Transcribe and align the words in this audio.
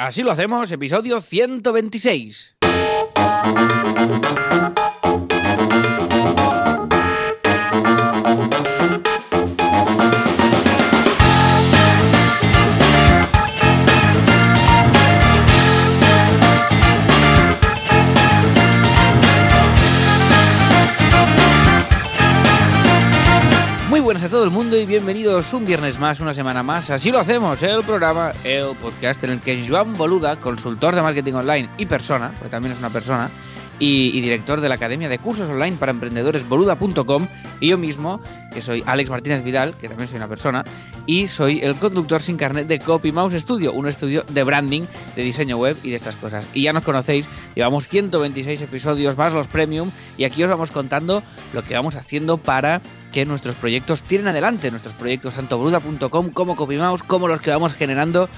Así 0.00 0.22
lo 0.22 0.30
hacemos, 0.30 0.72
episodio 0.72 1.20
126. 1.20 2.54
Mundo 24.70 24.84
y 24.84 24.86
bienvenidos 24.86 25.52
un 25.52 25.66
viernes 25.66 25.98
más, 25.98 26.20
una 26.20 26.32
semana 26.32 26.62
más. 26.62 26.90
Así 26.90 27.10
lo 27.10 27.18
hacemos, 27.18 27.60
el 27.60 27.82
programa, 27.82 28.32
el 28.44 28.66
podcast 28.80 29.24
en 29.24 29.30
el 29.30 29.40
que 29.40 29.66
Joan 29.66 29.96
Boluda, 29.96 30.36
consultor 30.36 30.94
de 30.94 31.02
marketing 31.02 31.32
online 31.32 31.68
y 31.76 31.86
persona, 31.86 32.30
porque 32.38 32.50
también 32.50 32.74
es 32.74 32.78
una 32.78 32.90
persona, 32.90 33.30
y, 33.80 34.12
y 34.14 34.20
director 34.20 34.60
de 34.60 34.68
la 34.68 34.76
Academia 34.76 35.08
de 35.08 35.18
Cursos 35.18 35.48
Online 35.48 35.76
para 35.76 35.90
Emprendedores 35.90 36.48
boluda.com, 36.48 37.26
y 37.58 37.70
yo 37.70 37.78
mismo, 37.78 38.20
que 38.52 38.62
soy 38.62 38.84
Alex 38.86 39.10
Martínez 39.10 39.42
Vidal, 39.42 39.74
que 39.74 39.88
también 39.88 40.08
soy 40.08 40.18
una 40.18 40.28
persona, 40.28 40.62
y 41.04 41.26
soy 41.26 41.58
el 41.64 41.74
conductor 41.74 42.22
sin 42.22 42.36
carnet 42.36 42.68
de 42.68 42.78
Copy 42.78 43.10
Mouse 43.10 43.32
Studio, 43.40 43.72
un 43.72 43.88
estudio 43.88 44.24
de 44.28 44.44
branding, 44.44 44.82
de 45.16 45.22
diseño 45.24 45.56
web 45.56 45.76
y 45.82 45.90
de 45.90 45.96
estas 45.96 46.14
cosas. 46.14 46.46
Y 46.54 46.62
ya 46.62 46.72
nos 46.72 46.84
conocéis, 46.84 47.28
llevamos 47.56 47.88
126 47.88 48.62
episodios 48.62 49.16
más 49.16 49.32
los 49.32 49.48
premium, 49.48 49.90
y 50.16 50.22
aquí 50.22 50.44
os 50.44 50.50
vamos 50.50 50.70
contando 50.70 51.24
lo 51.54 51.64
que 51.64 51.74
vamos 51.74 51.96
haciendo 51.96 52.36
para 52.36 52.80
que 53.10 53.26
nuestros 53.26 53.56
proyectos 53.56 54.02
tiren 54.02 54.28
adelante, 54.28 54.70
nuestros 54.70 54.94
proyectos 54.94 55.34
tanto 55.34 55.58
bruda.com 55.58 56.30
como 56.30 56.56
CopyMouse, 56.56 57.02
como 57.02 57.28
los 57.28 57.40
que 57.40 57.50
vamos 57.50 57.74
generando 57.74 58.28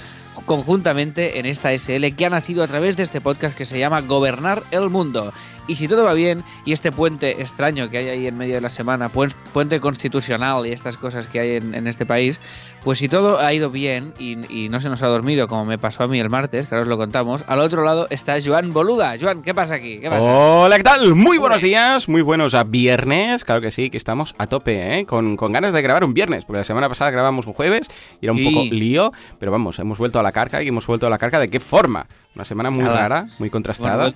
conjuntamente 0.46 1.38
en 1.38 1.46
esta 1.46 1.72
SL 1.76 2.14
que 2.16 2.26
ha 2.26 2.30
nacido 2.30 2.62
a 2.62 2.66
través 2.68 2.96
de 2.96 3.02
este 3.02 3.20
podcast 3.20 3.56
que 3.56 3.64
se 3.64 3.78
llama 3.78 4.00
Gobernar 4.00 4.62
el 4.70 4.90
Mundo. 4.90 5.32
Y 5.68 5.76
si 5.76 5.86
todo 5.86 6.04
va 6.04 6.12
bien, 6.14 6.42
y 6.64 6.72
este 6.72 6.90
puente 6.90 7.40
extraño 7.40 7.88
que 7.88 7.98
hay 7.98 8.08
ahí 8.08 8.26
en 8.26 8.36
medio 8.36 8.56
de 8.56 8.60
la 8.60 8.68
semana, 8.68 9.08
puente 9.08 9.78
constitucional 9.78 10.66
y 10.66 10.72
estas 10.72 10.96
cosas 10.96 11.28
que 11.28 11.38
hay 11.38 11.50
en, 11.56 11.76
en 11.76 11.86
este 11.86 12.04
país, 12.04 12.40
pues 12.82 12.98
si 12.98 13.08
todo 13.08 13.38
ha 13.38 13.52
ido 13.54 13.70
bien 13.70 14.12
y, 14.18 14.36
y, 14.52 14.68
no 14.68 14.80
se 14.80 14.88
nos 14.88 15.04
ha 15.04 15.06
dormido 15.06 15.46
como 15.46 15.64
me 15.64 15.78
pasó 15.78 16.02
a 16.02 16.08
mí 16.08 16.18
el 16.18 16.28
martes, 16.30 16.66
que 16.66 16.74
ahora 16.74 16.82
os 16.82 16.88
lo 16.88 16.98
contamos, 16.98 17.44
al 17.46 17.60
otro 17.60 17.84
lado 17.84 18.08
está 18.10 18.34
Joan 18.44 18.72
Boluda. 18.72 19.14
Joan, 19.20 19.42
¿qué 19.42 19.54
pasa 19.54 19.76
aquí? 19.76 19.98
¿Qué 20.00 20.10
pasa? 20.10 20.24
Hola, 20.24 20.76
¿qué 20.78 20.82
tal? 20.82 21.14
Muy 21.14 21.38
buenos 21.38 21.62
días, 21.62 22.08
muy 22.08 22.22
buenos 22.22 22.54
a 22.54 22.64
viernes, 22.64 23.44
claro 23.44 23.60
que 23.60 23.70
sí, 23.70 23.88
que 23.88 23.98
estamos 23.98 24.34
a 24.38 24.48
tope, 24.48 24.98
¿eh? 24.98 25.06
Con, 25.06 25.36
con 25.36 25.52
ganas 25.52 25.72
de 25.72 25.80
grabar 25.80 26.02
un 26.02 26.12
viernes, 26.12 26.44
porque 26.44 26.58
la 26.58 26.64
semana 26.64 26.88
pasada 26.88 27.12
grabamos 27.12 27.46
un 27.46 27.52
jueves 27.52 27.88
y 28.20 28.26
era 28.26 28.32
un 28.32 28.38
Sí. 28.38 28.44
poco 28.46 28.64
lío, 28.74 29.12
pero 29.38 29.52
vamos, 29.52 29.78
hemos 29.78 29.96
vuelto 29.98 30.18
a 30.18 30.21
la 30.22 30.32
carga 30.32 30.62
y 30.62 30.68
hemos 30.68 30.86
vuelto 30.86 31.06
a 31.06 31.10
la 31.10 31.18
carga 31.18 31.38
de 31.40 31.48
qué 31.48 31.60
forma. 31.60 32.06
Una 32.34 32.44
semana 32.44 32.70
muy 32.70 32.84
rara, 32.84 33.26
muy 33.38 33.50
contrastada. 33.50 34.12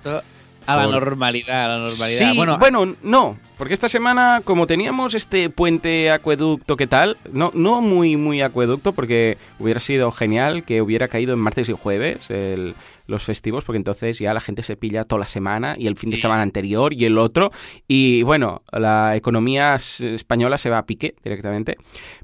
a 0.68 0.76
la 0.76 0.86
normalidad, 0.88 1.64
a 1.66 1.68
la 1.68 1.78
normalidad. 1.78 2.18
Sí, 2.30 2.36
bueno, 2.36 2.58
bueno, 2.58 2.96
no, 3.02 3.38
porque 3.56 3.72
esta 3.74 3.88
semana, 3.88 4.40
como 4.42 4.66
teníamos 4.66 5.14
este 5.14 5.48
puente 5.48 6.10
acueducto, 6.10 6.76
¿qué 6.76 6.86
tal? 6.88 7.18
No, 7.32 7.52
no 7.54 7.80
muy, 7.80 8.16
muy 8.16 8.42
acueducto, 8.42 8.92
porque 8.92 9.38
hubiera 9.60 9.78
sido 9.78 10.10
genial 10.10 10.64
que 10.64 10.82
hubiera 10.82 11.06
caído 11.08 11.32
en 11.34 11.38
martes 11.38 11.68
y 11.68 11.72
jueves 11.72 12.30
el- 12.30 12.74
los 13.06 13.24
festivos, 13.24 13.64
porque 13.64 13.78
entonces 13.78 14.18
ya 14.18 14.34
la 14.34 14.40
gente 14.40 14.62
se 14.62 14.76
pilla 14.76 15.04
toda 15.04 15.20
la 15.20 15.26
semana 15.26 15.76
y 15.78 15.86
el 15.86 15.96
fin 15.96 16.10
de 16.10 16.16
semana 16.16 16.42
anterior 16.42 16.92
y 16.92 17.04
el 17.04 17.18
otro. 17.18 17.50
Y 17.88 18.22
bueno, 18.22 18.62
la 18.72 19.16
economía 19.16 19.76
española 19.76 20.58
se 20.58 20.70
va 20.70 20.78
a 20.78 20.86
pique 20.86 21.14
directamente, 21.22 21.76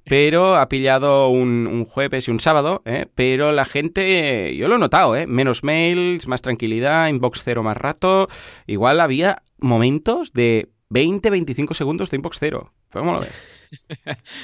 pero 0.05 0.57
ha 0.57 0.69
pillado 0.69 1.29
un, 1.29 1.67
un 1.67 1.85
jueves 1.85 2.29
y 2.29 2.31
un 2.31 2.41
sábado, 2.41 2.83
¿eh? 2.85 3.07
pero 3.15 3.53
la 3.53 3.65
gente, 3.65 4.57
yo 4.57 4.69
lo 4.69 4.77
he 4.77 4.79
notado, 4.79 5.17
¿eh? 5.17 5.27
menos 5.27 5.65
mails, 5.65 6.27
más 6.27 6.43
tranquilidad, 6.43 7.09
inbox 7.09 7.43
cero 7.43 7.63
más 7.63 7.77
rato. 7.77 8.29
Igual 8.67 9.01
había 9.01 9.43
momentos 9.59 10.33
de 10.33 10.69
20-25 10.93 11.75
segundos 11.75 12.11
de 12.11 12.17
inbox 12.17 12.37
cero. 12.41 12.73
¿Cómo 12.93 13.15
lo 13.15 13.21
ves? 13.21 13.31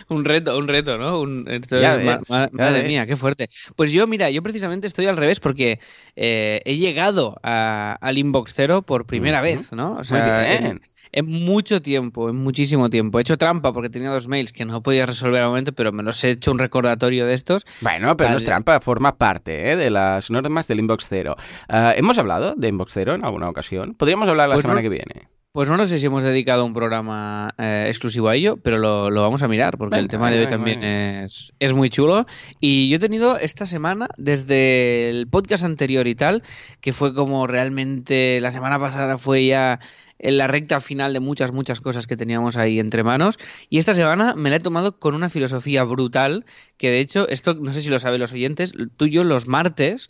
un 0.09 0.25
reto, 0.25 0.57
un 0.59 0.69
reto, 0.69 0.97
¿no? 0.97 1.21
Un, 1.21 1.45
esto 1.49 1.81
Ya 1.81 1.97
es- 1.97 2.05
ma- 2.05 2.17
ves, 2.19 2.31
ma- 2.31 2.47
ya 2.51 2.51
madre 2.65 2.79
ves. 2.81 2.89
mía, 2.89 3.07
qué 3.07 3.17
fuerte. 3.17 3.49
Pues 3.77 3.93
yo, 3.93 4.07
mira, 4.07 4.31
yo 4.31 4.43
precisamente 4.43 4.87
estoy 4.87 5.07
al 5.07 5.17
revés 5.19 5.39
porque 5.41 5.81
eh, 6.17 6.61
he 6.65 6.77
llegado 6.77 7.39
a- 7.43 7.99
al 8.01 8.17
inbox 8.19 8.55
cero 8.55 8.83
por 8.83 9.07
primera 9.07 9.41
vez, 9.43 9.73
¿no? 9.73 9.93
O 9.93 9.95
Muy 9.97 10.05
sea, 10.05 10.55
en, 10.55 10.63
bien. 10.63 10.81
en 11.13 11.27
mucho 11.27 11.83
tiempo, 11.83 12.31
en 12.31 12.37
muchísimo 12.37 12.89
tiempo. 12.89 13.19
He 13.19 13.23
hecho 13.23 13.37
trampa 13.37 13.73
porque 13.75 13.91
tenía 13.91 14.09
dos 14.09 14.29
mails 14.29 14.53
que 14.55 14.65
no 14.65 14.83
podía 14.83 15.05
resolver 15.05 15.43
al 15.43 15.49
momento, 15.49 15.73
pero 15.75 15.93
me 15.93 16.03
los 16.03 16.23
he 16.25 16.31
hecho 16.31 16.51
un 16.51 16.59
recordatorio 16.59 17.27
de 17.27 17.35
estos. 17.35 17.67
Bueno, 17.83 18.17
pero 18.17 18.31
no 18.31 18.37
es 18.39 18.45
trampa, 18.45 18.81
forma 18.81 19.19
parte 19.19 19.73
¿eh? 19.73 19.77
de 19.77 19.91
las 19.91 20.31
normas 20.31 20.69
del 20.69 20.79
inbox 20.81 21.05
cero. 21.07 21.37
Ah, 21.69 21.93
¿Hemos 21.95 22.17
hablado 22.17 22.55
de 22.57 22.69
inbox 22.69 22.93
cero 22.95 23.15
en 23.15 23.25
alguna 23.27 23.51
ocasión? 23.51 23.95
Podríamos 23.95 24.27
hablar 24.29 24.49
la 24.49 24.55
Pues 24.55 24.63
semana 24.63 24.81
no. 24.81 24.85
que 24.85 24.89
viene. 24.89 25.29
Pues 25.53 25.69
no, 25.71 25.77
lo 25.77 25.87
sé 25.87 25.99
si 25.99 26.07
hemos 26.07 26.23
dedicado 26.23 26.65
un 26.65 26.75
programa 26.75 27.55
eh, 27.59 27.87
exclusivo 27.89 28.29
a 28.29 28.37
ello, 28.37 28.59
pero 28.59 28.79
lo, 28.79 29.11
lo 29.11 29.23
vamos 29.23 29.43
a 29.43 29.49
mirar 29.49 29.77
porque 29.79 29.97
el 29.97 30.03
Venga, 30.03 30.11
tema 30.11 30.31
de 30.31 30.37
hoy 30.37 30.45
venga, 30.45 30.57
también 30.57 30.85
es, 30.85 31.53
es 31.59 31.73
muy 31.75 31.91
chulo. 31.91 32.27
Y 32.61 32.89
yo 32.89 32.97
he 32.97 33.01
tenido 33.01 33.39
esta 33.39 33.67
semana, 33.67 34.09
desde 34.19 35.09
el 35.09 35.27
podcast 35.27 35.65
anterior 35.65 36.07
y 36.07 36.15
tal, 36.15 36.43
que 36.81 36.93
fue 36.93 37.15
como 37.15 37.47
realmente 37.47 38.39
la 38.41 38.53
semana 38.53 38.79
pasada 38.79 39.19
fue 39.19 39.47
ya 39.47 39.81
en 40.19 40.37
la 40.37 40.47
recta 40.49 40.81
final 40.81 41.13
de 41.13 41.21
muchas, 41.21 41.53
muchas 41.53 41.81
cosas 41.81 42.07
que 42.07 42.17
teníamos 42.17 42.57
ahí 42.57 42.79
entre 42.79 43.03
manos. 43.03 43.39
Y 43.71 43.79
esta 43.79 43.95
semana 43.95 44.35
me 44.35 44.51
la 44.51 44.57
he 44.57 44.61
tomado 44.61 44.99
con 44.99 45.15
una 45.15 45.31
filosofía 45.31 45.85
brutal, 45.85 46.45
que 46.77 46.91
de 46.91 47.01
hecho, 47.01 47.29
esto 47.29 47.55
no 47.55 47.73
sé 47.73 47.83
si 47.83 47.89
lo 47.89 47.99
saben 47.99 48.21
los 48.21 48.33
oyentes, 48.33 48.73
tú 48.97 49.07
y 49.07 49.11
yo 49.11 49.25
los 49.25 49.47
martes 49.47 50.09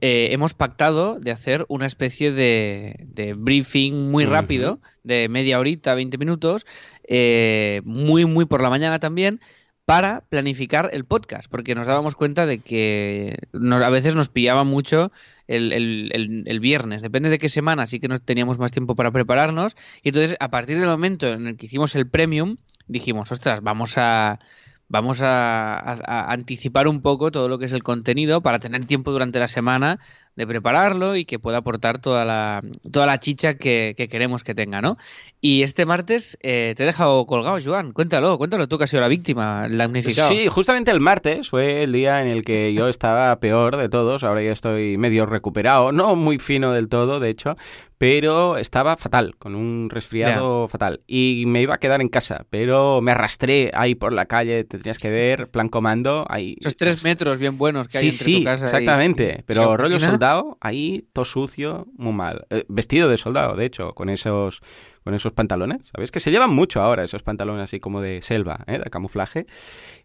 eh, 0.00 0.28
hemos 0.32 0.54
pactado 0.54 1.18
de 1.20 1.30
hacer 1.30 1.64
una 1.68 1.86
especie 1.86 2.32
de, 2.32 3.06
de 3.08 3.34
briefing 3.34 4.10
muy 4.10 4.24
rápido, 4.24 4.80
de 5.04 5.28
media 5.28 5.58
horita, 5.58 5.94
20 5.94 6.18
minutos, 6.18 6.66
eh, 7.08 7.80
muy, 7.84 8.24
muy 8.24 8.44
por 8.44 8.60
la 8.62 8.70
mañana 8.70 8.98
también, 8.98 9.40
para 9.84 10.22
planificar 10.28 10.90
el 10.92 11.04
podcast, 11.04 11.48
porque 11.48 11.76
nos 11.76 11.86
dábamos 11.86 12.16
cuenta 12.16 12.44
de 12.44 12.58
que 12.58 13.36
nos- 13.52 13.82
a 13.82 13.88
veces 13.90 14.16
nos 14.16 14.28
pillaba 14.28 14.64
mucho 14.64 15.12
el, 15.46 15.72
el- 15.72 16.10
el- 16.12 16.42
el 16.46 16.60
viernes, 16.60 17.02
depende 17.02 17.30
de 17.30 17.38
qué 17.38 17.48
semana, 17.48 17.86
sí 17.86 18.00
que 18.00 18.08
no 18.08 18.18
teníamos 18.18 18.58
más 18.58 18.72
tiempo 18.72 18.96
para 18.96 19.12
prepararnos, 19.12 19.76
y 20.02 20.08
entonces 20.08 20.36
a 20.40 20.50
partir 20.50 20.80
del 20.80 20.88
momento 20.88 21.28
en 21.28 21.46
el 21.46 21.56
que 21.56 21.66
hicimos 21.66 21.94
el 21.94 22.08
premium, 22.08 22.56
dijimos, 22.88 23.30
ostras, 23.30 23.62
vamos 23.62 23.94
a... 23.96 24.40
Vamos 24.88 25.20
a, 25.22 26.30
anticipar 26.32 26.86
un 26.86 27.02
poco 27.02 27.30
todo 27.32 27.48
lo 27.48 27.58
que 27.58 27.66
es 27.66 27.72
el 27.72 27.82
contenido 27.82 28.40
para 28.40 28.60
tener 28.60 28.84
tiempo 28.84 29.10
durante 29.10 29.40
la 29.40 29.48
semana 29.48 29.98
de 30.36 30.46
prepararlo 30.46 31.16
y 31.16 31.24
que 31.24 31.38
pueda 31.38 31.58
aportar 31.58 31.98
toda 31.98 32.24
la, 32.24 32.62
toda 32.92 33.06
la 33.06 33.18
chicha 33.18 33.54
que, 33.54 33.94
que 33.96 34.08
queremos 34.08 34.44
que 34.44 34.54
tenga, 34.54 34.80
¿no? 34.82 34.96
Y 35.40 35.62
este 35.62 35.86
martes 35.86 36.38
eh, 36.42 36.74
te 36.76 36.82
he 36.82 36.86
dejado 36.86 37.24
colgado, 37.26 37.58
Joan. 37.64 37.92
Cuéntalo, 37.92 38.36
cuéntalo 38.38 38.68
tú 38.68 38.78
que 38.78 38.84
has 38.84 38.90
sido 38.90 39.00
la 39.02 39.08
víctima, 39.08 39.66
el 39.66 39.78
damnificado. 39.78 40.28
Sí, 40.28 40.48
justamente 40.48 40.90
el 40.90 41.00
martes 41.00 41.50
fue 41.50 41.82
el 41.84 41.92
día 41.92 42.22
en 42.22 42.28
el 42.28 42.44
que 42.44 42.72
yo 42.74 42.88
estaba 42.88 43.38
peor 43.40 43.76
de 43.76 43.88
todos. 43.88 44.24
Ahora 44.24 44.42
ya 44.42 44.52
estoy 44.52 44.96
medio 44.98 45.24
recuperado, 45.26 45.92
no 45.92 46.16
muy 46.16 46.38
fino 46.38 46.72
del 46.72 46.88
todo, 46.88 47.20
de 47.20 47.30
hecho, 47.30 47.56
pero 47.98 48.58
estaba 48.58 48.96
fatal, 48.96 49.36
con 49.38 49.54
un 49.54 49.88
resfriado 49.88 50.68
fatal. 50.68 51.00
Y 51.06 51.44
me 51.46 51.62
iba 51.62 51.76
a 51.76 51.78
quedar 51.78 52.00
en 52.00 52.08
casa, 52.08 52.44
pero 52.50 53.00
me 53.00 53.12
arrastré 53.12 53.70
ahí 53.74 53.94
por 53.94 54.12
la 54.12 54.26
calle, 54.26 54.64
te 54.64 54.78
tenías 54.78 54.98
que 54.98 55.10
ver, 55.10 55.48
plan 55.48 55.68
comando, 55.68 56.26
ahí. 56.28 56.56
Esos 56.60 56.76
tres 56.76 57.04
metros 57.04 57.38
bien 57.38 57.56
buenos 57.56 57.88
que 57.88 57.98
hay 57.98 58.10
Sí, 58.10 58.16
entre 58.18 58.24
sí, 58.24 58.38
tu 58.40 58.44
casa 58.44 58.64
exactamente. 58.66 59.36
y 59.38 59.42
pero 59.42 59.70
la 59.70 59.76
rollo 59.76 59.96
oficina. 59.96 60.12
Soldado, 60.26 60.58
ahí 60.60 61.06
todo 61.12 61.24
sucio, 61.24 61.86
muy 61.96 62.12
mal. 62.12 62.46
Eh, 62.50 62.64
vestido 62.68 63.08
de 63.08 63.16
soldado, 63.16 63.56
de 63.56 63.64
hecho, 63.66 63.92
con 63.94 64.08
esos 64.08 64.60
con 65.04 65.14
esos 65.14 65.32
pantalones, 65.32 65.86
¿sabes? 65.94 66.10
Que 66.10 66.18
se 66.18 66.32
llevan 66.32 66.50
mucho 66.52 66.82
ahora, 66.82 67.04
esos 67.04 67.22
pantalones 67.22 67.62
así 67.62 67.78
como 67.78 68.00
de 68.00 68.22
selva, 68.22 68.64
¿eh? 68.66 68.78
de 68.82 68.90
camuflaje. 68.90 69.46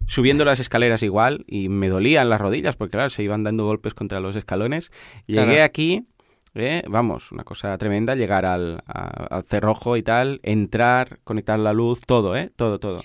Subiendo 0.06 0.46
las 0.46 0.60
escaleras 0.60 1.02
igual 1.02 1.44
y 1.48 1.70
me 1.70 1.90
dolían 1.90 2.30
las 2.30 2.40
rodillas 2.40 2.76
porque, 2.76 2.92
claro, 2.92 3.10
se 3.10 3.24
iban 3.24 3.44
dando 3.44 3.66
golpes 3.66 3.96
contra 3.96 4.20
los 4.20 4.36
escalones. 4.36 4.92
Llegué 5.26 5.44
Claro. 5.46 5.64
aquí, 5.64 6.06
eh, 6.54 6.84
vamos, 6.88 7.31
una 7.31 7.44
cosa 7.44 7.75
tremenda, 7.80 8.13
llegar 8.13 8.45
al, 8.45 8.84
a- 8.86 9.38
al 9.38 9.44
cerrojo 9.44 9.98
y 9.98 10.04
tal, 10.04 10.40
entrar, 10.44 11.19
conectar 11.24 11.57
la 11.57 11.74
luz, 11.74 12.01
todo, 12.01 12.36
¿eh? 12.36 12.51
Todo, 12.56 12.80
todo. 12.80 13.01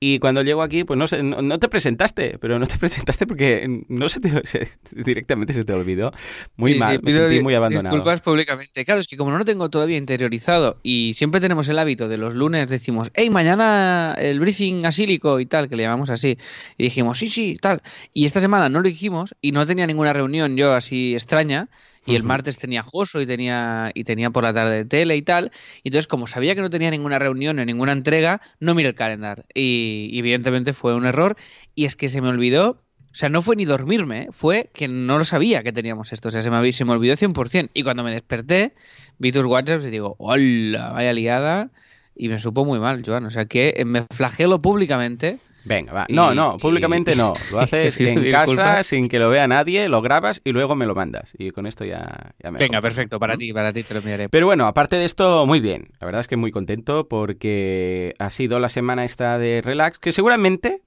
Y 0.00 0.20
cuando 0.20 0.42
llego 0.42 0.62
aquí, 0.62 0.84
pues 0.84 0.96
no 0.96 1.08
sé, 1.08 1.24
no, 1.24 1.42
no 1.42 1.58
te 1.58 1.68
presentaste, 1.68 2.38
pero 2.38 2.58
no 2.60 2.66
te 2.68 2.78
presentaste 2.78 3.26
porque 3.26 3.66
no 3.88 4.08
se 4.08 4.20
te 4.20 4.46
se- 4.46 4.68
directamente 4.94 5.52
se 5.52 5.64
te 5.64 5.72
olvidó. 5.72 6.12
Muy 6.56 6.74
Sí, 6.74 6.78
mal, 6.78 6.96
sí, 6.96 7.00
me 7.02 7.10
sentí 7.12 7.40
muy 7.40 7.54
abandonado. 7.54 7.96
Disculpas 7.96 8.20
públicamente. 8.20 8.84
Claro, 8.84 9.00
es 9.00 9.08
que 9.08 9.16
como 9.16 9.32
no 9.32 9.38
lo 9.38 9.44
tengo 9.44 9.68
todavía 9.70 9.96
interiorizado 9.96 10.76
y 10.84 11.14
siempre 11.14 11.40
tenemos 11.40 11.68
el 11.68 11.80
hábito 11.80 12.06
de 12.08 12.16
los 12.16 12.34
lunes 12.34 12.68
decimos, 12.68 13.10
hey, 13.14 13.28
mañana 13.30 14.14
el 14.18 14.38
briefing 14.38 14.86
asílico 14.86 15.40
y 15.40 15.46
tal, 15.46 15.68
que 15.68 15.74
le 15.74 15.82
llamamos 15.82 16.10
así. 16.10 16.38
Y 16.76 16.84
dijimos, 16.84 17.18
sí, 17.18 17.28
sí, 17.28 17.58
tal. 17.60 17.82
Y 18.14 18.24
esta 18.24 18.40
semana 18.40 18.68
no 18.68 18.80
lo 18.80 18.88
dijimos 18.88 19.34
y 19.40 19.50
no 19.50 19.66
tenía 19.66 19.86
ninguna 19.88 20.12
reunión 20.12 20.56
yo 20.56 20.74
así 20.74 21.14
extraña. 21.14 21.68
Y 22.08 22.16
el 22.16 22.22
martes 22.22 22.56
tenía 22.56 22.82
Joso 22.82 23.20
y 23.20 23.26
tenía, 23.26 23.90
y 23.94 24.04
tenía 24.04 24.30
por 24.30 24.42
la 24.44 24.52
tarde 24.52 24.84
tele 24.86 25.16
y 25.16 25.22
tal. 25.22 25.52
Y 25.82 25.88
entonces, 25.88 26.06
como 26.06 26.26
sabía 26.26 26.54
que 26.54 26.62
no 26.62 26.70
tenía 26.70 26.90
ninguna 26.90 27.18
reunión 27.18 27.56
ni 27.56 27.64
ninguna 27.66 27.92
entrega, 27.92 28.40
no 28.60 28.74
miré 28.74 28.88
el 28.90 28.94
calendar. 28.94 29.44
Y, 29.54 30.08
y 30.12 30.18
evidentemente 30.18 30.72
fue 30.72 30.94
un 30.94 31.04
error. 31.04 31.36
Y 31.74 31.84
es 31.84 31.96
que 31.96 32.08
se 32.08 32.20
me 32.22 32.28
olvidó 32.28 32.82
O 33.12 33.14
sea, 33.14 33.28
no 33.28 33.42
fue 33.42 33.56
ni 33.56 33.64
dormirme, 33.64 34.22
¿eh? 34.22 34.28
fue 34.30 34.70
que 34.72 34.88
no 34.88 35.18
lo 35.18 35.24
sabía 35.24 35.62
que 35.62 35.72
teníamos 35.72 36.12
esto. 36.12 36.28
O 36.28 36.30
sea, 36.32 36.42
se 36.42 36.50
me, 36.50 36.72
se 36.72 36.84
me 36.84 36.92
olvidó 36.92 37.14
100%. 37.14 37.70
Y 37.74 37.82
cuando 37.82 38.02
me 38.02 38.12
desperté, 38.12 38.74
vi 39.18 39.32
tus 39.32 39.44
WhatsApps 39.46 39.84
y 39.84 39.90
digo, 39.90 40.16
hola, 40.18 40.92
vaya 40.92 41.12
liada. 41.12 41.70
Y 42.14 42.28
me 42.28 42.38
supo 42.38 42.64
muy 42.64 42.78
mal, 42.80 43.02
Joan. 43.04 43.26
O 43.26 43.30
sea, 43.30 43.44
que 43.46 43.82
me 43.86 44.04
flagelo 44.10 44.60
públicamente 44.62 45.38
Venga, 45.64 45.92
va. 45.92 46.06
No, 46.08 46.34
no, 46.34 46.56
públicamente 46.58 47.14
no. 47.14 47.34
Lo 47.52 47.60
haces 47.60 47.98
en 48.00 48.30
casa 48.30 48.82
sin 48.82 49.08
que 49.08 49.18
lo 49.18 49.28
vea 49.28 49.46
nadie, 49.48 49.88
lo 49.88 50.00
grabas 50.00 50.40
y 50.44 50.52
luego 50.52 50.74
me 50.74 50.86
lo 50.86 50.94
mandas. 50.94 51.30
Y 51.38 51.50
con 51.50 51.66
esto 51.66 51.84
ya, 51.84 52.32
ya 52.42 52.50
me. 52.50 52.58
Venga, 52.58 52.80
perfecto, 52.80 53.18
para 53.18 53.36
ti, 53.36 53.52
para 53.52 53.72
ti 53.72 53.82
te 53.82 53.94
lo 53.94 54.00
enviaré. 54.00 54.28
Pero 54.28 54.46
bueno, 54.46 54.66
aparte 54.66 54.96
de 54.96 55.04
esto, 55.04 55.46
muy 55.46 55.60
bien. 55.60 55.88
La 56.00 56.06
verdad 56.06 56.20
es 56.20 56.28
que 56.28 56.36
muy 56.36 56.50
contento 56.50 57.08
porque 57.08 58.14
ha 58.18 58.30
sido 58.30 58.58
la 58.60 58.68
semana 58.68 59.04
esta 59.04 59.38
de 59.38 59.60
relax, 59.62 59.98
que 59.98 60.12
seguramente 60.12 60.82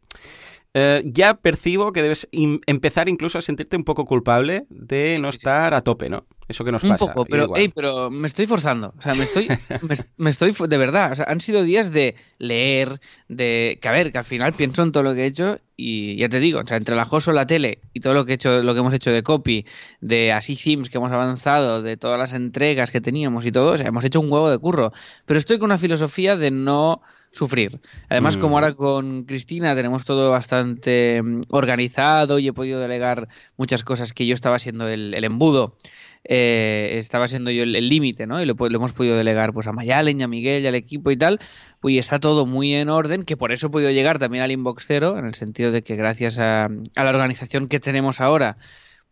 eh, 0.73 1.03
ya 1.05 1.33
percibo 1.33 1.91
que 1.91 2.01
debes 2.01 2.29
empezar 2.31 3.09
incluso 3.09 3.37
a 3.37 3.41
sentirte 3.41 3.75
un 3.75 3.83
poco 3.83 4.05
culpable 4.05 4.65
de 4.69 5.19
no 5.19 5.29
estar 5.29 5.73
a 5.73 5.81
tope, 5.81 6.09
¿no? 6.09 6.25
Eso 6.51 6.65
que 6.65 6.71
nos 6.71 6.81
pasa. 6.81 6.93
Un 6.93 6.97
poco, 6.97 7.25
pero, 7.25 7.53
pero 7.73 8.09
me 8.11 8.27
estoy 8.27 8.45
forzando. 8.45 8.93
O 8.97 9.01
sea, 9.01 9.13
me 9.13 9.23
estoy, 9.23 9.47
me, 10.17 10.29
estoy, 10.29 10.53
de 10.67 10.77
verdad, 10.77 11.13
o 11.13 11.15
sea, 11.15 11.25
han 11.29 11.39
sido 11.39 11.63
días 11.63 11.93
de 11.93 12.15
leer, 12.39 12.99
de, 13.29 13.79
que 13.81 13.87
a 13.87 13.91
ver, 13.93 14.11
que 14.11 14.17
al 14.17 14.25
final 14.25 14.51
pienso 14.51 14.83
en 14.83 14.91
todo 14.91 15.03
lo 15.03 15.13
que 15.13 15.21
he 15.23 15.25
hecho 15.27 15.59
y 15.77 16.17
ya 16.17 16.27
te 16.27 16.41
digo, 16.41 16.59
o 16.59 16.67
sea, 16.67 16.75
entre 16.75 16.97
la 16.97 17.05
Joso, 17.05 17.31
la 17.31 17.47
tele 17.47 17.79
y 17.93 18.01
todo 18.01 18.13
lo 18.13 18.25
que 18.25 18.33
he 18.33 18.35
hecho, 18.35 18.61
lo 18.61 18.73
que 18.73 18.81
hemos 18.81 18.93
hecho 18.93 19.11
de 19.13 19.23
copy, 19.23 19.65
de 20.01 20.33
así 20.33 20.57
themes 20.57 20.89
que 20.89 20.97
hemos 20.97 21.13
avanzado, 21.13 21.81
de 21.81 21.95
todas 21.95 22.19
las 22.19 22.33
entregas 22.33 22.91
que 22.91 22.99
teníamos 22.99 23.45
y 23.45 23.53
todo, 23.53 23.71
o 23.71 23.77
sea, 23.77 23.87
hemos 23.87 24.03
hecho 24.03 24.19
un 24.19 24.29
huevo 24.29 24.49
de 24.49 24.57
curro. 24.57 24.91
Pero 25.25 25.37
estoy 25.37 25.57
con 25.57 25.67
una 25.67 25.77
filosofía 25.77 26.35
de 26.35 26.51
no 26.51 27.01
sufrir. 27.31 27.79
Además, 28.09 28.37
como 28.37 28.53
mm. 28.53 28.55
ahora 28.55 28.73
con 28.73 29.23
Cristina 29.23 29.73
tenemos 29.73 30.05
todo 30.05 30.31
bastante 30.31 31.21
mm, 31.23 31.41
organizado 31.49 32.39
y 32.39 32.47
he 32.47 32.53
podido 32.53 32.79
delegar 32.79 33.29
muchas 33.57 33.83
cosas 33.83 34.13
que 34.13 34.25
yo 34.25 34.33
estaba 34.33 34.59
siendo 34.59 34.87
el, 34.87 35.23
embudo, 35.23 35.77
eh, 36.23 36.95
estaba 36.97 37.27
siendo 37.27 37.51
yo 37.51 37.63
el 37.63 37.89
límite, 37.89 38.27
¿no? 38.27 38.41
Y 38.41 38.45
lo, 38.45 38.55
hemos 38.59 38.93
podido 38.93 39.17
delegar 39.17 39.53
pues 39.53 39.67
a 39.67 39.71
Mayalen, 39.71 40.21
a 40.21 40.27
Miguel 40.27 40.63
y 40.63 40.67
al 40.67 40.75
equipo 40.75 41.11
y 41.11 41.17
tal, 41.17 41.39
pues 41.79 41.97
está 41.97 42.19
todo 42.19 42.45
muy 42.45 42.73
en 42.73 42.89
orden, 42.89 43.23
que 43.23 43.37
por 43.37 43.51
eso 43.51 43.67
he 43.67 43.69
podido 43.69 43.91
llegar 43.91 44.19
también 44.19 44.43
al 44.43 44.51
inbox 44.51 44.85
cero, 44.87 45.17
en 45.17 45.25
el 45.25 45.35
sentido 45.35 45.71
de 45.71 45.83
que 45.83 45.95
gracias 45.95 46.37
a 46.39 46.69
la 46.95 47.09
organización 47.09 47.67
que 47.67 47.79
tenemos 47.79 48.21
ahora, 48.21 48.57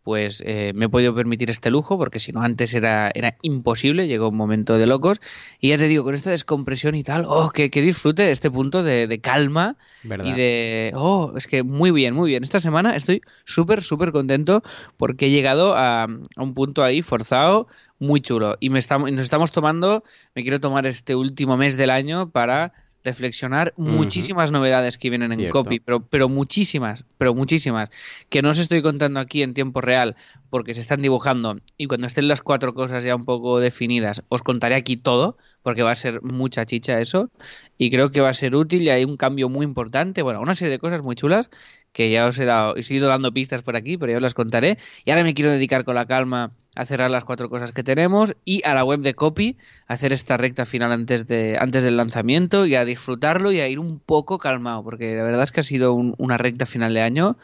pues 0.02 0.42
eh, 0.46 0.72
me 0.74 0.86
he 0.86 0.88
podido 0.88 1.14
permitir 1.14 1.50
este 1.50 1.70
lujo, 1.70 1.98
porque 1.98 2.20
si 2.20 2.32
no 2.32 2.42
antes 2.42 2.74
era, 2.74 3.10
era 3.14 3.36
imposible, 3.42 4.08
llegó 4.08 4.28
un 4.28 4.36
momento 4.36 4.78
de 4.78 4.86
locos. 4.86 5.20
Y 5.60 5.68
ya 5.68 5.78
te 5.78 5.88
digo, 5.88 6.04
con 6.04 6.14
esta 6.14 6.30
descompresión 6.30 6.94
y 6.94 7.02
tal, 7.02 7.24
oh, 7.28 7.50
que, 7.50 7.70
que 7.70 7.82
disfrute 7.82 8.22
de 8.22 8.32
este 8.32 8.50
punto 8.50 8.82
de, 8.82 9.20
calma 9.20 9.76
y 10.02 10.32
de, 10.32 10.92
oh, 10.94 11.32
es 11.36 11.46
que 11.46 11.62
muy 11.62 11.90
bien, 11.90 12.14
muy 12.14 12.30
bien. 12.30 12.42
Esta 12.42 12.60
semana 12.60 12.96
estoy 12.96 13.20
súper, 13.44 13.82
súper 13.82 14.12
contento 14.12 14.62
porque 14.96 15.26
he 15.26 15.30
llegado 15.30 15.74
a, 15.74 16.04
a, 16.04 16.42
un 16.42 16.54
punto 16.54 16.82
ahí 16.82 17.02
forzado, 17.02 17.66
muy 17.98 18.20
chulo. 18.20 18.56
Y 18.60 18.70
me 18.70 18.78
estamos, 18.78 19.10
nos 19.12 19.22
estamos 19.22 19.52
tomando, 19.52 20.02
me 20.34 20.42
quiero 20.42 20.60
tomar 20.60 20.86
este 20.86 21.14
último 21.14 21.56
mes 21.56 21.76
del 21.76 21.90
año 21.90 22.30
para 22.30 22.72
reflexionar 23.04 23.72
muchísimas 23.76 24.50
novedades 24.50 24.98
que 24.98 25.10
vienen 25.10 25.32
en 25.32 25.50
copy, 25.50 25.80
pero, 25.80 26.00
pero 26.00 26.28
muchísimas, 26.28 27.04
pero 27.16 27.34
muchísimas, 27.34 27.90
que 28.28 28.42
no 28.42 28.50
os 28.50 28.58
estoy 28.58 28.82
contando 28.82 29.20
aquí 29.20 29.42
en 29.42 29.54
tiempo 29.54 29.80
real 29.80 30.16
porque 30.50 30.74
se 30.74 30.80
están 30.80 31.00
dibujando 31.00 31.58
y 31.76 31.86
cuando 31.86 32.06
estén 32.06 32.28
las 32.28 32.42
cuatro 32.42 32.74
cosas 32.74 33.04
ya 33.04 33.14
un 33.14 33.24
poco 33.24 33.60
definidas 33.60 34.22
os 34.28 34.42
contaré 34.42 34.74
aquí 34.74 34.96
todo 34.96 35.38
porque 35.62 35.82
va 35.82 35.90
a 35.92 35.96
ser 35.96 36.22
mucha 36.22 36.64
chicha 36.66 37.00
eso 37.00 37.30
y 37.76 37.90
creo 37.90 38.10
que 38.10 38.20
va 38.20 38.30
a 38.30 38.34
ser 38.34 38.56
útil 38.56 38.82
y 38.82 38.90
hay 38.90 39.04
un 39.04 39.16
cambio 39.16 39.48
muy 39.48 39.64
importante, 39.64 40.22
bueno, 40.22 40.40
una 40.40 40.54
serie 40.54 40.70
de 40.70 40.78
cosas 40.78 41.02
muy 41.02 41.16
chulas 41.16 41.50
que 41.92 42.10
ya 42.10 42.26
os 42.26 42.38
he 42.38 42.44
dado, 42.44 42.76
he 42.76 42.94
ido 42.94 43.08
dando 43.08 43.32
pistas 43.32 43.62
por 43.62 43.76
aquí, 43.76 43.96
pero 43.98 44.12
ya 44.12 44.18
os 44.18 44.22
las 44.22 44.34
contaré. 44.34 44.78
Y 45.04 45.10
ahora 45.10 45.24
me 45.24 45.34
quiero 45.34 45.50
dedicar 45.50 45.84
con 45.84 45.96
la 45.96 46.06
calma 46.06 46.52
a 46.76 46.84
cerrar 46.84 47.10
las 47.10 47.24
cuatro 47.24 47.50
cosas 47.50 47.72
que 47.72 47.82
tenemos 47.82 48.36
y 48.44 48.62
a 48.64 48.74
la 48.74 48.84
web 48.84 49.00
de 49.00 49.14
copy, 49.14 49.56
a 49.88 49.94
hacer 49.94 50.12
esta 50.12 50.36
recta 50.36 50.66
final 50.66 50.92
antes, 50.92 51.26
de, 51.26 51.56
antes 51.60 51.82
del 51.82 51.96
lanzamiento 51.96 52.66
y 52.66 52.76
a 52.76 52.84
disfrutarlo 52.84 53.50
y 53.50 53.60
a 53.60 53.68
ir 53.68 53.78
un 53.78 53.98
poco 53.98 54.38
calmado, 54.38 54.84
porque 54.84 55.16
la 55.16 55.24
verdad 55.24 55.42
es 55.42 55.52
que 55.52 55.60
ha 55.60 55.64
sido 55.64 55.94
una 55.94 56.38
recta 56.38 56.66
final 56.66 56.94
de 56.94 57.02
año 57.02 57.36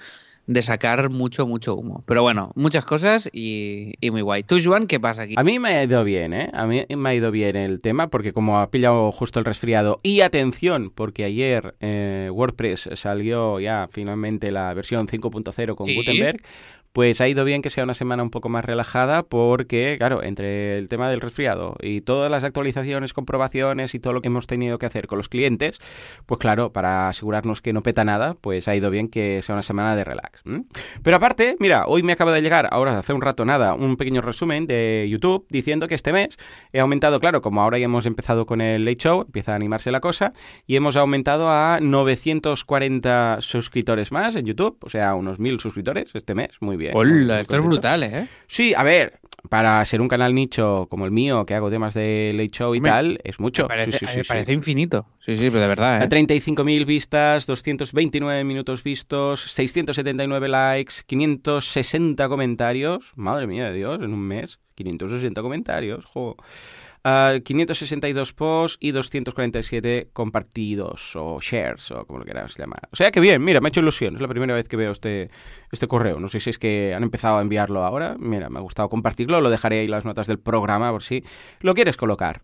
de 0.47 0.63
sacar 0.63 1.11
mucho, 1.11 1.47
mucho 1.47 1.75
humo. 1.75 2.05
Pero 2.07 2.23
bueno, 2.23 2.53
muchas 2.55 2.85
cosas 2.85 3.29
y, 3.33 3.93
muy 4.11 4.23
guay. 4.23 4.43
¿Tú, 4.45 4.59
Juan, 4.65 4.87
qué 4.87 5.01
pasa 5.01 5.23
aquí? 5.23 5.35
A 5.37 5.43
mí 5.43 5.59
me 5.59 5.71
ha 5.71 5.85
ido 5.85 6.05
bien, 6.05 6.33
¿eh? 6.33 6.51
A 6.53 6.67
mí 6.67 6.85
me 6.89 7.09
ha 7.09 7.15
ido 7.15 7.31
bien 7.31 7.57
el 7.57 7.81
tema 7.81 8.09
porque 8.09 8.33
como 8.33 8.61
ha 8.61 8.71
pillado 8.71 9.11
justo 9.13 9.39
el 9.39 9.45
resfriado 9.45 10.01
y 10.03 10.21
atención, 10.21 10.91
porque 10.95 11.25
ayer 11.25 11.75
eh, 11.81 12.31
WordPress 12.33 12.91
salió 12.95 13.61
ya 13.61 13.89
finalmente 13.91 14.53
la 14.53 14.73
versión 14.75 15.09
5.0 15.09 15.75
con 15.75 15.93
Gutenberg, 15.95 16.43
pues 16.97 17.21
ha 17.21 17.29
ido 17.29 17.45
bien 17.45 17.61
que 17.61 17.69
sea 17.69 17.85
una 17.85 17.93
semana 17.93 18.23
un 18.23 18.31
poco 18.31 18.49
más 18.49 18.65
relajada 18.65 19.23
porque, 19.23 19.97
claro, 19.99 20.23
entre 20.23 20.79
el 20.79 20.89
tema 20.89 21.11
del 21.11 21.21
resfriado 21.21 21.77
y 21.83 22.01
todas 22.01 22.31
las 22.31 22.43
actualizaciones, 22.43 23.13
comprobaciones 23.13 23.95
y 23.95 24.01
todo 24.01 24.15
lo 24.15 24.23
que 24.23 24.29
hemos 24.29 24.47
tenido 24.47 24.79
que 24.79 24.87
hacer 24.87 25.07
con 25.07 25.19
los 25.19 25.29
clientes, 25.29 25.79
pues 26.25 26.41
claro, 26.41 26.73
para 26.73 27.11
asegurarnos 27.11 27.61
que 27.61 27.75
no 27.75 27.83
peta 27.83 28.03
nada, 28.07 28.33
pues 28.41 28.67
ha 28.67 28.75
ido 28.75 28.89
bien 28.89 29.09
que 29.09 29.43
sea 29.43 29.55
una 29.55 29.63
semana 29.63 29.95
de 29.95 30.05
relax. 30.05 30.43
Pero 31.03 31.17
aparte, 31.17 31.57
mira, 31.61 31.85
hoy 31.87 32.03
me 32.03 32.13
acaba 32.13 32.33
de 32.33 32.41
llegar, 32.41 32.67
ahora 32.71 32.99
hace 32.99 33.13
un 33.13 33.21
rato 33.21 33.45
nada, 33.45 33.75
un 33.75 33.99
pequeño 33.99 34.23
resumen 34.23 34.67
de 34.67 35.07
YouTube 35.11 35.45
diciendo 35.51 35.89
que 35.89 35.97
este 35.97 36.15
mes 36.15 36.39
he 36.73 36.81
aumentado, 36.81 37.21
claro, 37.21 37.43
como 37.43 37.61
ahora 37.61 37.77
ya 37.77 37.85
hemos 37.85 38.07
empezado 38.07 38.47
con 38.47 38.63
el 38.63 38.87
Late 38.87 39.03
Show, 39.03 39.21
empieza 39.27 39.53
a 39.53 39.57
animarse 39.57 39.91
la 39.91 40.01
cosa, 40.01 40.33
y 40.67 40.77
hemos 40.77 40.97
aumentado 40.97 41.51
a 41.51 41.79
940 41.79 43.37
suscriptores 43.41 44.13
más 44.13 44.35
en 44.35 44.47
YouTube, 44.47 44.79
o 44.81 44.89
sea, 44.89 45.15
unos 45.15 45.39
1000 45.39 45.61
suscriptores 45.61 46.15
este 46.15 46.35
mes, 46.35 46.53
muy 46.61 46.79
bien. 46.79 46.86
Hola, 46.95 47.41
esto 47.41 47.57
es 47.57 47.63
brutal, 47.63 48.03
¿eh? 48.03 48.29
Sí, 48.47 48.75
a 48.75 48.83
ver, 48.83 49.21
para 49.49 49.85
ser 49.85 50.01
un 50.01 50.09
canal 50.09 50.35
nicho 50.35 50.87
como 50.91 51.05
el 51.05 51.11
mío, 51.11 51.47
que 51.47 51.55
hago 51.55 51.71
temas 51.71 51.95
de 51.95 52.33
late 52.35 52.51
show 52.51 52.75
y 52.75 52.81
tal, 52.81 53.21
es 53.25 53.41
mucho. 53.41 53.65
Me 53.65 53.69
parece, 53.69 54.25
parece 54.25 54.53
infinito. 54.53 55.07
Sí, 55.21 55.37
sí, 55.37 55.49
pero 55.49 55.61
de 55.61 55.69
verdad, 55.69 56.03
¿eh? 56.03 56.09
35.000 56.09 56.85
vistas, 56.85 57.47
229 57.47 58.45
minutos 58.45 58.83
vistos, 58.83 59.41
679 59.53 60.49
likes, 60.49 60.95
560 61.07 62.29
comentarios. 62.29 63.13
Madre 63.17 63.47
mía 63.47 63.71
de 63.71 63.77
Dios, 63.77 64.01
en 64.03 64.13
un 64.13 64.21
mes. 64.21 64.59
560 64.75 65.41
comentarios, 65.43 66.05
jo. 66.05 66.37
562 67.45 68.33
posts 68.33 68.79
y 68.81 68.91
247 68.91 70.09
compartidos 70.13 71.15
o 71.15 71.39
shares 71.41 71.91
o 71.93 72.05
como 72.05 72.19
lo 72.19 72.25
quieras 72.25 72.57
llamar. 72.59 72.89
O 72.91 72.97
sea 72.97 73.13
que 73.13 73.21
bien, 73.21 73.45
mira, 73.45 73.61
me 73.61 73.69
ha 73.69 73.71
hecho 73.71 73.81
ilusión. 73.81 74.17
Es 74.17 74.23
la 74.23 74.29
primera 74.29 74.55
vez 74.55 74.67
que 74.67 74.77
veo 74.77 74.91
este, 74.91 75.31
este 75.71 75.87
correo. 75.87 76.19
No 76.19 76.29
sé 76.29 76.41
si 76.41 76.51
es 76.51 76.59
que 76.59 76.95
han 76.95 77.05
empezado 77.05 77.39
a 77.39 77.43
enviarlo 77.43 77.85
ahora. 77.85 78.17
Mira, 78.19 78.49
me 78.49 78.59
ha 78.59 78.63
gustado 78.63 78.89
compartirlo. 78.89 79.41
Lo 79.41 79.51
dejaré 79.51 79.81
ahí 79.81 79.87
las 79.87 80.05
notas 80.05 80.27
del 80.27 80.39
programa 80.39 80.91
por 80.91 81.03
si 81.03 81.23
lo 81.61 81.75
quieres 81.75 81.97
colocar. 81.97 82.43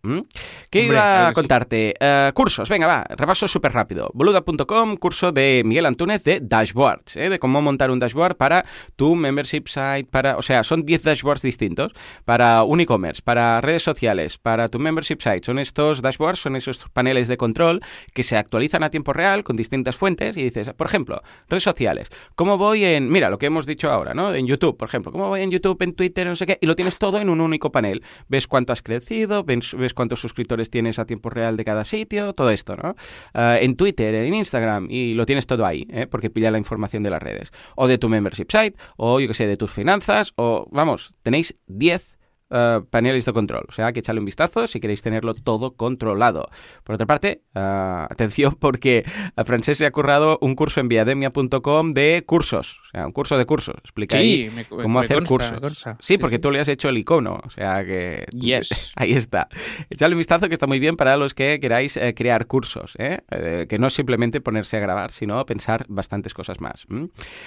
¿Qué 0.70 0.84
iba 0.84 1.28
a 1.28 1.32
contarte? 1.32 1.94
Eh, 1.98 2.30
cursos, 2.34 2.68
venga, 2.68 2.86
va. 2.86 3.04
Repaso 3.08 3.48
súper 3.48 3.72
rápido. 3.72 4.10
Boluda.com, 4.14 4.96
curso 4.96 5.32
de 5.32 5.62
Miguel 5.64 5.86
Antúnez 5.86 6.22
de 6.22 6.40
dashboards, 6.40 7.16
¿eh? 7.16 7.30
de 7.30 7.38
cómo 7.38 7.60
montar 7.62 7.90
un 7.90 7.98
dashboard 7.98 8.36
para 8.36 8.64
tu 8.94 9.16
membership 9.16 9.64
site, 9.66 10.08
para, 10.10 10.36
o 10.36 10.42
sea, 10.42 10.62
son 10.62 10.84
10 10.84 11.02
dashboards 11.02 11.42
distintos 11.42 11.92
para 12.24 12.62
un 12.62 12.80
e-commerce, 12.80 13.22
para 13.22 13.60
redes 13.60 13.82
sociales, 13.82 14.38
para 14.38 14.51
para 14.52 14.68
tu 14.68 14.78
membership 14.78 15.16
site. 15.22 15.40
Son 15.46 15.58
estos 15.58 16.02
dashboards, 16.02 16.42
son 16.42 16.56
esos 16.56 16.86
paneles 16.92 17.26
de 17.26 17.38
control 17.38 17.80
que 18.12 18.22
se 18.22 18.36
actualizan 18.36 18.84
a 18.84 18.90
tiempo 18.90 19.14
real 19.14 19.44
con 19.44 19.56
distintas 19.56 19.96
fuentes 19.96 20.36
y 20.36 20.44
dices, 20.44 20.70
por 20.74 20.86
ejemplo, 20.86 21.22
redes 21.48 21.62
sociales. 21.62 22.10
¿Cómo 22.34 22.58
voy 22.58 22.84
en, 22.84 23.08
mira, 23.08 23.30
lo 23.30 23.38
que 23.38 23.46
hemos 23.46 23.64
dicho 23.64 23.90
ahora, 23.90 24.12
¿no? 24.12 24.34
En 24.34 24.46
YouTube, 24.46 24.76
por 24.76 24.88
ejemplo, 24.88 25.10
¿cómo 25.10 25.30
voy 25.30 25.40
en 25.40 25.50
YouTube, 25.50 25.80
en 25.80 25.94
Twitter, 25.94 26.26
no 26.26 26.36
sé 26.36 26.44
qué? 26.44 26.58
Y 26.60 26.66
lo 26.66 26.76
tienes 26.76 26.98
todo 26.98 27.18
en 27.18 27.30
un 27.30 27.40
único 27.40 27.72
panel. 27.72 28.02
Ves 28.28 28.46
cuánto 28.46 28.74
has 28.74 28.82
crecido, 28.82 29.42
ves, 29.42 29.94
cuántos 29.94 30.20
suscriptores 30.20 30.68
tienes 30.68 30.98
a 30.98 31.06
tiempo 31.06 31.30
real 31.30 31.56
de 31.56 31.64
cada 31.64 31.86
sitio, 31.86 32.34
todo 32.34 32.50
esto, 32.50 32.76
¿no? 32.76 32.94
Ah, 33.32 33.56
en 33.58 33.74
Twitter, 33.74 34.14
en 34.14 34.34
Instagram, 34.34 34.88
y 34.90 35.14
lo 35.14 35.24
tienes 35.24 35.46
todo 35.46 35.64
ahí, 35.64 35.86
¿eh? 35.88 36.06
porque 36.06 36.28
pilla 36.28 36.50
la 36.50 36.58
información 36.58 37.02
de 37.02 37.08
las 37.08 37.22
redes. 37.22 37.52
O 37.74 37.88
de 37.88 37.96
tu 37.96 38.10
membership 38.10 38.48
site, 38.50 38.76
o 38.98 39.18
yo 39.18 39.28
que 39.28 39.34
sé, 39.34 39.46
de 39.46 39.56
tus 39.56 39.70
finanzas, 39.70 40.34
o 40.36 40.68
vamos, 40.70 41.12
tenéis 41.22 41.54
10 41.68 42.18
uh, 42.52 42.84
paneles 42.84 43.24
de 43.24 43.32
control. 43.32 43.64
O 43.68 43.72
sea, 43.72 43.92
que 43.92 44.00
echarle 44.00 44.20
un 44.20 44.26
vistazo 44.26 44.66
si 44.66 44.80
queréis 44.80 45.02
tenerlo 45.02 45.34
todo 45.34 45.74
controlado. 45.74 46.48
Por 46.84 46.94
otra 46.94 47.06
parte, 47.06 47.42
uh, 47.54 48.06
atención 48.10 48.54
porque 48.58 49.04
a 49.36 49.44
Francés 49.44 49.78
se 49.78 49.86
ha 49.86 49.90
currado 49.90 50.38
un 50.40 50.54
curso 50.54 50.80
en 50.80 50.88
viademia.com 50.88 51.92
de 51.92 52.24
cursos. 52.26 52.80
O 52.84 52.90
sea, 52.90 53.06
un 53.06 53.12
curso 53.12 53.38
de 53.38 53.46
cursos. 53.46 53.76
Explica 53.78 54.18
ahí 54.18 54.50
cómo 54.68 55.00
hacer 55.00 55.22
cursos. 55.24 55.84
Sí, 56.00 56.18
porque 56.18 56.38
tú 56.38 56.50
le 56.50 56.60
has 56.60 56.68
hecho 56.68 56.88
el 56.88 56.98
icono. 56.98 57.40
O 57.44 57.50
sea 57.50 57.84
que... 57.84 58.26
Yes. 58.32 58.92
Ahí 58.96 59.12
está. 59.12 59.48
Echadle 59.90 60.14
un 60.14 60.18
vistazo 60.18 60.48
que 60.48 60.54
está 60.54 60.66
muy 60.66 60.78
bien 60.78 60.96
para 60.96 61.16
los 61.16 61.34
que 61.34 61.58
queráis 61.60 61.96
eh, 61.96 62.14
crear 62.14 62.46
cursos. 62.46 62.94
¿eh? 62.98 63.18
¿eh? 63.30 63.66
que 63.68 63.78
no 63.78 63.86
es 63.86 63.94
simplemente 63.94 64.40
ponerse 64.40 64.76
a 64.76 64.80
grabar, 64.80 65.12
sino 65.12 65.44
pensar 65.46 65.86
bastantes 65.88 66.34
cosas 66.34 66.60
más. 66.60 66.86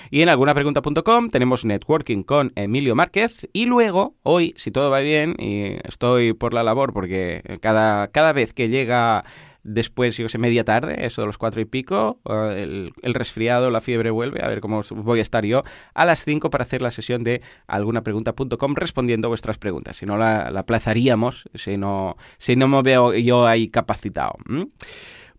Y 0.10 0.22
en 0.22 0.30
algunapregunta.com 0.30 1.30
tenemos 1.30 1.66
networking 1.66 2.24
con 2.24 2.52
Emilio 2.56 2.96
Márquez. 2.96 3.48
Y 3.54 3.66
luego, 3.66 4.16
hoy, 4.24 4.54
si 4.58 4.72
todo 4.72 4.90
va 4.90 4.95
bien 5.04 5.36
y 5.38 5.78
estoy 5.88 6.34
por 6.34 6.54
la 6.54 6.64
labor 6.64 6.94
porque 6.94 7.42
cada, 7.62 8.08
cada 8.10 8.34
vez 8.34 8.54
que 8.54 8.70
llega 8.70 9.25
después, 9.66 10.16
yo 10.16 10.30
sé, 10.30 10.38
media 10.38 10.64
tarde, 10.64 11.06
eso 11.06 11.22
de 11.22 11.28
los 11.28 11.38
cuatro 11.38 11.60
y 11.60 11.66
pico, 11.66 12.20
eh, 12.30 12.62
el, 12.64 12.94
el 13.02 13.14
resfriado, 13.14 13.72
la 13.72 13.82
fiebre 13.82 14.12
vuelve, 14.12 14.44
a 14.44 14.48
ver 14.48 14.62
cómo 14.62 14.82
voy 14.92 15.20
a 15.20 15.22
estar 15.24 15.44
yo, 15.44 15.64
a 15.94 16.06
las 16.06 16.24
cinco 16.24 16.50
para 16.50 16.64
hacer 16.64 16.82
la 16.82 16.92
sesión 16.92 17.24
de 17.24 17.42
algunapregunta.com 17.68 18.75
respondiendo 18.75 19.28
vuestras 19.28 19.58
preguntas. 19.58 19.98
Si 19.98 20.06
no, 20.06 20.18
la, 20.18 20.52
la 20.52 20.62
aplazaríamos, 20.62 21.50
si 21.56 21.78
no, 21.78 22.16
si 22.38 22.56
no 22.56 22.68
me 22.68 22.82
veo 22.84 23.14
yo 23.14 23.48
ahí 23.48 23.68
capacitado. 23.68 24.36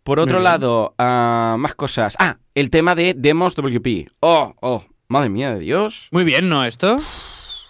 Por 0.03 0.21
otro 0.21 0.41
lado, 0.41 0.95
ah, 0.99 1.57
más 1.59 1.75
cosas. 1.75 2.17
Ah, 2.19 2.39
el 2.55 2.71
tema 2.71 2.95
de 2.95 3.15
Demos 3.17 3.55
WP. 3.55 4.09
Oh, 4.21 4.55
oh, 4.61 4.85
madre 5.09 5.31
mía 5.31 5.55
de 5.55 5.61
Dios. 5.61 6.09
Muy 6.11 6.25
bien, 6.25 6.49
¿no? 6.49 6.65
Esto. 6.65 6.97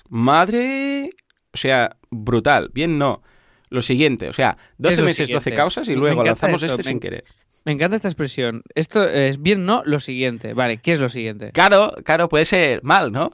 Madre. 0.09 1.11
O 1.57 1.59
sea, 1.59 1.97
brutal. 2.11 2.71
Bien, 2.75 2.99
no. 2.99 3.23
Lo 3.71 3.81
siguiente, 3.81 4.29
o 4.29 4.33
sea, 4.35 4.59
12 4.77 4.97
lo 4.99 5.03
meses, 5.05 5.19
12 5.19 5.27
siguiente? 5.27 5.55
causas 5.57 5.89
y 5.89 5.93
Me 5.93 5.97
luego 5.97 6.23
lanzamos 6.23 6.63
esto, 6.63 6.75
este 6.77 6.85
me 6.89 6.91
sin 6.93 7.01
querer. 7.01 7.25
Me 7.65 7.73
encanta 7.73 7.97
esta 7.97 8.09
expresión. 8.09 8.63
Esto 8.77 9.09
es 9.09 9.43
bien, 9.43 9.65
¿no? 9.65 9.83
Lo 9.87 9.99
siguiente. 9.99 10.53
Vale, 10.53 10.77
¿qué 10.77 10.93
es 10.93 11.01
lo 11.01 11.09
siguiente? 11.09 11.51
Claro, 11.53 11.93
claro, 12.05 12.29
puede 12.29 12.45
ser 12.45 12.83
mal, 12.85 13.11
¿no? 13.11 13.33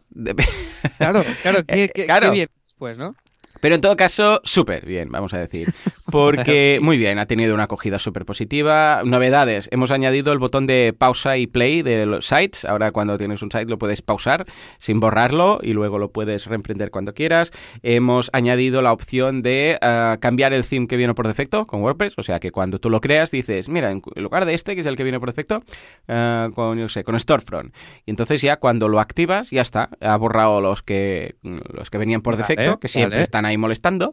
Claro, 0.99 1.23
claro, 1.43 1.65
qué, 1.67 1.91
qué- 1.95 2.07
Claro. 2.07 2.29
qué 2.29 2.37
bien 2.37 2.49
después, 2.65 2.97
¿no? 2.97 3.15
Pero 3.61 3.75
en 3.75 3.81
todo 3.83 3.95
caso, 3.97 4.41
súper 4.45 4.87
bien, 4.87 5.09
vamos 5.11 5.35
a 5.35 5.39
decir. 5.39 5.69
Porque, 6.13 6.79
muy 6.83 6.99
bien, 6.99 7.19
ha 7.19 7.27
tenido 7.27 7.55
una 7.55 7.65
acogida 7.65 7.99
súper 7.99 8.27
positiva. 8.27 9.03
Novedades, 9.05 9.69
hemos 9.73 9.91
añadido 9.91 10.33
el 10.33 10.39
botón 10.39 10.67
de 10.67 10.95
pausa 10.97 11.39
y 11.39 11.47
play 11.47 11.81
de 11.81 12.05
los 12.05 12.27
sites. 12.27 12.67
Ahora 12.67 12.93
cuando 12.93 13.17
tienes 13.17 13.41
un 13.43 13.51
site 13.51 13.65
lo 13.65 13.79
puedes 13.79 14.03
pausar 14.03 14.45
sin 14.77 15.01
borrarlo 15.01 15.59
y 15.63 15.73
luego 15.73 15.99
lo 15.99 16.13
puedes 16.13 16.47
reemprender 16.47 16.91
cuando 16.91 17.15
quieras. 17.15 17.51
Hemos 17.83 18.29
añadido 18.35 18.83
la 18.83 18.93
opción 18.93 19.41
de 19.41 19.79
ah, 19.81 20.19
cambiar 20.21 20.53
el 20.53 20.67
theme 20.67 20.87
que 20.87 20.99
viene 20.99 21.15
por 21.15 21.27
defecto 21.27 21.67
con 21.67 21.81
WordPress. 21.81 22.15
O 22.19 22.23
sea 22.23 22.39
que 22.41 22.51
cuando 22.51 22.79
tú 22.79 22.91
lo 22.91 23.01
creas 23.01 23.31
dices, 23.31 23.71
mira, 23.71 23.91
en 23.91 24.03
lugar 24.17 24.45
de 24.45 24.53
este, 24.53 24.75
que 24.75 24.83
es 24.83 24.87
el 24.87 24.97
que 24.97 25.05
viene 25.05 25.19
por 25.19 25.31
defecto, 25.31 25.63
ah, 26.09 26.51
con, 26.55 26.79
yo 26.79 26.91
sé, 26.91 27.05
con 27.05 27.19
Storefront. 27.19 27.75
Y 28.05 28.11
entonces 28.11 28.43
ya 28.43 28.59
cuando 28.59 28.89
lo 28.89 29.01
activas, 29.01 29.51
ya 29.51 29.63
está. 29.63 29.89
Ha 30.03 30.17
borrado 30.17 30.61
los 30.61 30.83
que, 30.83 31.37
los 31.43 31.89
que 31.89 31.97
venían 31.97 32.21
por 32.21 32.35
Vale, 32.35 32.43
defecto, 32.47 32.79
que 32.79 32.89
siempre 32.89 33.17
vale. 33.17 33.23
están 33.23 33.47
ahí 33.47 33.57
molestando 33.57 34.13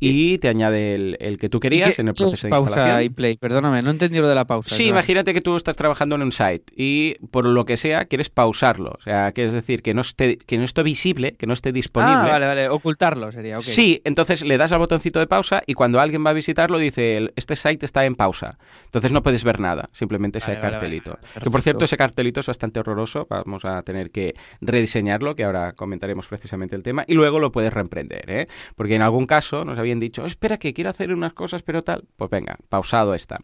y 0.00 0.38
te 0.38 0.48
añade 0.48 0.94
el, 0.94 1.16
el 1.20 1.35
que 1.38 1.48
tú 1.48 1.60
querías 1.60 1.94
¿Qué- 1.96 2.02
en 2.02 2.08
el 2.08 2.14
proceso 2.14 2.46
de 2.46 2.50
pausa 2.50 2.70
instalación. 2.70 3.02
y 3.04 3.08
play? 3.10 3.36
Perdóname, 3.36 3.82
no 3.82 3.90
entendí 3.90 4.18
lo 4.18 4.28
de 4.28 4.34
la 4.34 4.44
pausa. 4.46 4.74
Sí, 4.74 4.86
imagínate 4.86 5.32
que 5.34 5.40
tú 5.40 5.56
estás 5.56 5.76
trabajando 5.76 6.16
en 6.16 6.22
un 6.22 6.32
site 6.32 6.64
y 6.76 7.14
por 7.30 7.44
lo 7.46 7.64
que 7.64 7.76
sea 7.76 8.04
quieres 8.06 8.30
pausarlo. 8.30 8.92
O 8.98 9.02
sea, 9.02 9.32
quieres 9.32 9.52
decir 9.52 9.82
que 9.82 9.94
no 9.94 10.00
esté, 10.02 10.36
que 10.38 10.58
no 10.58 10.64
esté 10.64 10.82
visible, 10.82 11.32
que 11.38 11.46
no 11.46 11.52
esté 11.52 11.72
disponible. 11.72 12.14
Ah, 12.20 12.26
vale, 12.28 12.46
vale. 12.46 12.68
Ocultarlo 12.68 13.30
sería, 13.32 13.58
ok. 13.58 13.64
Sí, 13.64 14.00
entonces 14.04 14.42
le 14.44 14.58
das 14.58 14.72
al 14.72 14.78
botoncito 14.78 15.18
de 15.18 15.26
pausa 15.26 15.62
y 15.66 15.74
cuando 15.74 16.00
alguien 16.00 16.24
va 16.24 16.30
a 16.30 16.34
visitarlo 16.34 16.78
dice, 16.78 17.30
este 17.36 17.56
site 17.56 17.84
está 17.86 18.04
en 18.04 18.14
pausa. 18.14 18.58
Entonces 18.86 19.12
no 19.12 19.22
puedes 19.22 19.44
ver 19.44 19.60
nada, 19.60 19.86
simplemente 19.92 20.38
ese 20.38 20.54
Vale, 20.56 20.60
cartelito. 20.60 21.12
vale, 21.12 21.42
que 21.42 21.50
por 21.50 21.62
cierto, 21.62 21.84
ese 21.84 21.96
cartelito 21.96 22.40
es 22.40 22.46
bastante 22.46 22.80
horroroso, 22.80 23.26
vamos 23.28 23.64
a 23.64 23.82
tener 23.82 24.10
que 24.10 24.34
rediseñarlo, 24.60 25.34
que 25.36 25.44
ahora 25.44 25.72
comentaremos 25.72 26.26
precisamente 26.26 26.76
el 26.76 26.82
tema, 26.82 27.04
y 27.06 27.14
luego 27.14 27.38
lo 27.40 27.52
puedes 27.52 27.72
reemprender, 27.72 28.24
¿eh? 28.30 28.48
Porque 28.74 28.94
en 28.94 29.02
algún 29.02 29.26
caso 29.26 29.64
nos 29.64 29.78
habían 29.78 29.98
dicho, 30.00 30.26
espera 30.26 30.58
que 30.58 30.74
quiero 30.74 30.90
hacer 30.90 31.10
cosas, 31.32 31.62
pero 31.62 31.82
tal, 31.82 32.04
pues 32.16 32.30
venga, 32.30 32.56
pausado 32.68 33.14
está. 33.14 33.38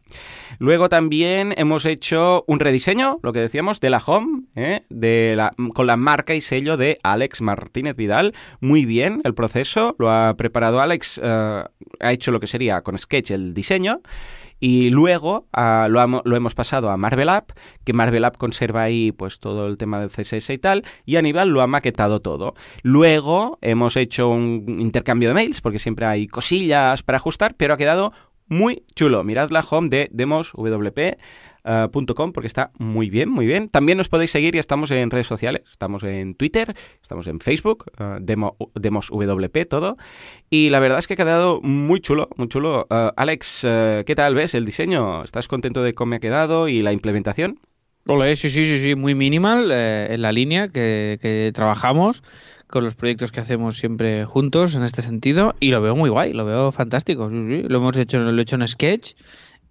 Luego 0.59 0.89
también 0.89 1.55
hemos 1.57 1.85
hecho 1.85 2.45
un 2.47 2.61
rediseño, 2.61 3.19
lo 3.23 3.33
que 3.33 3.41
decíamos, 3.41 3.81
de 3.81 3.91
la 3.91 4.03
home, 4.05 4.45
¿eh? 4.57 4.85
de 4.89 5.35
la, 5.37 5.55
con 5.75 5.87
la 5.87 5.97
marca 5.97 6.35
y 6.35 6.41
sello 6.41 6.77
de 6.77 6.99
Alex 7.03 7.41
Martínez 7.41 7.97
Vidal. 7.97 8.35
Muy 8.61 8.85
bien 8.85 9.21
el 9.25 9.35
proceso, 9.35 9.97
lo 9.99 10.11
ha 10.11 10.37
preparado 10.37 10.81
Alex, 10.81 11.21
eh, 11.23 11.63
ha 12.01 12.13
hecho 12.13 12.31
lo 12.31 12.41
que 12.41 12.47
sería 12.47 12.83
con 12.83 12.99
Sketch 12.99 13.31
el 13.31 13.55
diseño. 13.55 14.01
Y 14.65 14.91
luego 14.91 15.49
ah, 15.53 15.89
lo, 15.91 16.23
lo 16.25 16.37
hemos 16.37 16.55
pasado 16.55 16.91
a 16.91 16.97
Marvel 16.97 17.31
App, 17.31 17.51
que 17.83 17.93
Marvel 17.93 18.25
App 18.25 18.37
conserva 18.37 18.83
ahí 18.85 19.11
pues 19.11 19.41
todo 19.41 19.67
el 19.67 19.77
tema 19.77 19.99
del 19.99 20.09
CSS 20.09 20.51
y 20.51 20.59
tal, 20.59 20.85
y 21.05 21.17
Aníbal 21.17 21.49
lo 21.49 21.63
ha 21.63 21.67
maquetado 21.67 22.21
todo. 22.21 22.55
Luego 22.85 23.59
hemos 23.61 23.97
hecho 23.97 24.29
un 24.29 24.77
intercambio 24.79 25.31
de 25.31 25.35
mails, 25.35 25.61
porque 25.61 25.81
siempre 25.81 26.07
hay 26.07 26.29
cosillas 26.29 27.03
para 27.03 27.17
ajustar, 27.17 27.57
pero 27.57 27.75
ha 27.75 27.77
quedado 27.77 28.13
muy 28.47 28.85
chulo. 28.95 29.25
Mirad 29.25 29.51
la 29.51 29.65
home 29.69 29.89
de 29.89 30.09
demoswp.com 31.65 32.33
porque 32.33 32.47
está 32.47 32.71
muy 32.79 33.11
bien, 33.11 33.29
muy 33.31 33.47
bien. 33.47 33.69
También 33.69 33.99
nos 33.99 34.09
podéis 34.09 34.31
seguir 34.31 34.55
y 34.55 34.59
estamos 34.59 34.91
en 34.91 35.11
redes 35.11 35.27
sociales. 35.27 35.63
Estamos 35.71 36.03
en 36.05 36.35
Twitter, 36.35 36.75
estamos 37.03 37.27
en 37.27 37.41
Facebook, 37.41 37.91
eh, 37.99 38.19
demo, 38.21 38.57
demoswp, 38.75 39.69
todo. 39.69 39.97
Y 40.51 40.71
la 40.71 40.81
verdad 40.81 40.99
es 40.99 41.07
que 41.07 41.15
ha 41.15 41.17
quedado 41.17 41.61
muy 41.63 42.01
chulo, 42.01 42.29
muy 42.37 42.49
chulo. 42.49 42.87
Eh, 42.91 43.11
Alex, 43.17 43.61
¿qué 43.63 44.15
tal 44.17 44.35
ves 44.35 44.55
el 44.55 44.65
diseño? 44.65 45.25
¿Estás 45.25 45.49
contento 45.49 45.83
de 45.83 45.95
cómo 45.95 46.15
ha 46.15 46.19
quedado 46.19 46.69
y 46.69 46.83
la 46.83 46.93
implementación? 46.93 47.61
Ole, 48.09 48.35
sí, 48.35 48.51
sí, 48.51 48.67
sí, 48.67 48.79
sí, 48.79 48.97
muy 48.97 49.15
minimal 49.15 49.71
en 49.71 50.23
la 50.23 50.33
línea 50.33 50.67
que, 50.69 51.53
trabajamos 51.55 52.25
con 52.67 52.83
los 52.83 52.97
proyectos 52.97 53.31
que 53.31 53.39
hacemos 53.39 53.77
siempre 53.77 54.25
juntos 54.25 54.75
en 54.75 54.83
este 54.83 55.03
sentido 55.03 55.55
y 55.61 55.71
lo 55.71 55.81
veo 55.81 55.95
muy 55.95 56.11
guay, 56.11 56.33
lo 56.33 56.45
veo 56.45 56.73
fantástico. 56.73 57.29
Lo 57.29 57.79
hemos 57.79 57.97
hecho, 57.97 58.19
lo 58.19 58.37
he 58.37 58.43
hecho 58.43 58.57
en 58.57 58.67
Sketch 58.67 59.13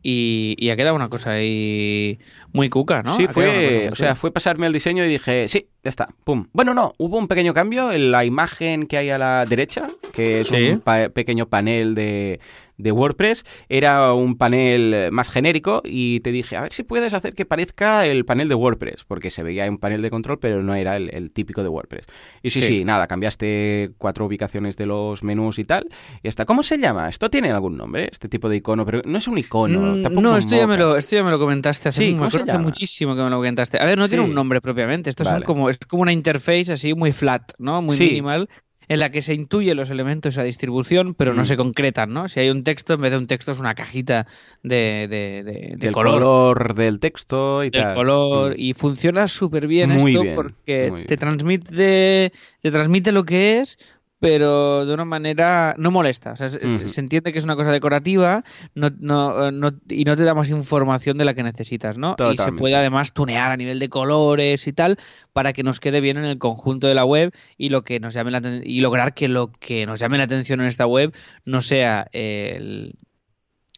y, 0.04 0.56
y 0.58 0.70
ha 0.70 0.76
quedado 0.76 0.96
una 0.96 1.10
cosa 1.10 1.32
ahí 1.32 2.20
muy 2.54 2.70
cuca, 2.70 3.04
¿no? 3.04 3.18
Sí, 3.18 3.26
Ha 3.26 3.34
fue, 3.34 3.90
o 3.92 3.96
sea, 3.96 4.16
fue 4.16 4.32
pasarme 4.32 4.68
el 4.68 4.74
diseño 4.74 5.06
y 5.06 5.10
dije, 5.10 5.48
sí, 5.48 5.68
ya 5.84 5.90
está, 5.90 6.10
pum. 6.24 6.48
Bueno, 6.54 6.74
no, 6.74 6.94
hubo 6.98 7.18
un 7.18 7.28
pequeño 7.28 7.54
cambio 7.54 7.92
en 7.92 8.12
la 8.12 8.24
imagen 8.26 8.86
que 8.88 8.98
hay 8.98 9.10
a 9.10 9.18
la 9.18 9.46
derecha, 9.46 9.88
que 10.14 10.42
es 10.42 10.48
Sí. 10.48 10.70
un 10.70 10.80
pa- 10.82 11.10
pequeño 11.10 11.48
panel 11.48 11.96
de, 11.96 12.40
de 12.78 12.92
WordPress, 12.92 13.46
era 13.70 14.14
un 14.14 14.36
panel 14.38 15.12
más 15.12 15.30
genérico 15.30 15.82
y 15.86 16.20
te 16.22 16.32
dije, 16.32 16.56
a 16.58 16.62
ver 16.62 16.74
si 16.74 16.84
puedes 16.84 17.14
hacer 17.14 17.34
que 17.34 17.46
parezca 17.46 18.06
el 18.08 18.26
panel 18.26 18.48
de 18.48 18.56
WordPress, 18.56 19.06
porque 19.06 19.30
se 19.30 19.44
veía 19.44 19.70
un 19.70 19.78
panel 19.78 20.02
de 20.02 20.10
control, 20.10 20.40
pero 20.40 20.64
no 20.64 20.74
era 20.76 20.98
el, 20.98 21.10
el 21.14 21.32
típico 21.32 21.62
de 21.64 21.70
WordPress. 21.70 22.06
Y 22.42 22.50
sí, 22.50 22.62
sí, 22.62 22.68
Sí. 22.80 22.86
nada, 22.86 23.08
cambiaste 23.08 23.92
cuatro 23.98 24.26
ubicaciones 24.26 24.78
de 24.78 24.86
los 24.88 25.24
menús 25.24 25.60
y 25.60 25.64
tal, 25.64 25.88
y 26.24 26.28
hasta, 26.28 26.46
¿cómo 26.46 26.64
se 26.64 26.78
llama? 26.80 27.08
¿Esto 27.10 27.30
tiene 27.30 27.52
algún 27.52 27.78
nombre, 27.78 28.10
este 28.12 28.28
tipo 28.30 28.50
de 28.50 28.58
icono? 28.58 28.86
Pero 28.86 29.02
no 29.06 29.18
es 29.18 29.28
un 29.28 29.38
icono, 29.38 29.96
Mm, 29.98 30.02
tampoco 30.02 30.22
no, 30.22 30.38
es 30.38 30.46
esto 30.46 30.56
ya, 30.58 30.68
me 30.68 30.78
lo, 30.78 30.98
esto 30.98 31.16
ya 31.16 31.24
me 31.24 31.32
lo 31.32 31.40
comentaste 31.40 31.90
hace, 31.90 32.02
Sí, 32.04 32.12
me 32.14 32.18
¿cómo 32.18 32.30
se 32.32 32.38
acuerdo 32.38 32.54
hace 32.54 32.62
muchísimo 32.64 33.16
que 33.16 33.24
me 33.24 33.30
lo 33.30 33.38
comentaste. 33.38 33.80
A 33.80 33.86
ver, 33.86 33.98
no 33.98 34.08
tiene 34.10 34.24
un 34.24 34.34
nombre 34.34 34.60
propiamente, 34.60 35.10
esto 35.12 35.24
Vale. 35.24 35.38
son 35.38 35.44
como, 35.44 35.70
es 35.72 35.80
como 35.88 36.04
una 36.04 36.12
interface 36.14 36.72
así 36.74 36.94
muy 36.94 37.12
flat, 37.12 37.52
¿no? 37.58 37.82
Muy 37.82 37.98
Sí. 37.98 38.06
minimal, 38.06 38.50
en 38.88 39.00
la 39.00 39.10
que 39.10 39.22
se 39.22 39.34
intuye 39.34 39.74
los 39.74 39.90
elementos 39.90 40.38
a 40.38 40.44
distribución, 40.44 41.14
pero 41.14 41.34
no 41.34 41.42
Mm. 41.42 41.46
se 41.46 41.56
concretan, 41.56 42.10
¿no? 42.10 42.28
Si 42.28 42.42
hay 42.42 42.50
un 42.50 42.64
texto, 42.66 42.94
en 42.96 43.02
vez 43.02 43.12
de 43.12 43.18
un 43.18 43.28
texto 43.28 43.52
es 43.54 43.60
una 43.60 43.74
cajita 43.74 44.28
de, 44.64 45.08
de, 45.10 45.76
de- 45.78 45.92
color. 45.94 46.14
color. 46.20 46.76
del 46.76 47.00
texto 47.00 47.64
y 47.64 47.70
del 47.70 47.82
tal. 47.84 47.96
color 47.96 48.52
Mm. 48.52 48.60
y 48.60 48.74
funciona 48.74 49.28
súper 49.30 49.68
bien 49.68 49.92
Muy 49.92 50.12
esto 50.12 50.24
bien, 50.24 50.36
porque 50.36 50.92
te 51.08 51.16
transmite 51.18 52.32
te 52.62 52.72
transmite 52.72 53.12
lo 53.14 53.24
que 53.24 53.60
es 53.60 53.78
pero 54.22 54.86
de 54.86 54.94
una 54.94 55.04
manera 55.04 55.74
no 55.80 55.90
molesta. 55.90 56.34
O 56.34 56.36
sea, 56.36 56.48
se, 56.48 56.60
entiende 57.00 57.34
que 57.34 57.40
es 57.40 57.44
una 57.44 57.56
cosa 57.56 57.72
decorativa 57.72 58.44
no, 58.76 58.92
no, 59.00 59.48
eh, 59.48 59.52
no- 59.52 59.72
y 59.90 60.04
no 60.04 60.16
te 60.16 60.24
da 60.24 60.36
más 60.36 60.50
información 60.52 61.18
de 61.18 61.26
la 61.26 61.34
que 61.34 61.42
necesitas 61.42 61.98
no 61.98 62.16
y 62.32 62.38
se 62.38 62.52
puede 62.52 62.76
además 62.76 63.14
tunear 63.14 63.52
a 63.52 63.58
nivel 63.58 63.80
de 63.80 63.90
colores 63.90 64.68
y 64.68 64.74
tal 64.74 65.00
para 65.34 65.54
que 65.54 65.64
nos 65.64 65.80
quede 65.80 66.02
bien 66.02 66.18
en 66.18 66.26
el 66.26 66.38
conjunto 66.38 66.86
de 66.86 66.94
la 66.94 67.04
web 67.04 67.34
y 67.58 67.70
lo 67.70 67.84
que 67.84 68.00
nos 68.00 68.14
llame 68.14 68.30
la 68.30 68.42
y 68.64 68.82
lograr 68.82 69.16
que 69.16 69.28
lo 69.28 69.52
que 69.52 69.88
nos 69.88 70.00
llame 70.00 70.20
la 70.20 70.26
atención 70.26 70.62
en 70.62 70.68
esta 70.68 70.86
web 70.86 71.16
no 71.44 71.60
sea 71.60 72.08
el 72.12 72.94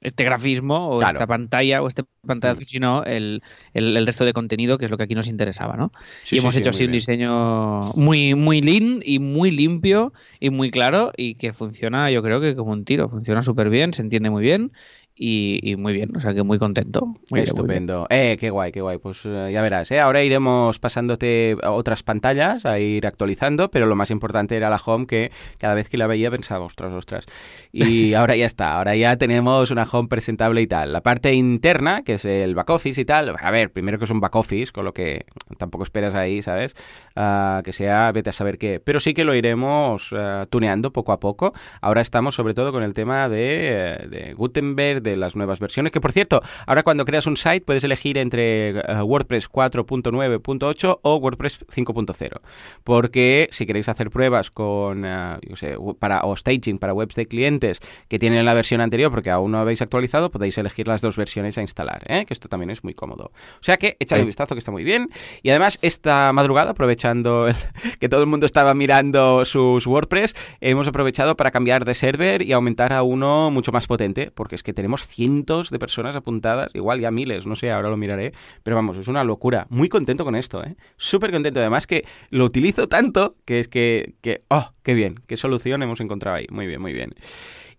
este 0.03 0.23
grafismo 0.23 0.89
o 0.89 0.99
Claro. 0.99 1.07
esta 1.15 1.27
pantalla 1.27 1.81
o 1.81 1.87
este 1.87 2.03
pantallazo, 2.25 2.61
Mm. 2.61 2.65
sino 2.65 3.03
el, 3.03 3.41
el, 3.73 3.97
el 3.97 4.05
resto 4.05 4.25
de 4.25 4.33
contenido, 4.33 4.77
que 4.77 4.85
es 4.85 4.91
lo 4.91 4.97
que 4.97 5.03
aquí 5.03 5.15
nos 5.15 5.27
interesaba, 5.27 5.75
¿no? 5.77 5.91
Sí, 6.23 6.35
y 6.35 6.39
hemos 6.39 6.55
sí, 6.55 6.59
hecho 6.59 6.69
así 6.69 6.85
un 6.85 6.91
bien. 6.91 6.91
diseño 6.91 7.91
muy, 7.95 8.35
muy 8.35 8.61
lean 8.61 9.01
y 9.03 9.19
muy 9.19 9.51
limpio 9.51 10.13
y 10.39 10.49
muy 10.49 10.71
claro 10.71 11.11
y 11.17 11.35
que 11.35 11.53
funciona, 11.53 12.09
yo 12.11 12.21
creo 12.23 12.39
que 12.41 12.55
como 12.55 12.71
un 12.71 12.85
tiro, 12.85 13.09
funciona 13.09 13.41
súper 13.41 13.69
bien, 13.69 13.93
se 13.93 14.01
entiende 14.01 14.29
muy 14.29 14.43
bien 14.43 14.71
y, 15.15 15.59
y 15.61 15.75
muy 15.75 15.93
bien, 15.93 16.15
o 16.15 16.19
sea 16.19 16.33
que 16.33 16.43
muy 16.43 16.57
contento. 16.57 17.05
Muy 17.05 17.15
bien, 17.15 17.23
muy 17.29 17.37
bien. 17.37 17.47
Estupendo. 17.47 18.07
Eh, 18.09 18.35
qué 18.39 18.49
guay, 18.49 18.71
qué 18.71 18.81
guay. 18.81 18.97
Pues 18.97 19.21
eh, 19.25 19.51
ya 19.53 19.61
verás, 19.61 19.91
¿eh? 19.91 19.99
Ahora 19.99 20.23
iremos 20.23 20.79
pasándote 20.79 21.55
a 21.61 21.71
otras 21.71 22.01
pantallas, 22.01 22.65
a 22.65 22.79
ir 22.79 23.05
actualizando, 23.05 23.69
pero 23.69 23.85
lo 23.85 23.95
más 23.95 24.09
importante 24.09 24.57
era 24.57 24.71
la 24.71 24.81
home 24.83 25.05
que 25.05 25.31
cada 25.59 25.75
vez 25.75 25.87
que 25.87 25.97
la 25.97 26.07
veía 26.07 26.31
pensaba, 26.31 26.65
ostras, 26.65 26.91
ostras. 26.93 27.25
Y 27.71 28.13
ahora 28.15 28.35
ya 28.35 28.47
está, 28.47 28.75
ahora 28.75 28.95
ya 28.95 29.15
tenemos 29.17 29.69
una 29.69 29.83
home 29.83 30.09
presentable 30.09 30.61
y 30.61 30.67
tal. 30.67 30.93
La 30.93 31.01
parte 31.01 31.33
interna, 31.33 32.01
que 32.03 32.15
es 32.15 32.25
el 32.25 32.55
back 32.55 32.71
office 32.71 32.99
y 32.99 33.05
tal, 33.05 33.35
a 33.39 33.51
ver, 33.51 33.71
primero 33.71 33.99
que 33.99 34.05
es 34.05 34.11
un 34.11 34.19
back 34.19 34.35
office, 34.35 34.71
con 34.71 34.83
lo 34.83 34.93
que 34.93 35.25
tampoco 35.59 35.83
esperas 35.83 36.15
ahí, 36.15 36.41
¿sabes? 36.41 36.75
Ah, 37.15 37.61
que 37.63 37.71
sea, 37.71 38.11
vete 38.11 38.31
a 38.31 38.33
saber 38.33 38.57
qué. 38.57 38.79
Pero 38.79 38.99
sí 38.99 39.13
que 39.13 39.25
lo 39.25 39.35
iremos 39.35 40.09
ah, 40.13 40.47
tuneando 40.49 40.91
poco 40.91 41.11
a 41.11 41.19
poco. 41.19 41.53
Ahora 41.81 42.01
estamos 42.01 42.33
sobre 42.33 42.55
todo 42.55 42.71
con 42.71 42.81
el 42.81 42.93
tema 42.93 43.29
de, 43.29 44.07
de 44.09 44.33
Gutenberg, 44.33 45.02
de 45.03 45.17
las 45.17 45.35
nuevas 45.35 45.59
versiones. 45.59 45.91
Que 45.91 46.01
por 46.01 46.11
cierto, 46.11 46.41
ahora 46.65 46.83
cuando 46.83 47.05
creas 47.05 47.27
un 47.27 47.37
site 47.37 47.61
puedes 47.61 47.83
elegir 47.83 48.17
entre 48.17 48.69
eh, 48.69 49.01
WordPress 49.03 49.49
4.9.8 49.51 50.99
o 51.01 51.15
WordPress 51.17 51.65
5.0. 51.67 52.41
Porque 52.83 53.47
si 53.51 53.65
queréis 53.65 53.89
hacer 53.89 54.09
pruebas 54.09 54.51
con, 54.51 55.05
eh, 55.05 55.37
yo 55.47 55.55
sé, 55.55 55.75
para, 55.99 56.21
o 56.23 56.35
staging 56.35 56.79
para 56.79 56.93
webs 56.93 57.15
de 57.15 57.27
clientes 57.27 57.79
que 58.07 58.19
tienen 58.19 58.45
la 58.45 58.53
versión 58.53 58.81
anterior 58.81 59.11
porque 59.11 59.29
aún 59.29 59.51
no 59.51 59.59
habéis 59.59 59.81
actualizado, 59.81 60.31
podéis 60.31 60.57
elegir 60.57 60.87
las 60.87 61.01
dos 61.01 61.17
versiones 61.17 61.57
a 61.57 61.61
instalar, 61.61 62.03
¿eh? 62.07 62.25
que 62.25 62.33
esto 62.33 62.47
también 62.47 62.69
es 62.69 62.83
muy 62.83 62.93
cómodo. 62.93 63.31
O 63.59 63.63
sea 63.63 63.77
que 63.77 63.97
echadle 63.99 64.23
un 64.23 64.27
vistazo 64.27 64.55
que 64.55 64.59
está 64.59 64.71
muy 64.71 64.83
bien. 64.83 65.09
Y 65.41 65.49
además 65.49 65.79
esta 65.81 66.31
madrugada, 66.33 66.71
aprovechando 66.71 67.47
que 67.99 68.09
todo 68.09 68.21
el 68.21 68.27
mundo 68.27 68.45
estaba 68.45 68.73
mirando 68.73 69.45
sus 69.45 69.87
WordPress, 69.87 70.35
hemos 70.61 70.87
aprovechado 70.87 71.35
para 71.35 71.51
cambiar 71.51 71.85
de 71.85 71.95
server 71.95 72.41
y 72.41 72.53
aumentar 72.53 72.93
a 72.93 73.03
uno 73.03 73.51
mucho 73.51 73.71
más 73.71 73.87
potente, 73.87 74.31
porque 74.31 74.55
es 74.55 74.63
que 74.63 74.73
tenemos 74.73 74.92
cientos 75.01 75.69
de 75.69 75.79
personas 75.79 76.15
apuntadas, 76.15 76.69
igual 76.73 76.99
ya 76.99 77.11
miles, 77.11 77.45
no 77.47 77.55
sé, 77.55 77.71
ahora 77.71 77.89
lo 77.89 77.97
miraré, 77.97 78.33
pero 78.63 78.75
vamos, 78.75 78.97
es 78.97 79.07
una 79.07 79.23
locura. 79.23 79.67
Muy 79.69 79.89
contento 79.89 80.23
con 80.23 80.35
esto, 80.35 80.63
¿eh? 80.63 80.75
Súper 80.97 81.31
contento, 81.31 81.59
además 81.59 81.87
que 81.87 82.05
lo 82.29 82.45
utilizo 82.45 82.87
tanto 82.87 83.35
que 83.45 83.59
es 83.59 83.67
que, 83.67 84.15
que, 84.21 84.41
oh, 84.49 84.71
qué 84.83 84.93
bien, 84.93 85.19
qué 85.27 85.37
solución 85.37 85.83
hemos 85.83 85.99
encontrado 85.99 86.37
ahí. 86.37 86.47
Muy 86.49 86.67
bien, 86.67 86.81
muy 86.81 86.93
bien. 86.93 87.15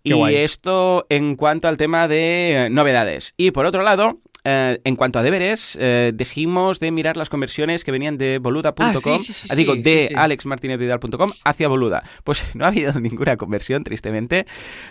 y 0.02 0.12
esto 0.34 1.06
en 1.08 1.36
cuanto 1.36 1.68
al 1.68 1.78
tema 1.78 2.08
de 2.08 2.68
novedades. 2.70 3.34
Y 3.36 3.52
por 3.52 3.66
otro 3.66 3.82
lado, 3.82 4.20
eh, 4.44 4.78
en 4.84 4.96
cuanto 4.96 5.18
a 5.18 5.22
deberes, 5.22 5.78
eh, 5.80 6.12
dijimos 6.14 6.78
de 6.78 6.90
mirar 6.90 7.16
las 7.16 7.30
conversiones 7.30 7.82
que 7.82 7.90
venían 7.90 8.18
de 8.18 8.38
boluda.com, 8.38 8.78
ah, 8.78 9.34
ah, 9.50 9.54
digo, 9.54 9.74
de 9.74 10.12
alexmartinezvidal.com 10.14 11.30
hacia 11.44 11.68
boluda. 11.68 12.04
Pues 12.24 12.42
no 12.54 12.66
ha 12.66 12.68
habido 12.68 12.92
ninguna 13.00 13.38
conversión, 13.38 13.84
tristemente, 13.84 14.46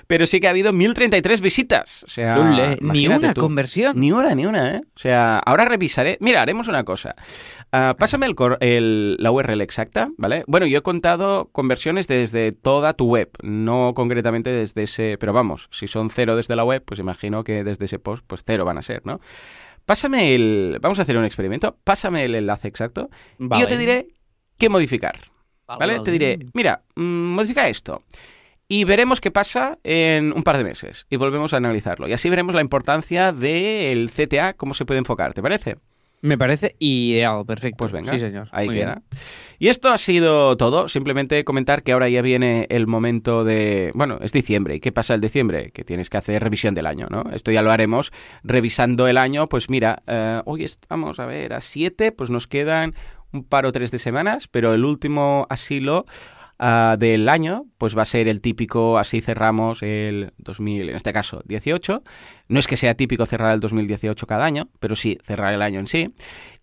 pero 0.08 0.26
sí 0.26 0.40
que 0.40 0.48
ha 0.48 0.50
habido 0.50 0.74
1033 0.74 1.42
visitas. 1.42 2.04
O 2.04 2.10
sea, 2.10 2.36
ni 2.82 3.08
una 3.08 3.36
conversión. 3.36 4.00
Ni 4.00 4.12
una, 4.12 4.34
ni 4.34 4.48
una, 4.48 4.78
¿eh? 4.78 4.82
O 4.96 5.00
sea, 5.00 5.38
ahora 5.40 5.66
revisaré. 5.66 6.18
Mira, 6.20 6.42
haremos 6.42 6.68
una 6.68 6.84
cosa. 6.84 7.16
Uh, 7.74 7.96
pásame 7.98 8.28
el, 8.60 9.18
la 9.18 9.32
URL 9.32 9.62
exacta, 9.62 10.10
¿vale? 10.18 10.44
Bueno, 10.46 10.68
yo 10.68 10.78
he 10.78 10.82
contado 10.84 11.50
conversiones 11.52 12.08
desde 12.08 12.52
toda 12.52 12.94
tu 12.94 13.06
web, 13.06 13.32
no 13.42 13.94
concretamente 13.96 14.52
desde 14.52 14.84
ese, 14.84 15.18
pero 15.20 15.34
vamos, 15.34 15.70
si 15.72 15.88
son 15.88 16.12
cero 16.12 16.36
desde 16.36 16.56
la 16.56 16.64
web, 16.64 16.84
pues 16.86 17.00
imagino 17.00 17.44
que 17.44 17.64
desde 17.64 17.86
ese 17.86 17.98
post, 17.98 18.24
pues 18.28 18.44
cero 18.46 18.64
van 18.64 18.78
a 18.78 18.84
ser, 18.84 19.02
¿no? 19.06 19.20
Pásame 19.86 20.36
el, 20.36 20.80
vamos 20.82 21.00
a 21.00 21.02
hacer 21.02 21.18
un 21.18 21.26
experimento, 21.26 21.78
pásame 21.84 22.24
el 22.26 22.36
enlace 22.36 22.68
exacto 22.68 23.10
y 23.38 23.60
yo 23.60 23.68
te 23.68 23.78
diré 23.78 24.08
qué 24.58 24.70
modificar, 24.70 25.20
¿vale? 25.68 26.00
Te 26.00 26.12
diré, 26.12 26.40
mira, 26.54 26.84
mm, 26.96 27.02
modifica 27.02 27.68
esto. 27.68 28.04
Y 28.68 28.86
veremos 28.86 29.22
qué 29.22 29.30
pasa 29.30 29.78
en 29.84 30.32
un 30.34 30.42
par 30.42 30.58
de 30.58 30.64
meses. 30.64 31.06
Y 31.10 31.18
volvemos 31.18 31.54
a 31.54 31.58
analizarlo. 31.58 32.08
Y 32.08 32.14
así 32.14 32.30
veremos 32.30 32.56
la 32.56 32.62
importancia 32.62 33.32
del 33.32 34.10
CTA, 34.10 34.54
cómo 34.54 34.74
se 34.74 34.86
puede 34.86 35.00
enfocar. 35.00 35.34
¿Te 35.34 35.44
parece? 35.44 35.78
Me 36.24 36.38
parece 36.38 36.78
ideal, 36.80 37.46
perfecto. 37.46 37.76
Pues 37.76 37.92
venga, 37.92 38.14
sí, 38.14 38.20
señor. 38.22 38.48
ahí 38.54 38.70
queda. 38.70 39.02
Y 39.60 39.68
esto 39.68 39.90
ha 39.90 39.98
sido 39.98 40.56
todo. 40.56 40.88
Simplemente 40.88 41.44
comentar 41.44 41.84
que 41.84 41.92
ahora 41.92 42.08
ya 42.08 42.22
viene 42.22 42.66
el 42.70 42.88
momento 42.88 43.44
de. 43.44 43.92
Bueno, 43.94 44.20
es 44.22 44.32
diciembre. 44.32 44.76
¿Y 44.76 44.80
qué 44.80 44.94
pasa 44.94 45.16
el 45.16 45.20
diciembre? 45.20 45.72
Que 45.72 45.84
tienes 45.84 46.10
que 46.10 46.16
hacer 46.16 46.42
revisión 46.42 46.76
del 46.76 46.86
año, 46.86 47.08
¿no? 47.10 47.24
Esto 47.34 47.52
ya 47.52 47.62
lo 47.62 47.72
haremos 47.72 48.14
revisando 48.42 49.10
el 49.10 49.18
año. 49.18 49.50
Pues 49.50 49.70
mira, 49.70 50.02
eh, 50.08 50.42
hoy 50.46 50.64
estamos, 50.64 51.20
a 51.20 51.26
ver, 51.26 51.52
a 51.52 51.60
siete, 51.60 52.14
pues 52.14 52.30
nos 52.30 52.48
quedan 52.48 52.96
un 53.34 53.44
par 53.44 53.66
o 53.66 53.74
tres 53.74 53.92
de 53.92 54.00
semanas, 54.00 54.48
pero 54.48 54.74
el 54.74 54.86
último 54.86 55.46
asilo. 55.50 56.06
Ah, 56.60 56.96
del 56.98 57.28
año, 57.28 57.66
pues 57.78 57.98
va 57.98 58.04
a 58.04 58.06
ser 58.06 58.30
el 58.30 58.40
típico, 58.40 58.98
así 58.98 59.20
cerramos 59.20 59.84
el 59.84 60.32
2000, 60.38 60.92
en 60.92 60.96
este 60.96 61.12
caso 61.12 61.42
18, 61.46 62.04
no 62.48 62.60
es 62.60 62.68
que 62.68 62.78
sea 62.78 62.96
típico 62.96 63.26
cerrar 63.26 63.54
el 63.54 63.60
2018 63.60 64.28
cada 64.28 64.46
año, 64.46 64.70
pero 64.80 64.96
sí 64.96 65.18
cerrar 65.24 65.54
el 65.54 65.62
año 65.62 65.80
en 65.80 65.88
sí. 65.88 66.14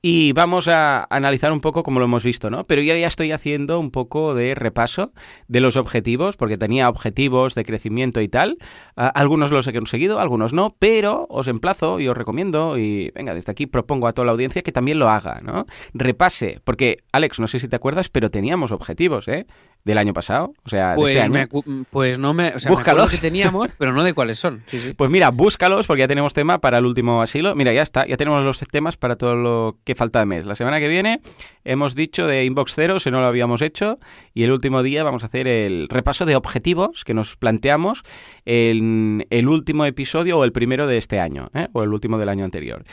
Y 0.02 0.32
vamos 0.32 0.66
a 0.66 1.06
analizar 1.10 1.52
un 1.52 1.60
poco 1.60 1.82
como 1.82 1.98
lo 1.98 2.06
hemos 2.06 2.24
visto, 2.24 2.48
¿no? 2.48 2.64
Pero 2.64 2.80
yo 2.80 2.94
ya 2.94 3.06
estoy 3.06 3.32
haciendo 3.32 3.78
un 3.78 3.90
poco 3.90 4.34
de 4.34 4.54
repaso 4.54 5.12
de 5.46 5.60
los 5.60 5.76
objetivos, 5.76 6.38
porque 6.38 6.56
tenía 6.56 6.88
objetivos 6.88 7.54
de 7.54 7.64
crecimiento 7.64 8.22
y 8.22 8.28
tal. 8.28 8.56
algunos 8.96 9.50
los 9.50 9.66
he 9.66 9.74
conseguido, 9.74 10.18
algunos 10.18 10.54
no, 10.54 10.74
pero 10.78 11.26
os 11.28 11.48
emplazo 11.48 12.00
y 12.00 12.08
os 12.08 12.16
recomiendo, 12.16 12.78
y 12.78 13.10
venga, 13.14 13.34
desde 13.34 13.52
aquí 13.52 13.66
propongo 13.66 14.06
a 14.06 14.14
toda 14.14 14.24
la 14.24 14.32
audiencia 14.32 14.62
que 14.62 14.72
también 14.72 14.98
lo 14.98 15.10
haga, 15.10 15.40
¿no? 15.42 15.66
Repase, 15.92 16.60
porque 16.64 17.04
Alex, 17.12 17.38
no 17.38 17.46
sé 17.46 17.58
si 17.58 17.68
te 17.68 17.76
acuerdas, 17.76 18.08
pero 18.08 18.30
teníamos 18.30 18.72
objetivos, 18.72 19.28
¿eh? 19.28 19.46
Del 19.84 19.96
año 19.96 20.12
pasado, 20.12 20.52
o 20.62 20.68
sea, 20.68 20.94
pues, 20.94 21.14
de 21.14 21.20
este 21.20 21.38
año. 21.38 21.48
pues 21.88 22.18
no 22.18 22.34
me, 22.34 22.48
o 22.48 22.58
sea, 22.58 22.70
búscalos. 22.70 23.08
que 23.08 23.16
teníamos, 23.16 23.70
pero 23.78 23.94
no 23.94 24.04
de 24.04 24.12
cuáles 24.12 24.38
son. 24.38 24.62
Pues 24.96 25.10
mira, 25.10 25.30
porque 25.86 26.00
ya 26.00 26.08
tenemos 26.08 26.34
tema 26.34 26.60
para 26.60 26.78
el 26.78 26.86
último 26.86 27.22
asilo. 27.22 27.54
Mira, 27.54 27.72
ya 27.72 27.82
está, 27.82 28.06
ya 28.06 28.16
tenemos 28.16 28.44
los 28.44 28.58
temas 28.70 28.96
para 28.96 29.16
todo 29.16 29.34
lo 29.34 29.78
que 29.84 29.94
falta 29.94 30.18
de 30.18 30.26
mes. 30.26 30.46
La 30.46 30.54
semana 30.54 30.80
que 30.80 30.88
viene 30.88 31.20
hemos 31.64 31.94
dicho 31.94 32.26
de 32.26 32.44
Inbox 32.44 32.72
Cero, 32.74 33.00
si 33.00 33.10
no 33.10 33.20
lo 33.20 33.26
habíamos 33.26 33.62
hecho, 33.62 33.98
y 34.34 34.42
el 34.42 34.52
último 34.52 34.82
día 34.82 35.04
vamos 35.04 35.22
a 35.22 35.26
hacer 35.26 35.46
el 35.46 35.88
repaso 35.88 36.26
de 36.26 36.36
objetivos 36.36 37.04
que 37.04 37.14
nos 37.14 37.36
planteamos 37.36 38.02
en 38.44 39.26
el 39.30 39.48
último 39.48 39.84
episodio 39.84 40.38
o 40.38 40.44
el 40.44 40.52
primero 40.52 40.86
de 40.86 40.98
este 40.98 41.20
año, 41.20 41.50
¿eh? 41.54 41.68
o 41.72 41.82
el 41.82 41.92
último 41.92 42.18
del 42.18 42.28
año 42.28 42.44
anterior. 42.44 42.84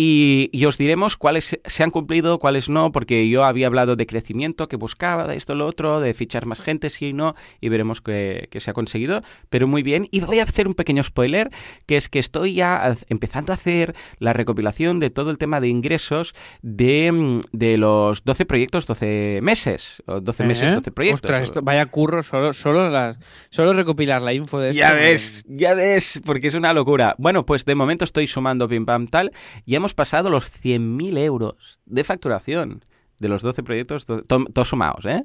Y, 0.00 0.64
os 0.64 0.78
diremos 0.78 1.16
cuáles 1.16 1.58
se 1.64 1.82
han 1.82 1.90
cumplido, 1.90 2.38
cuáles 2.38 2.68
no, 2.68 2.92
porque 2.92 3.28
yo 3.28 3.42
había 3.42 3.66
hablado 3.66 3.96
de 3.96 4.06
crecimiento 4.06 4.68
que 4.68 4.76
buscaba, 4.76 5.26
de 5.26 5.36
esto, 5.36 5.56
lo 5.56 5.66
otro, 5.66 5.98
de 5.98 6.14
fichar 6.14 6.46
más 6.46 6.60
gente, 6.60 6.88
sí 6.88 7.06
y 7.06 7.12
no, 7.12 7.34
y 7.60 7.68
veremos 7.68 8.00
que, 8.00 8.48
se 8.60 8.70
ha 8.70 8.74
conseguido, 8.74 9.22
pero 9.50 9.66
muy 9.66 9.82
bien. 9.82 10.06
Y 10.12 10.20
voy 10.20 10.38
a 10.38 10.44
hacer 10.44 10.68
un 10.68 10.74
pequeño 10.74 11.02
spoiler, 11.02 11.50
que 11.86 11.96
es 11.96 12.08
que 12.08 12.20
estoy 12.20 12.54
ya 12.54 12.94
empezando 13.08 13.50
a 13.52 13.56
hacer 13.56 13.96
la 14.20 14.32
recopilación 14.32 15.00
de 15.00 15.10
todo 15.10 15.32
el 15.32 15.38
tema 15.38 15.58
de 15.58 15.66
ingresos 15.66 16.32
de, 16.62 17.10
mm, 17.10 17.40
los 17.80 18.22
12 18.22 18.46
proyectos, 18.46 18.86
12 18.86 19.40
meses, 19.42 20.00
o 20.06 20.20
12 20.20 20.44
meses, 20.44 20.72
12 20.74 20.92
proyectos. 20.92 21.24
Ostras, 21.24 21.42
esto, 21.42 21.62
vaya 21.62 21.84
curro, 21.86 22.22
solo, 22.22 22.52
solo, 22.52 22.88
las, 22.88 23.18
solo 23.50 23.72
recopilar 23.72 24.22
la 24.22 24.32
info 24.32 24.60
de 24.60 24.68
esto. 24.68 24.78
Ya 24.78 24.92
ves, 24.92 25.44
ya 25.48 25.74
ves, 25.74 26.20
porque 26.24 26.46
es 26.46 26.54
una 26.54 26.72
locura. 26.72 27.16
Bueno, 27.18 27.44
pues 27.44 27.64
de 27.64 27.74
momento 27.74 28.04
estoy 28.04 28.28
sumando 28.28 28.68
pim 28.68 28.86
pam 28.86 29.08
tal, 29.08 29.32
y 29.66 29.74
hemos 29.74 29.87
pasado 29.94 30.30
los 30.30 30.50
100.000 30.50 31.18
euros 31.18 31.78
de 31.86 32.04
facturación 32.04 32.84
de 33.18 33.28
los 33.28 33.42
12 33.42 33.62
proyectos, 33.62 34.06
todos 34.06 34.68
sumados, 34.68 35.04
¿eh? 35.06 35.24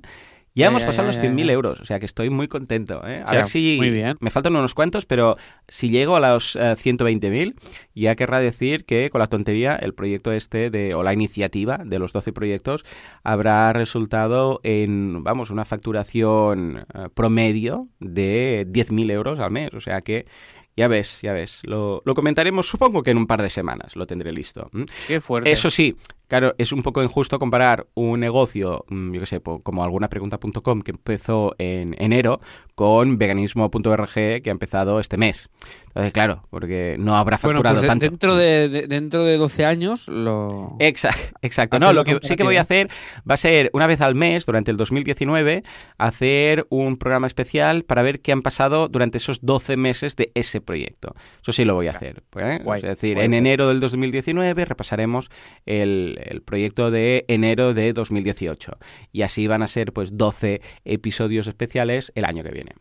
Ya, 0.55 0.67
hemos 0.67 0.83
pasado 0.83 1.07
los 1.07 1.19
100.000 1.19 1.49
euros, 1.49 1.79
o 1.79 1.85
sea 1.85 1.99
que 1.99 2.05
estoy 2.05 2.29
muy 2.29 2.47
contento. 2.47 3.01
¿eh? 3.07 3.23
A 3.25 3.31
ver 3.31 3.45
si 3.45 3.79
me 4.19 4.29
faltan 4.29 4.55
unos 4.55 4.75
cuantos, 4.75 5.07
pero 5.07 5.35
si 5.67 5.89
llego 5.89 6.15
a 6.15 6.19
los 6.19 6.55
120.000, 6.55 7.49
eh, 7.49 7.53
ya 7.95 8.15
querrá 8.15 8.39
decir 8.39 8.85
que 8.85 9.09
con 9.09 9.19
la 9.19 9.27
tontería 9.27 9.75
el 9.75 9.95
proyecto 9.95 10.31
este 10.31 10.69
de, 10.69 10.93
o 10.93 11.01
la 11.01 11.11
iniciativa 11.11 11.79
de 11.83 11.97
los 11.97 12.13
12 12.13 12.33
proyectos 12.33 12.85
habrá 13.23 13.73
resultado 13.73 14.59
en, 14.63 15.23
vamos, 15.23 15.49
una 15.49 15.65
facturación 15.65 16.85
eh, 16.93 17.09
promedio 17.15 17.87
de 17.99 18.67
10.000 18.69 19.11
euros 19.11 19.39
al 19.39 19.49
mes. 19.49 19.73
O 19.73 19.81
sea 19.81 20.01
que 20.01 20.27
ya 20.75 20.87
ves, 20.87 21.19
ya 21.21 21.33
ves. 21.33 21.61
Lo, 21.63 22.01
lo, 22.05 22.15
comentaremos, 22.15 22.67
supongo 22.67 23.03
que 23.03 23.11
en 23.11 23.17
un 23.17 23.27
par 23.27 23.41
de 23.41 23.49
semanas 23.49 23.95
lo 23.95 24.07
tendré 24.07 24.31
listo. 24.31 24.69
Qué 25.07 25.21
fuerte. 25.21 25.51
Eso 25.51 25.69
sí, 25.69 25.95
claro, 26.39 26.55
es 26.57 26.71
un 26.71 26.81
poco 26.81 27.03
injusto 27.03 27.37
comparar 27.37 27.85
un 27.93 28.19
negocio, 28.19 28.85
mm, 28.89 29.13
yo 29.13 29.19
qué 29.19 29.25
sé, 29.27 29.39
como 29.39 29.83
alguna 29.83 30.09
pregunta.com 30.09 30.81
que 30.81 30.89
empezó 30.89 31.53
en 31.59 31.95
enero 31.99 32.41
con 32.73 33.19
veganismo.org 33.19 34.13
que 34.13 34.43
ha 34.47 34.51
empezado 34.51 34.99
este 34.99 35.15
mes. 35.15 35.51
Entonces, 35.89 36.11
claro, 36.11 36.47
porque 36.49 36.95
no 36.97 37.15
habrá 37.17 37.37
facturado 37.37 37.77
pues 37.77 37.87
tanto. 37.87 38.07
Dentro 38.07 38.35
de, 38.35 38.87
dentro 38.87 39.23
de 39.23 39.37
12 39.37 39.63
años 39.63 40.07
lo... 40.07 40.75
Exacto, 40.79 41.37
exacto. 41.43 41.77
No, 41.77 41.93
lo 41.93 42.03
que 42.03 42.17
sí 42.23 42.35
que 42.35 42.41
voy 42.41 42.57
a 42.57 42.61
hacer 42.61 42.89
va 43.29 43.35
a 43.35 43.37
ser 43.37 43.69
una 43.73 43.85
vez 43.85 44.01
al 44.01 44.15
mes, 44.15 44.47
durante 44.47 44.71
el 44.71 44.77
2019, 44.77 45.61
hacer 45.99 46.65
un 46.69 46.97
programa 46.97 47.27
especial 47.27 47.83
para 47.83 48.01
ver 48.01 48.21
qué 48.21 48.31
han 48.31 48.41
pasado 48.41 48.87
durante 48.87 49.19
esos 49.19 49.45
12 49.45 49.77
meses 49.77 50.15
de 50.15 50.31
ese 50.33 50.61
proyecto. 50.61 51.13
Eso 51.43 51.51
sí 51.51 51.63
lo 51.63 51.75
voy 51.75 51.89
a 51.89 51.91
hacer. 51.91 52.23
Pues, 52.31 52.59
es 52.77 52.81
decir, 52.81 53.19
en 53.19 53.35
enero 53.35 53.67
del 53.67 53.79
2019 53.79 54.65
repasaremos 54.65 55.29
el, 55.67 56.19
el, 56.29 56.41
proyecto 56.41 56.91
de 56.91 57.25
enero 57.27 57.73
de 57.73 57.93
2018. 57.93 58.77
Y 59.11 59.21
así 59.21 59.47
van 59.47 59.63
a 59.63 59.67
ser 59.67 59.93
pues 59.93 60.17
12 60.17 60.61
episodios 60.85 61.47
especiales 61.47 62.11
el 62.15 62.25
año 62.25 62.43
que 62.43 62.51
viene. 62.51 62.73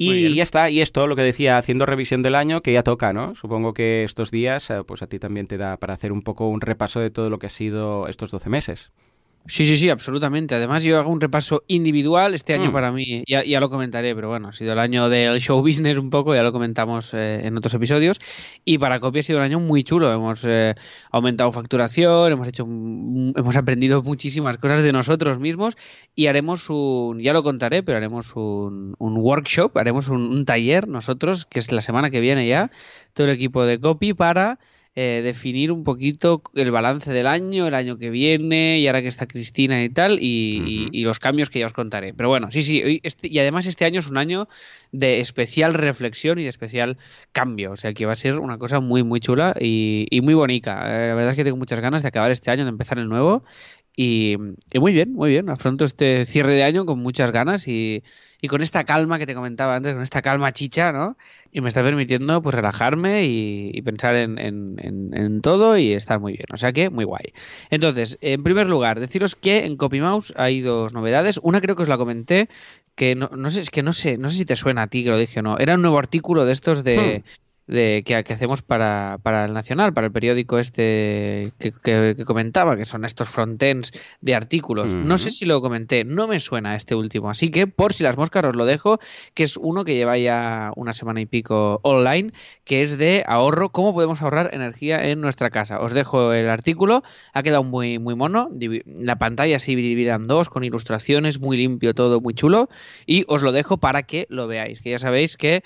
Y 0.00 0.34
ya 0.34 0.44
está, 0.44 0.70
y 0.70 0.80
esto, 0.80 1.08
lo 1.08 1.16
que 1.16 1.22
decía, 1.22 1.58
haciendo 1.58 1.84
revisión 1.84 2.22
del 2.22 2.36
año, 2.36 2.62
que 2.62 2.72
ya 2.72 2.84
toca, 2.84 3.12
¿no? 3.12 3.34
Supongo 3.34 3.74
que 3.74 4.04
estos 4.04 4.30
días, 4.30 4.70
eh, 4.70 4.84
pues 4.86 5.02
a 5.02 5.08
ti 5.08 5.18
también 5.18 5.48
te 5.48 5.56
da 5.56 5.76
para 5.76 5.94
hacer 5.94 6.12
un 6.12 6.22
poco 6.22 6.48
un 6.48 6.60
repaso 6.60 7.00
de 7.00 7.10
todo 7.10 7.30
lo 7.30 7.40
que 7.40 7.46
ha 7.48 7.50
sido 7.50 8.06
estos 8.06 8.30
12 8.30 8.48
meses. 8.48 8.92
Sí, 9.50 9.64
sí, 9.64 9.78
sí, 9.78 9.88
absolutamente. 9.88 10.54
Además, 10.54 10.84
yo 10.84 10.98
hago 10.98 11.10
un 11.10 11.22
repaso 11.22 11.64
individual. 11.68 12.34
Este 12.34 12.52
año 12.52 12.68
Mm. 12.68 12.72
para 12.72 12.92
mí, 12.92 13.24
ya, 13.26 13.42
ya 13.44 13.60
lo 13.60 13.70
comentaré, 13.70 14.14
pero 14.14 14.28
bueno, 14.28 14.48
ha 14.48 14.52
sido 14.52 14.74
el 14.74 14.78
año 14.78 15.08
del 15.08 15.40
show 15.40 15.62
business 15.62 15.96
un 15.96 16.10
poco, 16.10 16.34
ya 16.34 16.42
lo 16.42 16.52
comentamos 16.52 17.14
eh, 17.14 17.46
en 17.46 17.56
otros 17.56 17.72
episodios. 17.72 18.18
Y 18.66 18.76
para 18.76 19.00
Copy 19.00 19.20
ha 19.20 19.22
sido 19.22 19.38
un 19.38 19.44
año 19.44 19.58
muy 19.58 19.84
chulo. 19.84 20.12
Hemos 20.12 20.44
eh, 20.44 20.74
aumentado 21.10 21.50
facturación, 21.50 22.30
hemos 22.30 22.46
hecho, 22.46 22.64
hemos 22.64 23.56
aprendido 23.56 24.02
muchísimas 24.02 24.58
cosas 24.58 24.82
de 24.82 24.92
nosotros 24.92 25.38
mismos 25.38 25.78
y 26.14 26.26
haremos 26.26 26.68
un, 26.68 27.18
ya 27.20 27.32
lo 27.32 27.42
contaré, 27.42 27.82
pero 27.82 27.96
haremos 27.96 28.36
un, 28.36 28.96
un 28.98 29.16
workshop, 29.16 29.78
haremos 29.78 30.08
un, 30.08 30.20
un 30.30 30.44
taller 30.44 30.88
nosotros, 30.88 31.46
que 31.46 31.58
es 31.58 31.72
la 31.72 31.80
semana 31.80 32.10
que 32.10 32.20
viene 32.20 32.46
ya, 32.46 32.70
todo 33.14 33.26
el 33.26 33.32
equipo 33.32 33.64
de 33.64 33.80
Copy 33.80 34.12
para 34.12 34.58
eh, 35.00 35.22
definir 35.22 35.70
un 35.70 35.84
poquito 35.84 36.42
el 36.54 36.70
balance 36.72 37.12
del 37.12 37.26
año, 37.28 37.66
el 37.68 37.74
año 37.74 37.98
que 37.98 38.10
viene, 38.10 38.80
y 38.80 38.86
ahora 38.88 39.00
que 39.02 39.08
está 39.08 39.26
Cristina 39.28 39.82
y 39.84 39.88
tal, 39.90 40.18
y, 40.20 40.90
y- 40.92 41.00
y 41.00 41.02
los 41.04 41.20
cambios 41.20 41.50
que 41.50 41.60
ya 41.60 41.66
os 41.66 41.72
contaré. 41.72 42.14
Pero 42.14 42.28
bueno, 42.28 42.50
sí, 42.50 42.62
sí, 42.62 42.82
hoy 42.82 43.00
este- 43.04 43.28
y 43.28 43.38
además 43.38 43.66
este 43.66 43.84
año 43.84 44.00
es 44.00 44.10
un 44.10 44.18
año 44.18 44.48
de 44.90 45.20
especial 45.20 45.74
reflexión 45.74 46.38
y 46.38 46.42
de 46.42 46.48
especial 46.50 46.98
cambio, 47.32 47.70
o 47.72 47.76
sea 47.76 47.92
que 47.94 48.06
va 48.06 48.12
a 48.14 48.16
ser 48.16 48.38
una 48.40 48.58
cosa 48.58 48.80
muy, 48.80 49.04
muy 49.04 49.20
chula 49.20 49.54
y, 49.60 50.06
y 50.10 50.20
muy 50.20 50.34
bonita. 50.34 50.72
Eh, 50.86 51.08
la 51.08 51.14
verdad 51.14 51.30
es 51.30 51.36
que 51.36 51.44
tengo 51.44 51.56
muchas 51.58 51.80
ganas 51.80 52.02
de 52.02 52.08
acabar 52.08 52.30
este 52.32 52.50
año, 52.50 52.64
de 52.64 52.70
empezar 52.70 52.98
el 52.98 53.08
nuevo. 53.08 53.44
Y, 53.96 54.36
y 54.72 54.78
muy 54.78 54.92
bien, 54.92 55.12
muy 55.12 55.30
bien. 55.30 55.48
Afronto 55.50 55.84
este 55.84 56.24
cierre 56.24 56.54
de 56.54 56.62
año 56.64 56.86
con 56.86 57.00
muchas 57.00 57.30
ganas 57.32 57.66
y, 57.68 58.02
y 58.40 58.48
con 58.48 58.62
esta 58.62 58.84
calma 58.84 59.18
que 59.18 59.26
te 59.26 59.34
comentaba 59.34 59.74
antes, 59.76 59.94
con 59.94 60.02
esta 60.02 60.22
calma 60.22 60.52
chicha, 60.52 60.92
¿no? 60.92 61.16
Y 61.50 61.60
me 61.60 61.68
está 61.68 61.82
permitiendo 61.82 62.40
pues 62.42 62.54
relajarme 62.54 63.24
y, 63.26 63.82
pensar 63.82 64.14
en, 64.14 64.38
en- 64.38 64.76
en- 64.78 65.10
en 65.14 65.40
todo 65.42 65.76
y 65.76 65.92
estar 65.92 66.20
muy 66.20 66.32
bien. 66.32 66.44
O 66.52 66.56
sea 66.56 66.72
que 66.72 66.90
muy 66.90 67.04
guay. 67.04 67.32
Entonces, 67.70 68.18
en 68.20 68.42
primer 68.42 68.66
lugar, 68.68 69.00
deciros 69.00 69.34
que 69.34 69.64
en 69.66 69.76
CopyMouse 69.76 70.32
hay 70.36 70.60
dos 70.60 70.92
novedades. 70.94 71.40
Una 71.42 71.60
creo 71.60 71.74
que 71.76 71.82
os 71.82 71.88
la 71.88 71.98
comenté, 71.98 72.48
que 72.94 73.14
no, 73.14 73.28
no 73.36 73.50
sé, 73.50 73.60
es 73.60 73.70
que 73.70 73.82
no 73.82 73.92
sé, 73.92 74.18
no 74.18 74.30
sé 74.30 74.36
si 74.38 74.44
te 74.44 74.56
suena 74.56 74.82
a 74.82 74.86
ti 74.88 75.04
que 75.04 75.10
lo 75.10 75.18
dije 75.18 75.40
o 75.40 75.42
no. 75.42 75.58
Era 75.58 75.74
un 75.74 75.82
nuevo 75.82 75.98
artículo 75.98 76.44
de 76.44 76.52
estos 76.52 76.84
de, 76.84 77.24
de 77.68 78.02
que, 78.04 78.24
que 78.24 78.32
hacemos 78.32 78.62
para, 78.62 79.18
para 79.22 79.44
el 79.44 79.52
Nacional, 79.54 79.92
para 79.94 80.06
el 80.08 80.12
periódico 80.12 80.58
este 80.58 81.52
que, 81.58 81.70
que- 81.72 82.14
que 82.16 82.24
comentaba, 82.24 82.76
que 82.76 82.86
son 82.86 83.04
estos 83.04 83.28
frontends 83.28 83.92
de 84.20 84.34
artículos. 84.34 84.94
No 85.06 85.18
sé 85.18 85.30
si 85.30 85.44
lo 85.44 85.60
comenté, 85.60 86.04
no 86.04 86.26
me 86.26 86.40
suena 86.40 86.74
este 86.74 86.94
último. 86.94 87.30
Así 87.30 87.50
que, 87.50 87.66
por 87.66 87.92
si 87.92 88.02
las 88.02 88.16
moscas, 88.16 88.44
os 88.44 88.56
lo 88.56 88.64
dejo, 88.64 88.98
que 89.34 89.44
es 89.44 89.56
uno 89.56 89.84
que 89.84 89.94
lleva 89.94 90.16
ya 90.18 90.72
una 90.76 90.92
semana 90.94 91.20
y 91.20 91.26
pico 91.26 91.80
online, 91.82 92.32
que 92.64 92.82
es 92.82 92.98
de 92.98 93.22
ahorro, 93.26 93.68
cómo 93.70 93.92
podemos 93.94 94.22
ahorrar 94.22 94.50
energía 94.54 95.04
en 95.08 95.20
nuestra 95.20 95.50
casa. 95.50 95.78
Os 95.80 95.92
dejo 95.92 96.32
el 96.32 96.48
artículo, 96.48 97.02
ha 97.34 97.42
quedado 97.42 97.64
muy, 97.64 97.98
muy 97.98 98.14
mono, 98.14 98.50
la 98.86 99.16
pantalla 99.18 99.56
así 99.56 99.74
dividida 99.74 100.14
en 100.14 100.26
dos, 100.26 100.48
con 100.48 100.64
ilustraciones, 100.64 101.38
muy 101.38 101.56
limpio 101.58 101.94
todo, 101.94 102.20
muy 102.22 102.32
chulo, 102.32 102.70
y 103.06 103.24
os 103.28 103.42
lo 103.42 103.52
dejo 103.52 103.76
para 103.76 104.04
que 104.04 104.26
lo 104.30 104.46
veáis, 104.46 104.80
que 104.80 104.90
ya 104.90 104.98
sabéis 104.98 105.36
que 105.36 105.62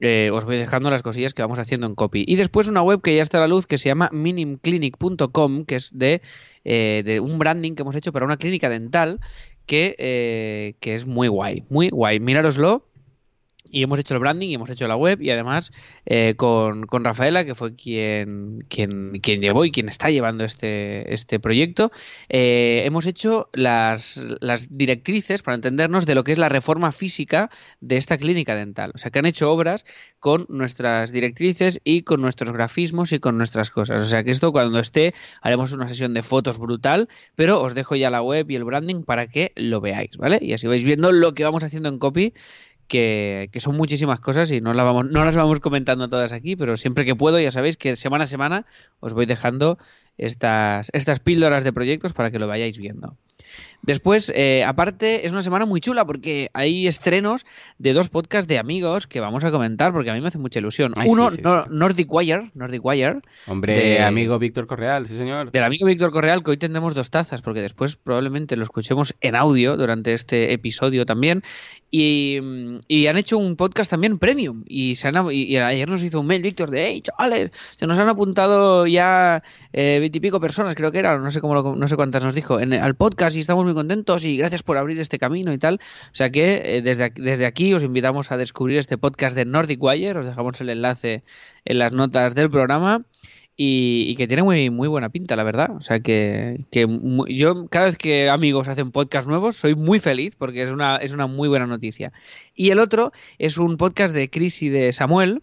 eh, 0.00 0.30
os 0.32 0.44
voy 0.44 0.56
dejando 0.56 0.90
las 0.90 1.02
cosillas 1.02 1.34
que 1.34 1.42
vamos 1.42 1.58
haciendo 1.58 1.86
en 1.86 1.94
copy. 1.94 2.24
Y 2.26 2.36
después 2.36 2.68
una 2.68 2.82
web 2.82 3.00
que 3.00 3.14
ya 3.14 3.22
está 3.22 3.38
a 3.38 3.42
la 3.42 3.48
luz 3.48 3.66
que 3.66 3.78
se 3.78 3.88
llama 3.88 4.10
minimclinic.com, 4.12 5.64
que 5.64 5.76
es 5.76 5.90
de, 5.96 6.22
eh, 6.64 7.02
de 7.04 7.20
un 7.20 7.38
branding 7.38 7.74
que 7.74 7.82
hemos 7.82 7.96
hecho 7.96 8.12
para 8.12 8.26
una 8.26 8.36
clínica 8.36 8.68
dental 8.68 9.20
que, 9.66 9.94
eh, 9.98 10.74
que 10.80 10.94
es 10.94 11.06
muy 11.06 11.28
guay, 11.28 11.64
muy 11.68 11.88
guay. 11.90 12.20
Mirároslo. 12.20 12.86
Y 13.74 13.82
hemos 13.82 13.98
hecho 13.98 14.14
el 14.14 14.20
branding 14.20 14.50
y 14.50 14.54
hemos 14.54 14.70
hecho 14.70 14.86
la 14.86 14.94
web 14.94 15.20
y 15.20 15.30
además 15.30 15.72
eh, 16.06 16.34
con, 16.36 16.86
con 16.86 17.02
Rafaela, 17.02 17.44
que 17.44 17.56
fue 17.56 17.74
quien, 17.74 18.64
quien, 18.68 19.18
quien 19.20 19.40
llevó 19.40 19.64
y 19.64 19.72
quien 19.72 19.88
está 19.88 20.10
llevando 20.10 20.44
este, 20.44 21.12
este 21.12 21.40
proyecto, 21.40 21.90
eh, 22.28 22.82
hemos 22.84 23.06
hecho 23.06 23.48
las, 23.52 24.24
las 24.40 24.76
directrices, 24.76 25.42
para 25.42 25.56
entendernos, 25.56 26.06
de 26.06 26.14
lo 26.14 26.22
que 26.22 26.30
es 26.30 26.38
la 26.38 26.48
reforma 26.48 26.92
física 26.92 27.50
de 27.80 27.96
esta 27.96 28.16
clínica 28.16 28.54
dental. 28.54 28.92
O 28.94 28.98
sea, 28.98 29.10
que 29.10 29.18
han 29.18 29.26
hecho 29.26 29.50
obras 29.50 29.86
con 30.20 30.46
nuestras 30.48 31.10
directrices 31.10 31.80
y 31.82 32.02
con 32.02 32.20
nuestros 32.20 32.52
grafismos 32.52 33.10
y 33.10 33.18
con 33.18 33.36
nuestras 33.38 33.72
cosas. 33.72 34.02
O 34.02 34.06
sea, 34.06 34.22
que 34.22 34.30
esto 34.30 34.52
cuando 34.52 34.78
esté 34.78 35.14
haremos 35.42 35.72
una 35.72 35.88
sesión 35.88 36.14
de 36.14 36.22
fotos 36.22 36.58
brutal, 36.58 37.08
pero 37.34 37.60
os 37.60 37.74
dejo 37.74 37.96
ya 37.96 38.08
la 38.08 38.22
web 38.22 38.48
y 38.48 38.54
el 38.54 38.62
branding 38.62 39.02
para 39.02 39.26
que 39.26 39.52
lo 39.56 39.80
veáis, 39.80 40.16
¿vale? 40.16 40.38
Y 40.40 40.52
así 40.52 40.68
vais 40.68 40.84
viendo 40.84 41.10
lo 41.10 41.34
que 41.34 41.42
vamos 41.42 41.64
haciendo 41.64 41.88
en 41.88 41.98
copy 41.98 42.32
que, 42.88 43.48
que 43.52 43.60
son 43.60 43.76
muchísimas 43.76 44.20
cosas 44.20 44.50
y 44.50 44.60
no, 44.60 44.74
la 44.74 44.82
vamos, 44.82 45.10
no 45.10 45.24
las 45.24 45.36
vamos 45.36 45.60
comentando 45.60 46.08
todas 46.08 46.32
aquí, 46.32 46.56
pero 46.56 46.76
siempre 46.76 47.04
que 47.04 47.14
puedo, 47.14 47.40
ya 47.40 47.52
sabéis 47.52 47.76
que 47.76 47.96
semana 47.96 48.24
a 48.24 48.26
semana 48.26 48.66
os 49.00 49.12
voy 49.12 49.26
dejando 49.26 49.78
estas, 50.18 50.90
estas 50.92 51.20
píldoras 51.20 51.64
de 51.64 51.72
proyectos 51.72 52.12
para 52.12 52.30
que 52.30 52.38
lo 52.38 52.46
vayáis 52.46 52.78
viendo. 52.78 53.16
Después, 53.86 54.32
eh, 54.34 54.64
aparte, 54.66 55.26
es 55.26 55.32
una 55.32 55.42
semana 55.42 55.66
muy 55.66 55.80
chula 55.80 56.06
porque 56.06 56.50
hay 56.54 56.86
estrenos 56.86 57.44
de 57.78 57.92
dos 57.92 58.08
podcasts 58.08 58.48
de 58.48 58.58
amigos 58.58 59.06
que 59.06 59.20
vamos 59.20 59.44
a 59.44 59.50
comentar 59.50 59.92
porque 59.92 60.10
a 60.10 60.14
mí 60.14 60.20
me 60.20 60.28
hace 60.28 60.38
mucha 60.38 60.58
ilusión. 60.58 60.92
Ay, 60.96 61.08
Uno, 61.08 61.30
sí, 61.30 61.36
sí, 61.36 61.42
no- 61.42 61.64
sí. 61.64 61.68
Nordic 61.70 62.12
Wire, 62.12 62.50
Nordic 62.54 62.84
Wire, 62.84 63.20
Hombre, 63.46 63.74
De- 63.78 64.00
amigo 64.02 64.38
Víctor 64.38 64.66
Correal, 64.66 65.06
sí 65.06 65.16
señor. 65.16 65.52
del 65.52 65.62
amigo 65.64 65.86
Víctor 65.86 66.10
Correal, 66.12 66.42
que 66.42 66.52
hoy 66.52 66.56
tendremos 66.56 66.94
dos 66.94 67.10
tazas, 67.10 67.42
porque 67.42 67.60
después 67.60 67.96
probablemente 67.96 68.56
lo 68.56 68.62
escuchemos 68.62 69.14
en 69.20 69.36
audio 69.36 69.76
durante 69.76 70.14
este 70.14 70.52
episodio 70.52 71.04
también. 71.06 71.42
Y, 71.90 72.40
y 72.88 73.06
han 73.06 73.16
hecho 73.18 73.38
un 73.38 73.54
podcast 73.54 73.90
también 73.90 74.18
premium. 74.18 74.64
Y, 74.66 74.96
se 74.96 75.08
han, 75.08 75.14
y, 75.30 75.42
y 75.44 75.56
ayer 75.58 75.88
nos 75.88 76.02
hizo 76.02 76.20
un 76.20 76.26
mail, 76.26 76.42
Víctor, 76.42 76.70
de 76.70 76.86
hey, 76.88 77.00
chavales, 77.02 77.50
se 77.76 77.86
nos 77.86 77.98
han 77.98 78.08
apuntado 78.08 78.86
ya 78.88 79.42
eh, 79.72 79.98
veintipico 80.00 80.40
personas, 80.40 80.74
creo 80.74 80.90
que 80.90 80.98
eran, 80.98 81.22
no 81.22 81.30
sé 81.30 81.40
cómo 81.40 81.54
lo- 81.54 81.76
no 81.76 81.86
sé 81.86 81.94
cuántas 81.94 82.24
nos 82.24 82.34
dijo, 82.34 82.58
en, 82.58 82.72
al 82.72 82.94
podcast 82.96 83.36
y 83.36 83.40
estamos 83.40 83.64
muy 83.64 83.73
contentos 83.74 84.24
y 84.24 84.36
gracias 84.36 84.62
por 84.62 84.78
abrir 84.78 84.98
este 85.00 85.18
camino 85.18 85.52
y 85.52 85.58
tal. 85.58 85.80
O 86.12 86.14
sea 86.14 86.30
que 86.30 86.62
eh, 86.64 86.82
desde, 86.82 87.10
desde 87.10 87.46
aquí 87.46 87.74
os 87.74 87.82
invitamos 87.82 88.32
a 88.32 88.36
descubrir 88.36 88.78
este 88.78 88.98
podcast 88.98 89.36
de 89.36 89.44
Nordic 89.44 89.82
Wire, 89.82 90.18
os 90.18 90.26
dejamos 90.26 90.60
el 90.60 90.70
enlace 90.70 91.22
en 91.64 91.78
las 91.78 91.92
notas 91.92 92.34
del 92.34 92.50
programa 92.50 93.04
y, 93.56 94.16
que 94.16 94.26
tiene 94.26 94.42
muy, 94.42 94.70
muy 94.70 94.88
buena 94.88 95.10
pinta, 95.10 95.36
la 95.36 95.44
verdad. 95.44 95.70
O 95.76 95.82
sea 95.82 96.00
que, 96.00 96.58
que 96.70 96.86
yo 97.28 97.66
cada 97.68 97.86
vez 97.86 97.96
que 97.96 98.28
amigos 98.28 98.68
hacen 98.68 98.90
podcast 98.90 99.28
nuevos 99.28 99.56
soy 99.56 99.74
muy 99.74 100.00
feliz 100.00 100.36
porque 100.36 100.62
es 100.62 100.70
una, 100.70 100.96
es 100.96 101.12
una 101.12 101.26
muy 101.26 101.48
buena 101.48 101.66
noticia. 101.66 102.12
Y 102.54 102.70
el 102.70 102.78
otro 102.78 103.12
es 103.38 103.58
un 103.58 103.76
podcast 103.76 104.14
de 104.14 104.28
Chris 104.30 104.62
y 104.62 104.68
de 104.68 104.92
Samuel 104.92 105.42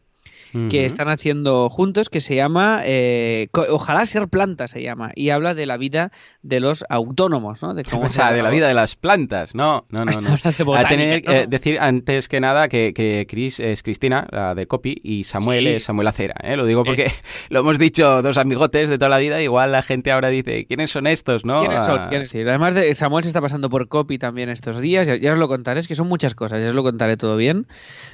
que 0.70 0.86
están 0.86 1.08
haciendo 1.10 1.70
juntos 1.70 2.10
que 2.10 2.22
se 2.22 2.36
llama 2.36 2.82
eh, 2.86 3.48
Ojalá 3.70 4.06
ser 4.06 4.28
planta 4.28 4.68
se 4.68 4.82
llama 4.82 5.12
y 5.16 5.30
habla 5.30 5.54
de 5.56 5.66
la 5.66 5.78
vida 5.78 6.12
de 6.42 6.60
los 6.60 6.84
autónomos, 6.90 7.62
¿no? 7.62 7.74
De 7.74 7.84
cómo 7.84 8.04
O 8.06 8.10
sea, 8.10 8.32
de 8.32 8.42
la 8.42 8.50
vida 8.50 8.68
de 8.68 8.74
las 8.74 8.96
plantas. 8.96 9.56
No, 9.56 9.86
no, 9.90 10.06
no. 10.06 10.22
no. 10.22 10.30
A 10.44 10.64
botánica, 10.64 10.90
tener 10.90 11.24
¿no? 11.26 11.32
eh, 11.32 11.48
decir 11.48 11.78
antes 11.80 12.28
que 12.28 12.40
nada 12.40 12.68
que, 12.68 12.94
que 12.94 13.26
Chris 13.30 13.60
es 13.60 13.84
Cristina, 13.84 14.28
la 14.32 14.56
de 14.56 14.68
Copy, 14.68 15.00
y 15.04 15.24
Samuel 15.24 15.64
Sí. 15.64 15.68
es 15.70 15.84
Samuel 15.84 16.08
Acera. 16.08 16.36
¿eh? 16.44 16.56
Lo 16.58 16.66
digo 16.66 16.84
porque 16.84 17.12
lo 17.50 17.60
hemos 17.60 17.80
dicho 17.80 18.22
dos 18.22 18.38
amigotes 18.38 18.90
de 18.90 18.98
toda 18.98 19.10
la 19.10 19.18
vida. 19.18 19.42
Igual 19.42 19.72
la 19.72 19.82
gente 19.82 20.12
ahora 20.12 20.30
dice, 20.30 20.66
¿quiénes 20.66 20.92
son 20.92 21.08
estos? 21.08 21.46
¿no? 21.46 21.60
¿Quiénes 21.62 21.86
son? 21.86 22.00
Ah, 22.00 22.08
¿Quiénes? 22.10 22.30
Sí, 22.30 22.42
Además, 22.42 22.74
de, 22.74 22.94
Samuel 22.96 23.24
se 23.24 23.30
está 23.30 23.42
pasando 23.42 23.70
por 23.70 23.88
copy 23.88 24.18
también 24.18 24.50
estos 24.50 24.80
días. 24.80 25.08
Ya, 25.08 25.16
ya 25.16 25.32
os 25.32 25.38
lo 25.38 25.48
contaré, 25.48 25.80
es 25.80 25.88
que 25.88 25.96
son 25.96 26.08
muchas 26.08 26.36
cosas, 26.36 26.62
ya 26.62 26.70
os 26.70 26.74
lo 26.76 26.84
contaré 26.84 27.18
todo 27.18 27.38
bien. 27.38 27.68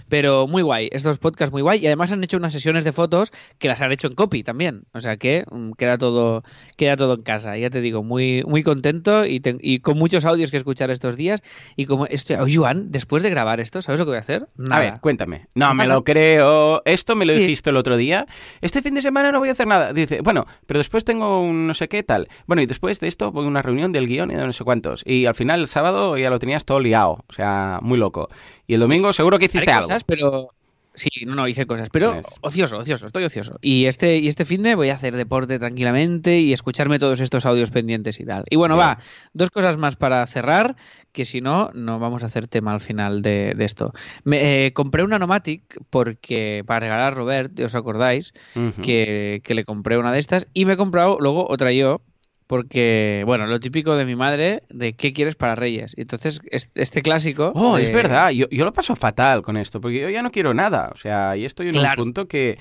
Pero 0.09 0.47
muy 0.47 0.61
guay, 0.61 0.89
estos 0.91 1.17
podcasts 1.17 1.51
muy 1.51 1.61
guay. 1.61 1.79
Y 1.83 1.87
además 1.87 2.11
han 2.11 2.21
hecho 2.27 2.37
unas 2.37 2.53
sesiones 2.53 2.83
de 2.83 2.91
fotos 2.91 3.31
que 3.57 3.67
las 3.67 3.81
han 3.81 3.91
hecho 3.91 4.07
en 4.07 4.15
copy 4.15 4.43
también. 4.43 4.83
O 4.93 4.99
sea 4.99 5.17
que 5.17 5.43
mm, 5.49 5.71
queda 5.71 5.97
todo 5.97 6.43
queda 6.77 6.95
todo 6.95 7.15
en 7.15 7.23
casa. 7.23 7.57
Ya 7.57 7.69
te 7.69 7.81
digo, 7.81 8.03
muy, 8.03 8.43
muy 8.45 8.63
contento 8.63 9.25
y, 9.25 9.39
te- 9.39 9.57
y 9.59 9.79
con 9.79 9.97
muchos 9.97 10.25
audios 10.25 10.51
que 10.51 10.57
escuchar 10.57 10.91
estos 10.91 11.15
días. 11.17 11.41
Y 11.75 11.85
como 11.85 12.05
esto, 12.05 12.35
oh, 12.39 12.45
Joan, 12.53 12.91
después 12.91 13.23
de 13.23 13.29
grabar 13.29 13.59
esto, 13.59 13.81
¿sabes 13.81 13.99
lo 13.99 14.05
que 14.05 14.09
voy 14.11 14.17
a 14.17 14.21
hacer? 14.21 14.43
A 14.43 14.47
Nada. 14.57 14.81
ver, 14.81 14.99
cuéntame. 15.01 15.47
No, 15.55 15.73
me 15.73 15.87
lo 15.87 16.03
creo. 16.03 16.81
Esto 16.85 17.15
me 17.15 17.25
lo 17.25 17.33
Sí. 17.33 17.39
dijiste 17.39 17.69
el 17.71 17.77
otro 17.77 17.97
día. 17.97 18.25
Este 18.61 18.81
fin 18.81 18.93
de 18.93 19.01
semana 19.01 19.31
no 19.31 19.39
voy 19.39 19.49
a 19.49 19.53
hacer 19.53 19.67
nada. 19.67 19.93
Dice, 19.93 20.21
bueno, 20.21 20.45
pero 20.65 20.77
después 20.79 21.05
tengo 21.05 21.41
un 21.41 21.67
no 21.67 21.73
sé 21.73 21.87
qué 21.87 22.03
tal. 22.03 22.27
Bueno, 22.45 22.61
y 22.61 22.65
después 22.65 22.99
de 22.99 23.07
esto 23.07 23.31
voy 23.31 23.45
a 23.45 23.47
una 23.47 23.61
reunión 23.61 23.91
del 23.91 24.07
guion 24.07 24.31
y 24.31 24.35
de 24.35 24.45
no 24.45 24.53
sé 24.53 24.63
cuántos. 24.63 25.01
Y 25.05 25.25
al 25.25 25.35
final 25.35 25.61
el 25.61 25.67
sábado 25.67 26.17
ya 26.17 26.29
lo 26.29 26.39
tenías 26.39 26.65
todo 26.65 26.79
liado. 26.79 27.23
O 27.27 27.33
sea, 27.33 27.79
muy 27.81 27.97
loco. 27.97 28.29
Y 28.67 28.73
el 28.73 28.79
domingo 28.81 29.13
seguro 29.13 29.39
que 29.39 29.45
hiciste 29.45 29.69
Haré 29.69 29.77
algo. 29.77 29.87
cosas, 29.87 30.03
pero 30.03 30.49
sí, 30.97 31.25
no, 31.25 31.35
no, 31.35 31.47
hice 31.47 31.65
cosas, 31.65 31.89
pero 31.89 32.13
Pues- 32.13 32.25
ocioso, 32.41 32.77
ocioso, 32.77 33.05
estoy 33.05 33.23
ocioso. 33.23 33.57
Y 33.61 33.85
este 33.85 34.17
y 34.17 34.27
este 34.27 34.43
fin 34.43 34.63
de 34.63 34.75
voy 34.75 34.89
a 34.89 34.95
hacer 34.95 35.15
deporte 35.15 35.57
tranquilamente 35.59 36.39
y 36.39 36.51
escucharme 36.51 36.99
todos 36.99 37.19
estos 37.21 37.45
audios 37.45 37.71
pendientes 37.71 38.19
y 38.19 38.25
tal. 38.25 38.43
Y 38.49 38.57
bueno, 38.57 38.75
Bien. 38.75 38.87
va, 38.87 38.99
dos 39.33 39.49
cosas 39.49 39.77
más 39.77 39.95
para 39.95 40.27
cerrar, 40.27 40.75
que 41.11 41.23
si 41.23 41.39
no, 41.39 41.71
no 41.73 41.99
vamos 41.99 42.23
a 42.23 42.25
hacer 42.25 42.47
tema 42.47 42.73
al 42.73 42.81
final 42.81 43.21
de, 43.21 43.53
de 43.55 43.63
esto. 43.65 43.93
Me 44.23 44.65
eh, 44.65 44.73
compré 44.73 45.03
una 45.03 45.19
Nomatic 45.19 45.79
porque 45.89 46.63
para 46.65 46.81
regalar 46.81 47.13
a 47.13 47.15
Robert, 47.15 47.59
¿os 47.59 47.75
acordáis? 47.75 48.33
Que, 48.81 49.41
que 49.43 49.53
le 49.53 49.63
compré 49.63 49.97
una 49.97 50.11
de 50.11 50.19
estas 50.19 50.47
y 50.53 50.65
me 50.65 50.73
he 50.73 50.77
comprado 50.77 51.17
luego 51.19 51.47
otra 51.49 51.71
yo 51.71 52.01
porque, 52.47 53.23
bueno, 53.25 53.45
lo 53.45 53.59
típico 53.59 53.95
de 53.97 54.05
mi 54.05 54.15
madre 54.15 54.63
de 54.69 54.93
qué 54.95 55.13
quieres 55.13 55.35
para 55.35 55.55
Reyes. 55.55 55.93
Y 55.97 56.01
entonces, 56.01 56.39
este, 56.49 57.01
clásico... 57.01 57.51
Oh, 57.55 57.75
de- 57.77 57.83
es 57.83 57.93
verdad. 57.93 58.29
Yo, 58.31 58.47
yo 58.49 58.63
lo 58.65 58.73
paso 58.73 58.95
fatal 58.95 59.41
con 59.43 59.57
esto, 59.57 59.81
porque 59.81 59.99
yo 59.99 60.09
ya 60.09 60.21
no 60.23 60.31
quiero 60.31 60.53
nada. 60.53 60.89
O 60.93 60.97
sea, 60.97 61.35
y 61.37 61.45
estoy 61.45 61.67
en 61.67 61.73
Claro. 61.73 62.01
un 62.01 62.05
punto 62.07 62.27
que, 62.27 62.57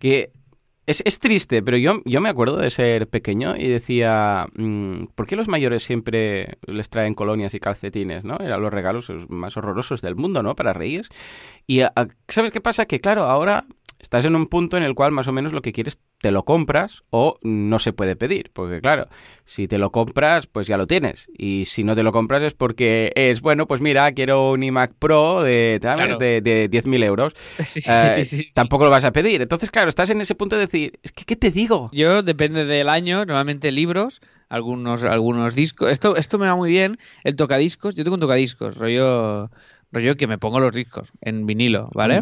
que 0.00 0.30
Es, 0.86 1.02
es, 1.04 1.18
triste, 1.18 1.62
pero 1.62 1.76
yo, 1.76 2.00
yo 2.06 2.20
me 2.22 2.30
acuerdo 2.30 2.56
de 2.56 2.70
ser 2.70 3.08
pequeño 3.08 3.54
y 3.56 3.68
decía, 3.68 4.46
mmm, 4.54 5.04
¿por 5.14 5.26
qué 5.26 5.36
los 5.36 5.46
mayores 5.46 5.82
siempre 5.82 6.48
les 6.66 6.88
traen 6.88 7.14
colonias 7.14 7.52
y 7.54 7.60
calcetines, 7.60 8.24
no? 8.24 8.38
Eran 8.40 8.62
los 8.62 8.72
regalos 8.72 9.12
más 9.28 9.56
horrorosos 9.58 10.00
del 10.00 10.16
mundo, 10.16 10.42
¿no? 10.42 10.56
Para 10.56 10.72
reyes. 10.72 11.10
Y 11.66 11.82
¿sabes 12.26 12.52
qué 12.52 12.60
pasa? 12.62 12.86
Que 12.86 12.98
claro, 12.98 13.24
ahora 13.24 13.66
estás 14.00 14.24
en 14.24 14.36
un 14.36 14.46
punto 14.46 14.76
en 14.76 14.82
el 14.82 14.94
cual 14.94 15.12
más 15.12 15.28
o 15.28 15.32
menos 15.32 15.52
lo 15.52 15.62
que 15.62 15.72
quieres 15.72 16.00
te 16.20 16.30
lo 16.30 16.44
compras 16.44 17.04
o 17.10 17.38
no 17.42 17.78
se 17.78 17.92
puede 17.92 18.16
pedir. 18.16 18.50
Porque 18.52 18.80
claro, 18.80 19.08
si 19.44 19.68
te 19.68 19.78
lo 19.78 19.90
compras, 19.90 20.46
pues 20.46 20.66
ya 20.66 20.76
lo 20.76 20.86
tienes. 20.86 21.28
Y 21.36 21.64
si 21.66 21.84
no 21.84 21.94
te 21.94 22.02
lo 22.02 22.12
compras 22.12 22.42
es 22.42 22.54
porque 22.54 23.12
es, 23.14 23.40
bueno, 23.40 23.66
pues 23.66 23.80
mira, 23.80 24.10
quiero 24.12 24.52
un 24.52 24.62
iMac 24.62 24.94
Pro 24.98 25.42
de, 25.42 25.78
claro. 25.80 26.18
de, 26.18 26.40
de 26.40 26.70
10.000 26.70 27.04
euros. 27.04 27.34
Sí, 27.68 27.80
eh, 27.86 28.12
sí, 28.14 28.24
sí, 28.24 28.48
tampoco 28.54 28.84
lo 28.84 28.90
vas 28.90 29.04
a 29.04 29.12
pedir. 29.12 29.42
Entonces, 29.42 29.70
claro, 29.70 29.88
estás 29.88 30.10
en 30.10 30.20
ese 30.20 30.34
punto 30.34 30.56
de 30.56 30.62
decir, 30.62 30.98
es 31.02 31.12
que, 31.12 31.24
¿qué 31.24 31.36
te 31.36 31.50
digo? 31.50 31.90
Yo, 31.92 32.22
depende 32.22 32.64
del 32.64 32.88
año, 32.88 33.18
normalmente 33.18 33.72
libros, 33.72 34.20
algunos, 34.48 35.04
algunos 35.04 35.54
discos. 35.54 35.90
Esto, 35.90 36.16
esto 36.16 36.38
me 36.38 36.46
va 36.46 36.56
muy 36.56 36.70
bien, 36.70 36.98
el 37.24 37.36
tocadiscos. 37.36 37.94
Yo 37.94 38.04
tengo 38.04 38.14
un 38.14 38.20
tocadiscos, 38.20 38.78
rollo 38.78 39.50
rollo 39.92 40.16
que 40.16 40.26
me 40.26 40.38
pongo 40.38 40.60
los 40.60 40.72
discos 40.72 41.12
en 41.20 41.46
vinilo, 41.46 41.90
¿vale? 41.94 42.20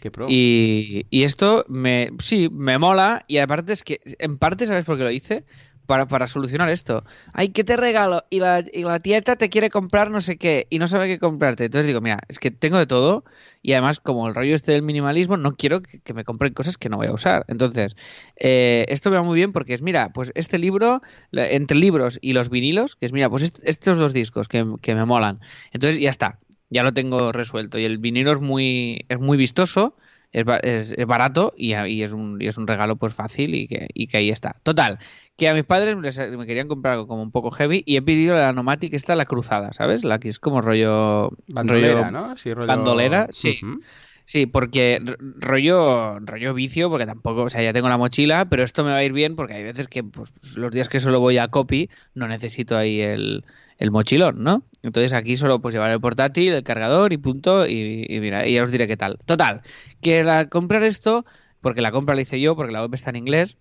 Qué 0.00 0.10
pro. 0.10 0.26
Y, 0.28 1.06
y, 1.10 1.22
esto 1.22 1.64
me 1.68 2.10
sí, 2.18 2.48
me 2.50 2.78
mola 2.78 3.24
y 3.28 3.38
aparte 3.38 3.72
es 3.72 3.84
que 3.84 4.00
en 4.18 4.38
parte 4.38 4.66
sabes 4.66 4.84
por 4.84 4.96
qué 4.96 5.04
lo 5.04 5.10
hice 5.10 5.44
para, 5.86 6.06
para 6.06 6.26
solucionar 6.26 6.68
esto. 6.68 7.04
Ay, 7.32 7.48
¿qué 7.48 7.64
te 7.64 7.76
regalo? 7.76 8.24
Y 8.30 8.40
la, 8.40 8.64
y 8.72 8.82
la 8.82 8.98
tieta 9.00 9.36
te 9.36 9.48
quiere 9.48 9.70
comprar 9.70 10.10
no 10.10 10.20
sé 10.20 10.36
qué 10.36 10.66
y 10.70 10.78
no 10.78 10.86
sabe 10.86 11.06
qué 11.06 11.18
comprarte. 11.18 11.66
Entonces 11.66 11.86
digo, 11.86 12.00
mira, 12.00 12.18
es 12.28 12.38
que 12.38 12.50
tengo 12.50 12.78
de 12.78 12.86
todo 12.86 13.24
y 13.62 13.72
además 13.72 14.00
como 14.00 14.26
el 14.28 14.34
rollo 14.34 14.54
este 14.54 14.72
del 14.72 14.82
minimalismo, 14.82 15.36
no 15.36 15.56
quiero 15.56 15.82
que, 15.82 16.00
que 16.00 16.14
me 16.14 16.24
compren 16.24 16.54
cosas 16.54 16.78
que 16.78 16.88
no 16.88 16.96
voy 16.96 17.08
a 17.08 17.12
usar. 17.12 17.44
Entonces, 17.48 17.96
eh, 18.36 18.84
esto 18.88 19.10
me 19.10 19.16
va 19.16 19.22
muy 19.22 19.36
bien 19.36 19.52
porque 19.52 19.74
es, 19.74 19.82
mira, 19.82 20.12
pues 20.12 20.32
este 20.34 20.58
libro, 20.58 21.02
entre 21.32 21.76
libros 21.76 22.18
y 22.22 22.32
los 22.32 22.48
vinilos, 22.48 22.96
que 22.96 23.06
es, 23.06 23.12
mira, 23.12 23.28
pues 23.28 23.42
est 23.42 23.58
estos 23.64 23.98
dos 23.98 24.12
discos 24.12 24.48
que, 24.48 24.64
que 24.80 24.94
me 24.94 25.04
molan. 25.04 25.40
Entonces 25.72 26.00
ya 26.00 26.10
está, 26.10 26.38
ya 26.72 26.82
lo 26.82 26.92
tengo 26.92 27.32
resuelto. 27.32 27.78
Y 27.78 27.84
el 27.84 27.98
vinilo 27.98 28.32
es 28.32 28.40
muy, 28.40 29.04
es 29.08 29.18
muy 29.20 29.36
vistoso, 29.36 29.96
es, 30.32 30.44
es, 30.62 30.92
es 30.96 31.06
barato 31.06 31.52
y, 31.56 31.74
y, 31.74 32.02
es 32.02 32.12
un, 32.12 32.40
y 32.40 32.46
es 32.46 32.56
un 32.56 32.66
regalo 32.66 32.96
pues 32.96 33.14
fácil 33.14 33.54
y 33.54 33.68
que, 33.68 33.88
y 33.92 34.06
que 34.06 34.16
ahí 34.16 34.30
está. 34.30 34.56
Total, 34.62 34.98
que 35.36 35.48
a 35.48 35.54
mis 35.54 35.64
padres 35.64 35.96
me, 35.96 36.36
me 36.36 36.46
querían 36.46 36.68
comprar 36.68 36.94
algo 36.94 37.06
como 37.06 37.22
un 37.22 37.30
poco 37.30 37.50
heavy 37.50 37.82
y 37.86 37.96
he 37.96 38.02
pedido 38.02 38.36
la 38.36 38.52
Nomatic 38.52 38.94
esta, 38.94 39.14
la 39.14 39.26
cruzada, 39.26 39.72
¿sabes? 39.72 40.04
La 40.04 40.18
que 40.18 40.28
es 40.28 40.38
como 40.38 40.60
rollo... 40.60 41.30
Bandolera, 41.48 41.94
rollo, 41.94 42.10
¿no? 42.10 42.36
Sí, 42.36 42.54
rollo... 42.54 42.68
Bandolera, 42.68 43.28
sí. 43.30 43.60
Uh 43.62 43.66
-huh. 43.66 43.80
Sí, 44.24 44.46
porque 44.46 45.02
rollo, 45.38 46.18
rollo 46.20 46.54
vicio, 46.54 46.88
porque 46.88 47.06
tampoco, 47.06 47.42
o 47.42 47.50
sea, 47.50 47.62
ya 47.62 47.72
tengo 47.72 47.88
la 47.88 47.98
mochila, 47.98 48.46
pero 48.48 48.62
esto 48.62 48.84
me 48.84 48.90
va 48.90 48.98
a 48.98 49.04
ir 49.04 49.12
bien 49.12 49.36
porque 49.36 49.54
hay 49.54 49.64
veces 49.64 49.88
que 49.88 50.04
pues, 50.04 50.32
los 50.56 50.70
días 50.70 50.88
que 50.88 51.00
solo 51.00 51.20
voy 51.20 51.38
a 51.38 51.48
copy 51.48 51.90
no 52.14 52.28
necesito 52.28 52.76
ahí 52.76 53.00
el, 53.00 53.44
el 53.78 53.90
mochilón, 53.90 54.42
¿no? 54.42 54.64
Entonces 54.82 55.12
aquí 55.12 55.36
solo 55.36 55.60
pues 55.60 55.74
llevar 55.74 55.90
el 55.92 56.00
portátil, 56.00 56.52
el 56.54 56.62
cargador 56.62 57.12
y 57.12 57.18
punto, 57.18 57.66
y, 57.66 58.06
y 58.08 58.20
mira, 58.20 58.46
y 58.46 58.54
ya 58.54 58.62
os 58.62 58.70
diré 58.70 58.86
qué 58.86 58.96
tal. 58.96 59.18
Total, 59.26 59.62
que 60.00 60.24
la 60.24 60.48
comprar 60.48 60.82
esto, 60.82 61.24
porque 61.60 61.82
la 61.82 61.92
compra 61.92 62.14
la 62.14 62.22
hice 62.22 62.40
yo, 62.40 62.56
porque 62.56 62.72
la 62.72 62.82
web 62.82 62.94
está 62.94 63.10
en 63.10 63.16
inglés, 63.16 63.56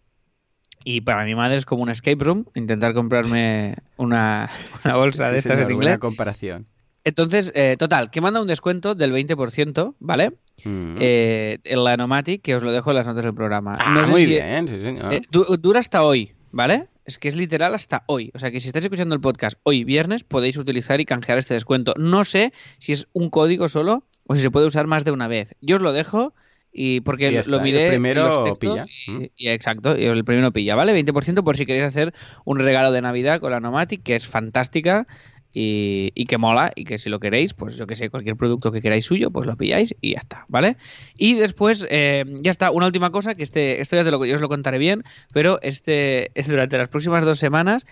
y 0.84 1.02
para 1.02 1.26
mi 1.26 1.36
madre 1.36 1.58
es 1.58 1.66
como 1.66 1.84
un 1.84 1.90
escape 1.90 2.24
room, 2.24 2.46
intentar 2.56 2.94
comprarme 2.94 3.76
una, 3.98 4.50
una 4.86 4.96
bolsa 4.96 5.28
sí, 5.28 5.32
de 5.32 5.38
estas 5.38 5.58
señor, 5.58 5.72
en 5.72 5.76
inglés. 5.78 6.00
comparación. 6.00 6.68
Entonces, 7.04 7.52
eh, 7.56 7.76
total, 7.80 8.12
que 8.12 8.22
manda 8.22 8.42
un 8.42 8.48
descuento 8.48 8.94
del 8.96 9.12
20%, 9.14 9.96
¿vale? 10.00 10.32
Mm. 10.64 10.96
Eh, 11.00 11.58
en 11.64 11.84
la 11.84 11.98
Nomatic, 11.98 12.42
que 12.42 12.56
os 12.56 12.62
lo 12.64 12.72
dejo 12.72 12.92
en 12.92 12.98
las 12.98 13.08
notas 13.08 13.24
del 13.24 13.34
programa. 13.34 13.74
Ah, 13.80 13.92
no 13.94 14.06
sé 14.06 14.12
muy 14.12 14.22
si, 14.22 14.28
bien, 14.28 14.68
sí, 14.68 14.76
señor. 14.80 15.14
Eh, 15.14 15.22
du 15.32 15.44
dura 15.58 15.80
hasta 15.80 16.04
hoy, 16.04 16.34
¿vale? 16.52 16.88
Es 17.06 17.18
que 17.18 17.28
es 17.28 17.36
literal 17.36 17.74
hasta 17.74 18.04
hoy. 18.06 18.32
O 18.36 18.40
sea 18.40 18.52
que 18.52 18.62
si 18.62 18.68
estáis 18.68 18.86
escuchando 18.86 19.16
el 19.16 19.22
podcast 19.22 19.58
hoy 19.64 19.84
viernes, 19.84 20.24
podéis 20.24 20.58
utilizar 20.58 21.02
y 21.02 21.06
canjear 21.06 21.40
este 21.40 21.56
descuento. 21.56 21.94
No 21.98 22.24
sé 22.24 22.54
si 22.78 22.92
es 22.92 23.08
un 23.14 23.32
código 23.32 23.68
solo 23.70 24.04
o 24.28 24.36
si 24.36 24.42
se 24.44 24.52
puede 24.52 24.68
usar 24.68 24.86
más 24.86 25.04
de 25.04 25.12
una 25.12 25.28
vez. 25.28 25.56
Yo 25.62 25.78
os 25.78 25.82
lo 25.82 25.94
dejo 25.94 26.36
y 26.72 27.02
porque 27.02 27.30
Y 27.32 27.34
ya 27.34 27.40
está, 27.40 27.52
lo 27.52 27.60
miré 27.62 27.86
el 27.86 27.90
primero 27.90 28.28
los 28.28 28.44
textos 28.44 28.60
pilla. 28.60 28.86
y, 29.08 29.12
Mm. 29.12 29.26
y 29.36 29.48
exacto, 29.50 29.98
y 29.98 30.06
el 30.06 30.24
primero 30.24 30.54
pilla, 30.54 30.76
¿vale? 30.76 30.94
20% 30.94 31.44
por 31.44 31.58
si 31.58 31.66
queréis 31.66 31.86
hacer 31.86 32.14
un 32.46 32.60
regalo 32.60 32.92
de 32.92 33.02
Navidad 33.02 33.42
con 33.42 33.52
la 33.52 33.60
Nomatic, 33.60 34.04
que 34.04 34.16
es 34.16 34.28
fantástica 34.28 35.08
y, 35.54 36.12
y 36.16 36.26
que 36.26 36.38
mola 36.38 36.72
y 36.76 36.84
que 36.86 36.98
si 36.98 37.10
lo 37.10 37.20
queréis, 37.20 37.54
pues 37.54 37.76
yo 37.78 37.88
que 37.88 37.96
sé, 37.96 38.10
cualquier 38.10 38.36
producto 38.36 38.72
que 38.72 38.82
queráis 38.82 39.06
suyo, 39.06 39.32
pues 39.32 39.48
lo 39.48 39.56
pilláis 39.58 39.96
y 40.02 40.14
ya 40.14 40.20
está, 40.20 40.46
¿vale? 40.48 40.78
Y 41.18 41.34
después, 41.36 41.86
eh, 41.90 42.26
ya 42.42 42.52
está, 42.52 42.72
una 42.72 42.86
última 42.86 43.12
cosa, 43.12 43.36
que 43.36 43.44
este, 43.44 43.82
esto 43.82 43.96
ya 43.96 44.04
te 44.04 44.12
lo, 44.12 44.24
yo 44.26 44.36
os 44.36 44.42
lo 44.42 44.50
contaré 44.50 44.78
bien, 44.78 45.04
pero 45.34 45.60
este, 45.62 46.32
es 46.40 46.48
durante 46.50 46.78
las 46.78 46.88
próximas 46.88 47.26
dos 47.26 47.40
semanas 47.40 47.86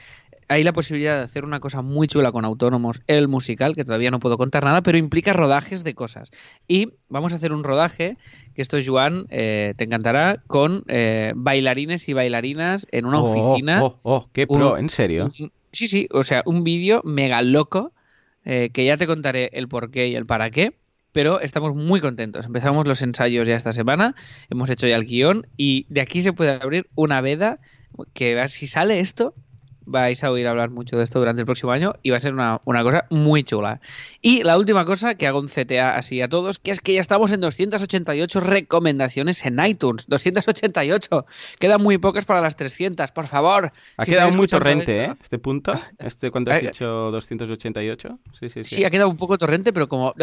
hay 0.52 0.64
la 0.64 0.74
posibilidad 0.74 1.16
de 1.18 1.24
hacer 1.26 1.46
una 1.46 1.60
cosa 1.60 1.84
muy 1.84 2.08
chula 2.08 2.32
con 2.32 2.44
autónomos, 2.44 3.02
el 3.06 3.28
musical, 3.28 3.76
que 3.76 3.86
todavía 3.86 4.10
no 4.10 4.20
puedo 4.20 4.36
contar 4.36 4.64
nada, 4.64 4.82
pero 4.82 4.98
implica 4.98 5.32
rodajes 5.32 5.84
de 5.84 5.94
cosas. 5.94 6.32
Y 6.68 6.94
vamos 7.08 7.34
a 7.34 7.36
hacer 7.36 7.52
un 7.54 7.64
rodaje, 7.64 8.18
que 8.56 8.64
esto, 8.64 8.78
Joan, 8.84 9.28
eh, 9.30 9.76
te 9.78 9.84
encantará, 9.84 10.42
con 10.48 10.84
eh, 10.88 11.34
bailarines 11.36 12.10
y 12.10 12.14
bailarinas 12.14 12.88
en 12.92 13.06
una 13.06 13.20
Oh, 13.20 13.30
oficina. 13.30 13.84
Oh, 13.84 14.00
oh, 14.02 14.30
qué 14.34 14.48
pro, 14.48 14.74
Un- 14.74 14.80
¿en 14.80 14.90
serio? 14.90 15.32
un- 15.40 15.52
sí, 15.72 15.88
sí, 15.88 16.08
o 16.12 16.24
sea, 16.24 16.44
un 16.46 16.64
vídeo 16.64 17.02
mega 17.04 17.42
loco, 17.42 17.94
eh, 18.46 18.70
que 18.74 18.86
ya 18.86 18.98
te 18.98 19.08
contaré 19.08 19.50
el 19.54 19.68
por 19.68 19.92
qué 19.92 20.08
y 20.08 20.16
el 20.16 20.26
para 20.26 20.50
qué. 20.52 20.74
Pero 21.12 21.40
estamos 21.40 21.74
muy 21.74 22.02
contentos. 22.02 22.46
Empezamos 22.46 22.88
los 22.88 23.02
ensayos 23.02 23.48
ya 23.48 23.56
esta 23.56 23.74
semana, 23.74 24.16
hemos 24.50 24.70
hecho 24.70 24.88
ya 24.88 24.96
el 24.96 25.06
guion 25.06 25.48
y 25.58 25.88
de 25.90 26.02
aquí 26.02 26.22
se 26.22 26.34
puede 26.34 26.52
abrir 26.52 26.88
una 26.94 27.20
veda 27.22 27.60
que 28.14 28.48
si 28.48 28.68
sale 28.68 29.00
esto, 29.00 29.34
vais 29.90 30.24
a 30.24 30.32
oír 30.32 30.48
hablar 30.48 30.70
mucho 30.70 30.98
de 30.98 31.04
esto 31.04 31.20
durante 31.20 31.42
el 31.42 31.46
próximo 31.46 31.72
año 31.72 31.94
y 32.04 32.10
va 32.12 32.18
a 32.18 32.20
ser 32.22 32.34
una, 32.34 32.62
una 32.66 32.84
cosa 32.84 33.06
muy 33.10 33.44
chula. 33.44 33.82
Y 34.22 34.44
la 34.44 34.58
última 34.58 34.86
cosa, 34.86 35.16
que 35.16 35.28
hago 35.28 35.40
un 35.40 35.48
CTA 35.48 35.96
así 35.96 36.22
a 36.22 36.28
todos, 36.28 36.60
que 36.60 36.72
es 36.72 36.80
que 36.80 36.94
ya 36.94 37.02
estamos 37.02 37.32
en 37.32 37.42
288 37.42 38.40
recomendaciones 38.40 39.46
en 39.46 39.60
iTunes. 39.66 40.06
288. 40.08 41.26
Quedan 41.60 41.82
muy 41.82 41.98
pocas 41.98 42.26
para 42.26 42.42
las 42.42 42.56
300, 42.56 43.12
por 43.12 43.28
favor. 43.28 43.72
Ha 43.98 44.06
Si 44.06 44.12
quedado 44.12 44.32
muy 44.34 44.48
torrente, 44.48 44.98
esto- 44.98 45.12
¿eh? 45.14 45.18
Este 45.22 45.40
punto. 45.40 45.72
Este, 46.00 46.32
¿Cuánto 46.32 46.52
has 46.52 46.58
Eh, 46.60 46.68
dicho? 46.68 47.12
¿288? 47.12 48.18
Sí, 48.40 48.50
sí, 48.50 48.60
sí. 48.66 48.76
Sí, 48.76 48.84
ha 48.86 48.90
quedado 48.90 49.10
un 49.10 49.18
poco 49.18 49.38
torrente, 49.38 49.74
pero 49.74 49.88
como 49.88 50.14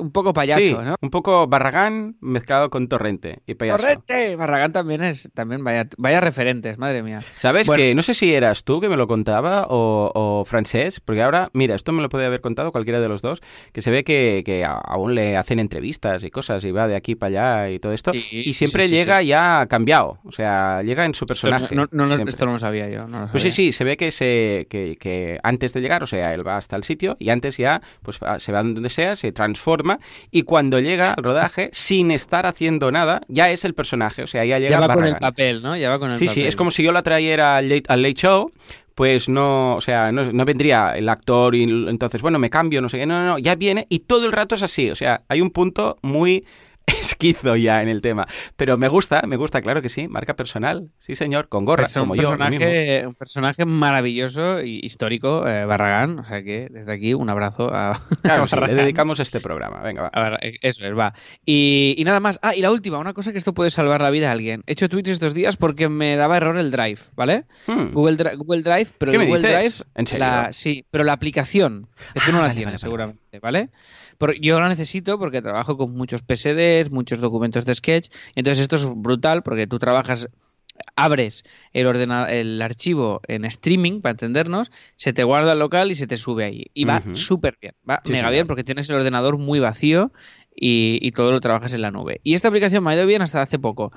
un 0.00 0.10
poco 0.12 0.32
payacho, 0.32 0.64
Sí, 0.64 0.72
¿no? 0.84 0.94
un 1.00 1.10
poco 1.10 1.46
Barragán 1.46 2.16
mezclado 2.20 2.70
con 2.70 2.88
Torrente 2.88 3.40
y 3.46 3.54
payaso. 3.54 3.78
Torrente, 3.78 4.36
Barragán 4.36 4.72
también 4.72 5.02
es, 5.02 5.30
también 5.34 5.64
vaya, 5.64 5.86
vaya 5.96 6.20
referentes, 6.20 6.78
madre 6.78 7.02
mía. 7.02 7.20
¿Sabes 7.38 7.66
Bueno. 7.66 7.78
que 7.82 7.94
no 7.94 8.02
sé 8.02 8.14
si 8.14 8.34
eras 8.34 8.64
tú 8.64 8.79
que 8.80 8.88
me 8.88 8.96
lo 8.96 9.06
contaba 9.06 9.66
o, 9.68 10.10
o 10.14 10.44
Francés? 10.44 11.00
Porque 11.00 11.22
ahora, 11.22 11.50
mira, 11.52 11.74
esto 11.74 11.92
me 11.92 12.02
lo 12.02 12.08
puede 12.08 12.26
haber 12.26 12.40
contado 12.40 12.72
cualquiera 12.72 13.00
de 13.00 13.08
los 13.08 13.22
dos, 13.22 13.40
que 13.72 13.82
se 13.82 13.90
ve 13.90 14.04
que, 14.04 14.64
aún 14.66 15.14
le 15.14 15.36
hacen 15.36 15.58
entrevistas 15.58 16.24
y 16.24 16.30
cosas 16.30 16.64
y 16.64 16.70
va 16.72 16.86
de 16.88 16.96
aquí 16.96 17.14
para 17.14 17.60
allá 17.60 17.70
y 17.70 17.78
todo 17.78 17.92
esto. 17.92 18.12
Sí, 18.12 18.24
y 18.30 18.52
siempre 18.52 18.84
sí, 18.84 18.88
sí, 18.88 18.94
llega 18.96 19.22
ya 19.22 19.66
cambiado, 19.68 20.18
o 20.24 20.32
sea, 20.32 20.82
llega 20.82 21.04
en 21.04 21.14
su 21.14 21.24
Esto 21.24 21.26
personaje. 21.26 21.74
no, 21.74 21.86
no, 21.92 22.06
no, 22.06 22.14
siempre. 22.16 22.30
esto 22.30 22.46
no 22.46 22.52
lo 22.52 22.58
sabía 22.58 22.88
yo. 22.88 23.06
no 23.06 23.20
lo 23.22 23.26
Pues 23.28 23.42
sí, 23.42 23.50
sí, 23.50 23.72
se 23.72 23.84
ve 23.84 23.96
que, 23.96 24.10
se, 24.10 24.66
que, 24.70 24.96
que 24.98 25.38
antes 25.42 25.72
de 25.72 25.80
llegar, 25.80 26.02
o 26.02 26.06
sea, 26.06 26.34
él 26.34 26.46
va 26.46 26.56
hasta 26.56 26.76
el 26.76 26.84
sitio 26.84 27.16
y 27.18 27.30
antes 27.30 27.56
ya 27.56 27.80
pues 28.02 28.18
se 28.38 28.52
va 28.52 28.62
donde 28.62 28.88
sea, 28.90 29.16
se 29.16 29.32
transforma 29.32 29.98
y 30.30 30.42
cuando 30.42 30.80
llega 30.80 31.12
al 31.14 31.22
rodaje, 31.24 31.70
sin 31.72 32.10
estar 32.10 32.46
haciendo 32.46 32.90
nada, 32.90 33.20
ya 33.28 33.50
es 33.50 33.64
el 33.64 33.74
personaje, 33.74 34.22
o 34.22 34.26
sea, 34.26 34.44
ya 34.44 34.58
llega 34.58 34.70
Ya 34.70 34.86
va 34.86 34.94
con 34.94 35.04
el 35.04 35.16
papel, 35.16 35.62
¿no? 35.62 35.76
Ya 35.76 35.90
va 35.90 35.98
con 35.98 36.10
el 36.10 36.18
Sí, 36.18 36.26
papel. 36.26 36.42
sí, 36.42 36.48
es 36.48 36.56
como 36.56 36.70
si 36.70 36.82
yo 36.82 36.92
la 36.92 37.02
trayera 37.02 37.56
al 37.56 37.68
late, 37.68 37.84
al 37.88 38.02
late 38.02 38.14
show, 38.14 38.50
pues 39.00 39.30
no, 39.30 39.76
o 39.76 39.80
sea, 39.80 40.12
no, 40.12 40.30
no 40.30 40.44
vendría 40.44 40.92
el 40.94 41.08
actor 41.08 41.54
y 41.54 41.62
entonces, 41.62 42.20
bueno, 42.20 42.38
me 42.38 42.50
cambio, 42.50 42.82
no 42.82 42.90
sé 42.90 42.98
qué, 42.98 43.06
no, 43.06 43.18
no, 43.18 43.26
no, 43.28 43.38
ya 43.38 43.54
viene 43.54 43.86
y 43.88 44.00
todo 44.00 44.26
el 44.26 44.32
rato 44.32 44.56
es 44.56 44.62
así, 44.62 44.90
o 44.90 44.94
sea, 44.94 45.22
hay 45.26 45.40
un 45.40 45.48
punto 45.48 45.96
muy 46.02 46.44
esquizo 47.00 47.56
ya 47.56 47.82
en 47.82 47.88
el 47.88 48.00
tema, 48.00 48.26
pero 48.56 48.76
me 48.78 48.88
gusta, 48.88 49.22
me 49.26 49.36
gusta, 49.36 49.60
claro 49.62 49.82
que 49.82 49.88
sí, 49.88 50.08
marca 50.08 50.34
personal, 50.36 50.90
sí 51.00 51.14
señor, 51.14 51.48
con 51.48 51.64
gorra, 51.64 51.86
Es 51.86 51.96
un 51.96 52.02
como 52.02 52.14
yo. 52.16 52.22
mismo. 52.32 52.38
personaje, 52.38 53.06
un 53.06 53.14
personaje 53.14 53.64
maravilloso 53.64 54.62
y 54.62 54.80
histórico, 54.82 55.46
eh, 55.46 55.64
Barragán. 55.64 56.18
O 56.20 56.24
sea 56.24 56.42
que 56.42 56.68
desde 56.70 56.92
aquí 56.92 57.14
un 57.14 57.28
abrazo 57.30 57.70
a, 57.72 58.00
Claro, 58.22 58.44
a 58.44 58.48
sí, 58.48 58.56
le 58.66 58.74
dedicamos 58.74 59.20
este 59.20 59.40
programa, 59.40 59.80
venga, 59.82 60.02
va. 60.02 60.08
A 60.12 60.30
ver, 60.30 60.38
eh, 60.42 60.58
eso 60.62 60.84
es, 60.84 60.96
va. 60.96 61.14
Y, 61.44 61.94
y 61.98 62.04
nada 62.04 62.20
más. 62.20 62.38
Ah, 62.42 62.54
y 62.54 62.60
la 62.62 62.70
última, 62.70 62.98
una 62.98 63.12
cosa 63.14 63.32
que 63.32 63.38
esto 63.38 63.54
puede 63.54 63.70
salvar 63.70 64.00
la 64.00 64.10
vida 64.10 64.28
a 64.28 64.32
alguien. 64.32 64.62
He 64.66 64.72
hecho 64.72 64.88
tweets 64.88 65.10
estos 65.10 65.34
días 65.34 65.56
porque 65.56 65.88
me 65.88 66.16
daba 66.16 66.36
error 66.36 66.56
el 66.58 66.70
Drive, 66.70 67.00
¿vale? 67.16 67.44
Hmm. 67.66 67.92
Google, 67.92 68.16
Dri- 68.16 68.36
Google 68.36 68.62
Drive, 68.62 68.88
pero 68.98 69.12
¿Qué 69.12 69.16
el 69.16 69.22
me 69.22 69.26
Google 69.28 69.48
dices? 69.48 69.76
Drive. 69.78 69.90
¿En 69.94 70.06
serio? 70.06 70.26
La, 70.26 70.52
sí, 70.52 70.84
pero 70.90 71.04
la 71.04 71.12
aplicación. 71.12 71.88
Es 72.14 72.22
que 72.24 72.30
Ah, 72.30 72.32
no 72.32 72.40
la 72.42 72.48
vale, 72.48 72.64
vale. 72.64 72.78
seguramente, 72.78 73.38
¿vale? 73.40 73.70
Yo 74.40 74.60
la 74.60 74.68
necesito 74.68 75.18
porque 75.18 75.42
trabajo 75.42 75.76
con 75.76 75.94
muchos 75.94 76.22
PSDs, 76.22 76.90
muchos 76.90 77.20
documentos 77.20 77.64
de 77.64 77.74
Sketch. 77.74 78.10
Entonces 78.34 78.60
esto 78.60 78.76
es 78.76 78.86
brutal 78.86 79.42
porque 79.42 79.66
tú 79.66 79.78
trabajas 79.78 80.28
abres 80.96 81.44
el, 81.72 81.86
ordena 81.86 82.30
el 82.30 82.60
archivo 82.62 83.20
en 83.28 83.44
streaming, 83.44 84.00
para 84.00 84.12
entendernos, 84.12 84.70
se 84.96 85.12
te 85.12 85.24
guarda 85.24 85.52
el 85.52 85.58
local 85.58 85.90
y 85.90 85.96
se 85.96 86.06
te 86.06 86.16
sube 86.16 86.44
ahí. 86.44 86.66
Y 86.74 86.84
va 86.84 87.02
súper 87.14 87.58
bien, 87.60 87.74
va 87.88 88.00
Sí, 88.04 88.12
mega 88.12 88.30
bien 88.30 88.46
porque 88.46 88.64
tienes 88.64 88.88
el 88.90 88.96
ordenador 88.96 89.38
muy 89.38 89.60
vacío 89.60 90.12
y, 90.54 90.98
y 91.00 91.12
todo 91.12 91.32
lo 91.32 91.40
trabajas 91.40 91.72
en 91.74 91.82
la 91.82 91.90
nube. 91.90 92.20
Y 92.22 92.34
esta 92.34 92.48
aplicación 92.48 92.84
me 92.84 92.90
ha 92.90 92.94
ido 92.94 93.06
bien 93.06 93.22
hasta 93.22 93.42
hace 93.42 93.58
poco. 93.58 93.92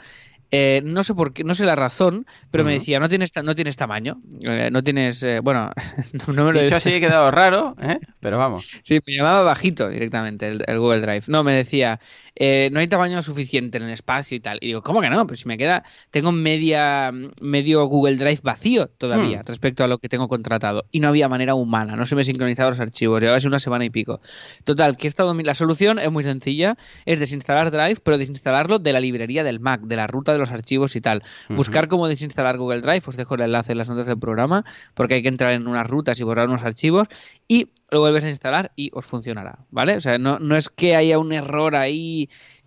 Eh, 0.56 0.84
no 0.86 1.02
sé 1.02 1.16
por 1.16 1.34
qué, 1.34 1.44
no 1.44 1.56
sé 1.56 1.66
la 1.66 1.76
razón, 1.76 2.28
pero 2.52 2.64
me 2.64 2.74
decía, 2.74 3.00
no 3.00 3.10
tienes, 3.10 3.32
no 3.44 3.56
tienes 3.56 3.76
tamaño, 3.76 4.22
eh, 4.44 4.70
no 4.72 4.84
tienes, 4.84 5.24
eh, 5.24 5.40
bueno, 5.40 5.72
no, 6.28 6.46
me 6.46 6.54
lo 6.54 6.62
Dicho 6.62 6.76
así 6.76 6.94
he 6.94 7.00
quedado 7.00 7.32
raro, 7.32 7.76
¿eh? 7.82 7.98
Pero 8.20 8.38
vamos. 8.38 8.70
Sí, 8.84 9.00
me 9.08 9.16
llamaba 9.16 9.42
bajito 9.42 9.90
directamente 9.90 10.48
el, 10.48 10.64
el 10.68 10.78
Google 10.78 11.02
Drive. 11.02 11.24
No, 11.26 11.44
me 11.44 11.54
decía, 11.54 12.00
eh, 12.36 12.70
no 12.72 12.80
hay 12.80 12.88
tamaño 12.88 13.22
suficiente 13.22 13.78
en 13.78 13.84
el 13.84 13.92
espacio 13.92 14.36
y 14.36 14.40
tal. 14.40 14.58
Y 14.62 14.68
digo, 14.68 14.82
¿cómo 14.82 15.02
que 15.02 15.10
no? 15.10 15.26
Pues 15.28 15.42
si 15.42 15.48
me 15.48 15.58
queda, 15.58 15.84
tengo 16.12 16.32
media, 16.32 17.12
medio 17.42 17.86
Google 17.86 18.16
Drive 18.16 18.40
vacío 18.44 18.88
todavía 18.88 19.42
Hmm. 19.42 19.46
respecto 19.46 19.84
a 19.84 19.88
lo 19.88 19.98
que 20.00 20.10
tengo 20.10 20.28
contratado. 20.28 20.86
Y 20.92 21.00
no 21.00 21.08
había 21.10 21.30
manera 21.30 21.56
humana, 21.56 21.96
no 21.96 22.06
se 22.06 22.16
me 22.16 22.24
sincronizaban 22.24 22.72
los 22.72 22.80
archivos, 22.80 23.22
llevaba 23.22 23.38
así 23.38 23.48
una 23.48 23.60
semana 23.60 23.86
y 23.86 23.90
pico. 23.90 24.20
Total, 24.64 24.98
que 24.98 25.08
he 25.08 25.10
estado, 25.10 25.34
la 25.34 25.56
solución 25.56 26.00
es 26.00 26.12
muy 26.12 26.24
sencilla, 26.24 26.78
es 27.06 27.20
desinstalar 27.20 27.72
Drive, 27.72 27.98
pero 28.04 28.18
desinstalarlo 28.18 28.80
de 28.80 28.94
la 28.94 29.00
librería 29.00 29.44
del 29.44 29.60
Mac, 29.60 29.82
de 29.82 29.96
la 29.96 30.08
ruta 30.08 30.34
de 30.34 30.40
los 30.40 30.52
archivos 30.52 30.96
y 30.96 31.02
tal. 31.02 31.24
Buscar 31.50 31.88
cómo 31.88 32.08
desinstalar 32.08 32.58
Google 32.58 32.82
Drive, 32.82 33.04
os 33.06 33.18
dejo 33.18 33.36
el 33.36 33.42
enlace 33.42 33.74
en 33.74 33.78
las 33.78 33.90
notas 33.90 34.06
del 34.06 34.20
programa, 34.20 34.66
porque 34.94 35.16
hay 35.16 35.22
que 35.22 35.30
entrar 35.30 35.54
en 35.54 35.68
unas 35.68 35.88
rutas 35.88 36.20
y 36.20 36.24
borrar 36.24 36.48
unos 36.48 36.64
archivos 36.64 37.08
y 37.48 37.70
lo 37.92 38.00
vuelves 38.00 38.24
a 38.24 38.30
instalar 38.30 38.72
y 38.76 38.90
os 38.94 39.06
funcionará, 39.06 39.60
¿vale? 39.70 39.96
O 39.96 40.02
sea, 40.02 40.18
no, 40.18 40.40
no 40.40 40.56
es 40.58 40.70
que 40.70 40.96
haya 40.96 41.20
un 41.20 41.32
error 41.32 41.76
ahí 41.76 42.23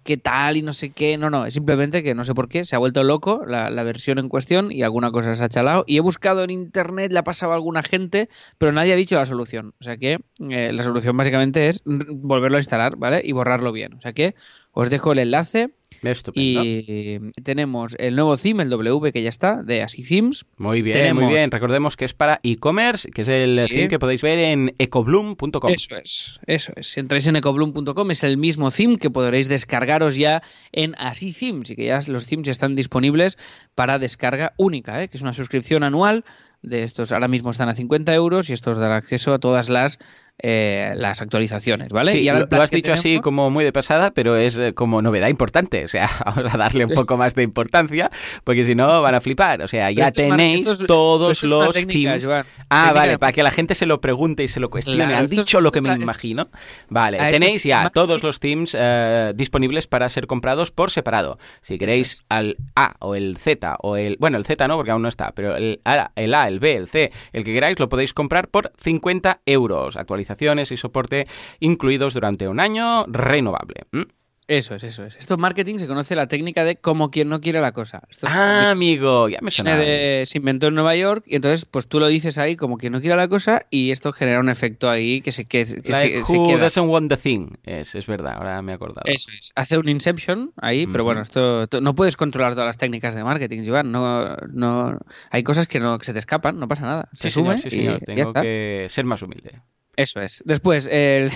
que 0.06 0.16
tal 0.16 0.56
y 0.56 0.62
no 0.62 0.72
sé 0.72 0.90
qué, 0.90 1.18
no, 1.18 1.28
no, 1.28 1.44
es 1.44 1.54
simplemente 1.54 2.02
que 2.02 2.14
no 2.14 2.24
sé 2.24 2.32
por 2.32 2.48
qué, 2.48 2.64
se 2.64 2.76
ha 2.76 2.78
vuelto 2.78 3.02
loco 3.02 3.44
la, 3.46 3.68
la 3.70 3.82
versión 3.82 4.18
en 4.18 4.28
cuestión 4.28 4.70
y 4.72 4.82
alguna 4.82 5.10
cosa 5.10 5.34
se 5.34 5.44
ha 5.44 5.48
chalado. 5.48 5.84
Y 5.86 5.96
he 5.96 6.00
buscado 6.00 6.44
en 6.44 6.50
internet, 6.50 7.12
le 7.12 7.18
ha 7.18 7.24
pasado 7.24 7.52
a 7.52 7.56
alguna 7.56 7.82
gente, 7.82 8.28
pero 8.56 8.72
nadie 8.72 8.92
ha 8.92 8.96
dicho 8.96 9.16
la 9.16 9.26
solución, 9.26 9.74
o 9.80 9.84
sea 9.84 9.96
que 9.96 10.20
eh, 10.50 10.72
la 10.72 10.82
solución 10.84 11.16
básicamente 11.16 11.68
es 11.68 11.82
volverlo 11.84 12.56
a 12.56 12.60
instalar, 12.60 12.96
¿vale? 12.96 13.20
Y 13.22 13.32
borrarlo 13.32 13.72
bien, 13.72 13.94
o 13.94 14.00
sea 14.00 14.12
que 14.12 14.36
os 14.72 14.90
dejo 14.90 15.12
el 15.12 15.18
enlace 15.18 15.70
Estupendo. 16.02 16.62
y 16.64 17.20
tenemos 17.42 17.96
el 17.98 18.14
nuevo 18.14 18.36
theme, 18.36 18.62
el 18.62 18.70
W 18.70 19.12
que 19.12 19.22
ya 19.22 19.28
está, 19.28 19.62
de 19.62 19.82
Así 19.82 20.02
Themes, 20.02 20.44
Muy 20.56 20.82
bien, 20.82 20.96
tenemos- 20.98 21.24
muy 21.24 21.32
bien. 21.34 21.50
Recordemos 21.50 21.96
que 21.96 22.04
es 22.04 22.14
para 22.14 22.40
e-commerce, 22.42 23.10
que 23.10 23.22
es 23.22 23.28
el 23.28 23.66
Sí. 23.68 23.74
theme 23.74 23.88
que 23.88 23.98
podéis 23.98 24.22
ver 24.22 24.38
en 24.38 24.74
ecobloom.com. 24.78 25.70
Eso 25.70 25.96
es, 25.96 26.40
eso 26.46 26.72
es. 26.76 26.88
Si 26.88 27.00
entráis 27.00 27.26
en 27.26 27.36
ecobloom.com 27.36 28.10
es 28.10 28.22
el 28.24 28.36
mismo 28.36 28.70
theme 28.70 28.96
que 28.98 29.10
podréis 29.10 29.48
descargaros 29.48 30.16
ya 30.16 30.42
en 30.72 30.94
Así 30.98 31.32
Themes 31.32 31.70
y 31.70 31.76
que 31.76 31.86
ya 31.86 32.00
los 32.06 32.26
themes 32.26 32.46
ya 32.46 32.52
están 32.52 32.74
disponibles 32.76 33.38
para 33.74 33.98
descarga 33.98 34.52
única, 34.56 35.02
¿eh? 35.02 35.08
que 35.08 35.16
es 35.16 35.22
una 35.22 35.32
suscripción 35.34 35.82
anual 35.82 36.24
de 36.62 36.82
estos. 36.82 37.12
Ahora 37.12 37.28
mismo 37.28 37.50
están 37.50 37.68
a 37.68 37.74
50 37.74 38.14
euros 38.14 38.50
y 38.50 38.52
estos 38.52 38.78
dan 38.78 38.92
acceso 38.92 39.32
a 39.34 39.38
todas 39.38 39.68
las 39.68 39.98
eh, 40.38 40.92
las 40.96 41.22
actualizaciones, 41.22 41.88
¿vale? 41.90 42.12
Sí, 42.12 42.18
y 42.20 42.28
ahora 42.28 42.46
lo, 42.50 42.62
has 42.62 42.70
dicho 42.70 42.92
así 42.92 43.20
como 43.20 43.50
muy 43.50 43.64
de 43.64 43.72
pasada, 43.72 44.10
pero 44.12 44.36
es 44.36 44.58
eh, 44.58 44.74
como 44.74 45.00
novedad 45.00 45.28
importante. 45.28 45.84
O 45.84 45.88
sea, 45.88 46.10
vamos 46.24 46.52
a 46.52 46.56
darle 46.58 46.84
un 46.84 46.90
poco 46.92 47.16
más 47.16 47.34
de 47.34 47.42
importancia, 47.42 48.10
porque 48.44 48.64
si 48.64 48.74
no 48.74 49.00
van 49.02 49.14
a 49.14 49.20
flipar. 49.20 49.62
O 49.62 49.68
sea, 49.68 49.90
ya 49.90 50.10
tenéis 50.12 50.66
es- 50.68 50.86
todos 50.86 51.42
es 51.42 51.48
los 51.48 51.74
técnica, 51.74 52.10
themes. 52.12 52.24
Joan. 52.26 52.44
Ah, 52.68 52.76
Técnica 52.88 52.92
vale, 52.92 53.10
de- 53.12 53.18
para 53.18 53.32
que 53.32 53.42
la 53.42 53.50
gente 53.50 53.74
se 53.74 53.86
lo 53.86 54.00
pregunte 54.00 54.44
y 54.44 54.48
se 54.48 54.60
lo 54.60 54.68
cuestione. 54.70 54.98
Claro, 55.04 55.18
Han 55.18 55.24
es- 55.24 55.30
dicho 55.30 55.60
lo 55.60 55.72
que 55.72 55.80
me 55.80 55.94
imagino. 55.94 56.44
Vale, 56.88 57.18
tenéis 57.30 57.62
ya 57.64 57.88
todos 57.90 58.22
los 58.22 58.38
themes 58.40 58.76
eh, 58.78 59.32
disponibles 59.34 59.86
para 59.86 60.08
ser 60.08 60.26
comprados 60.26 60.70
por 60.70 60.90
separado. 60.90 61.38
Si 61.62 61.78
queréis 61.78 62.26
al 62.28 62.56
A 62.74 62.96
o 62.98 63.14
el 63.14 63.36
Z 63.38 63.76
o 63.80 63.96
el... 63.96 64.16
Bueno, 64.18 64.36
el 64.36 64.44
Z 64.44 64.68
no, 64.68 64.76
porque 64.76 64.90
aún 64.90 65.02
no 65.02 65.08
está, 65.08 65.32
pero 65.32 65.56
el 65.56 65.80
A, 65.84 66.10
el 66.14 66.34
A, 66.34 66.48
el 66.48 66.60
B, 66.60 66.74
el 66.76 66.88
C, 66.88 67.10
el 67.32 67.44
que 67.44 67.52
queráis, 67.54 67.78
lo 67.78 67.88
podéis 67.88 68.12
comprar 68.12 68.48
por 68.48 68.72
50 68.78 69.40
euros. 69.46 69.96
Actualizaciones 70.26 70.72
y 70.72 70.76
soporte 70.76 71.26
incluidos 71.60 72.14
durante 72.14 72.48
un 72.48 72.58
año 72.60 73.04
renovable. 73.06 73.84
¿Mm? 73.92 74.02
Eso 74.48 74.76
es, 74.76 74.84
eso 74.84 75.04
es. 75.04 75.16
Esto 75.16 75.34
en 75.34 75.40
marketing 75.40 75.78
se 75.78 75.88
conoce 75.88 76.14
la 76.14 76.28
técnica 76.28 76.64
de 76.64 76.76
como 76.76 77.10
quien 77.10 77.28
no 77.28 77.40
quiere 77.40 77.60
la 77.60 77.72
cosa. 77.72 78.02
Esto 78.08 78.28
es- 78.28 78.32
Ah, 78.32 78.70
amigo, 78.70 79.28
ya 79.28 79.40
me 79.42 79.50
suena. 79.50 79.76
de- 79.76 80.22
se 80.24 80.38
inventó 80.38 80.68
en 80.68 80.74
Nueva 80.76 80.94
York 80.94 81.24
y 81.26 81.34
entonces 81.34 81.64
pues 81.64 81.88
tú 81.88 81.98
lo 81.98 82.06
dices 82.06 82.38
ahí 82.38 82.54
como 82.54 82.78
que 82.78 82.88
no 82.88 83.00
quiera 83.00 83.16
la 83.16 83.26
cosa 83.26 83.62
y 83.70 83.90
esto 83.90 84.12
genera 84.12 84.38
un 84.38 84.48
efecto 84.48 84.88
ahí 84.88 85.20
que 85.20 85.32
se, 85.32 85.46
que, 85.46 85.64
que 85.82 85.90
Like 85.90 86.20
se, 86.20 86.24
se 86.26 86.38
who 86.38 86.46
queda. 86.46 86.60
doesn't 86.60 86.88
want 86.88 87.10
the 87.10 87.16
thing. 87.16 87.54
Es, 87.64 87.96
es 87.96 88.06
verdad, 88.06 88.34
ahora 88.36 88.62
me 88.62 88.70
he 88.70 88.74
acordado. 88.76 89.02
Eso 89.06 89.30
es. 89.36 89.50
Hace 89.56 89.78
un 89.78 89.88
Inception 89.88 90.52
ahí, 90.62 90.86
pero 90.86 91.02
bueno, 91.02 91.22
esto 91.22 91.66
no 91.82 91.96
puedes 91.96 92.16
controlar 92.16 92.52
todas 92.52 92.68
las 92.68 92.78
técnicas 92.78 93.16
de 93.16 93.24
marketing, 93.24 93.64
Joan. 93.66 93.90
No, 93.90 94.36
no, 94.52 94.96
hay 95.32 95.42
cosas 95.42 95.66
que 95.66 95.80
no 95.80 95.98
que 95.98 96.04
se 96.04 96.12
te 96.12 96.20
escapan, 96.20 96.56
no 96.60 96.68
pasa 96.68 96.86
nada. 96.86 97.08
Se 97.14 97.30
Sí, 97.30 97.40
señor, 97.40 97.54
asume 97.54 97.68
sí, 97.70 97.76
y 97.76 97.80
señor. 97.80 97.98
ya 97.98 98.06
Tengo 98.06 98.22
está. 98.28 98.42
que 98.42 98.86
ser 98.90 99.04
más 99.06 99.22
humilde. 99.22 99.60
Eso 99.96 100.20
es. 100.20 100.42
Después, 100.44 100.86
el- 100.92 101.30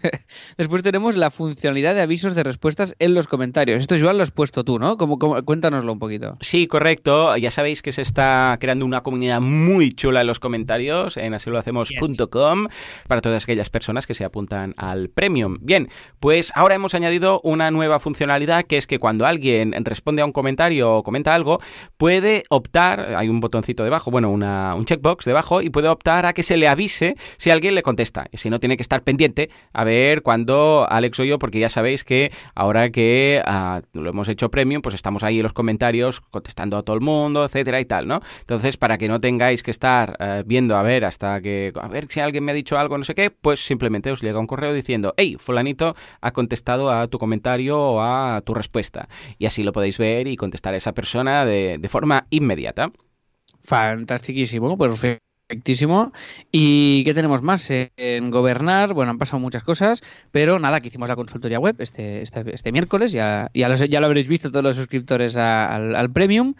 después 0.58 0.82
tenemos 0.82 1.16
la 1.16 1.30
funcionalidad 1.30 1.94
de 1.94 2.00
avisos 2.00 2.34
de 2.34 2.42
respuestas 2.42 2.96
en 2.98 3.14
los 3.14 3.28
comentarios. 3.28 3.80
Esto, 3.80 3.94
Joan, 4.00 4.16
lo 4.16 4.24
has 4.24 4.32
puesto 4.32 4.64
tú, 4.64 4.80
¿no? 4.80 4.96
Como, 4.96 5.18
como- 5.18 5.40
cuéntanoslo 5.44 5.92
un 5.92 6.00
poquito. 6.00 6.36
Sí, 6.40 6.66
correcto. 6.66 7.36
Ya 7.36 7.52
sabéis 7.52 7.82
que 7.82 7.92
se 7.92 8.02
está 8.02 8.56
creando 8.60 8.84
una 8.84 9.02
comunidad 9.02 9.40
muy 9.40 9.92
chula 9.92 10.22
en 10.22 10.26
los 10.26 10.40
comentarios 10.40 11.16
en 11.16 11.34
asilohacemos.com 11.34 12.66
para 13.06 13.20
todas 13.20 13.44
aquellas 13.44 13.70
personas 13.70 14.08
que 14.08 14.14
se 14.14 14.24
apuntan 14.24 14.74
al 14.76 15.08
premium. 15.10 15.58
Bien, 15.60 15.88
pues 16.18 16.50
ahora 16.56 16.74
hemos 16.74 16.94
añadido 16.94 17.40
una 17.44 17.70
nueva 17.70 18.00
funcionalidad 18.00 18.64
que 18.64 18.76
es 18.76 18.88
que 18.88 18.98
cuando 18.98 19.24
alguien 19.24 19.72
responde 19.84 20.22
a 20.22 20.24
un 20.24 20.32
comentario 20.32 20.96
o 20.96 21.02
comenta 21.04 21.32
algo, 21.32 21.60
puede 21.96 22.42
optar, 22.48 23.14
hay 23.14 23.28
un 23.28 23.38
botoncito 23.38 23.84
debajo, 23.84 24.10
bueno, 24.10 24.30
una, 24.30 24.74
un 24.74 24.84
checkbox 24.84 25.24
debajo, 25.26 25.62
y 25.62 25.70
puede 25.70 25.86
optar 25.86 26.26
a 26.26 26.32
que 26.32 26.42
se 26.42 26.56
le 26.56 26.66
avise 26.66 27.14
si 27.36 27.50
alguien 27.50 27.76
le 27.76 27.82
contesta. 27.82 27.99
Y 28.32 28.38
si 28.38 28.50
no, 28.50 28.60
tiene 28.60 28.76
que 28.76 28.82
estar 28.82 29.02
pendiente 29.02 29.50
a 29.72 29.84
ver 29.84 30.22
cuando 30.22 30.86
Alex 30.88 31.20
o 31.20 31.24
yo, 31.24 31.38
porque 31.38 31.58
ya 31.58 31.68
sabéis 31.68 32.04
que 32.04 32.32
ahora 32.54 32.90
que 32.90 33.42
ah, 33.44 33.82
lo 33.92 34.10
hemos 34.10 34.28
hecho 34.28 34.50
premium, 34.50 34.82
pues 34.82 34.94
estamos 34.94 35.22
ahí 35.22 35.38
en 35.38 35.42
los 35.42 35.52
comentarios 35.52 36.20
contestando 36.20 36.76
a 36.76 36.82
todo 36.82 36.96
el 36.96 37.02
mundo, 37.02 37.44
etcétera 37.44 37.80
y 37.80 37.84
tal, 37.84 38.06
¿no? 38.06 38.20
Entonces, 38.40 38.76
para 38.76 38.98
que 38.98 39.08
no 39.08 39.20
tengáis 39.20 39.62
que 39.62 39.70
estar 39.70 40.16
eh, 40.18 40.42
viendo 40.46 40.76
a 40.76 40.82
ver 40.82 41.04
hasta 41.04 41.40
que, 41.40 41.72
a 41.80 41.88
ver 41.88 42.06
si 42.08 42.20
alguien 42.20 42.44
me 42.44 42.52
ha 42.52 42.54
dicho 42.54 42.78
algo, 42.78 42.96
no 42.98 43.04
sé 43.04 43.14
qué, 43.14 43.30
pues 43.30 43.64
simplemente 43.64 44.10
os 44.10 44.22
llega 44.22 44.38
un 44.38 44.46
correo 44.46 44.72
diciendo, 44.72 45.14
hey, 45.16 45.36
fulanito 45.38 45.94
ha 46.20 46.32
contestado 46.32 46.90
a 46.90 47.06
tu 47.08 47.18
comentario 47.18 47.78
o 47.78 48.02
a 48.02 48.40
tu 48.44 48.54
respuesta. 48.54 49.08
Y 49.38 49.46
así 49.46 49.62
lo 49.62 49.72
podéis 49.72 49.98
ver 49.98 50.26
y 50.26 50.36
contestar 50.36 50.74
a 50.74 50.76
esa 50.76 50.92
persona 50.92 51.44
de, 51.44 51.88
forma 51.90 52.26
inmediata. 52.30 52.92
Fantastiquísimo, 53.62 54.76
perfectísimo. 55.50 56.12
¿Y 56.52 57.02
qué 57.04 57.12
tenemos 57.12 57.42
más? 57.42 57.68
En 57.70 58.30
gobernar, 58.30 58.94
bueno, 58.94 59.10
han 59.10 59.18
pasado 59.18 59.40
muchas 59.40 59.64
cosas, 59.64 60.00
pero 60.30 60.58
nada, 60.60 60.80
que 60.80 60.88
hicimos 60.88 61.08
la 61.08 61.16
consultoría 61.16 61.58
web 61.58 61.74
este, 61.80 62.22
este, 62.22 62.54
este 62.54 62.72
miércoles, 62.72 63.10
ya, 63.10 63.50
ya, 63.52 63.68
lo, 63.68 63.74
ya 63.74 64.00
lo 64.00 64.06
habréis 64.06 64.28
visto 64.28 64.50
todos 64.50 64.62
los 64.62 64.76
suscriptores 64.76 65.36
al 65.36 66.10
Premium. 66.12 66.54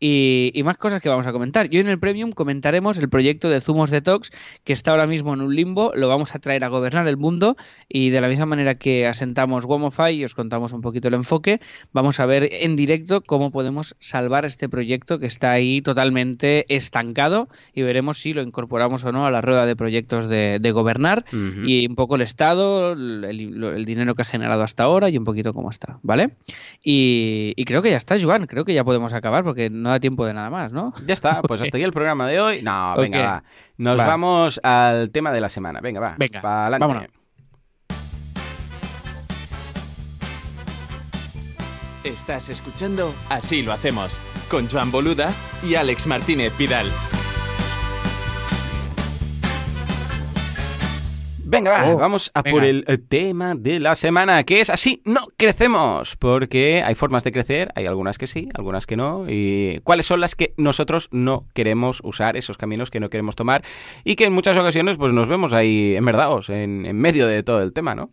Y, 0.00 0.50
y 0.54 0.62
más 0.62 0.78
cosas 0.78 1.02
que 1.02 1.10
vamos 1.10 1.26
a 1.26 1.32
comentar. 1.32 1.68
Yo 1.68 1.78
en 1.80 1.88
el 1.88 1.98
Premium 1.98 2.32
comentaremos 2.32 2.96
el 2.96 3.10
proyecto 3.10 3.50
de 3.50 3.60
Zumos 3.60 3.90
Detox, 3.90 4.32
que 4.64 4.72
está 4.72 4.92
ahora 4.92 5.06
mismo 5.06 5.34
en 5.34 5.42
un 5.42 5.54
limbo, 5.54 5.92
lo 5.94 6.08
vamos 6.08 6.34
a 6.34 6.38
traer 6.38 6.64
a 6.64 6.68
gobernar 6.68 7.06
el 7.06 7.18
mundo 7.18 7.56
y 7.86 8.08
de 8.08 8.20
la 8.22 8.28
misma 8.28 8.46
manera 8.46 8.74
que 8.74 9.06
asentamos 9.06 9.66
Womofy 9.66 10.12
y 10.12 10.24
os 10.24 10.34
contamos 10.34 10.72
un 10.72 10.80
poquito 10.80 11.08
el 11.08 11.14
enfoque, 11.14 11.60
vamos 11.92 12.18
a 12.18 12.26
ver 12.26 12.48
en 12.50 12.76
directo 12.76 13.20
cómo 13.20 13.50
podemos 13.50 13.94
salvar 13.98 14.46
este 14.46 14.68
proyecto 14.70 15.18
que 15.18 15.26
está 15.26 15.52
ahí 15.52 15.82
totalmente 15.82 16.64
estancado 16.74 17.48
y 17.74 17.82
veremos 17.82 18.18
si 18.18 18.32
lo 18.32 18.40
incorporamos 18.40 19.04
o 19.04 19.12
no 19.12 19.26
a 19.26 19.30
la 19.30 19.42
rueda 19.42 19.66
de 19.66 19.76
proyectos 19.76 20.28
de, 20.28 20.58
de 20.60 20.72
gobernar 20.72 21.26
y 21.32 21.86
un 21.86 21.94
poco 21.94 22.16
el 22.16 22.22
estado, 22.22 22.92
el 22.92 23.84
dinero 23.84 24.14
que 24.14 24.22
ha 24.22 24.24
generado 24.24 24.62
hasta 24.62 24.84
ahora 24.84 25.10
y 25.10 25.18
un 25.18 25.24
poquito 25.24 25.52
cómo 25.52 25.68
está, 25.68 25.98
¿vale? 26.02 26.30
Y, 26.82 27.52
y 27.56 27.64
creo 27.64 27.82
que 27.82 27.90
ya 27.90 27.98
está, 27.98 28.16
Joan, 28.18 28.46
creo 28.46 28.64
que 28.64 28.72
ya 28.72 28.84
podemos 28.84 29.12
acabar 29.12 29.44
porque 29.44 29.68
no 29.68 29.89
da 29.90 30.00
tiempo 30.00 30.24
de 30.26 30.34
nada 30.34 30.50
más, 30.50 30.72
¿no? 30.72 30.92
Ya 31.06 31.14
está, 31.14 31.42
pues 31.48 31.60
hasta 31.62 31.76
aquí 31.76 31.84
el 31.84 31.92
programa 31.92 32.26
de 32.26 32.40
hoy. 32.40 32.62
No, 32.62 32.96
venga, 32.96 33.20
va. 33.20 33.42
Nos 33.76 33.98
Va. 33.98 34.06
vamos 34.06 34.60
al 34.62 35.10
tema 35.10 35.32
de 35.32 35.40
la 35.40 35.48
semana. 35.48 35.80
Venga, 35.80 36.00
va. 36.00 36.14
Venga, 36.18 36.40
adelante. 36.40 36.86
vámonos. 36.86 37.10
Estás 42.02 42.48
escuchando 42.48 43.14
Así 43.28 43.62
lo 43.62 43.72
hacemos 43.72 44.20
con 44.50 44.68
Joan 44.68 44.90
Boluda 44.90 45.32
y 45.62 45.74
Alex 45.74 46.06
Martínez 46.06 46.56
Vidal. 46.56 46.90
Venga, 51.50 51.70
va, 51.72 51.92
Oh, 51.92 51.96
vamos 51.98 52.30
a 52.34 52.42
venga. 52.42 52.54
por 52.56 52.64
el 52.64 52.84
tema 53.08 53.54
de 53.54 53.80
la 53.80 53.94
semana, 53.94 54.44
que 54.44 54.60
es 54.60 54.70
así, 54.70 55.02
no 55.04 55.20
crecemos, 55.36 56.16
porque 56.16 56.82
hay 56.84 56.94
formas 56.94 57.24
de 57.24 57.32
crecer, 57.32 57.72
hay 57.74 57.86
algunas 57.86 58.18
que 58.18 58.26
sí, 58.26 58.48
algunas 58.54 58.86
que 58.86 58.96
no, 58.96 59.26
y 59.28 59.80
cuáles 59.82 60.06
son 60.06 60.20
las 60.20 60.36
que 60.36 60.54
nosotros 60.56 61.08
no 61.10 61.46
queremos 61.52 62.00
usar, 62.04 62.36
esos 62.36 62.56
caminos 62.56 62.90
que 62.90 63.00
no 63.00 63.10
queremos 63.10 63.34
tomar, 63.34 63.62
y 64.04 64.14
que 64.14 64.24
en 64.26 64.32
muchas 64.32 64.56
ocasiones 64.56 64.96
pues 64.96 65.12
nos 65.12 65.26
vemos 65.28 65.52
ahí 65.52 65.96
enverdados, 65.96 66.50
en, 66.50 66.86
en 66.86 66.96
medio 66.96 67.26
de 67.26 67.42
todo 67.42 67.62
el 67.62 67.72
tema, 67.72 67.94
¿no? 67.94 68.10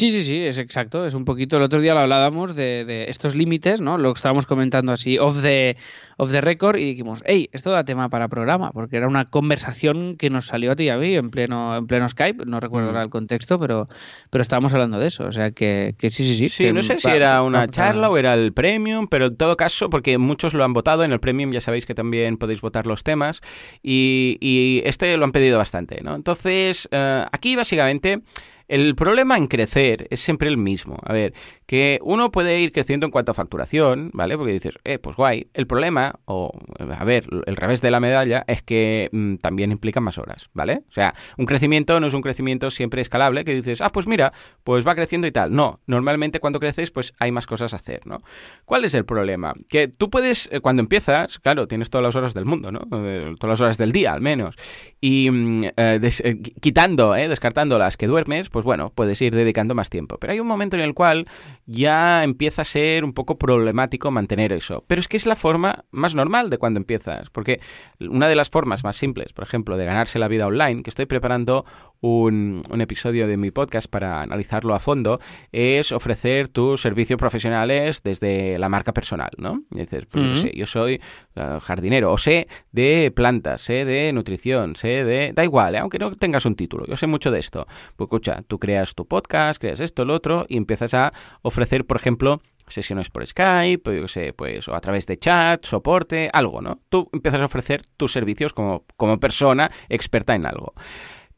Sí, 0.00 0.10
sí, 0.12 0.22
sí, 0.22 0.36
es 0.40 0.56
exacto. 0.58 1.06
Es 1.06 1.12
un 1.14 1.24
poquito. 1.24 1.58
El 1.58 1.62
otro 1.62 1.80
día 1.80 1.92
lo 1.94 2.00
hablábamos 2.00 2.56
de, 2.56 2.84
de 2.86 3.04
estos 3.10 3.34
límites, 3.34 3.80
¿no? 3.82 3.98
Lo 3.98 4.12
estábamos 4.12 4.46
comentando 4.46 4.92
así 4.92 5.18
off 5.18 5.42
the, 5.42 5.76
off 6.16 6.30
the 6.32 6.40
record 6.40 6.78
y 6.78 6.84
dijimos, 6.86 7.22
hey, 7.26 7.50
esto 7.52 7.70
da 7.70 7.84
tema 7.84 8.08
para 8.08 8.28
programa, 8.28 8.72
porque 8.72 8.96
era 8.96 9.06
una 9.06 9.26
conversación 9.26 10.16
que 10.16 10.30
nos 10.30 10.46
salió 10.46 10.72
a 10.72 10.76
ti 10.76 10.84
y 10.84 10.88
a 10.88 10.96
mí 10.96 11.14
en 11.14 11.30
pleno, 11.30 11.76
en 11.76 11.86
pleno 11.86 12.08
Skype. 12.08 12.46
No 12.46 12.60
recuerdo 12.60 12.86
Mm. 12.86 12.90
ahora 12.90 13.02
el 13.02 13.10
contexto, 13.10 13.58
pero, 13.60 13.88
pero 14.30 14.40
estábamos 14.42 14.72
hablando 14.72 14.98
de 14.98 15.08
eso. 15.08 15.24
O 15.26 15.32
sea 15.32 15.50
que, 15.50 15.94
que 15.98 16.08
sí, 16.10 16.24
sí, 16.24 16.34
sí. 16.36 16.48
Sí, 16.48 16.64
que 16.64 16.72
no 16.72 16.82
sé 16.82 16.98
si 16.98 17.08
era 17.10 17.42
una 17.42 17.62
a- 17.62 17.68
charla 17.68 18.08
o 18.08 18.16
era 18.16 18.32
el 18.34 18.52
premium, 18.54 19.06
pero 19.06 19.26
en 19.26 19.36
todo 19.36 19.56
caso, 19.58 19.90
porque 19.90 20.16
muchos 20.16 20.54
lo 20.54 20.64
han 20.64 20.72
votado, 20.72 21.04
en 21.04 21.12
el 21.12 21.20
premium 21.20 21.52
ya 21.52 21.60
sabéis 21.60 21.84
que 21.84 21.94
también 21.94 22.38
podéis 22.38 22.62
votar 22.62 22.86
los 22.86 23.04
temas, 23.04 23.42
y, 23.82 24.38
y 24.40 24.82
este 24.86 25.14
lo 25.18 25.24
han 25.26 25.32
pedido 25.32 25.58
bastante, 25.58 26.00
¿no? 26.02 26.14
Entonces, 26.14 26.88
eh, 26.90 27.26
aquí 27.32 27.54
básicamente... 27.54 28.22
El 28.70 28.94
problema 28.94 29.36
en 29.36 29.48
crecer 29.48 30.06
es 30.10 30.20
siempre 30.20 30.48
el 30.48 30.56
mismo. 30.56 30.96
A 31.02 31.12
ver, 31.12 31.34
que 31.66 31.98
uno 32.02 32.30
puede 32.30 32.60
ir 32.60 32.70
creciendo 32.70 33.04
en 33.06 33.10
cuanto 33.10 33.32
a 33.32 33.34
facturación, 33.34 34.10
¿vale? 34.12 34.36
Porque 34.38 34.52
dices, 34.52 34.74
eh, 34.84 34.98
pues 35.00 35.16
guay. 35.16 35.48
El 35.54 35.66
problema, 35.66 36.14
o 36.24 36.52
a 36.88 37.04
ver, 37.04 37.26
el 37.46 37.56
revés 37.56 37.80
de 37.80 37.90
la 37.90 37.98
medalla 37.98 38.44
es 38.46 38.62
que 38.62 39.08
mm, 39.10 39.36
también 39.36 39.72
implica 39.72 40.00
más 40.00 40.18
horas, 40.18 40.50
¿vale? 40.54 40.82
O 40.88 40.92
sea, 40.92 41.14
un 41.36 41.46
crecimiento 41.46 41.98
no 41.98 42.06
es 42.06 42.14
un 42.14 42.22
crecimiento 42.22 42.70
siempre 42.70 43.00
escalable, 43.00 43.44
que 43.44 43.54
dices, 43.54 43.80
ah, 43.80 43.90
pues 43.90 44.06
mira, 44.06 44.32
pues 44.62 44.86
va 44.86 44.94
creciendo 44.94 45.26
y 45.26 45.32
tal. 45.32 45.52
No, 45.52 45.80
normalmente 45.86 46.38
cuando 46.38 46.60
creces, 46.60 46.92
pues 46.92 47.12
hay 47.18 47.32
más 47.32 47.46
cosas 47.48 47.72
a 47.72 47.76
hacer, 47.76 48.06
¿no? 48.06 48.18
¿Cuál 48.64 48.84
es 48.84 48.94
el 48.94 49.04
problema? 49.04 49.52
Que 49.68 49.88
tú 49.88 50.10
puedes, 50.10 50.48
eh, 50.52 50.60
cuando 50.60 50.80
empiezas, 50.80 51.40
claro, 51.40 51.66
tienes 51.66 51.90
todas 51.90 52.04
las 52.04 52.14
horas 52.14 52.34
del 52.34 52.44
mundo, 52.44 52.70
¿no? 52.70 52.82
Eh, 53.04 53.34
todas 53.40 53.54
las 53.54 53.60
horas 53.62 53.78
del 53.78 53.90
día, 53.90 54.12
al 54.12 54.20
menos. 54.20 54.54
Y 55.00 55.28
mm, 55.28 55.64
eh, 55.76 55.98
des- 56.00 56.20
eh, 56.20 56.36
qui- 56.36 56.54
quitando, 56.60 57.16
eh, 57.16 57.28
descartando 57.28 57.76
las 57.76 57.96
que 57.96 58.06
duermes, 58.06 58.48
pues 58.48 58.59
bueno, 58.64 58.90
puedes 58.94 59.20
ir 59.22 59.34
dedicando 59.34 59.74
más 59.74 59.90
tiempo. 59.90 60.18
Pero 60.18 60.32
hay 60.32 60.40
un 60.40 60.46
momento 60.46 60.76
en 60.76 60.82
el 60.82 60.94
cual 60.94 61.26
ya 61.66 62.24
empieza 62.24 62.62
a 62.62 62.64
ser 62.64 63.04
un 63.04 63.12
poco 63.12 63.38
problemático 63.38 64.10
mantener 64.10 64.52
eso. 64.52 64.84
Pero 64.86 65.00
es 65.00 65.08
que 65.08 65.16
es 65.16 65.26
la 65.26 65.36
forma 65.36 65.84
más 65.90 66.14
normal 66.14 66.50
de 66.50 66.58
cuando 66.58 66.78
empiezas. 66.78 67.30
Porque 67.30 67.60
una 68.00 68.28
de 68.28 68.36
las 68.36 68.50
formas 68.50 68.84
más 68.84 68.96
simples, 68.96 69.32
por 69.32 69.44
ejemplo, 69.44 69.76
de 69.76 69.84
ganarse 69.84 70.18
la 70.18 70.28
vida 70.28 70.46
online, 70.46 70.82
que 70.82 70.90
estoy 70.90 71.06
preparando 71.06 71.64
un, 72.00 72.62
un 72.70 72.80
episodio 72.80 73.26
de 73.26 73.36
mi 73.36 73.50
podcast 73.50 73.88
para 73.88 74.20
analizarlo 74.20 74.74
a 74.74 74.78
fondo, 74.78 75.20
es 75.52 75.92
ofrecer 75.92 76.48
tus 76.48 76.80
servicios 76.80 77.18
profesionales 77.18 78.02
desde 78.02 78.58
la 78.58 78.68
marca 78.68 78.92
personal, 78.92 79.30
¿no? 79.36 79.62
Y 79.70 79.80
dices, 79.80 80.06
pues 80.06 80.24
yo 80.24 80.36
sé, 80.36 80.52
yo 80.54 80.66
soy 80.66 81.00
eh, 81.36 81.58
jardinero, 81.60 82.12
o 82.12 82.18
sé 82.18 82.48
de 82.72 83.12
plantas, 83.14 83.60
sé 83.60 83.84
de 83.84 84.12
nutrición, 84.12 84.76
sé 84.76 85.04
de... 85.04 85.32
Da 85.34 85.44
igual, 85.44 85.74
¿eh? 85.74 85.78
aunque 85.78 85.98
no 85.98 86.10
tengas 86.12 86.46
un 86.46 86.54
título, 86.54 86.86
yo 86.86 86.96
sé 86.96 87.06
mucho 87.06 87.30
de 87.30 87.38
esto. 87.38 87.66
Pues 87.96 88.06
escucha, 88.06 88.42
tú 88.46 88.58
creas 88.58 88.94
tu 88.94 89.06
podcast, 89.06 89.60
creas 89.60 89.80
esto, 89.80 90.04
lo 90.04 90.14
otro, 90.14 90.46
y 90.48 90.56
empiezas 90.56 90.94
a 90.94 91.12
ofrecer, 91.42 91.86
por 91.86 91.96
ejemplo, 91.96 92.40
sesiones 92.66 93.10
por 93.10 93.26
Skype, 93.26 93.90
o 93.90 93.92
yo 93.92 94.08
sé, 94.08 94.32
pues, 94.32 94.68
o 94.68 94.74
a 94.74 94.80
través 94.80 95.06
de 95.06 95.16
chat, 95.16 95.64
soporte, 95.64 96.30
algo, 96.32 96.60
¿no? 96.60 96.80
Tú 96.88 97.08
empiezas 97.12 97.40
a 97.40 97.44
ofrecer 97.44 97.82
tus 97.96 98.12
servicios 98.12 98.52
como, 98.52 98.84
como 98.96 99.18
persona 99.18 99.70
experta 99.88 100.34
en 100.34 100.46
algo. 100.46 100.74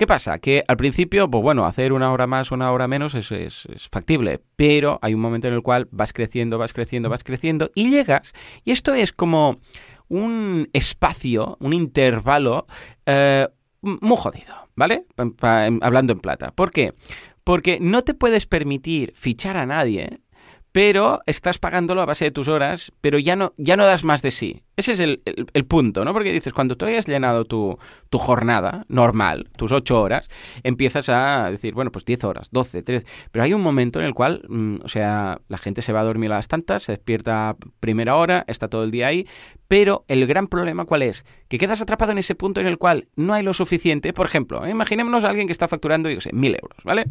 ¿Qué 0.02 0.06
pasa? 0.08 0.40
Que 0.40 0.64
al 0.66 0.76
principio, 0.76 1.30
pues 1.30 1.42
bueno, 1.44 1.64
hacer 1.64 1.92
una 1.92 2.10
hora 2.10 2.26
más 2.26 2.50
una 2.50 2.72
hora 2.72 2.88
menos 2.88 3.14
es, 3.14 3.30
es- 3.30 3.66
es 3.66 3.88
factible, 3.88 4.40
pero 4.56 4.98
hay 5.00 5.14
un 5.14 5.20
momento 5.20 5.46
en 5.46 5.54
el 5.54 5.62
cual 5.62 5.86
vas 5.92 6.12
creciendo, 6.12 6.58
vas 6.58 6.72
creciendo, 6.72 7.08
vas 7.08 7.22
creciendo 7.22 7.70
y 7.76 7.88
llegas, 7.90 8.32
y 8.64 8.72
esto 8.72 8.94
es 8.94 9.12
como 9.12 9.60
un 10.08 10.68
espacio, 10.72 11.56
un 11.60 11.72
intervalo 11.72 12.66
eh, 13.06 13.46
muy 13.80 14.16
jodido, 14.16 14.52
¿vale? 14.74 15.06
Hablando 15.80 16.12
en 16.14 16.18
plata. 16.18 16.50
¿Por 16.50 16.72
qué? 16.72 16.94
Porque 17.44 17.78
no 17.80 18.02
te 18.02 18.14
puedes 18.14 18.46
permitir 18.46 19.12
fichar 19.14 19.56
a 19.56 19.66
nadie 19.66 20.18
pero 20.72 21.20
estás 21.26 21.58
pagándolo 21.58 22.00
a 22.00 22.06
base 22.06 22.24
de 22.24 22.30
tus 22.30 22.48
horas, 22.48 22.92
pero 23.02 23.18
ya 23.18 23.36
no, 23.36 23.52
ya 23.58 23.76
no 23.76 23.84
das 23.84 24.04
más 24.04 24.22
de 24.22 24.30
sí. 24.30 24.62
Ese 24.74 24.92
es 24.92 25.00
el, 25.00 25.20
el- 25.26 25.66
punto, 25.66 26.02
¿no? 26.04 26.14
Porque 26.14 26.32
dices, 26.32 26.54
cuando 26.54 26.76
tú 26.76 26.86
hayas 26.86 27.06
llenado 27.06 27.44
tu, 27.44 27.78
tu 28.08 28.18
jornada 28.18 28.84
normal, 28.88 29.50
tus 29.56 29.70
ocho 29.70 30.00
horas, 30.00 30.30
empiezas 30.62 31.10
a 31.10 31.50
decir, 31.50 31.74
bueno, 31.74 31.92
pues 31.92 32.06
10 32.06 32.24
horas, 32.24 32.48
12, 32.50 32.82
13, 32.82 33.06
pero 33.30 33.44
hay 33.44 33.52
un 33.52 33.60
momento 33.60 34.00
en 34.00 34.06
el 34.06 34.14
cual, 34.14 34.42
mm, 34.48 34.76
o 34.82 34.88
sea, 34.88 35.40
la 35.48 35.58
gente 35.58 35.82
se 35.82 35.92
va 35.92 36.00
a 36.00 36.04
dormir 36.04 36.32
a 36.32 36.36
las 36.36 36.48
tantas, 36.48 36.84
se 36.84 36.92
despierta 36.92 37.50
a 37.50 37.56
primera 37.80 38.16
hora, 38.16 38.44
está 38.48 38.68
todo 38.68 38.82
el 38.84 38.90
día 38.90 39.08
ahí, 39.08 39.26
pero 39.68 40.04
el 40.08 40.26
gran 40.26 40.46
problema 40.48 40.86
cuál 40.86 41.02
es? 41.02 41.24
Que 41.48 41.58
quedas 41.58 41.82
atrapado 41.82 42.12
en 42.12 42.18
ese 42.18 42.34
punto 42.34 42.60
en 42.60 42.66
el 42.66 42.78
cual 42.78 43.08
no 43.14 43.34
hay 43.34 43.42
lo 43.42 43.52
suficiente, 43.52 44.14
por 44.14 44.26
ejemplo, 44.26 44.66
imaginémonos 44.66 45.24
a 45.24 45.28
alguien 45.28 45.46
que 45.48 45.52
está 45.52 45.68
facturando, 45.68 46.08
yo 46.08 46.20
sé, 46.22 46.32
mil 46.32 46.54
euros, 46.60 46.78
¿vale? 46.82 47.04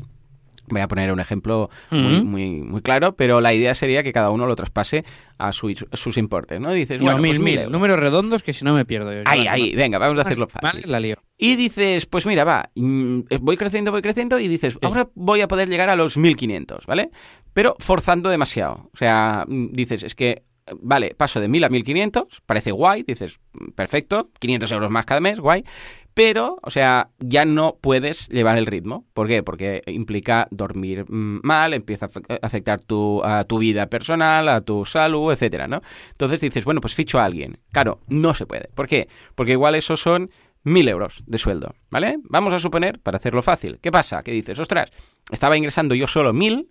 Voy 0.72 0.82
a 0.82 0.88
poner 0.88 1.12
un 1.12 1.20
ejemplo 1.20 1.70
muy, 1.92 2.24
muy, 2.24 2.50
muy 2.62 2.82
claro, 2.82 3.16
pero 3.16 3.42
la 3.42 3.54
idea 3.54 3.74
sería 3.74 4.04
que 4.04 4.12
cada 4.12 4.30
uno 4.32 4.48
lo 4.48 4.56
traspase 4.56 5.04
a 5.38 5.52
su- 5.52 5.74
sus 5.94 6.18
importes, 6.18 6.60
¿no? 6.60 6.72
Dices, 6.72 7.00
No, 7.00 7.06
bueno, 7.06 7.20
mil, 7.20 7.32
pues 7.32 7.40
mil. 7.40 7.72
Números 7.72 8.00
redondos 8.00 8.44
que 8.44 8.54
si 8.54 8.64
no 8.66 8.74
me 8.74 8.86
pierdo 8.86 9.12
yo. 9.14 9.20
Ahí, 9.26 9.40
Vale, 9.40 9.50
ahí, 9.50 9.62
vale. 9.72 9.76
venga, 9.76 9.98
vamos 9.98 10.20
a 10.20 10.22
hacerlo 10.22 10.48
Vale, 10.62 10.78
fácil. 10.80 10.92
la 10.92 11.00
lío. 11.00 11.16
Y 11.38 11.56
dices, 11.56 12.06
pues 12.06 12.26
mira, 12.26 12.44
va, 12.44 12.70
mm, 12.76 13.20
voy 13.42 13.58
creciendo, 13.58 13.92
voy 13.92 14.02
creciendo, 14.02 14.40
y 14.40 14.48
dices, 14.48 14.78
ahora 14.82 15.10
voy 15.16 15.42
a 15.42 15.48
poder 15.48 15.70
llegar 15.70 15.90
a 15.90 15.96
los 15.96 16.16
1500, 16.18 16.86
¿vale? 16.86 17.10
Pero 17.54 17.76
forzando 17.80 18.30
demasiado. 18.30 18.90
O 18.94 18.98
sea, 18.98 19.46
mm, 19.48 19.72
dices, 19.74 20.04
es 20.04 20.16
que, 20.16 20.44
vale, 20.82 21.16
paso 21.16 21.40
de 21.40 21.48
1000 21.48 21.64
a 21.66 21.70
1500, 21.70 22.42
parece 22.46 22.72
guay, 22.72 23.04
dices, 23.04 23.40
mm, 23.54 23.72
perfecto, 23.72 24.30
500 24.40 24.72
euros 24.72 24.92
más 24.92 25.06
cada 25.06 25.22
mes, 25.22 25.40
guay. 25.40 25.64
Pero, 26.14 26.58
o 26.62 26.70
sea, 26.70 27.10
ya 27.20 27.46
no 27.46 27.78
puedes 27.80 28.28
llevar 28.28 28.58
el 28.58 28.66
ritmo. 28.66 29.06
¿Por 29.14 29.30
qué? 29.30 29.44
Porque 29.44 29.82
implica 29.88 30.48
dormir 30.52 31.06
mm, 31.08 31.40
mal, 31.44 31.74
empieza 31.74 32.08
a 32.08 32.34
a 32.34 32.40
afectar 32.42 32.82
tu, 32.82 33.24
a 33.24 33.46
tu 33.46 33.60
vida 33.60 33.88
personal, 33.88 34.50
a 34.50 34.62
tu 34.62 34.84
salud, 34.86 35.32
etcétera, 35.32 35.68
¿no? 35.68 35.82
Entonces 36.12 36.42
dices, 36.42 36.66
bueno, 36.66 36.82
pues 36.82 36.96
ficho 36.96 37.20
a 37.20 37.26
alguien. 37.26 37.60
Claro, 37.72 38.00
no 38.08 38.34
se 38.34 38.46
puede. 38.46 38.70
¿Por 38.76 38.88
qué? 38.88 39.08
Porque 39.36 39.54
igual 39.54 39.76
esos 39.76 40.02
son 40.02 40.30
mil 40.64 40.88
euros 40.88 41.24
de 41.26 41.38
sueldo, 41.38 41.76
¿vale? 41.90 42.18
Vamos 42.24 42.54
a 42.54 42.60
suponer, 42.60 43.00
para 43.00 43.18
hacerlo 43.18 43.42
fácil, 43.42 43.80
¿qué 43.82 43.92
pasa? 43.92 44.22
Que 44.24 44.32
dices, 44.32 44.60
ostras, 44.60 44.92
estaba 45.32 45.58
ingresando 45.58 45.96
yo 45.96 46.08
solo 46.08 46.34
mil 46.34 46.70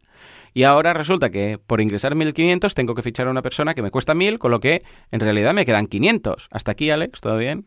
y 0.55 0.65
ahora 0.65 0.93
resulta 0.93 1.31
que 1.31 1.59
por 1.65 1.81
ingresar 1.81 2.15
1500 2.15 2.75
tengo 2.75 2.95
que 2.95 3.03
fichar 3.03 3.27
a 3.27 3.31
una 3.31 3.43
persona 3.43 3.75
que 3.75 3.83
me 3.83 3.91
cuesta 3.91 4.15
mil, 4.15 4.39
con 4.39 4.51
lo 4.51 4.61
que 4.61 4.83
en 5.11 5.21
realidad 5.21 5.55
me 5.55 5.65
quedan 5.65 5.87
500. 5.87 6.49
Hasta 6.51 6.73
aquí, 6.73 6.91
Alex, 6.91 7.21
¿todo 7.21 7.37
bien? 7.37 7.67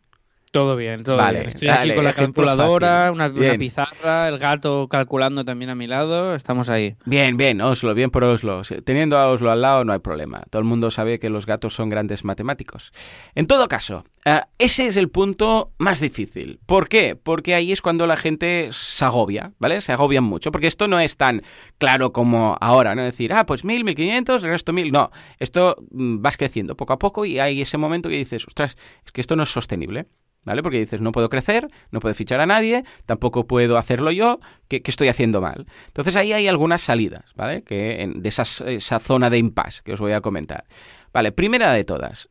Todo 0.54 0.76
bien, 0.76 1.01
todo 1.01 1.18
Vale, 1.18 1.39
bien. 1.39 1.49
Estoy 1.49 1.68
dale, 1.68 1.82
aquí 1.82 1.95
con 1.95 2.04
la 2.04 2.14
calculadora, 2.14 3.12
una, 3.12 3.26
una 3.26 3.58
pizarra, 3.58 4.28
el 4.28 4.38
gato 4.38 4.88
calculando 4.88 5.43
también 5.43 5.72
a 5.72 5.76
mi 5.76 5.88
lado. 5.88 6.36
Estamos 6.36 6.70
ahí. 6.70 6.95
Bien, 7.06 7.38
bien, 7.38 7.60
Oslo, 7.60 7.95
bien 7.95 8.12
por 8.12 8.24
Oslo. 8.24 8.62
Teniendo 8.84 9.18
a 9.18 9.32
Oslo 9.32 9.49
al 9.49 9.64
lado 9.64 9.84
no 9.84 9.93
hay 9.93 9.97
problema. 9.97 10.43
Todo 10.51 10.60
el 10.60 10.68
mundo 10.68 10.91
sabe 10.91 11.18
que 11.18 11.32
los 11.32 11.47
gatos 11.47 11.74
son 11.74 11.89
grandes 11.89 12.24
matemáticos. 12.24 12.93
En 13.34 13.47
todo 13.47 13.68
caso, 13.68 14.06
eh, 14.26 14.41
ese 14.60 14.86
es 14.86 14.95
el 14.95 15.10
punto 15.10 15.72
más 15.80 15.99
difícil. 15.99 16.60
¿Por 16.68 16.88
qué? 16.88 17.16
Porque 17.16 17.56
ahí 17.56 17.72
es 17.72 17.82
cuando 17.82 18.06
la 18.06 18.16
gente 18.16 18.70
se 18.74 19.06
agobia, 19.06 19.54
¿vale? 19.58 19.82
Se 19.82 19.91
agobian 19.91 20.24
mucho. 20.24 20.51
Porque 20.51 20.68
esto 20.68 20.88
no 20.88 20.99
es 20.99 21.18
tan 21.18 21.41
claro 21.80 22.14
como 22.14 22.60
ahora, 22.62 22.93
¿no? 22.93 23.04
Decir, 23.04 23.34
ah, 23.34 23.47
pues 23.47 23.66
mil, 23.66 23.84
mil 23.84 23.95
quinientos, 23.95 24.43
el 24.43 24.51
resto 24.51 24.72
mil. 24.72 24.91
No, 24.91 25.10
esto 25.39 25.78
mm, 25.89 26.22
vas 26.22 26.38
creciendo 26.38 26.78
poco 26.78 26.93
a 26.93 26.99
poco 26.99 27.26
y 27.26 27.39
hay 27.39 27.60
ese 27.60 27.80
momento 27.80 28.08
que 28.08 28.18
dices, 28.18 28.47
ostras, 28.47 28.78
es 29.04 29.12
que 29.12 29.20
esto 29.20 29.36
no 29.36 29.41
es 29.41 29.49
sostenible. 29.49 30.06
¿Vale? 30.46 30.62
Porque 30.62 30.80
dices, 30.80 31.00
no 31.00 31.12
puedo 31.14 31.30
crecer, 31.30 31.68
no 31.91 32.00
puedo 32.02 32.14
fichar 32.16 32.39
a 32.41 32.46
nadie, 32.46 32.84
tampoco 33.06 33.48
puedo 33.48 33.78
hacerlo 33.78 34.12
yo, 34.12 34.39
¿qué, 34.68 34.82
qué 34.82 34.91
estoy 34.91 35.08
haciendo 35.08 35.39
mal? 35.39 35.66
Entonces 35.88 36.16
ahí 36.18 36.34
hay 36.34 36.48
algunas 36.50 36.82
salidas, 36.82 37.32
¿vale? 37.36 37.64
Que 37.64 38.02
en- 38.02 38.22
de 38.22 38.30
esas- 38.30 38.62
esa 38.62 39.00
zona 39.00 39.30
de 39.30 39.38
impasse 39.38 39.82
que 39.84 39.94
os 39.94 40.02
voy 40.02 40.12
a 40.12 40.20
comentar. 40.22 40.66
Vale, 41.14 41.32
primera 41.32 41.72
de 41.72 41.84
todas, 41.84 42.28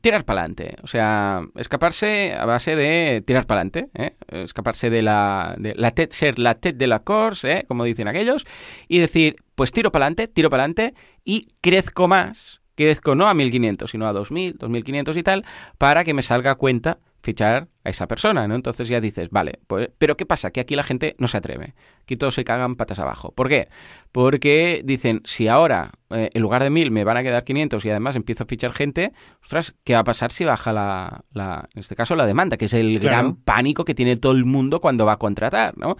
tirar 0.00 0.24
para 0.24 0.42
adelante. 0.42 0.76
O 0.82 0.86
sea, 0.86 1.42
escaparse 1.56 2.34
a 2.34 2.44
base 2.46 2.76
de 2.76 3.20
tirar 3.26 3.46
para 3.46 3.62
adelante, 3.62 3.90
¿eh? 3.94 4.16
escaparse 4.44 4.90
de 4.90 5.02
la, 5.02 5.56
de 5.58 5.74
la 5.74 5.90
tête, 5.90 6.14
ser 6.14 6.38
la 6.38 6.54
tête 6.54 6.78
de 6.78 6.86
la 6.86 7.00
course, 7.00 7.52
¿eh? 7.52 7.64
como 7.66 7.82
dicen 7.84 8.06
aquellos, 8.06 8.46
y 8.86 9.00
decir, 9.00 9.36
pues 9.56 9.72
tiro 9.72 9.90
para 9.90 10.04
adelante, 10.06 10.28
tiro 10.28 10.50
para 10.50 10.62
adelante 10.62 10.94
y 11.24 11.48
crezco 11.60 12.06
más, 12.06 12.60
crezco 12.76 13.16
no 13.16 13.28
a 13.28 13.34
1500, 13.34 13.90
sino 13.90 14.06
a 14.06 14.12
2000, 14.12 14.56
2500 14.56 15.16
y 15.16 15.22
tal, 15.24 15.44
para 15.76 16.04
que 16.04 16.14
me 16.14 16.22
salga 16.22 16.54
cuenta 16.54 16.98
fichar 17.22 17.68
a 17.84 17.90
esa 17.90 18.06
persona, 18.08 18.48
¿no? 18.48 18.54
Entonces 18.54 18.88
ya 18.88 19.00
dices, 19.00 19.30
vale, 19.30 19.60
pues, 19.66 19.90
pero 19.98 20.16
¿qué 20.16 20.26
pasa? 20.26 20.50
Que 20.50 20.60
aquí 20.60 20.74
la 20.76 20.82
gente 20.82 21.14
no 21.18 21.28
se 21.28 21.36
atreve. 21.38 21.74
Aquí 22.02 22.16
todos 22.16 22.34
se 22.34 22.44
cagan 22.44 22.74
patas 22.76 22.98
abajo. 22.98 23.32
¿Por 23.32 23.48
qué? 23.48 23.68
Porque 24.10 24.82
dicen, 24.84 25.20
si 25.24 25.48
ahora 25.48 25.90
eh, 26.10 26.30
en 26.34 26.42
lugar 26.42 26.62
de 26.62 26.70
1000 26.70 26.90
me 26.90 27.04
van 27.04 27.16
a 27.16 27.22
quedar 27.22 27.44
500 27.44 27.84
y 27.84 27.90
además 27.90 28.16
empiezo 28.16 28.44
a 28.44 28.46
fichar 28.46 28.72
gente, 28.72 29.12
ostras, 29.40 29.74
¿qué 29.84 29.94
va 29.94 30.00
a 30.00 30.04
pasar 30.04 30.32
si 30.32 30.44
baja 30.44 30.72
la, 30.72 31.22
la 31.32 31.68
en 31.74 31.80
este 31.80 31.96
caso 31.96 32.16
la 32.16 32.26
demanda? 32.26 32.56
Que 32.56 32.66
es 32.66 32.74
el 32.74 32.98
Claro. 33.00 33.16
gran 33.16 33.36
pánico 33.36 33.84
que 33.84 33.94
tiene 33.94 34.16
todo 34.16 34.32
el 34.32 34.44
mundo 34.44 34.80
cuando 34.80 35.06
va 35.06 35.12
a 35.12 35.16
contratar, 35.18 35.76
¿no? 35.78 35.96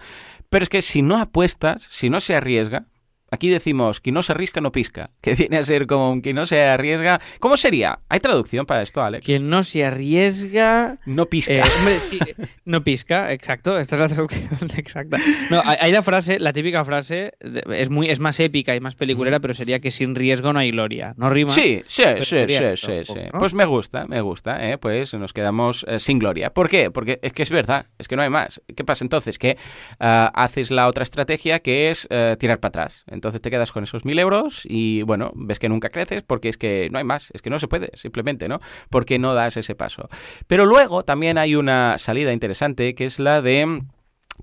Pero 0.49 0.63
es 0.63 0.69
que 0.69 0.81
si 0.81 1.01
no 1.01 1.17
apuestas, 1.17 1.81
si 1.83 2.09
no 2.09 2.19
se 2.19 2.35
arriesga, 2.35 2.85
Aquí 3.33 3.49
decimos, 3.49 3.99
quien 3.99 4.13
no 4.13 4.21
se 4.21 4.31
arriesga 4.33 4.61
no 4.61 4.71
pisca, 4.71 5.09
que 5.19 5.33
viene 5.35 5.57
a 5.57 5.63
ser 5.63 5.87
como 5.87 6.21
quien 6.21 6.35
no 6.35 6.45
se 6.45 6.61
arriesga. 6.61 7.19
¿Cómo 7.39 7.57
sería? 7.57 7.97
¿Hay 8.07 8.19
traducción 8.19 8.67
para 8.67 8.83
esto, 8.83 9.01
Alex? 9.01 9.25
Quien 9.25 9.49
no 9.49 9.63
se 9.63 9.83
arriesga... 9.83 10.99
No 11.07 11.25
pisca. 11.25 11.51
Eh, 11.53 11.63
hombre, 11.79 11.99
sí, 11.99 12.19
no 12.65 12.83
pisca, 12.83 13.31
exacto, 13.31 13.79
esta 13.79 13.95
es 13.95 14.01
la 14.01 14.07
traducción 14.13 14.49
exacta. 14.77 15.17
No, 15.49 15.63
hay, 15.65 15.91
la 15.91 16.03
frase, 16.03 16.39
la 16.39 16.53
típica 16.53 16.85
frase, 16.85 17.33
es 17.39 17.89
muy 17.89 18.07
es 18.11 18.19
más 18.19 18.39
épica 18.39 18.75
y 18.75 18.79
más 18.79 18.93
peliculera, 18.93 19.39
pero 19.39 19.55
sería 19.55 19.79
que 19.79 19.89
sin 19.89 20.13
riesgo 20.13 20.53
no 20.53 20.59
hay 20.59 20.69
gloria. 20.69 21.15
¿No 21.17 21.27
rima? 21.31 21.51
Sí, 21.51 21.81
sí, 21.87 22.03
sí, 22.19 22.25
sí, 22.47 22.53
esto 22.53 22.91
sí, 22.91 23.03
sí. 23.03 23.19
Pues 23.31 23.55
me 23.55 23.65
gusta, 23.65 24.05
me 24.05 24.21
gusta, 24.21 24.69
¿eh? 24.69 24.77
Pues 24.77 25.11
nos 25.15 25.33
quedamos 25.33 25.87
eh, 25.89 25.99
sin 25.99 26.19
gloria. 26.19 26.53
¿Por 26.53 26.69
qué? 26.69 26.91
Porque 26.91 27.17
es 27.23 27.33
que 27.33 27.41
es 27.41 27.49
verdad, 27.49 27.87
es 27.97 28.07
que 28.07 28.15
no 28.15 28.21
hay 28.21 28.29
más. 28.29 28.61
¿Qué 28.75 28.83
pasa 28.83 29.03
entonces? 29.03 29.39
Que 29.39 29.57
ah, 29.99 30.31
haces 30.35 30.69
la 30.69 30.87
otra 30.87 31.01
estrategia 31.01 31.61
que 31.61 31.89
es 31.89 32.07
eh, 32.11 32.35
tirar 32.37 32.59
para 32.59 32.69
atrás. 32.69 33.03
Entonces 33.07 33.22
te 33.31 33.49
quedas 33.49 33.71
con 33.71 33.83
esos 33.83 34.05
mil 34.05 34.19
euros 34.19 34.63
y, 34.65 35.01
bueno, 35.03 35.31
ves 35.35 35.59
que 35.59 35.69
nunca 35.69 35.89
creces 35.89 36.23
porque 36.23 36.49
es 36.49 36.57
que 36.57 36.89
no 36.91 36.97
hay 36.97 37.03
más, 37.03 37.31
es 37.33 37.41
que 37.41 37.49
no 37.49 37.59
se 37.59 37.67
puede, 37.67 37.89
simplemente, 37.95 38.47
¿no? 38.47 38.59
Porque 38.89 39.19
no 39.19 39.33
das 39.33 39.57
ese 39.57 39.75
paso. 39.75 40.09
Pero 40.47 40.65
luego 40.65 41.03
también 41.03 41.37
hay 41.37 41.55
una 41.55 41.97
salida 41.97 42.33
interesante 42.33 42.95
que 42.95 43.05
es 43.05 43.19
la 43.19 43.41
de 43.41 43.83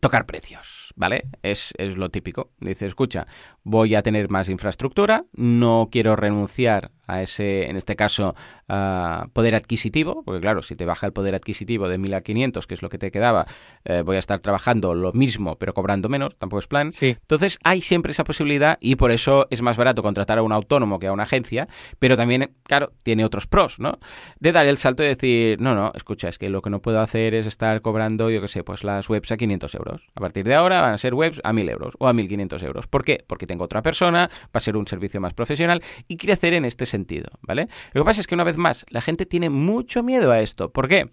tocar 0.01 0.27
precios, 0.27 0.90
¿vale? 1.01 1.25
Es, 1.43 1.73
es 1.79 1.97
lo 1.97 2.11
típico. 2.11 2.51
Dice, 2.61 2.85
escucha, 2.85 3.27
voy 3.65 3.95
a 3.95 4.03
tener 4.03 4.29
más 4.29 4.51
infraestructura, 4.51 5.25
no 5.33 5.89
quiero 5.91 6.15
renunciar 6.15 6.91
a 7.07 7.23
ese, 7.23 7.71
en 7.71 7.77
este 7.77 7.97
caso, 7.97 8.35
ah, 8.69 9.27
poder 9.33 9.55
adquisitivo, 9.55 10.23
porque 10.25 10.41
claro, 10.41 10.61
si 10.61 10.77
te 10.77 10.85
baja 10.85 11.07
el 11.07 11.13
poder 11.13 11.35
adquisitivo 11.35 11.89
de 11.89 11.99
1.000 11.99 12.15
a 12.15 12.21
500, 12.21 12.67
que 12.67 12.75
es 12.75 12.83
lo 12.83 12.91
que 12.91 12.99
te 12.99 13.11
quedaba, 13.11 13.47
eh, 13.85 14.03
voy 14.05 14.17
a 14.17 14.19
estar 14.19 14.41
trabajando 14.41 14.95
lo 14.95 15.13
mismo, 15.13 15.57
pero 15.57 15.73
cobrando 15.73 16.11
menos, 16.11 16.37
tampoco 16.37 16.61
es 16.61 16.67
plan. 16.67 16.93
Sí. 16.93 17.17
Entonces 17.19 17.59
hay 17.65 17.81
siempre 17.81 18.13
esa 18.13 18.23
posibilidad 18.23 18.77
y 18.81 18.97
por 18.97 19.11
eso 19.11 19.47
es 19.51 19.63
más 19.63 19.79
barato 19.79 20.03
contratar 20.03 20.39
a 20.39 20.43
un 20.43 20.53
autónomo 20.53 20.99
que 20.99 21.07
a 21.07 21.13
una 21.13 21.23
agencia, 21.23 21.67
pero 21.99 22.17
también, 22.17 22.55
claro, 22.65 22.93
tiene 23.03 23.25
otros 23.25 23.47
pros, 23.47 23.81
¿no? 23.81 23.99
De 24.39 24.53
dar 24.53 24.67
el 24.67 24.77
salto 24.77 25.03
y 25.03 25.07
decir, 25.07 25.61
no, 25.61 25.75
no, 25.75 25.93
escucha, 25.95 26.29
es 26.29 26.39
que 26.39 26.51
lo 26.51 26.61
que 26.61 26.69
no 26.69 26.83
puedo 26.83 27.01
hacer 27.01 27.35
es 27.35 27.47
estar 27.47 27.81
cobrando, 27.81 28.29
yo 28.29 28.43
qué 28.43 28.49
sé, 28.49 28.63
pues 28.63 28.85
las 28.85 29.09
webs 29.09 29.33
a 29.33 29.39
500 29.39 29.75
euros. 29.77 30.03
A 30.15 30.21
partir 30.21 30.45
de 30.45 30.55
ahora 30.55 30.90
a 30.93 30.99
ser 30.99 31.15
webs 31.15 31.41
a 31.45 31.53
1000 31.53 31.69
euros 31.69 31.95
o 31.99 32.09
a 32.09 32.13
1500 32.13 32.63
euros. 32.63 32.87
¿Por 32.87 33.05
qué? 33.05 33.25
Porque 33.27 33.47
tengo 33.47 33.65
otra 33.65 33.83
persona, 33.83 34.31
va 34.45 34.49
a 34.53 34.61
ser 34.61 34.77
un 34.77 34.87
servicio 34.87 35.21
más 35.21 35.35
profesional 35.35 35.83
y 36.09 36.17
crecer 36.17 36.55
en 36.55 36.65
este 36.65 36.87
sentido, 36.87 37.31
¿vale? 37.43 37.69
Lo 37.93 38.03
que 38.03 38.07
pasa 38.07 38.21
es 38.21 38.27
que 38.27 38.35
una 38.35 38.45
vez 38.45 38.57
más, 38.57 38.85
la 38.89 39.01
gente 39.01 39.27
tiene 39.27 39.51
mucho 39.51 40.03
miedo 40.03 40.31
a 40.33 40.41
esto. 40.41 40.71
¿Por 40.71 40.89
qué? 40.89 41.11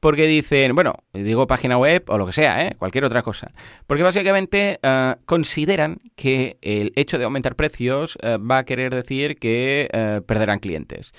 Porque 0.00 0.26
dicen, 0.26 0.74
bueno, 0.74 0.94
digo 1.12 1.46
página 1.46 1.76
web 1.76 2.04
o 2.08 2.18
lo 2.18 2.26
que 2.26 2.32
sea, 2.32 2.66
¿eh? 2.66 2.74
cualquier 2.78 3.04
otra 3.04 3.22
cosa. 3.22 3.50
Porque 3.86 4.02
básicamente 4.02 4.78
eh, 4.82 5.14
consideran 5.24 5.98
que 6.14 6.58
el 6.62 6.92
hecho 6.96 7.18
de 7.18 7.24
aumentar 7.24 7.56
precios 7.56 8.16
eh, 8.22 8.38
va 8.38 8.58
a 8.58 8.64
querer 8.64 8.94
decir 8.94 9.38
que 9.38 9.88
perderán 10.26 10.58
clientes. 10.58 11.12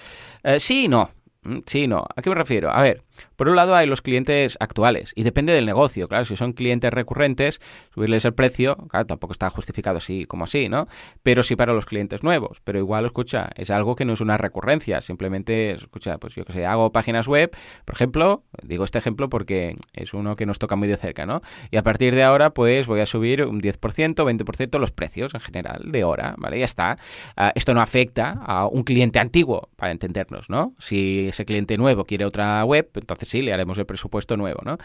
Sí 0.57 0.85
y 0.85 0.87
no. 0.87 1.09
Mm, 1.43 1.59
Sí, 1.65 1.87
no. 1.87 2.05
¿A 2.15 2.21
qué 2.21 2.29
me 2.29 2.35
refiero? 2.35 2.69
A 2.71 2.81
ver, 2.81 3.03
por 3.37 3.47
un 3.47 3.55
lado 3.55 3.75
hay 3.75 3.87
los 3.87 4.01
clientes 4.01 4.57
actuales 4.59 5.13
y 5.15 5.23
depende 5.23 5.53
del 5.53 5.65
negocio. 5.65 6.07
Claro, 6.09 6.25
si 6.25 6.35
son 6.35 6.51
clientes 6.53 6.91
recurrentes, 6.91 7.61
subirles 7.93 8.25
el 8.25 8.33
precio, 8.33 8.75
claro, 8.89 9.05
tampoco 9.05 9.31
está 9.33 9.49
justificado 9.49 9.97
así 9.97 10.25
como 10.25 10.43
así, 10.43 10.67
¿no? 10.67 10.87
Pero 11.23 11.43
sí 11.43 11.55
para 11.55 11.73
los 11.73 11.85
clientes 11.85 12.23
nuevos. 12.23 12.59
Pero 12.63 12.79
igual, 12.79 13.05
escucha, 13.05 13.49
es 13.55 13.69
algo 13.69 13.95
que 13.95 14.03
no 14.05 14.13
es 14.13 14.21
una 14.21 14.37
recurrencia. 14.37 14.99
Simplemente, 15.01 15.71
escucha, 15.71 16.17
pues 16.17 16.35
yo 16.35 16.43
que 16.43 16.51
sé, 16.53 16.65
hago 16.65 16.91
páginas 16.91 17.27
web, 17.27 17.51
por 17.85 17.95
ejemplo, 17.95 18.43
digo 18.61 18.83
este 18.83 18.97
ejemplo 18.97 19.29
porque 19.29 19.75
es 19.93 20.13
uno 20.13 20.35
que 20.35 20.45
nos 20.45 20.59
toca 20.59 20.75
muy 20.75 20.87
de 20.89 20.97
cerca, 20.97 21.25
¿no? 21.25 21.41
Y 21.71 21.77
a 21.77 21.83
partir 21.83 22.15
de 22.15 22.23
ahora, 22.23 22.49
pues 22.53 22.85
voy 22.87 22.99
a 22.99 23.05
subir 23.05 23.45
un 23.45 23.61
10%, 23.61 24.25
20% 24.25 24.77
los 24.79 24.91
precios 24.91 25.33
en 25.33 25.39
general 25.39 25.83
de 25.91 26.03
hora, 26.03 26.35
¿vale? 26.37 26.59
Ya 26.59 26.65
está. 26.65 26.97
Ah, 27.37 27.51
esto 27.55 27.73
no 27.73 27.81
afecta 27.81 28.41
a 28.45 28.67
un 28.67 28.83
cliente 28.83 29.19
antiguo, 29.19 29.69
para 29.77 29.91
entendernos, 29.91 30.49
¿no? 30.49 30.73
Si 30.79 31.28
ese 31.29 31.45
cliente 31.45 31.77
nuevo 31.77 32.05
quiere 32.05 32.25
otra 32.25 32.63
web, 32.65 32.89
entonces 32.95 33.29
sí, 33.29 33.41
le 33.41 33.53
haremos 33.53 33.77
el 33.77 33.85
presupuesto 33.85 34.37
nuevo, 34.37 34.61
¿no? 34.63 34.77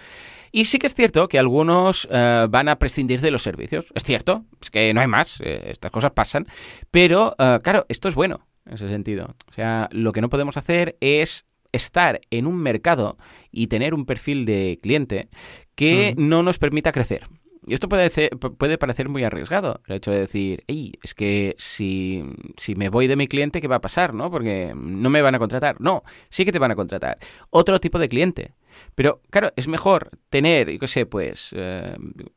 Y 0.52 0.66
sí 0.66 0.78
que 0.78 0.86
es 0.86 0.94
cierto 0.94 1.28
que 1.28 1.38
algunos 1.38 2.08
eh, 2.10 2.46
van 2.48 2.68
a 2.68 2.78
prescindir 2.78 3.20
de 3.20 3.30
los 3.30 3.42
servicios. 3.42 3.86
Es 3.94 4.04
cierto, 4.04 4.44
es 4.60 4.70
que 4.70 4.94
no 4.94 5.00
hay 5.00 5.08
más, 5.08 5.40
eh, 5.40 5.62
estas 5.66 5.90
cosas 5.90 6.12
pasan. 6.12 6.46
Pero, 6.90 7.34
eh, 7.38 7.58
claro, 7.62 7.86
esto 7.88 8.08
es 8.08 8.14
bueno 8.14 8.46
en 8.66 8.74
ese 8.74 8.88
sentido. 8.88 9.34
O 9.48 9.52
sea, 9.52 9.88
lo 9.90 10.12
que 10.12 10.20
no 10.20 10.28
podemos 10.28 10.56
hacer 10.56 10.96
es 11.00 11.46
estar 11.72 12.20
en 12.30 12.46
un 12.46 12.56
mercado 12.56 13.18
y 13.50 13.66
tener 13.66 13.94
un 13.94 14.06
perfil 14.06 14.44
de 14.44 14.78
cliente 14.80 15.28
que 15.74 16.14
no 16.16 16.42
nos 16.42 16.58
permita 16.58 16.92
crecer. 16.92 17.24
Y 17.66 17.74
esto 17.74 17.88
puede, 17.88 18.78
parecer 18.78 19.08
muy 19.08 19.24
arriesgado, 19.24 19.80
el 19.86 19.96
hecho 19.96 20.10
de 20.10 20.20
decir, 20.20 20.64
"Ey, 20.66 20.92
es 21.02 21.14
que 21.14 21.54
si, 21.58 22.22
si 22.58 22.74
me 22.74 22.88
voy 22.88 23.06
de 23.06 23.16
mi 23.16 23.26
cliente, 23.26 23.60
¿qué 23.60 23.68
va 23.68 23.76
a 23.76 23.80
pasar? 23.80 24.14
¿no? 24.14 24.30
Porque 24.30 24.72
no 24.76 25.10
me 25.10 25.22
van 25.22 25.34
a 25.34 25.38
contratar. 25.38 25.80
No, 25.80 26.02
sí 26.28 26.44
que 26.44 26.52
te 26.52 26.58
van 26.58 26.70
a 26.70 26.76
contratar. 26.76 27.18
Otro 27.50 27.80
tipo 27.80 27.98
de 27.98 28.08
cliente. 28.08 28.54
Pero 28.94 29.20
claro, 29.30 29.52
es 29.56 29.68
mejor 29.68 30.10
tener, 30.30 30.70
yo 30.70 30.78
qué 30.78 30.88
sé, 30.88 31.06
pues 31.06 31.50
eh, 31.56 31.96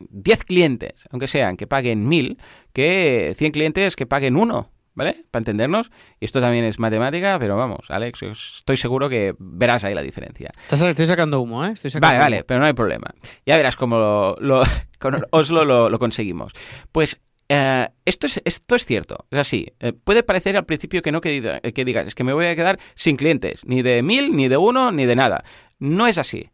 10 0.09 0.43
clientes, 0.43 1.05
aunque 1.11 1.27
sean 1.27 1.57
que 1.57 1.67
paguen 1.67 2.07
1000, 2.07 2.37
que 2.73 3.33
100 3.37 3.51
clientes 3.51 3.95
que 3.95 4.05
paguen 4.05 4.35
uno. 4.35 4.69
¿Vale? 4.97 5.15
Para 5.29 5.41
entendernos. 5.41 5.91
Y 6.19 6.25
esto 6.25 6.41
también 6.41 6.65
es 6.65 6.79
matemática, 6.79 7.37
pero 7.37 7.55
vamos, 7.55 7.91
Alex, 7.91 8.23
estoy 8.23 8.77
seguro 8.77 9.07
que 9.09 9.35
verás 9.37 9.83
ahí 9.83 9.93
la 9.93 10.01
diferencia. 10.01 10.49
Estoy 10.71 11.05
sacando 11.05 11.39
humo, 11.39 11.63
¿eh? 11.63 11.69
Estoy 11.73 11.91
sacando 11.91 12.07
Vale, 12.07 12.19
vale, 12.19 12.35
humo. 12.37 12.45
pero 12.47 12.59
no 12.61 12.65
hay 12.65 12.73
problema. 12.73 13.13
Ya 13.45 13.55
verás 13.57 13.75
cómo 13.75 13.99
lo, 13.99 14.35
lo- 14.39 14.63
con 14.99 15.21
Oslo 15.29 15.65
lo, 15.65 15.91
lo 15.91 15.99
conseguimos. 15.99 16.53
Pues 16.91 17.21
eh, 17.47 17.87
esto, 18.05 18.25
es, 18.25 18.41
esto 18.43 18.75
es 18.75 18.87
cierto, 18.87 19.27
es 19.29 19.37
así. 19.37 19.71
Eh, 19.79 19.93
puede 19.93 20.23
parecer 20.23 20.57
al 20.57 20.65
principio 20.65 21.03
que 21.03 21.11
no 21.11 21.21
que, 21.21 21.39
diga- 21.43 21.61
que 21.61 21.85
digas, 21.85 22.07
es 22.07 22.15
que 22.15 22.23
me 22.23 22.33
voy 22.33 22.47
a 22.47 22.55
quedar 22.55 22.79
sin 22.95 23.17
clientes, 23.17 23.65
ni 23.67 23.83
de 23.83 24.01
mil, 24.01 24.35
ni 24.35 24.47
de 24.47 24.57
uno, 24.57 24.91
ni 24.91 25.05
de 25.05 25.15
nada. 25.15 25.43
No 25.77 26.07
es 26.07 26.17
así. 26.17 26.49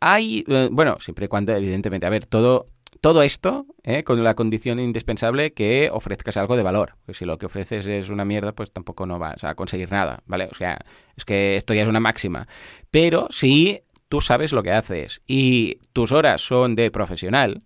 Hay, 0.00 0.44
eh, 0.48 0.68
bueno, 0.70 0.98
siempre 1.00 1.24
y 1.24 1.28
cuando, 1.28 1.56
evidentemente, 1.56 2.06
a 2.06 2.10
ver, 2.10 2.26
todo, 2.26 2.66
todo 3.00 3.22
esto 3.22 3.66
eh, 3.82 4.02
con 4.02 4.22
la 4.22 4.34
condición 4.34 4.78
indispensable 4.78 5.52
que 5.52 5.90
ofrezcas 5.92 6.36
algo 6.36 6.56
de 6.56 6.62
valor. 6.62 6.96
Pues 7.04 7.18
si 7.18 7.24
lo 7.24 7.38
que 7.38 7.46
ofreces 7.46 7.86
es 7.86 8.08
una 8.08 8.24
mierda, 8.24 8.52
pues 8.52 8.72
tampoco 8.72 9.06
no 9.06 9.18
vas 9.18 9.44
a 9.44 9.54
conseguir 9.54 9.90
nada, 9.90 10.20
¿vale? 10.26 10.48
O 10.50 10.54
sea, 10.54 10.78
es 11.16 11.24
que 11.24 11.56
esto 11.56 11.74
ya 11.74 11.82
es 11.82 11.88
una 11.88 12.00
máxima. 12.00 12.48
Pero 12.90 13.28
si 13.30 13.82
tú 14.08 14.20
sabes 14.20 14.52
lo 14.52 14.62
que 14.62 14.72
haces 14.72 15.22
y 15.26 15.80
tus 15.92 16.12
horas 16.12 16.40
son 16.40 16.76
de 16.76 16.90
profesional, 16.90 17.62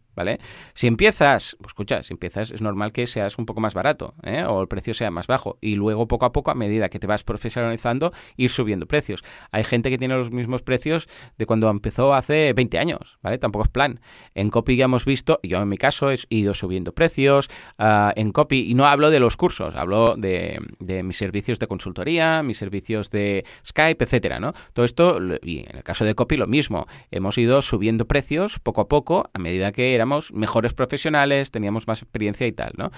Si 0.75 0.87
empiezas, 0.87 1.57
pues 1.59 1.71
escucha, 1.71 2.03
si 2.03 2.13
empiezas 2.13 2.51
es 2.51 2.61
normal 2.63 2.93
que 2.93 3.07
seas 3.07 3.39
un 3.39 3.47
poco 3.47 3.61
más 3.61 3.75
barato, 3.75 4.15
¿eh? 4.23 4.45
O 4.45 4.61
el 4.61 4.69
precio 4.69 4.95
sea 4.95 5.11
más 5.11 5.27
bajo 5.27 5.59
y 5.61 5.77
luego 5.77 6.09
poco 6.09 6.27
a 6.27 6.33
poco, 6.33 6.51
a 6.51 6.55
medida 6.55 6.89
que 6.89 6.99
te 6.99 7.07
vas 7.07 7.25
profesionalizando, 7.25 8.13
ir 8.37 8.51
subiendo 8.51 8.87
precios. 8.87 9.23
Hay 9.51 9.65
gente 9.65 9.91
que 9.91 9.99
tiene 9.99 10.17
los 10.17 10.31
mismos 10.31 10.63
precios 10.63 11.09
de 11.39 11.47
cuando 11.47 11.69
empezó 11.71 12.15
hace 12.15 12.53
20 12.53 12.79
años, 12.79 13.19
¿vale? 13.23 13.39
Tampoco 13.39 13.65
es 13.65 13.71
plan. 13.71 14.01
En 14.35 14.51
Copy 14.51 14.77
ya 14.77 14.87
hemos 14.87 15.05
visto, 15.05 15.41
yo 15.43 15.61
en 15.61 15.69
mi 15.69 15.77
caso 15.77 16.11
he 16.11 16.19
ido 16.29 16.55
subiendo 16.55 16.93
precios, 16.93 17.49
ah, 17.79 18.13
en 18.17 18.33
Copy, 18.33 18.71
y 18.71 18.75
no 18.75 18.87
hablo 18.87 19.11
de 19.11 19.21
los 19.21 19.37
cursos, 19.37 19.75
hablo 19.75 20.17
de, 20.17 20.61
de 20.79 21.03
mis 21.03 21.17
servicios 21.17 21.59
de 21.59 21.67
consultoría, 21.67 22.43
mis 22.43 22.59
servicios 22.59 23.11
de 23.11 23.45
Skype, 23.67 24.05
etcétera, 24.05 24.41
¿no? 24.41 24.53
Todo 24.73 24.85
esto, 24.85 25.19
y 25.43 25.61
en 25.61 25.77
el 25.77 25.83
caso 25.83 26.05
de 26.05 26.15
Copy 26.15 26.37
lo 26.37 26.47
mismo, 26.47 26.87
hemos 27.11 27.39
ido 27.39 27.63
subiendo 27.63 28.07
precios 28.07 28.59
poco 28.59 28.81
a 28.81 28.89
poco 28.89 29.31
a 29.33 29.39
medida 29.39 29.73
que 29.73 29.95
éramos 29.95 30.10
mejores 30.33 30.75
profesionales, 30.75 31.51
teníamos 31.51 31.87
más 31.87 32.03
experiencia 32.03 32.47
y 32.47 32.53
tal, 32.53 32.73
¿no? 32.77 32.91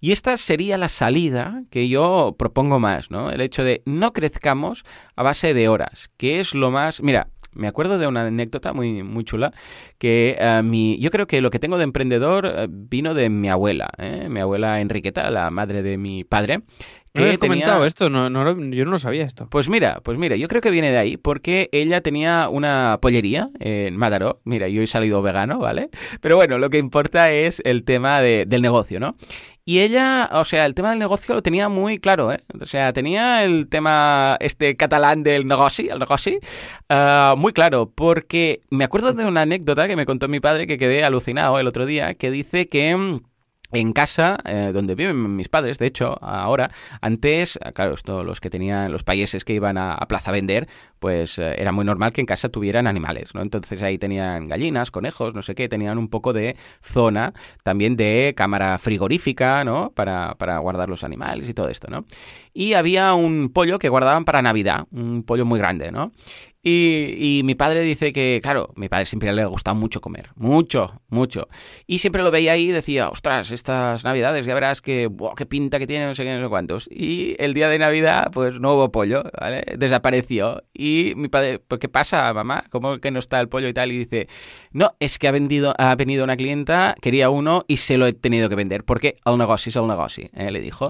Y 0.00 0.12
esta 0.12 0.36
sería 0.36 0.78
la 0.78 0.88
salida 0.88 1.62
que 1.70 1.88
yo 1.88 2.34
propongo 2.38 2.78
más, 2.78 3.10
¿no? 3.10 3.30
El 3.30 3.40
hecho 3.40 3.64
de 3.64 3.82
no 3.86 4.12
crezcamos 4.12 4.84
a 5.16 5.22
base 5.22 5.54
de 5.54 5.68
horas, 5.68 6.10
que 6.16 6.40
es 6.40 6.54
lo 6.54 6.70
más... 6.70 7.02
Mira, 7.02 7.28
me 7.52 7.66
acuerdo 7.66 7.98
de 7.98 8.06
una 8.06 8.26
anécdota 8.26 8.72
muy, 8.72 9.02
muy 9.02 9.24
chula 9.24 9.52
que 9.98 10.36
eh, 10.38 10.62
mi, 10.62 10.98
yo 11.00 11.10
creo 11.10 11.26
que 11.26 11.40
lo 11.40 11.50
que 11.50 11.58
tengo 11.58 11.78
de 11.78 11.84
emprendedor 11.84 12.46
eh, 12.46 12.66
vino 12.70 13.14
de 13.14 13.28
mi 13.28 13.48
abuela, 13.48 13.90
¿eh? 13.98 14.28
mi 14.30 14.40
abuela 14.40 14.80
Enriqueta, 14.80 15.30
la 15.30 15.50
madre 15.50 15.82
de 15.82 15.98
mi 15.98 16.24
padre. 16.24 16.60
¿No 17.12 17.18
Que 17.18 17.22
habías 17.22 17.38
tenía- 17.40 17.54
comentado 17.64 17.84
esto? 17.86 18.08
No, 18.08 18.28
yo 18.28 18.84
no 18.84 18.90
lo 18.92 18.98
sabía 18.98 19.24
esto. 19.24 19.48
Pues 19.50 19.68
mira, 19.68 20.00
pues 20.04 20.16
mira, 20.16 20.36
yo 20.36 20.46
creo 20.46 20.60
que 20.62 20.70
viene 20.70 20.92
de 20.92 20.98
ahí, 20.98 21.16
porque 21.16 21.68
ella 21.72 22.02
tenía 22.02 22.48
una 22.48 22.98
pollería 23.02 23.48
en 23.58 23.96
Mataró. 23.96 24.40
Mira, 24.44 24.68
yo 24.68 24.80
he 24.80 24.86
salido 24.86 25.20
vegano, 25.20 25.58
¿vale? 25.58 25.90
Pero 26.20 26.36
bueno, 26.36 26.58
lo 26.58 26.70
que 26.70 26.78
importa 26.78 27.32
es 27.32 27.60
el 27.64 27.82
tema 27.84 28.20
de- 28.20 28.44
del 28.46 28.62
negocio, 28.62 29.00
¿no? 29.00 29.16
Y 29.64 29.80
ella, 29.80 30.28
o 30.32 30.44
sea, 30.44 30.66
el 30.66 30.74
tema 30.74 30.90
del 30.90 30.98
negocio 31.00 31.34
lo 31.34 31.42
tenía 31.42 31.68
muy 31.68 31.98
claro, 31.98 32.32
¿eh? 32.32 32.38
O 32.60 32.66
sea, 32.66 32.92
tenía 32.92 33.44
el 33.44 33.68
tema 33.68 34.36
este 34.40 34.76
catalán 34.76 35.22
del 35.22 35.46
negocio, 35.46 35.92
el 35.92 35.98
negocio, 35.98 36.38
ah, 36.88 37.34
muy 37.36 37.52
claro, 37.52 37.90
porque 37.94 38.60
me 38.70 38.84
acuerdo 38.84 39.12
de 39.12 39.24
una 39.24 39.42
anécdota 39.42 39.86
que 39.86 39.96
me 39.96 40.06
contó 40.06 40.28
mi 40.28 40.40
padre 40.40 40.66
que 40.66 40.78
quedé 40.78 41.04
alucinado 41.04 41.58
el 41.58 41.66
otro 41.66 41.86
día, 41.86 42.14
que 42.14 42.30
dice 42.30 42.68
que... 42.68 43.20
en 43.72 43.92
casa, 43.92 44.38
eh, 44.44 44.70
donde 44.72 44.94
viven 44.94 45.36
mis 45.36 45.48
padres, 45.48 45.78
de 45.78 45.86
hecho, 45.86 46.18
ahora, 46.22 46.70
antes, 47.00 47.58
claro, 47.74 47.94
esto, 47.94 48.24
los 48.24 48.40
que 48.40 48.50
tenían, 48.50 48.92
los 48.92 49.02
países 49.02 49.44
que 49.44 49.54
iban 49.54 49.78
a, 49.78 49.96
plaza 50.08 50.32
vender, 50.32 50.68
pues 50.98 51.38
eh, 51.38 51.54
era 51.58 51.70
muy 51.70 51.84
normal 51.84 52.12
que 52.12 52.20
en 52.20 52.26
casa 52.26 52.48
tuvieran 52.48 52.86
animales, 52.86 53.34
¿no? 53.34 53.42
Entonces 53.42 53.80
ahí 53.82 53.96
tenían 53.96 54.48
gallinas, 54.48 54.90
conejos, 54.90 55.34
no 55.34 55.42
sé 55.42 55.54
qué, 55.54 55.68
tenían 55.68 55.98
un 55.98 56.08
poco 56.08 56.32
de 56.32 56.56
zona 56.82 57.32
también 57.62 57.96
de 57.96 58.34
cámara 58.36 58.76
frigorífica, 58.78 59.64
¿no? 59.64 59.92
Para, 59.94 60.34
para 60.34 60.58
guardar 60.58 60.88
los 60.88 61.04
animales 61.04 61.48
y 61.48 61.54
todo 61.54 61.68
esto, 61.68 61.88
¿no? 61.88 62.04
Y 62.52 62.74
había 62.74 63.14
un 63.14 63.50
pollo 63.50 63.78
que 63.78 63.88
guardaban 63.88 64.24
para 64.24 64.42
Navidad, 64.42 64.86
un 64.90 65.22
pollo 65.22 65.44
muy 65.44 65.60
grande, 65.60 65.92
¿no? 65.92 66.12
Y, 66.62 67.40
mi 67.44 67.54
padre 67.54 67.80
dice 67.80 68.12
que, 68.12 68.40
claro, 68.42 68.72
mi 68.76 68.90
padre 68.90 69.06
siempre 69.06 69.32
le 69.32 69.40
ha 69.40 69.46
gustado 69.46 69.74
mucho 69.74 70.02
comer, 70.02 70.30
mucho, 70.36 71.00
mucho. 71.08 71.48
Y 71.86 71.98
siempre 71.98 72.22
lo 72.22 72.30
veía 72.30 72.52
ahí 72.52 72.68
y 72.68 72.72
decía, 72.72 73.08
ostras, 73.08 73.50
estas 73.50 74.04
navidades, 74.04 74.44
ya 74.44 74.52
verás 74.52 74.82
que, 74.82 75.08
qué 75.36 75.46
pinta 75.46 75.78
que 75.78 75.86
tiene, 75.86 76.06
no 76.06 76.14
sé 76.14 76.22
qué, 76.22 76.34
no 76.34 76.42
sé 76.42 76.48
cuántos. 76.50 76.86
Y 76.90 77.34
el 77.38 77.54
día 77.54 77.70
de 77.70 77.78
Navidad, 77.78 78.30
pues 78.30 78.60
no 78.60 78.74
hubo 78.74 78.92
pollo, 78.92 79.24
¿vale? 79.40 79.64
Desapareció. 79.78 80.62
Y 80.74 81.14
mi 81.16 81.28
padre, 81.28 81.60
¿por 81.60 81.78
qué 81.78 81.88
pasa, 81.88 82.30
mamá? 82.34 82.64
¿Cómo 82.70 82.98
que 82.98 83.10
no 83.10 83.20
está 83.20 83.40
el 83.40 83.48
pollo 83.48 83.68
y 83.68 83.72
tal? 83.72 83.90
Y 83.92 83.98
dice, 83.98 84.28
no, 84.70 84.94
es 85.00 85.18
que 85.18 85.28
ha, 85.28 85.30
vendido, 85.30 85.74
ha 85.78 85.94
venido 85.94 86.24
una 86.24 86.36
clienta, 86.36 86.94
quería 87.00 87.30
uno 87.30 87.64
y 87.68 87.78
se 87.78 87.96
lo 87.96 88.06
he 88.06 88.12
tenido 88.12 88.50
que 88.50 88.54
vender, 88.54 88.84
porque 88.84 89.16
a 89.24 89.32
un 89.32 89.38
negocio 89.38 89.70
es 89.70 89.76
a 89.78 89.80
un 89.80 89.88
negocio, 89.88 90.28
¿eh? 90.34 90.50
le 90.50 90.60
dijo. 90.60 90.88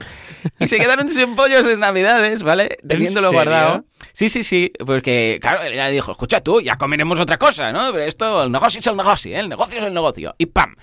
Y 0.58 0.66
se 0.66 0.78
quedaron 0.78 1.08
sin 1.10 1.36
pollos 1.36 1.64
en 1.66 1.78
navidades, 1.78 2.42
¿vale? 2.42 2.76
Teniéndolo 2.86 3.30
guardado. 3.30 3.84
Sí, 4.12 4.28
sí, 4.28 4.42
sí, 4.42 4.72
porque, 4.84 5.38
claro, 5.40 5.59
ella 5.62 5.88
dijo, 5.88 6.12
escucha 6.12 6.40
tú, 6.40 6.60
ya 6.60 6.76
comeremos 6.76 7.20
otra 7.20 7.38
cosa, 7.38 7.72
¿no? 7.72 7.92
Pero 7.92 8.04
esto, 8.04 8.42
el 8.44 8.52
negocio 8.52 8.80
es 8.80 8.86
el 8.86 8.96
negocio, 8.96 9.36
¿eh? 9.36 9.40
el 9.40 9.48
negocio 9.48 9.78
es 9.78 9.84
el 9.84 9.94
negocio. 9.94 10.34
Y 10.38 10.46
¡pam! 10.46 10.76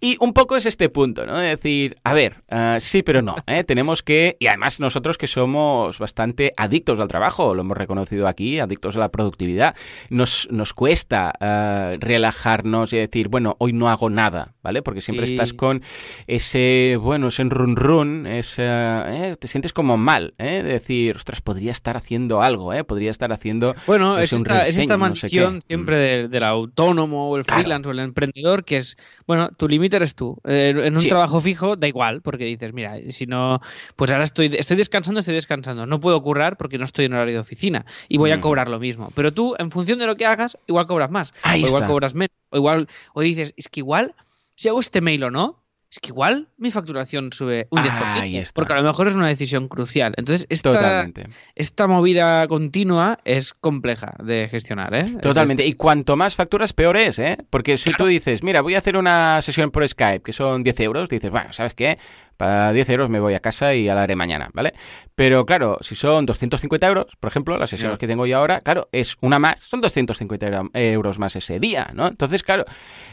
Y 0.00 0.16
un 0.20 0.32
poco 0.32 0.56
es 0.56 0.66
este 0.66 0.88
punto, 0.88 1.26
¿no? 1.26 1.38
De 1.38 1.48
decir, 1.48 1.96
a 2.04 2.12
ver, 2.12 2.42
eh, 2.48 2.76
sí, 2.80 3.02
pero 3.02 3.22
no, 3.22 3.36
¿eh? 3.46 3.64
Tenemos 3.72 4.02
que, 4.02 4.36
y 4.38 4.46
además 4.46 4.80
nosotros 4.80 5.18
que 5.18 5.26
somos 5.26 5.98
bastante 5.98 6.52
adictos 6.56 7.00
al 7.00 7.08
trabajo, 7.08 7.54
lo 7.54 7.62
hemos 7.62 7.76
reconocido 7.76 8.28
aquí, 8.28 8.58
adictos 8.58 8.96
a 8.96 9.00
la 9.00 9.10
productividad, 9.10 9.74
nos, 10.10 10.48
nos 10.50 10.72
cuesta 10.74 11.32
uh, 11.40 11.98
relajarnos 11.98 12.92
y 12.92 12.98
decir, 12.98 13.28
bueno, 13.28 13.56
hoy 13.58 13.72
no 13.72 13.88
hago 13.88 14.10
nada, 14.10 14.54
¿vale? 14.62 14.82
Porque 14.82 15.00
siempre 15.00 15.26
estás 15.26 15.52
con 15.52 15.82
ese, 16.26 16.98
bueno, 17.00 17.28
ese 17.28 17.44
run 17.44 17.76
run, 17.76 18.26
ese, 18.26 18.62
eh, 18.64 19.36
te 19.38 19.48
sientes 19.48 19.72
como 19.72 19.96
mal, 19.96 20.34
¿eh? 20.38 20.62
De 20.62 20.72
decir, 20.72 21.16
ostras, 21.16 21.40
podría 21.40 21.72
estar 21.72 21.96
haciendo 21.96 22.42
algo, 22.42 22.72
¿eh? 22.72 22.84
Podría 22.84 23.10
estar 23.10 23.32
haciendo... 23.32 23.74
Bueno, 23.86 24.18
es, 24.22 24.32
esta, 24.32 24.66
es 24.66 24.76
esta 24.76 24.96
mansión 24.96 25.62
siempre 25.62 26.26
mm. 26.26 26.30
del 26.30 26.44
autónomo 26.44 27.30
o 27.30 27.36
el 27.36 27.44
freelance 27.44 27.88
o 27.88 27.92
el 27.92 27.98
emprendedor 28.00 28.64
que 28.64 28.78
es, 28.78 28.96
bueno, 29.26 29.50
tu 29.50 29.68
límite 29.68 29.96
eres 29.96 30.14
tú. 30.14 30.38
Eh, 30.44 30.74
en 30.76 30.96
un 30.96 31.06
trabajo 31.06 31.40
fijo 31.40 31.76
da 31.76 31.88
igual, 31.88 32.22
porque 32.22 32.44
dices, 32.44 32.72
mira, 32.72 32.96
si 33.10 33.26
no, 33.26 33.60
pues 33.96 34.10
ahora 34.10 34.24
estoy, 34.24 34.50
estoy 34.56 34.76
descansando, 34.76 35.20
estoy 35.20 35.34
descansando. 35.34 35.86
No 35.86 36.00
puedo 36.00 36.20
currar 36.22 36.56
porque 36.56 36.78
no 36.78 36.84
estoy 36.84 37.06
en 37.06 37.14
horario 37.14 37.34
de 37.34 37.40
oficina 37.40 37.86
y 38.08 38.18
voy 38.18 38.30
a 38.30 38.38
mm. 38.38 38.40
cobrar 38.40 38.68
lo 38.68 38.78
mismo. 38.78 39.10
Pero 39.14 39.32
tú, 39.32 39.54
en 39.58 39.70
función 39.70 39.98
de 39.98 40.06
lo 40.06 40.16
que 40.16 40.26
hagas, 40.26 40.56
igual 40.66 40.86
cobras 40.86 41.10
más. 41.10 41.32
o 41.44 41.56
igual 41.56 41.86
cobras 41.86 42.14
menos. 42.14 42.36
O 42.50 42.56
igual, 42.56 42.88
o 43.14 43.22
dices, 43.22 43.54
es 43.56 43.68
que 43.68 43.80
igual, 43.80 44.14
si 44.56 44.68
hago 44.68 44.80
este 44.80 45.00
mail 45.00 45.24
o 45.24 45.30
no, 45.30 45.61
es 45.92 46.00
que 46.00 46.08
igual 46.08 46.48
mi 46.56 46.70
facturación 46.70 47.34
sube 47.34 47.66
un 47.68 47.82
10%, 47.82 48.52
porque 48.54 48.72
a 48.72 48.76
lo 48.76 48.82
mejor 48.82 49.08
es 49.08 49.14
una 49.14 49.28
decisión 49.28 49.68
crucial. 49.68 50.14
Entonces, 50.16 50.46
esta, 50.48 51.06
esta 51.54 51.86
movida 51.86 52.48
continua 52.48 53.18
es 53.26 53.52
compleja 53.52 54.14
de 54.24 54.48
gestionar, 54.48 54.94
¿eh? 54.94 55.04
Totalmente. 55.20 55.66
Y 55.66 55.74
cuanto 55.74 56.16
más 56.16 56.34
facturas, 56.34 56.72
peor 56.72 56.96
es, 56.96 57.18
¿eh? 57.18 57.36
Porque 57.50 57.76
si 57.76 57.92
tú 57.92 58.06
dices, 58.06 58.42
mira, 58.42 58.62
voy 58.62 58.74
a 58.74 58.78
hacer 58.78 58.96
una 58.96 59.42
sesión 59.42 59.70
por 59.70 59.86
Skype, 59.86 60.22
que 60.22 60.32
son 60.32 60.62
10 60.62 60.80
euros, 60.80 61.08
dices, 61.10 61.30
bueno, 61.30 61.52
¿sabes 61.52 61.74
qué? 61.74 61.98
Para 62.36 62.72
10 62.72 62.88
euros 62.90 63.10
me 63.10 63.20
voy 63.20 63.34
a 63.34 63.40
casa 63.40 63.74
y 63.74 63.84
ya 63.84 63.94
la 63.94 64.02
haré 64.02 64.16
mañana, 64.16 64.50
¿vale? 64.54 64.74
Pero 65.14 65.46
claro, 65.46 65.78
si 65.80 65.94
son 65.94 66.26
250 66.26 66.86
euros, 66.86 67.06
por 67.20 67.30
ejemplo, 67.30 67.56
las 67.58 67.70
sesiones 67.70 67.98
que 67.98 68.06
tengo 68.06 68.26
yo 68.26 68.38
ahora, 68.38 68.60
claro, 68.60 68.88
es 68.92 69.16
una 69.20 69.38
más, 69.38 69.60
son 69.60 69.80
250 69.80 70.70
euros 70.74 71.18
más 71.18 71.36
ese 71.36 71.60
día, 71.60 71.90
¿no? 71.94 72.08
Entonces, 72.08 72.42
claro, 72.42 72.64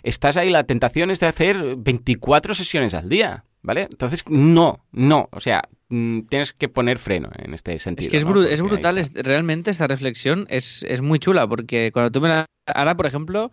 estás 0.03 0.37
ahí, 0.37 0.49
la 0.49 0.63
tentación 0.63 1.11
es 1.11 1.19
de 1.19 1.27
hacer 1.27 1.75
24 1.77 2.53
sesiones 2.53 2.93
al 2.93 3.09
día, 3.09 3.45
¿vale? 3.61 3.87
Entonces, 3.91 4.23
no, 4.27 4.85
no, 4.91 5.29
o 5.31 5.39
sea, 5.39 5.63
mm, 5.89 6.21
tienes 6.21 6.53
que 6.53 6.69
poner 6.69 6.97
freno 6.97 7.29
en 7.37 7.53
este 7.53 7.77
sentido. 7.79 8.07
Es 8.07 8.11
que 8.11 8.17
es, 8.17 8.51
es 8.51 8.61
brutal, 8.61 9.01
realmente 9.15 9.71
esta 9.71 9.87
reflexión 9.87 10.45
es, 10.49 10.83
es, 10.87 11.01
muy 11.01 11.19
chula, 11.19 11.47
porque 11.47 11.91
cuando 11.91 12.11
tú 12.11 12.21
me 12.21 12.29
la... 12.29 12.45
Ahora, 12.73 12.95
por 12.95 13.05
ejemplo, 13.05 13.51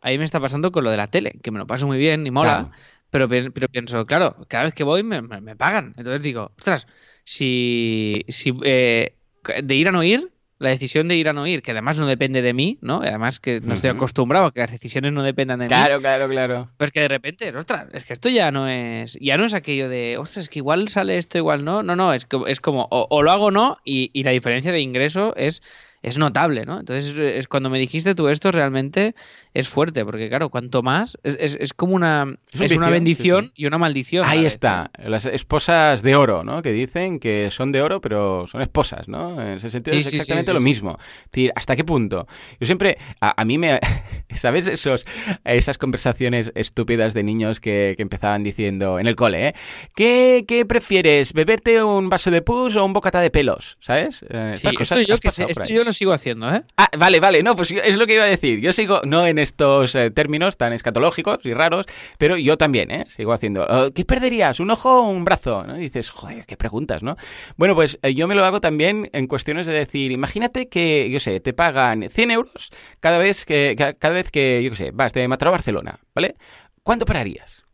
ahí 0.00 0.18
me 0.18 0.24
está 0.24 0.40
pasando 0.40 0.72
con 0.72 0.84
lo 0.84 0.90
de 0.90 0.96
la 0.96 1.08
tele, 1.08 1.38
que 1.42 1.50
me 1.50 1.58
lo 1.58 1.66
paso 1.66 1.86
muy 1.86 1.98
bien 1.98 2.26
y 2.26 2.30
mola. 2.30 2.70
Pero, 3.10 3.28
pero 3.28 3.68
pienso, 3.68 4.04
claro, 4.06 4.36
cada 4.48 4.64
vez 4.64 4.74
que 4.74 4.84
voy 4.84 5.02
me, 5.02 5.22
me, 5.22 5.56
pagan. 5.56 5.94
Entonces 5.96 6.22
digo, 6.22 6.52
ostras, 6.56 6.86
si, 7.24 8.24
si 8.28 8.52
eh, 8.64 9.14
de 9.62 9.74
ir 9.74 9.88
a 9.88 9.92
no 9.92 10.02
ir, 10.02 10.30
la 10.58 10.70
decisión 10.70 11.08
de 11.08 11.16
ir 11.16 11.28
a 11.28 11.32
no 11.32 11.46
ir, 11.46 11.62
que 11.62 11.70
además 11.70 11.98
no 11.98 12.06
depende 12.06 12.42
de 12.42 12.52
mí, 12.52 12.78
¿no? 12.80 13.00
Además 13.00 13.38
que 13.38 13.60
no 13.60 13.74
estoy 13.74 13.90
acostumbrado 13.90 14.46
a 14.46 14.52
que 14.52 14.60
las 14.60 14.72
decisiones 14.72 15.12
no 15.12 15.22
dependan 15.22 15.60
de 15.60 15.68
claro, 15.68 15.96
mí. 15.96 16.00
Claro, 16.02 16.28
claro, 16.28 16.48
claro. 16.48 16.68
Pues 16.76 16.90
que 16.90 17.00
de 17.00 17.08
repente, 17.08 17.56
ostras, 17.56 17.86
es 17.92 18.04
que 18.04 18.12
esto 18.12 18.28
ya 18.28 18.50
no 18.50 18.68
es, 18.68 19.16
ya 19.20 19.36
no 19.36 19.44
es 19.44 19.54
aquello 19.54 19.88
de, 19.88 20.18
ostras, 20.18 20.44
es 20.44 20.48
que 20.48 20.58
igual 20.58 20.88
sale 20.88 21.16
esto, 21.16 21.38
igual 21.38 21.64
no. 21.64 21.82
No, 21.82 21.94
no, 21.94 22.12
es, 22.12 22.26
es 22.48 22.60
como, 22.60 22.88
o, 22.90 23.06
o 23.08 23.22
lo 23.22 23.30
hago 23.30 23.46
o 23.46 23.50
no, 23.50 23.78
y, 23.84 24.10
y 24.12 24.24
la 24.24 24.32
diferencia 24.32 24.72
de 24.72 24.80
ingreso 24.80 25.34
es 25.36 25.62
es 26.02 26.18
notable, 26.18 26.64
¿no? 26.64 26.80
Entonces, 26.80 27.18
es, 27.18 27.48
cuando 27.48 27.70
me 27.70 27.78
dijiste 27.78 28.14
tú 28.14 28.28
esto, 28.28 28.52
realmente 28.52 29.14
es 29.58 29.68
fuerte, 29.68 30.04
porque 30.04 30.28
claro, 30.28 30.50
cuanto 30.50 30.84
más, 30.84 31.18
es, 31.24 31.56
es, 31.58 31.72
como 31.72 31.96
una, 31.96 32.36
es, 32.52 32.70
una 32.70 32.90
bendición 32.90 33.50
y 33.56 33.66
una 33.66 33.76
maldición. 33.76 34.24
Ahí 34.24 34.46
está, 34.46 34.92
las 35.04 35.26
esposas 35.26 36.02
de 36.02 36.14
oro, 36.14 36.44
¿no? 36.44 36.62
Que 36.62 36.70
dicen 36.70 37.18
que 37.18 37.50
son 37.50 37.72
de 37.72 37.82
oro, 37.82 38.00
pero 38.00 38.46
son 38.46 38.62
esposas, 38.62 39.08
¿no? 39.08 39.40
En 39.40 39.54
ese 39.54 39.68
sentido 39.68 39.96
es 39.96 40.06
exactamente 40.06 40.52
lo 40.52 40.60
mismo. 40.60 40.96
Es 41.24 41.30
decir, 41.32 41.52
¿hasta 41.56 41.74
qué 41.74 41.82
punto? 41.82 42.28
Yo 42.60 42.66
siempre, 42.66 42.98
a, 43.20 43.44
mí 43.44 43.58
me, 43.58 43.80
¿sabes 44.30 44.68
esos, 44.68 45.04
esas 45.44 45.76
conversaciones 45.76 46.52
estúpidas 46.54 47.12
de 47.12 47.24
niños 47.24 47.58
que, 47.58 47.96
empezaban 47.98 48.44
diciendo 48.44 49.00
en 49.00 49.08
el 49.08 49.16
cole, 49.16 49.48
¿eh? 49.48 49.54
¿Qué, 49.96 50.44
¿Qué, 50.46 50.64
prefieres, 50.64 51.32
beberte 51.32 51.82
un 51.82 52.08
vaso 52.08 52.30
de 52.30 52.42
pus 52.42 52.76
o 52.76 52.84
un 52.84 52.92
bocata 52.92 53.20
de 53.20 53.30
pelos? 53.30 53.76
¿Sabes? 53.80 54.24
Eh, 54.30 54.54
cosas, 54.76 55.04
yo, 55.04 55.18
que 55.18 55.74
yo 55.74 55.82
lo 55.82 55.92
sigo 55.92 56.12
haciendo, 56.12 56.48
¿eh? 56.54 56.62
Ah, 56.76 56.88
vale, 56.96 57.18
vale, 57.18 57.42
no, 57.42 57.56
pues 57.56 57.72
es 57.72 57.96
lo 57.96 58.06
que 58.06 58.14
iba 58.14 58.22
a 58.22 58.28
decir. 58.28 58.60
Yo 58.60 58.72
sigo, 58.72 59.00
no 59.04 59.26
en 59.26 59.47
estos 59.48 59.94
eh, 59.94 60.10
términos 60.10 60.56
tan 60.56 60.72
escatológicos 60.72 61.38
y 61.44 61.54
raros, 61.54 61.86
pero 62.18 62.36
yo 62.36 62.56
también, 62.56 62.90
¿eh? 62.90 63.04
Sigo 63.06 63.32
haciendo. 63.32 63.66
Oh, 63.68 63.90
¿Qué 63.92 64.04
perderías? 64.04 64.60
¿Un 64.60 64.70
ojo 64.70 65.00
o 65.00 65.08
un 65.08 65.24
brazo? 65.24 65.64
¿no? 65.64 65.74
Dices, 65.74 66.10
joder, 66.10 66.44
qué 66.46 66.56
preguntas, 66.56 67.02
¿no? 67.02 67.16
Bueno, 67.56 67.74
pues 67.74 67.98
eh, 68.02 68.14
yo 68.14 68.28
me 68.28 68.34
lo 68.34 68.44
hago 68.44 68.60
también 68.60 69.08
en 69.12 69.26
cuestiones 69.26 69.66
de 69.66 69.72
decir, 69.72 70.12
imagínate 70.12 70.68
que, 70.68 71.10
yo 71.10 71.20
sé, 71.20 71.40
te 71.40 71.52
pagan 71.52 72.08
100 72.10 72.30
euros 72.30 72.70
cada 73.00 73.18
vez 73.18 73.44
que, 73.44 73.74
cada 73.98 74.14
vez 74.14 74.30
que, 74.30 74.62
yo 74.62 74.70
qué 74.70 74.76
sé, 74.76 74.90
vas 74.92 75.12
de 75.12 75.26
Mataró 75.28 75.50
a 75.50 75.52
Barcelona, 75.52 75.98
¿vale? 76.14 76.36
¿Cuánto 76.82 77.04
pararías? 77.04 77.67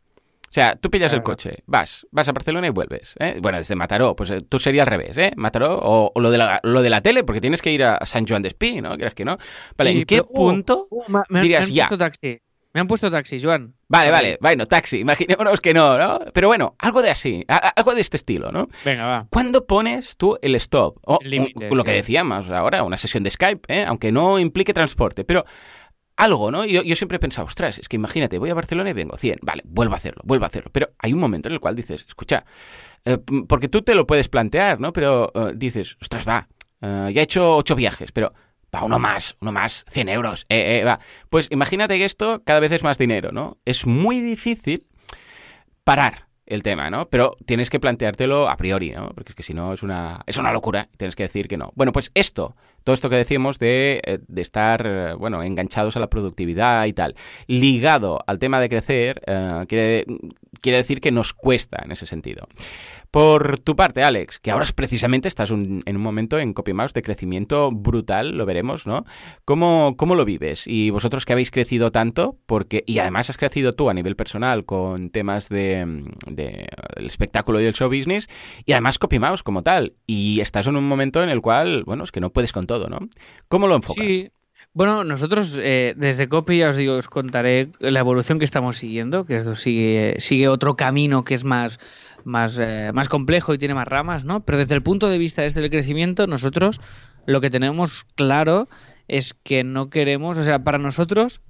O 0.55 0.57
sea, 0.57 0.77
tú 0.77 0.89
pillas 0.89 1.11
el 1.11 1.21
coche, 1.21 1.63
vas, 1.65 2.07
vas 2.11 2.29
a 2.29 2.31
Barcelona 2.31 2.67
y 2.67 2.69
vuelves. 2.69 3.15
¿eh? 3.19 3.39
Bueno, 3.41 3.57
desde 3.57 3.75
Mataró, 3.75 4.15
pues 4.15 4.31
eh, 4.31 4.41
tú 4.47 4.57
sería 4.57 4.83
al 4.83 4.87
revés, 4.87 5.17
¿eh? 5.17 5.33
Mataró 5.35 5.81
o, 5.83 6.13
lo, 6.15 6.31
de 6.31 6.37
la, 6.37 6.61
lo 6.63 6.81
de 6.81 6.89
la 6.89 7.01
tele, 7.01 7.25
porque 7.25 7.41
tienes 7.41 7.61
que 7.61 7.73
ir 7.73 7.83
a 7.83 8.05
San 8.05 8.25
Juan 8.25 8.41
de 8.41 8.47
Espí, 8.47 8.79
¿no? 8.79 8.97
¿Crees 8.97 9.13
que 9.13 9.25
no? 9.25 9.37
Vale, 9.77 9.91
¿en 9.91 10.05
qué 10.05 10.21
uh, 10.21 10.33
punto 10.33 10.87
uh, 10.89 11.03
me, 11.27 11.41
dirías 11.41 11.69
me 11.69 11.81
han 11.81 11.89
Puesto 11.89 11.97
taxi. 11.97 12.39
Me 12.71 12.79
han 12.79 12.87
puesto 12.87 13.11
taxi, 13.11 13.41
Joan. 13.41 13.73
Vale, 13.89 14.11
vale, 14.11 14.37
bueno, 14.39 14.65
taxi, 14.65 14.99
imaginémonos 15.01 15.59
que 15.59 15.73
no, 15.73 15.97
¿no? 15.97 16.21
Pero 16.33 16.47
bueno, 16.47 16.77
algo 16.79 17.01
de 17.01 17.09
así, 17.09 17.43
algo 17.49 17.93
de 17.93 17.99
este 17.99 18.15
estilo, 18.15 18.53
¿no? 18.53 18.69
Venga, 18.85 19.05
va. 19.05 19.27
¿Cuándo 19.29 19.65
pones 19.67 20.15
tú 20.15 20.37
el 20.41 20.55
stop? 20.55 20.99
O, 21.01 21.19
lo 21.21 21.83
que 21.83 21.91
decíamos 21.91 22.49
ahora, 22.49 22.83
una 22.83 22.95
sesión 22.95 23.23
de 23.23 23.31
Skype, 23.31 23.73
¿eh? 23.73 23.83
Aunque 23.85 24.13
no 24.13 24.39
implique 24.39 24.73
transporte, 24.73 25.25
pero 25.25 25.43
algo, 26.17 26.51
¿no? 26.51 26.65
Yo, 26.65 26.81
yo 26.83 26.95
siempre 26.95 27.17
he 27.17 27.19
pensado, 27.19 27.47
ostras, 27.47 27.79
es 27.79 27.89
que 27.89 27.95
imagínate, 27.95 28.37
voy 28.37 28.49
a 28.49 28.53
Barcelona 28.53 28.89
y 28.89 28.93
vengo 28.93 29.17
100, 29.17 29.39
vale, 29.41 29.63
vuelvo 29.65 29.93
a 29.93 29.97
hacerlo, 29.97 30.21
vuelvo 30.25 30.45
a 30.45 30.47
hacerlo. 30.47 30.71
Pero 30.71 30.91
hay 30.99 31.13
un 31.13 31.19
momento 31.19 31.49
en 31.49 31.53
el 31.53 31.59
cual 31.59 31.75
dices, 31.75 32.05
escucha, 32.07 32.45
eh, 33.03 33.17
porque 33.47 33.67
tú 33.67 33.81
te 33.81 33.95
lo 33.95 34.07
puedes 34.07 34.29
plantear, 34.29 34.79
¿no? 34.79 34.93
Pero 34.93 35.31
eh, 35.35 35.53
dices, 35.55 35.97
ostras, 36.01 36.27
va, 36.27 36.47
eh, 36.81 37.11
ya 37.13 37.21
he 37.21 37.23
hecho 37.23 37.57
ocho 37.57 37.75
viajes, 37.75 38.11
pero 38.11 38.33
va, 38.73 38.83
uno 38.83 38.99
más, 38.99 39.35
uno 39.41 39.51
más, 39.51 39.85
100 39.89 40.09
euros, 40.09 40.45
va. 40.49 40.99
Pues 41.29 41.47
imagínate 41.51 41.97
que 41.97 42.05
esto 42.05 42.43
cada 42.45 42.59
vez 42.59 42.71
es 42.71 42.83
más 42.83 42.97
dinero, 42.97 43.31
¿no? 43.31 43.57
Es 43.65 43.85
muy 43.85 44.21
difícil 44.21 44.87
parar 45.83 46.24
el 46.45 46.63
tema, 46.63 46.89
¿no? 46.89 47.07
Pero 47.09 47.35
tienes 47.45 47.69
que 47.69 47.79
planteártelo 47.79 48.49
a 48.49 48.57
priori, 48.57 48.91
¿no? 48.91 49.09
Porque 49.09 49.29
es 49.29 49.35
que 49.35 49.43
si 49.43 49.53
no 49.53 49.73
es 49.73 49.83
una, 49.83 50.21
es 50.27 50.37
una 50.37 50.51
locura 50.51 50.89
tienes 50.97 51.15
que 51.15 51.23
decir 51.23 51.47
que 51.47 51.57
no. 51.57 51.71
Bueno, 51.75 51.91
pues 51.91 52.11
esto, 52.13 52.55
todo 52.83 52.93
esto 52.93 53.09
que 53.09 53.15
decíamos 53.15 53.57
de, 53.59 54.01
eh, 54.05 54.19
de 54.27 54.41
estar, 54.41 54.83
eh, 54.85 55.13
bueno, 55.13 55.41
enganchados 55.41 55.97
a 55.97 55.99
la 55.99 56.09
productividad 56.09 56.85
y 56.85 56.93
tal, 56.93 57.15
ligado 57.47 58.19
al 58.27 58.39
tema 58.39 58.59
de 58.59 58.69
crecer, 58.69 59.21
eh, 59.25 59.65
quiere, 59.67 60.05
quiere 60.61 60.77
decir 60.77 61.01
que 61.01 61.11
nos 61.11 61.33
cuesta 61.33 61.81
en 61.83 61.91
ese 61.91 62.05
sentido. 62.05 62.47
Por 63.15 63.61
tu 63.61 63.77
parte, 63.77 64.03
Alex, 64.03 64.41
que 64.41 64.51
ahora 64.51 64.65
precisamente 64.75 65.29
estás 65.29 65.49
en 65.49 65.83
un 65.87 66.01
momento 66.01 66.37
en 66.37 66.51
CopyMouse 66.51 66.91
de 66.91 67.01
crecimiento 67.01 67.71
brutal, 67.71 68.37
lo 68.37 68.45
veremos, 68.45 68.85
¿no? 68.85 69.05
¿Cómo, 69.45 69.95
¿Cómo, 69.95 70.15
lo 70.15 70.25
vives? 70.25 70.67
Y 70.67 70.89
vosotros 70.89 71.23
que 71.23 71.31
habéis 71.31 71.49
crecido 71.49 71.93
tanto, 71.93 72.37
porque 72.45 72.83
y 72.85 72.99
además 72.99 73.29
has 73.29 73.37
crecido 73.37 73.73
tú 73.73 73.89
a 73.89 73.93
nivel 73.93 74.17
personal 74.17 74.65
con 74.65 75.11
temas 75.11 75.47
de, 75.47 76.03
de 76.27 76.67
espectáculo 76.97 77.61
y 77.61 77.63
el 77.63 77.73
show 77.73 77.87
business, 77.87 78.27
y 78.65 78.73
además 78.73 78.99
CopyMouse 78.99 79.43
como 79.43 79.63
tal, 79.63 79.93
y 80.05 80.41
estás 80.41 80.67
en 80.67 80.75
un 80.75 80.85
momento 80.85 81.23
en 81.23 81.29
el 81.29 81.39
cual, 81.39 81.85
bueno, 81.85 82.03
es 82.03 82.11
que 82.11 82.19
no 82.19 82.33
puedes 82.33 82.51
con 82.51 82.67
todo, 82.67 82.89
¿no? 82.89 82.99
¿Cómo 83.47 83.67
lo 83.67 83.77
enfocas? 83.77 84.05
Sí. 84.05 84.29
Bueno, 84.73 85.05
nosotros 85.05 85.57
eh, 85.63 85.93
desde 85.95 86.27
Copy 86.27 86.57
ya 86.57 86.67
os 86.67 86.75
digo, 86.75 86.95
os 86.95 87.07
contaré 87.07 87.69
la 87.79 88.01
evolución 88.01 88.39
que 88.39 88.45
estamos 88.45 88.75
siguiendo, 88.75 89.25
que 89.25 89.37
esto 89.37 89.55
sigue, 89.55 90.15
sigue 90.19 90.49
otro 90.49 90.75
camino 90.75 91.23
que 91.23 91.33
es 91.33 91.45
más 91.45 91.79
más, 92.25 92.59
eh, 92.59 92.91
más 92.93 93.07
complejo 93.07 93.53
y 93.53 93.57
tiene 93.57 93.73
más 93.73 93.87
ramas, 93.87 94.25
¿no? 94.25 94.43
Pero 94.43 94.57
desde 94.57 94.75
el 94.75 94.83
punto 94.83 95.07
de 95.07 95.17
vista 95.17 95.43
desde 95.43 95.63
el 95.63 95.69
crecimiento, 95.69 96.27
nosotros 96.27 96.81
lo 97.25 97.39
que 97.39 97.49
tenemos 97.49 98.03
claro 98.15 98.67
es 99.07 99.33
que 99.33 99.63
no 99.63 99.89
queremos, 99.89 100.37
o 100.37 100.43
sea, 100.43 100.63
para 100.63 100.79
nosotros 100.79 101.41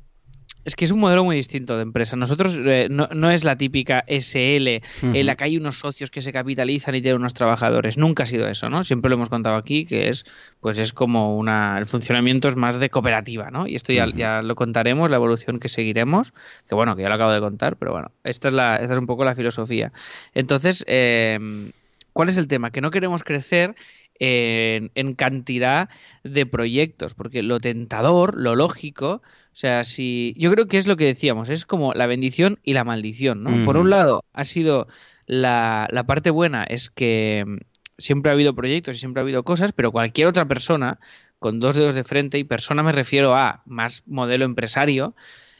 es 0.65 0.75
que 0.75 0.85
es 0.85 0.91
un 0.91 0.99
modelo 0.99 1.23
muy 1.23 1.35
distinto 1.35 1.75
de 1.77 1.83
empresa. 1.83 2.15
Nosotros 2.15 2.57
eh, 2.57 2.87
no, 2.89 3.31
es 3.31 3.43
la 3.43 3.55
típica 3.55 4.03
SL 4.07 4.67
en 4.67 5.25
la 5.25 5.35
que 5.35 5.43
hay 5.43 5.57
unos 5.57 5.79
socios 5.79 6.09
que 6.09 6.23
se 6.23 6.33
capitalizan 6.33 6.95
y 6.95 7.01
tienen 7.01 7.21
unos 7.21 7.35
trabajadores. 7.35 7.97
Nunca 7.97 8.23
ha 8.23 8.25
sido 8.25 8.47
eso, 8.47 8.69
¿no? 8.69 8.83
Siempre 8.83 9.09
lo 9.09 9.15
hemos 9.15 9.29
contado 9.29 9.55
aquí, 9.55 9.85
que 9.85 10.09
es, 10.09 10.25
pues 10.59 10.79
es 10.79 10.91
como 10.91 11.37
una. 11.37 11.77
El 11.77 11.85
funcionamiento 11.85 12.47
es 12.47 12.55
más 12.55 12.79
de 12.79 12.89
cooperativa, 12.89 13.51
¿no? 13.51 13.67
Y 13.67 13.75
esto 13.75 13.93
ya, 13.93 14.07
ya 14.07 14.41
lo 14.41 14.55
contaremos, 14.55 15.09
la 15.09 15.17
evolución 15.17 15.59
que 15.59 15.69
seguiremos, 15.69 16.33
que 16.67 16.73
bueno, 16.73 16.95
que 16.95 17.03
ya 17.03 17.09
lo 17.09 17.15
acabo 17.15 17.31
de 17.31 17.39
contar, 17.39 17.77
pero 17.77 17.91
bueno, 17.91 18.11
esta 18.23 18.47
es 18.47 18.53
la, 18.53 18.77
esta 18.77 18.93
es 18.93 18.99
un 18.99 19.05
poco 19.05 19.23
la 19.23 19.35
filosofía. 19.35 19.91
Entonces, 20.33 20.83
eh, 20.87 21.71
¿cuál 22.11 22.29
es 22.29 22.37
el 22.37 22.47
tema? 22.47 22.71
Que 22.71 22.81
no 22.81 22.89
queremos 22.89 23.23
crecer 23.23 23.75
en, 24.19 24.91
en, 24.95 25.13
cantidad 25.15 25.89
de 26.23 26.45
proyectos, 26.45 27.13
porque 27.13 27.43
lo 27.43 27.59
tentador, 27.59 28.39
lo 28.39 28.55
lógico, 28.55 29.21
o 29.55 29.57
sea, 29.57 29.83
si 29.85 30.35
yo 30.37 30.51
creo 30.51 30.67
que 30.67 30.77
es 30.77 30.87
lo 30.87 30.97
que 30.97 31.05
decíamos, 31.05 31.49
es 31.49 31.65
como 31.65 31.93
la 31.93 32.07
bendición 32.07 32.59
y 32.63 32.73
la 32.73 32.83
maldición, 32.83 33.43
¿no? 33.43 33.65
Por 33.65 33.77
un 33.77 33.89
lado, 33.89 34.25
ha 34.33 34.45
sido 34.45 34.87
la, 35.27 35.87
la 35.91 36.05
parte 36.05 36.29
buena 36.29 36.63
es 36.63 36.89
que 36.89 37.43
mm, 37.47 37.57
siempre 37.97 38.31
ha 38.31 38.33
habido 38.33 38.53
proyectos 38.53 38.95
y 38.95 38.99
siempre 38.99 39.21
ha 39.21 39.23
habido 39.23 39.43
cosas, 39.43 39.71
pero 39.71 39.91
cualquier 39.91 40.27
otra 40.27 40.45
persona 40.45 40.99
con 41.39 41.59
dos 41.59 41.75
dedos 41.75 41.95
de 41.95 42.03
frente, 42.03 42.37
y 42.37 42.43
persona 42.43 42.83
me 42.83 42.91
refiero 42.91 43.35
a 43.35 43.61
más 43.65 44.03
modelo 44.07 44.45
empresario, 44.45 45.15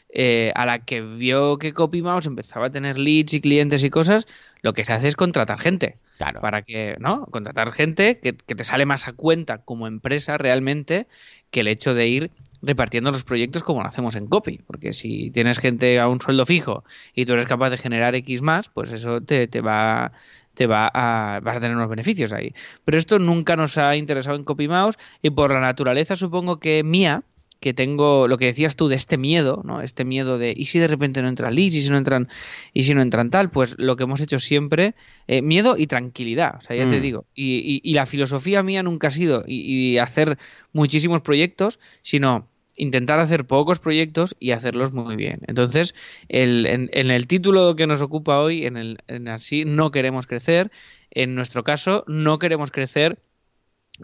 eh, 0.08 0.52
a 0.54 0.66
la 0.66 0.84
que 0.84 1.00
vio 1.00 1.58
que 1.58 1.72
CopyMouse 1.72 2.26
empezaba 2.26 2.66
a 2.66 2.70
tener 2.70 2.98
leads 2.98 3.34
y 3.34 3.40
clientes 3.40 3.82
y 3.84 3.90
cosas, 3.90 4.26
lo 4.62 4.72
que 4.72 4.84
se 4.84 4.92
hace 4.92 5.08
es 5.08 5.16
contratar 5.16 5.58
gente. 5.58 5.98
Claro. 6.18 6.40
Para 6.40 6.62
que, 6.62 6.96
¿no? 6.98 7.26
Contratar 7.26 7.72
gente 7.72 8.18
que, 8.18 8.34
que, 8.34 8.54
te 8.54 8.64
sale 8.64 8.86
más 8.86 9.08
a 9.08 9.12
cuenta 9.12 9.58
como 9.58 9.86
empresa 9.86 10.38
realmente 10.38 11.06
que 11.50 11.60
el 11.60 11.68
hecho 11.68 11.94
de 11.94 12.08
ir 12.08 12.30
repartiendo 12.62 13.10
los 13.10 13.24
proyectos 13.24 13.62
como 13.62 13.82
lo 13.82 13.88
hacemos 13.88 14.16
en 14.16 14.26
Copy, 14.26 14.60
porque 14.66 14.92
si 14.92 15.30
tienes 15.30 15.58
gente 15.58 16.00
a 16.00 16.08
un 16.08 16.20
sueldo 16.20 16.46
fijo 16.46 16.84
y 17.14 17.26
tú 17.26 17.34
eres 17.34 17.46
capaz 17.46 17.70
de 17.70 17.78
generar 17.78 18.14
X 18.14 18.42
más, 18.42 18.68
pues 18.68 18.92
eso 18.92 19.20
te, 19.20 19.46
te 19.46 19.60
va 19.60 20.12
te 20.54 20.66
va 20.66 20.90
a, 20.92 21.40
vas 21.40 21.58
a 21.58 21.60
tener 21.60 21.76
unos 21.76 21.90
beneficios 21.90 22.32
ahí. 22.32 22.54
Pero 22.84 22.96
esto 22.96 23.18
nunca 23.18 23.56
nos 23.56 23.76
ha 23.76 23.94
interesado 23.94 24.36
en 24.36 24.44
CopyMouse 24.44 24.98
y 25.22 25.30
por 25.30 25.52
la 25.52 25.60
naturaleza 25.60 26.16
supongo 26.16 26.58
que 26.58 26.82
mía, 26.82 27.22
que 27.60 27.74
tengo 27.74 28.28
lo 28.28 28.38
que 28.38 28.46
decías 28.46 28.76
tú 28.76 28.88
de 28.88 28.96
este 28.96 29.18
miedo, 29.18 29.62
¿no? 29.64 29.80
Este 29.82 30.04
miedo 30.04 30.38
de 30.38 30.52
y 30.56 30.66
si 30.66 30.78
de 30.78 30.88
repente 30.88 31.22
no 31.22 31.28
entran 31.28 31.54
leads 31.54 31.74
y 31.74 31.82
si 31.82 31.90
no 31.90 31.96
entran 31.98 32.28
y 32.74 32.84
si 32.84 32.94
no 32.94 33.02
entran 33.02 33.30
tal, 33.30 33.50
pues 33.50 33.74
lo 33.78 33.96
que 33.96 34.04
hemos 34.04 34.20
hecho 34.20 34.38
siempre 34.38 34.94
eh, 35.26 35.42
miedo 35.42 35.76
y 35.78 35.86
tranquilidad, 35.86 36.56
o 36.58 36.60
sea, 36.60 36.76
ya 36.76 36.86
te 36.88 36.98
Mm. 36.98 37.02
digo. 37.02 37.24
Y, 37.34 37.56
y- 37.58 37.80
y 37.82 37.94
la 37.94 38.06
filosofía 38.06 38.62
mía 38.62 38.82
nunca 38.82 39.08
ha 39.08 39.10
sido 39.10 39.44
y, 39.46 39.94
y 39.94 39.98
hacer 39.98 40.38
muchísimos 40.72 41.20
proyectos, 41.22 41.78
sino 42.02 42.48
intentar 42.76 43.20
hacer 43.20 43.46
pocos 43.46 43.80
proyectos 43.80 44.36
y 44.38 44.50
hacerlos 44.50 44.92
muy 44.92 45.16
bien. 45.16 45.40
Entonces, 45.46 45.94
el- 46.28 46.66
en, 46.66 46.90
en 46.92 47.10
el 47.10 47.26
título 47.26 47.74
que 47.74 47.86
nos 47.86 48.02
ocupa 48.02 48.38
hoy, 48.40 48.66
en 48.66 48.76
el 48.76 48.98
en 49.08 49.28
así 49.28 49.64
no 49.64 49.90
queremos 49.90 50.26
crecer. 50.26 50.70
En 51.10 51.34
nuestro 51.34 51.64
caso, 51.64 52.04
no 52.06 52.38
queremos 52.38 52.70
crecer 52.70 53.18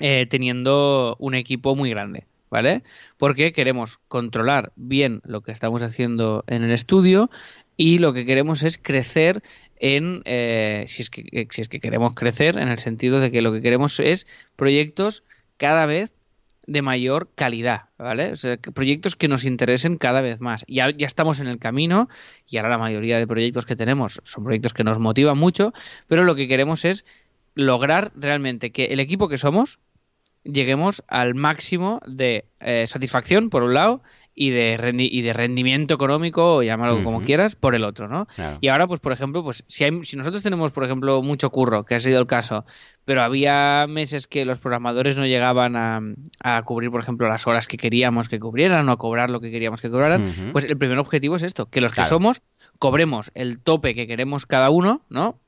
eh, 0.00 0.26
teniendo 0.28 1.16
un 1.18 1.34
equipo 1.34 1.76
muy 1.76 1.90
grande, 1.90 2.26
¿vale? 2.53 2.82
Porque 3.16 3.55
queremos 3.55 3.98
controlar 4.09 4.72
bien 4.76 5.22
lo 5.24 5.40
que 5.40 5.53
estamos 5.53 5.82
haciendo 5.82 6.44
en 6.48 6.62
el 6.62 6.70
estudio 6.70 7.30
y 7.78 7.96
lo 7.96 8.12
que 8.12 8.26
queremos 8.26 8.62
es 8.62 8.76
crecer 8.76 9.42
en, 9.76 10.20
eh, 10.26 10.84
si, 10.86 11.00
es 11.00 11.09
que, 11.09 11.24
eh, 11.32 11.48
si 11.48 11.62
es 11.62 11.70
que 11.70 11.80
queremos 11.80 12.12
crecer, 12.12 12.59
en 12.59 12.68
el 12.68 12.78
sentido 12.78 13.20
de 13.20 13.32
que 13.32 13.40
lo 13.40 13.55
que 13.55 13.62
queremos 13.62 13.98
es 14.00 14.26
proyectos 14.55 15.24
cada 15.57 15.86
vez 15.86 16.12
de 16.66 16.82
mayor 16.82 17.30
calidad, 17.34 17.84
¿vale? 17.96 18.32
O 18.32 18.36
sea, 18.36 18.59
proyectos 18.59 19.16
que 19.16 19.28
nos 19.28 19.46
interesen 19.46 19.96
cada 19.96 20.20
vez 20.20 20.42
más. 20.42 20.66
Ya, 20.68 20.90
ya 20.90 21.07
estamos 21.07 21.40
en 21.40 21.46
el 21.46 21.59
camino 21.59 22.11
y 22.46 22.59
ahora 22.59 22.68
la 22.68 22.78
mayoría 22.78 23.16
de 23.16 23.26
proyectos 23.26 23.64
que 23.64 23.76
tenemos 23.76 24.20
son 24.24 24.44
proyectos 24.44 24.74
que 24.74 24.84
nos 24.84 24.98
motivan 24.98 25.38
mucho, 25.38 25.72
pero 26.07 26.24
lo 26.24 26.34
que 26.34 26.48
queremos 26.48 26.84
es 26.84 27.07
lograr 27.55 28.12
realmente 28.14 28.72
que 28.72 28.84
el 28.86 29.00
equipo 29.00 29.30
que 29.30 29.38
somos 29.38 29.78
lleguemos 30.45 31.03
al 31.09 31.34
máximo 31.34 32.01
de 32.07 32.47
eh, 32.61 32.86
satisfacción 32.86 33.51
por 33.51 33.62
un 33.62 33.74
lado 33.74 34.03
y 34.34 34.49
de, 34.49 34.78
rendi- 34.78 35.11
y 35.12 35.20
de 35.20 35.34
rendimiento 35.34 35.93
económico 35.93 36.57
o 36.57 36.62
llámalo 36.62 37.05
como 37.05 37.18
Ujú. 37.18 37.26
quieras 37.26 37.55
por 37.55 37.74
el 37.74 37.84
otro, 37.84 38.09
¿no? 38.09 38.24
Claro. 38.34 38.57
Y 38.62 38.68
ahora, 38.68 38.86
pues, 38.86 38.99
por 38.99 39.12
ejemplo, 39.12 39.45
pues 39.45 39.62
si, 39.66 39.84
hay, 39.84 40.03
si 40.05 40.16
nosotros 40.16 40.43
tenemos, 40.43 40.72
por 40.72 40.84
ejemplo, 40.84 41.20
mucho 41.22 41.51
curro, 41.51 41.84
que 41.84 41.97
ha 41.97 42.01
sido 42.01 42.18
el 42.18 42.26
caso, 42.26 42.64
pero 43.05 43.22
había 43.22 43.84
meses 43.90 44.26
que 44.26 44.47
los 44.47 44.59
programadores 44.59 45.18
no 45.18 45.26
llegaban 45.26 45.76
a, 45.76 46.01
a 46.43 46.62
cubrir, 46.62 46.90
por 46.90 47.03
ejemplo, 47.03 47.28
las 47.28 47.47
horas 47.47 47.68
que 47.68 47.76
queríamos 47.76 48.30
que 48.30 48.40
cubrieran 48.40 48.88
o 48.88 48.93
a 48.93 48.97
cobrar 48.97 49.28
lo 49.28 49.40
que 49.40 49.51
queríamos 49.51 49.82
que 49.82 49.90
cobraran, 49.90 50.32
pues 50.53 50.64
el 50.64 50.78
primer 50.78 50.99
objetivo 50.99 51.36
es 51.36 51.43
esto, 51.43 51.66
que 51.66 51.82
los 51.82 51.93
Claro. 51.93 52.07
que 52.07 52.09
somos 52.09 52.40
cobremos 52.78 53.30
el 53.34 53.59
tope 53.61 53.95
que 53.95 54.07
queremos 54.07 54.47
cada 54.47 54.70
uno, 54.70 55.03
¿no? 55.11 55.38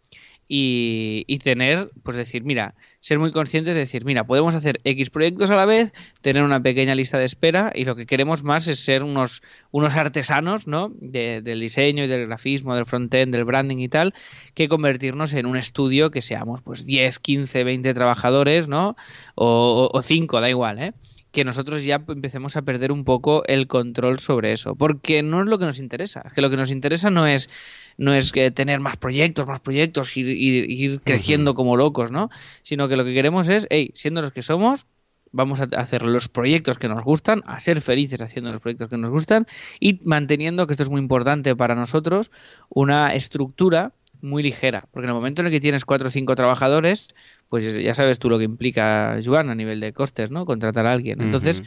Y, 0.47 1.24
y 1.26 1.38
tener, 1.38 1.90
pues 2.03 2.16
decir, 2.18 2.45
mira, 2.45 2.74
ser 3.01 3.18
muy 3.18 3.32
conscientes 3.32 3.74
de 3.74 3.80
decir, 3.80 4.05
mira, 4.05 4.26
podemos 4.26 4.55
hacer 4.55 4.80
X 4.84 5.09
proyectos 5.09 5.51
a 5.51 5.57
la 5.57 5.64
vez, 5.64 5.92
tener 6.20 6.42
una 6.42 6.62
pequeña 6.62 6.95
lista 6.95 7.18
de 7.18 7.24
espera 7.24 7.72
y 7.74 7.84
lo 7.86 7.97
que 7.97 8.05
queremos 8.05 8.42
más 8.45 8.66
es 8.68 8.80
ser 8.80 9.05
unos, 9.05 9.42
unos 9.70 9.95
artesanos, 9.97 10.66
¿no? 10.66 10.92
De- 11.01 11.40
del 11.40 11.61
diseño 11.61 12.05
y 12.05 12.09
del 12.09 12.26
grafismo, 12.26 12.74
del 12.74 12.84
frontend, 12.84 13.32
del 13.34 13.45
branding 13.45 13.78
y 13.78 13.88
tal, 13.88 14.12
que 14.55 14.68
convertirnos 14.68 15.32
en 15.32 15.47
un 15.47 15.57
estudio 15.57 16.11
que 16.11 16.20
seamos 16.22 16.61
pues 16.62 16.84
10, 16.84 17.18
15, 17.20 17.64
20 17.64 17.95
trabajadores, 17.95 18.68
¿no? 18.68 18.97
O, 19.34 19.90
o 19.92 20.03
5, 20.03 20.40
da 20.40 20.51
igual, 20.51 20.78
¿eh? 20.78 20.92
Que 21.35 21.45
nosotros 21.45 21.85
ya 21.85 22.03
empecemos 22.07 22.57
a 22.57 22.62
perder 22.62 22.93
un 22.93 23.05
poco 23.05 23.43
el 23.47 23.66
control 23.66 24.20
sobre 24.20 24.53
eso, 24.53 24.76
porque 24.76 25.22
no 25.22 25.43
es 25.43 25.47
lo 25.47 25.59
que 25.59 25.66
nos 25.66 25.80
interesa, 25.80 26.22
es 26.24 26.32
que 26.32 26.41
lo 26.41 26.49
que 26.49 26.57
nos 26.57 26.70
interesa 26.70 27.11
no 27.11 27.26
es 27.26 27.51
no 27.99 28.14
es 28.14 28.32
que 28.32 28.51
tener 28.51 28.80
más 28.80 28.97
proyectos, 28.97 29.47
más 29.47 29.61
proyectos, 29.61 30.16
ir, 30.16 30.28
ir, 30.28 30.70
ir 30.70 31.01
creciendo 31.01 31.55
como 31.55 31.76
locos, 31.76 32.11
¿no? 32.11 32.30
Sino 32.62 32.89
que 32.89 32.97
lo 32.97 33.05
que 33.05 33.14
queremos 33.14 33.49
es, 33.49 33.66
hey, 33.70 33.91
siendo 33.95 34.22
los 34.22 34.32
que 34.32 34.43
somos, 34.43 34.87
vamos 35.32 35.61
a 35.61 35.64
hacer 35.76 36.03
los 36.03 36.28
proyectos 36.28 36.78
que 36.78 36.89
nos 36.89 37.03
gustan, 37.03 37.43
a 37.47 37.59
ser 37.59 37.80
felices 37.80 38.22
haciendo 38.22 38.51
los 38.51 38.61
proyectos 38.61 38.89
que 38.89 38.97
nos 38.97 39.11
gustan 39.11 39.47
y 39.80 40.01
manteniendo, 40.05 40.66
que 40.66 40.72
esto 40.72 40.85
es 40.85 40.91
muy 40.91 41.01
importante 41.01 41.57
para 41.57 41.74
nosotros, 41.74 42.30
una 42.68 43.12
estructura 43.14 43.93
muy 44.25 44.43
ligera, 44.43 44.89
porque 44.91 45.05
en 45.05 45.11
el 45.11 45.14
momento 45.14 45.43
en 45.43 45.47
el 45.47 45.53
que 45.53 45.61
tienes 45.61 45.85
cuatro 45.85 46.09
o 46.09 46.11
cinco 46.11 46.35
trabajadores, 46.35 47.14
pues 47.49 47.75
ya 47.75 47.95
sabes 47.95 48.18
tú 48.18 48.31
lo 48.31 48.39
que 48.39 48.45
implica, 48.45 49.20
Joan, 49.25 49.51
a 49.51 49.55
nivel 49.55 49.81
de 49.81 49.93
costes, 49.93 50.31
¿no? 50.31 50.47
Contratar 50.47 50.87
a 50.87 50.93
alguien. 50.93 51.20
Entonces, 51.20 51.62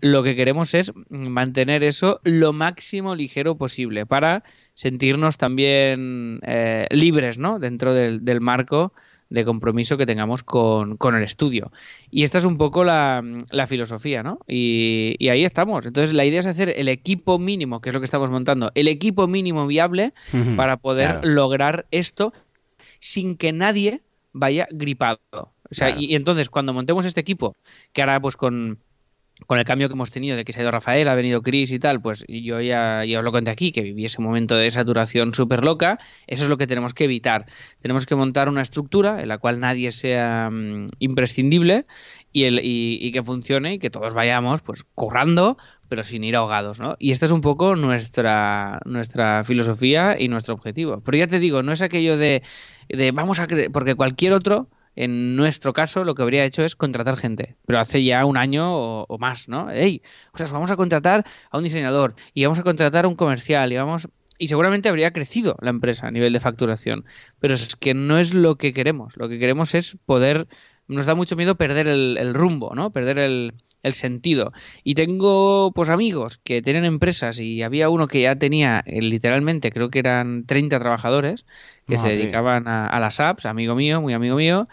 lo 0.00 0.22
que 0.22 0.36
queremos 0.36 0.72
es 0.74 0.92
mantener 1.08 1.82
eso 1.82 2.20
lo 2.22 2.52
máximo 2.52 3.16
ligero 3.16 3.56
posible 3.56 4.06
para 4.06 4.44
sentirnos 4.74 5.36
también 5.36 6.40
eh, 6.46 6.86
libres, 6.90 7.38
¿no? 7.38 7.58
Dentro 7.58 7.92
del, 7.92 8.24
del 8.24 8.40
marco 8.40 8.92
de 9.28 9.44
compromiso 9.44 9.96
que 9.96 10.06
tengamos 10.06 10.42
con, 10.42 10.96
con 10.96 11.14
el 11.16 11.22
estudio. 11.24 11.72
Y 12.10 12.22
esta 12.22 12.38
es 12.38 12.44
un 12.44 12.58
poco 12.58 12.84
la, 12.84 13.24
la 13.50 13.66
filosofía, 13.66 14.22
¿no? 14.22 14.38
Y, 14.46 15.16
y 15.18 15.28
ahí 15.30 15.44
estamos. 15.44 15.84
Entonces, 15.86 16.12
la 16.12 16.24
idea 16.24 16.40
es 16.40 16.46
hacer 16.46 16.72
el 16.76 16.88
equipo 16.88 17.38
mínimo, 17.38 17.80
que 17.80 17.88
es 17.90 17.94
lo 17.94 18.00
que 18.00 18.04
estamos 18.04 18.30
montando, 18.30 18.70
el 18.74 18.86
equipo 18.88 19.26
mínimo 19.26 19.66
viable 19.66 20.12
para 20.56 20.76
poder 20.76 21.10
Claro. 21.20 21.28
lograr 21.28 21.86
esto 21.90 22.32
sin 23.00 23.36
que 23.36 23.52
nadie 23.52 24.00
vaya 24.32 24.68
gripado. 24.70 25.20
O 25.32 25.50
sea, 25.74 25.88
Claro. 25.88 26.00
y, 26.02 26.12
y 26.12 26.14
entonces 26.14 26.48
cuando 26.48 26.72
montemos 26.72 27.04
este 27.06 27.20
equipo, 27.20 27.56
que 27.92 28.02
ahora 28.02 28.20
pues 28.20 28.36
con, 28.36 28.78
con 29.46 29.58
el 29.58 29.64
cambio 29.64 29.88
que 29.88 29.94
hemos 29.94 30.10
tenido 30.10 30.36
de 30.36 30.44
que 30.44 30.52
se 30.52 30.60
ha 30.60 30.62
ido 30.62 30.70
Rafael, 30.70 31.08
ha 31.08 31.14
venido 31.14 31.42
Chris 31.42 31.70
y 31.70 31.78
tal, 31.78 32.00
pues 32.00 32.24
yo 32.26 32.60
ya, 32.60 33.04
ya 33.04 33.18
os 33.18 33.24
lo 33.24 33.32
conté 33.32 33.50
aquí, 33.50 33.70
que 33.70 33.82
viví 33.82 34.04
ese 34.06 34.22
momento 34.22 34.56
de 34.56 34.70
saturación 34.70 35.34
súper 35.34 35.62
loca, 35.62 35.98
eso 36.26 36.44
es 36.44 36.48
lo 36.48 36.56
que 36.56 36.66
tenemos 36.66 36.94
que 36.94 37.04
evitar. 37.04 37.46
Tenemos 37.82 38.06
que 38.06 38.16
montar 38.16 38.48
una 38.48 38.62
estructura 38.62 39.20
en 39.20 39.28
la 39.28 39.38
cual 39.38 39.60
nadie 39.60 39.92
sea 39.92 40.48
mm, 40.50 40.88
imprescindible 41.00 41.86
y, 42.32 42.44
el, 42.44 42.60
y, 42.62 43.12
que 43.12 43.22
funcione 43.22 43.74
y 43.74 43.78
que 43.78 43.90
todos 43.90 44.14
vayamos 44.14 44.62
pues 44.62 44.84
currando, 44.94 45.58
pero 45.88 46.02
sin 46.02 46.24
ir 46.24 46.34
ahogados, 46.36 46.80
¿no? 46.80 46.96
Y 46.98 47.10
esta 47.10 47.26
es 47.26 47.32
un 47.32 47.42
poco 47.42 47.76
nuestra, 47.76 48.80
nuestra 48.86 49.44
filosofía 49.44 50.16
y 50.18 50.28
nuestro 50.28 50.54
objetivo. 50.54 51.02
Pero 51.04 51.18
ya 51.18 51.26
te 51.26 51.38
digo, 51.38 51.62
no 51.62 51.72
es 51.72 51.82
aquello 51.82 52.16
de, 52.16 52.42
de 52.88 53.12
vamos 53.12 53.38
a... 53.38 53.46
Porque 53.72 53.94
cualquier 53.94 54.32
otro 54.32 54.68
en 54.96 55.36
nuestro 55.36 55.74
caso, 55.74 56.04
lo 56.04 56.14
que 56.14 56.22
habría 56.22 56.44
hecho 56.44 56.64
es 56.64 56.74
contratar 56.74 57.18
gente, 57.18 57.56
pero 57.66 57.78
hace 57.78 58.02
ya 58.02 58.24
un 58.24 58.38
año 58.38 58.74
o, 58.74 59.18
más, 59.18 59.46
¿no? 59.46 59.70
¡Ey! 59.70 60.02
O 60.32 60.38
sea, 60.38 60.46
vamos 60.48 60.70
a 60.70 60.76
contratar 60.76 61.26
a 61.50 61.58
un 61.58 61.64
diseñador 61.64 62.16
y 62.32 62.44
vamos 62.44 62.58
a 62.58 62.62
contratar 62.62 63.04
a 63.04 63.08
un 63.08 63.14
comercial 63.14 63.72
y 63.72 63.76
vamos. 63.76 64.08
Y 64.38 64.48
seguramente 64.48 64.88
habría 64.88 65.12
crecido 65.12 65.56
la 65.60 65.70
empresa 65.70 66.06
a 66.06 66.10
nivel 66.10 66.32
de 66.32 66.40
facturación. 66.40 67.04
Pero 67.40 67.54
es 67.54 67.76
que 67.76 67.94
no 67.94 68.18
es 68.18 68.34
lo 68.34 68.56
que 68.56 68.72
queremos. 68.72 69.16
Lo 69.16 69.28
que 69.28 69.38
queremos 69.38 69.74
es 69.74 69.96
poder. 70.04 70.48
Nos 70.88 71.04
da 71.04 71.14
mucho 71.14 71.36
miedo 71.36 71.56
perder 71.56 71.88
el, 71.88 72.34
rumbo, 72.34 72.74
¿no? 72.74 72.90
Perder 72.90 73.18
el, 73.18 73.54
el 73.86 73.94
sentido. 73.94 74.52
Y 74.84 74.94
tengo 74.94 75.72
pues 75.72 75.90
amigos 75.90 76.38
que 76.42 76.60
tienen 76.60 76.84
empresas 76.84 77.38
y 77.38 77.62
había 77.62 77.88
uno 77.88 78.08
que 78.08 78.22
ya 78.22 78.36
tenía 78.36 78.82
eh, 78.84 79.00
literalmente, 79.00 79.70
creo 79.70 79.90
que 79.90 80.00
eran 80.00 80.44
30 80.44 80.78
trabajadores 80.78 81.46
que 81.86 81.98
se 81.98 82.08
dedicaban 82.08 82.66
a, 82.66 82.98
las 82.98 83.20
apps, 83.20 83.46
amigo 83.46 83.76
mío, 83.76 84.00
muy 84.00 84.12
amigo 84.12 84.34
mío, 84.34 84.68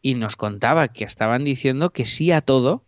y 0.00 0.14
nos 0.14 0.36
contaba 0.36 0.88
que 0.88 1.04
estaban 1.04 1.44
diciendo 1.44 1.90
que 1.90 2.06
sí 2.06 2.32
a 2.32 2.40
todo, 2.40 2.85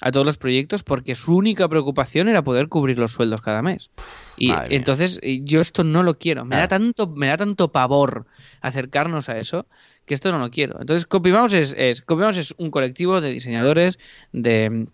a 0.00 0.10
todos 0.10 0.26
los 0.26 0.36
proyectos, 0.36 0.82
porque 0.82 1.14
su 1.14 1.36
única 1.36 1.68
preocupación 1.68 2.28
era 2.28 2.42
poder 2.42 2.68
cubrir 2.68 2.98
los 2.98 3.12
sueldos 3.12 3.40
cada 3.40 3.62
mes. 3.62 3.90
Y 4.36 4.52
entonces 4.70 5.20
yo 5.42 5.60
esto 5.60 5.84
no 5.84 6.02
lo 6.02 6.18
quiero. 6.18 6.44
Me 6.44 6.56
da 6.56 6.68
tanto, 6.68 7.06
me 7.06 7.28
da 7.28 7.36
tanto 7.36 7.70
pavor 7.70 8.26
acercarnos 8.60 9.28
a 9.28 9.38
eso 9.38 9.66
que 10.04 10.14
esto 10.14 10.32
no 10.32 10.38
lo 10.38 10.50
quiero. 10.50 10.80
Entonces, 10.80 11.06
CopyMouse 11.06 11.54
es, 11.54 11.74
es, 11.78 12.04
es 12.36 12.54
un 12.58 12.70
colectivo 12.70 13.20
de 13.20 13.30
diseñadores, 13.30 13.98
de 14.32 14.86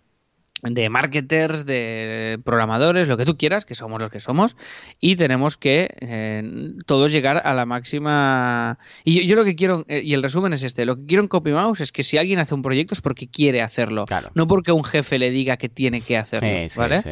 de 0.62 0.88
marketers, 0.88 1.66
de 1.66 2.38
programadores, 2.44 3.08
lo 3.08 3.16
que 3.16 3.24
tú 3.24 3.36
quieras, 3.36 3.64
que 3.64 3.74
somos 3.74 4.00
los 4.00 4.10
que 4.10 4.20
somos, 4.20 4.56
y 5.00 5.16
tenemos 5.16 5.56
que 5.56 5.88
eh, 6.00 6.72
todos 6.86 7.12
llegar 7.12 7.42
a 7.44 7.54
la 7.54 7.66
máxima... 7.66 8.78
Y 9.04 9.26
yo, 9.26 9.36
lo 9.36 9.44
que 9.44 9.56
quiero, 9.56 9.84
eh, 9.88 10.02
y 10.04 10.14
el 10.14 10.22
resumen 10.22 10.52
es 10.52 10.62
este, 10.62 10.84
lo 10.84 10.96
que 10.96 11.06
quiero 11.06 11.22
en 11.22 11.28
CopyMouse 11.28 11.80
es 11.80 11.92
que 11.92 12.04
si 12.04 12.18
alguien 12.18 12.38
hace 12.38 12.54
un 12.54 12.62
proyecto 12.62 12.94
es 12.94 13.00
porque 13.00 13.28
quiere 13.28 13.62
hacerlo, 13.62 14.04
no 14.34 14.46
porque 14.46 14.72
un 14.72 14.84
jefe 14.84 15.18
le 15.18 15.30
diga 15.30 15.56
que 15.56 15.68
tiene 15.68 16.00
que 16.00 16.16
hacerlo, 16.16 16.48
¿vale? 16.76 17.02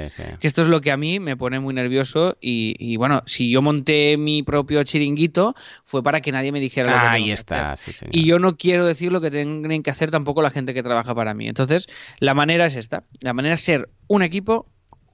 que 0.40 0.46
esto 0.46 0.62
es 0.62 0.68
lo 0.68 0.80
que 0.80 0.90
a 0.90 0.96
mí 0.96 1.20
me 1.20 1.36
pone 1.36 1.61
muy 1.61 1.74
nervioso 1.74 2.36
y, 2.40 2.96
bueno, 2.96 3.22
si 3.26 3.51
yo 3.51 3.62
monté 3.62 4.16
mi 4.16 4.42
propio 4.42 4.82
chiringuito 4.82 5.55
fue 5.84 6.03
para 6.03 6.20
que 6.20 6.32
nadie 6.32 6.53
me 6.53 6.61
dijera 6.61 6.92
lo 6.92 7.01
que 7.01 7.09
Ahí 7.09 7.30
está, 7.30 7.76
Y 8.11 8.24
yo 8.24 8.38
no 8.38 8.57
quiero 8.57 8.86
decir 8.86 9.12
lo 9.12 9.20
que 9.20 9.30
tienen 9.30 9.82
que 9.82 9.90
hacer 9.90 10.11
tampoco 10.11 10.42
la 10.42 10.51
gente 10.51 10.74
que 10.74 10.82
trabaja 10.82 11.14
para 11.14 11.34
mí. 11.34 11.49
Entonces, 11.49 11.88
la 12.18 12.34
manera 12.34 12.66
es 12.66 12.76
esta, 12.76 13.05
la 13.20 13.32
manera 13.39 13.55
es 13.55 13.61
ser 13.61 13.89
un 14.09 14.22
equipo 14.22 14.66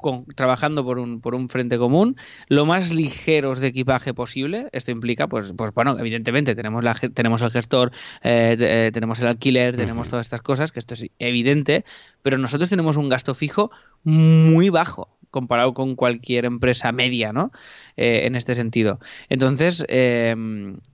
con, 0.05 0.27
trabajando 0.27 0.85
por 0.85 0.99
un, 0.99 1.21
por 1.21 1.35
un 1.35 1.49
frente 1.49 1.79
común, 1.79 2.17
lo 2.49 2.67
más 2.67 2.93
ligeros 2.93 3.59
de 3.59 3.69
equipaje 3.69 4.13
posible. 4.13 4.69
Esto 4.73 4.91
implica, 4.91 5.29
pues, 5.29 5.55
pues 5.57 5.73
bueno, 5.73 5.99
evidentemente 5.99 6.55
tenemos, 6.55 6.85
la, 6.85 6.95
tenemos 6.95 7.43
el 7.43 7.51
gestor, 7.51 7.91
eh, 8.23 8.57
eh, 8.59 8.91
tenemos 8.93 9.21
el 9.21 9.29
alquiler, 9.29 9.77
tenemos 9.77 10.09
todas 10.09 10.27
estas 10.27 10.43
cosas, 10.43 10.73
que 10.73 10.79
esto 10.79 10.95
es 10.95 11.07
evidente, 11.19 11.85
pero 12.23 12.39
nosotros 12.39 12.69
tenemos 12.69 12.97
un 12.97 13.09
gasto 13.09 13.35
fijo 13.35 13.71
muy 14.03 14.69
bajo 14.69 15.09
comparado 15.31 15.75
con 15.75 15.97
cualquier 15.97 16.45
empresa 16.45 16.93
media, 16.93 17.33
¿no? 17.33 17.51
Eh, 17.97 18.21
en 18.25 18.37
este 18.37 18.55
sentido. 18.55 19.01
Entonces, 19.29 19.85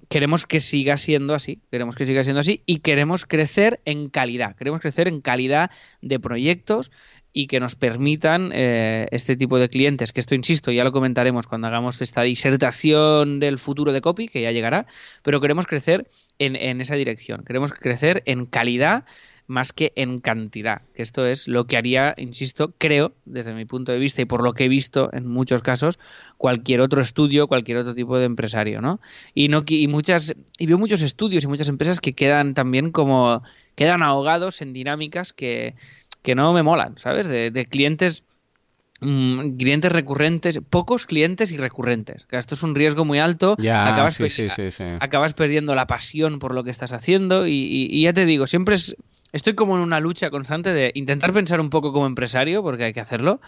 queremos 0.09 0.47
que 0.47 0.61
siga 0.63 0.97
siendo 0.97 1.35
así, 1.35 1.61
queremos 1.71 1.95
que 1.95 2.07
siga 2.07 2.25
siendo 2.25 2.41
así 2.41 2.63
y 2.65 2.79
queremos 2.79 3.27
crecer 3.27 3.81
en 3.85 4.09
calidad, 4.09 4.57
queremos 4.57 4.81
crecer 4.81 5.09
en 5.09 5.21
calidad 5.21 5.71
de 6.01 6.19
proyectos, 6.19 6.91
y 7.33 7.47
que 7.47 7.61
nos 7.61 7.77
permitan 7.77 8.51
eh, 8.53 9.07
este 9.13 9.37
tipo 9.37 9.59
de 9.59 9.69
clientes, 9.69 10.13
que 10.13 10.21
esto, 10.21 10.35
insisto, 10.35 10.73
ya 10.73 10.85
lo 10.85 10.93
comentaremos 10.93 11.47
cuando 11.47 11.69
hagamos 11.69 12.01
esta 12.03 12.23
disertación 12.23 13.41
del 13.41 13.59
futuro 13.59 13.93
de 13.93 14.01
copy, 14.01 14.29
que 14.29 14.43
ya 14.43 14.53
llegará, 14.53 14.87
pero 15.23 15.41
queremos 15.41 15.67
crecer 15.67 16.09
en, 16.39 16.57
en 16.57 16.81
esa 16.81 16.97
dirección, 16.97 17.45
queremos 17.45 17.73
crecer 17.73 18.23
en 18.27 18.47
calidad 18.47 19.05
más 19.51 19.73
que 19.73 19.93
en 19.97 20.21
cantidad, 20.21 20.83
que 20.95 21.03
esto 21.03 21.27
es 21.27 21.49
lo 21.49 21.67
que 21.67 21.77
haría, 21.77 22.15
insisto, 22.17 22.73
creo, 22.79 23.13
desde 23.25 23.53
mi 23.53 23.65
punto 23.65 23.91
de 23.91 23.99
vista 23.99 24.23
y 24.23 24.25
por 24.25 24.45
lo 24.45 24.55
que 24.55 24.67
he 24.67 24.69
visto 24.69 25.11
en 25.13 25.27
muchos 25.27 25.61
casos, 25.61 25.99
cualquier 26.39 26.81
otro 26.81 27.03
estudio, 27.03 27.49
cualquier 27.49 27.79
otro 27.79 27.93
tipo 27.97 28.17
de 28.17 28.27
empresario, 28.27 28.81
¿no? 28.81 29.01
Y 29.35 29.49
no 29.49 29.65
y 29.67 29.89
muchas 29.89 30.37
y 30.57 30.67
veo 30.67 30.79
muchos 30.79 31.03
estudios 31.03 31.43
y 31.43 31.49
muchas 31.49 31.69
empresas 31.69 32.01
que 32.01 32.13
quedan 32.13 32.55
también 32.55 32.93
como 32.93 33.43
quedan 33.75 34.05
ahogados 34.05 34.63
en 34.63 34.73
dinámicas 34.73 35.33
que 35.33 35.75
que 36.23 36.35
no 36.35 36.53
me 36.53 36.63
molan, 36.63 36.99
¿sabes? 36.99 37.29
De, 37.29 37.67
clientes 37.67 38.25
mm, 39.01 39.57
clientes 39.57 39.93
recurrentes, 39.93 40.61
pocos 40.69 41.07
clientes 41.07 41.53
y 41.53 41.57
recurrentes. 41.57 42.27
esto 42.31 42.55
es 42.55 42.63
un 42.63 42.75
riesgo 42.75 43.05
muy 43.05 43.19
alto. 43.19 43.57
acabas, 43.59 44.19
acabas 45.01 45.35
perdiendo 45.35 45.75
la 45.75 45.87
pasión 45.87 46.39
por 46.39 46.55
lo 46.55 46.65
que 46.65 46.71
estás 46.71 46.93
haciendo 46.93 47.47
y, 47.47 48.03
ya 48.03 48.13
te 48.13 48.27
digo, 48.27 48.47
siempre 48.47 48.75
es, 48.75 48.97
estoy 49.33 49.55
como 49.55 49.77
en 49.77 49.83
una 49.83 50.01
lucha 50.01 50.31
constante 50.31 50.73
de 50.73 50.93
intentar 50.95 51.33
pensar 51.33 51.61
un 51.61 51.71
poco 51.71 51.93
como 51.93 52.07
empresario, 52.07 52.63
porque 52.63 52.85
hay 52.85 52.93
que 52.93 53.01
hacerlo, 53.01 53.41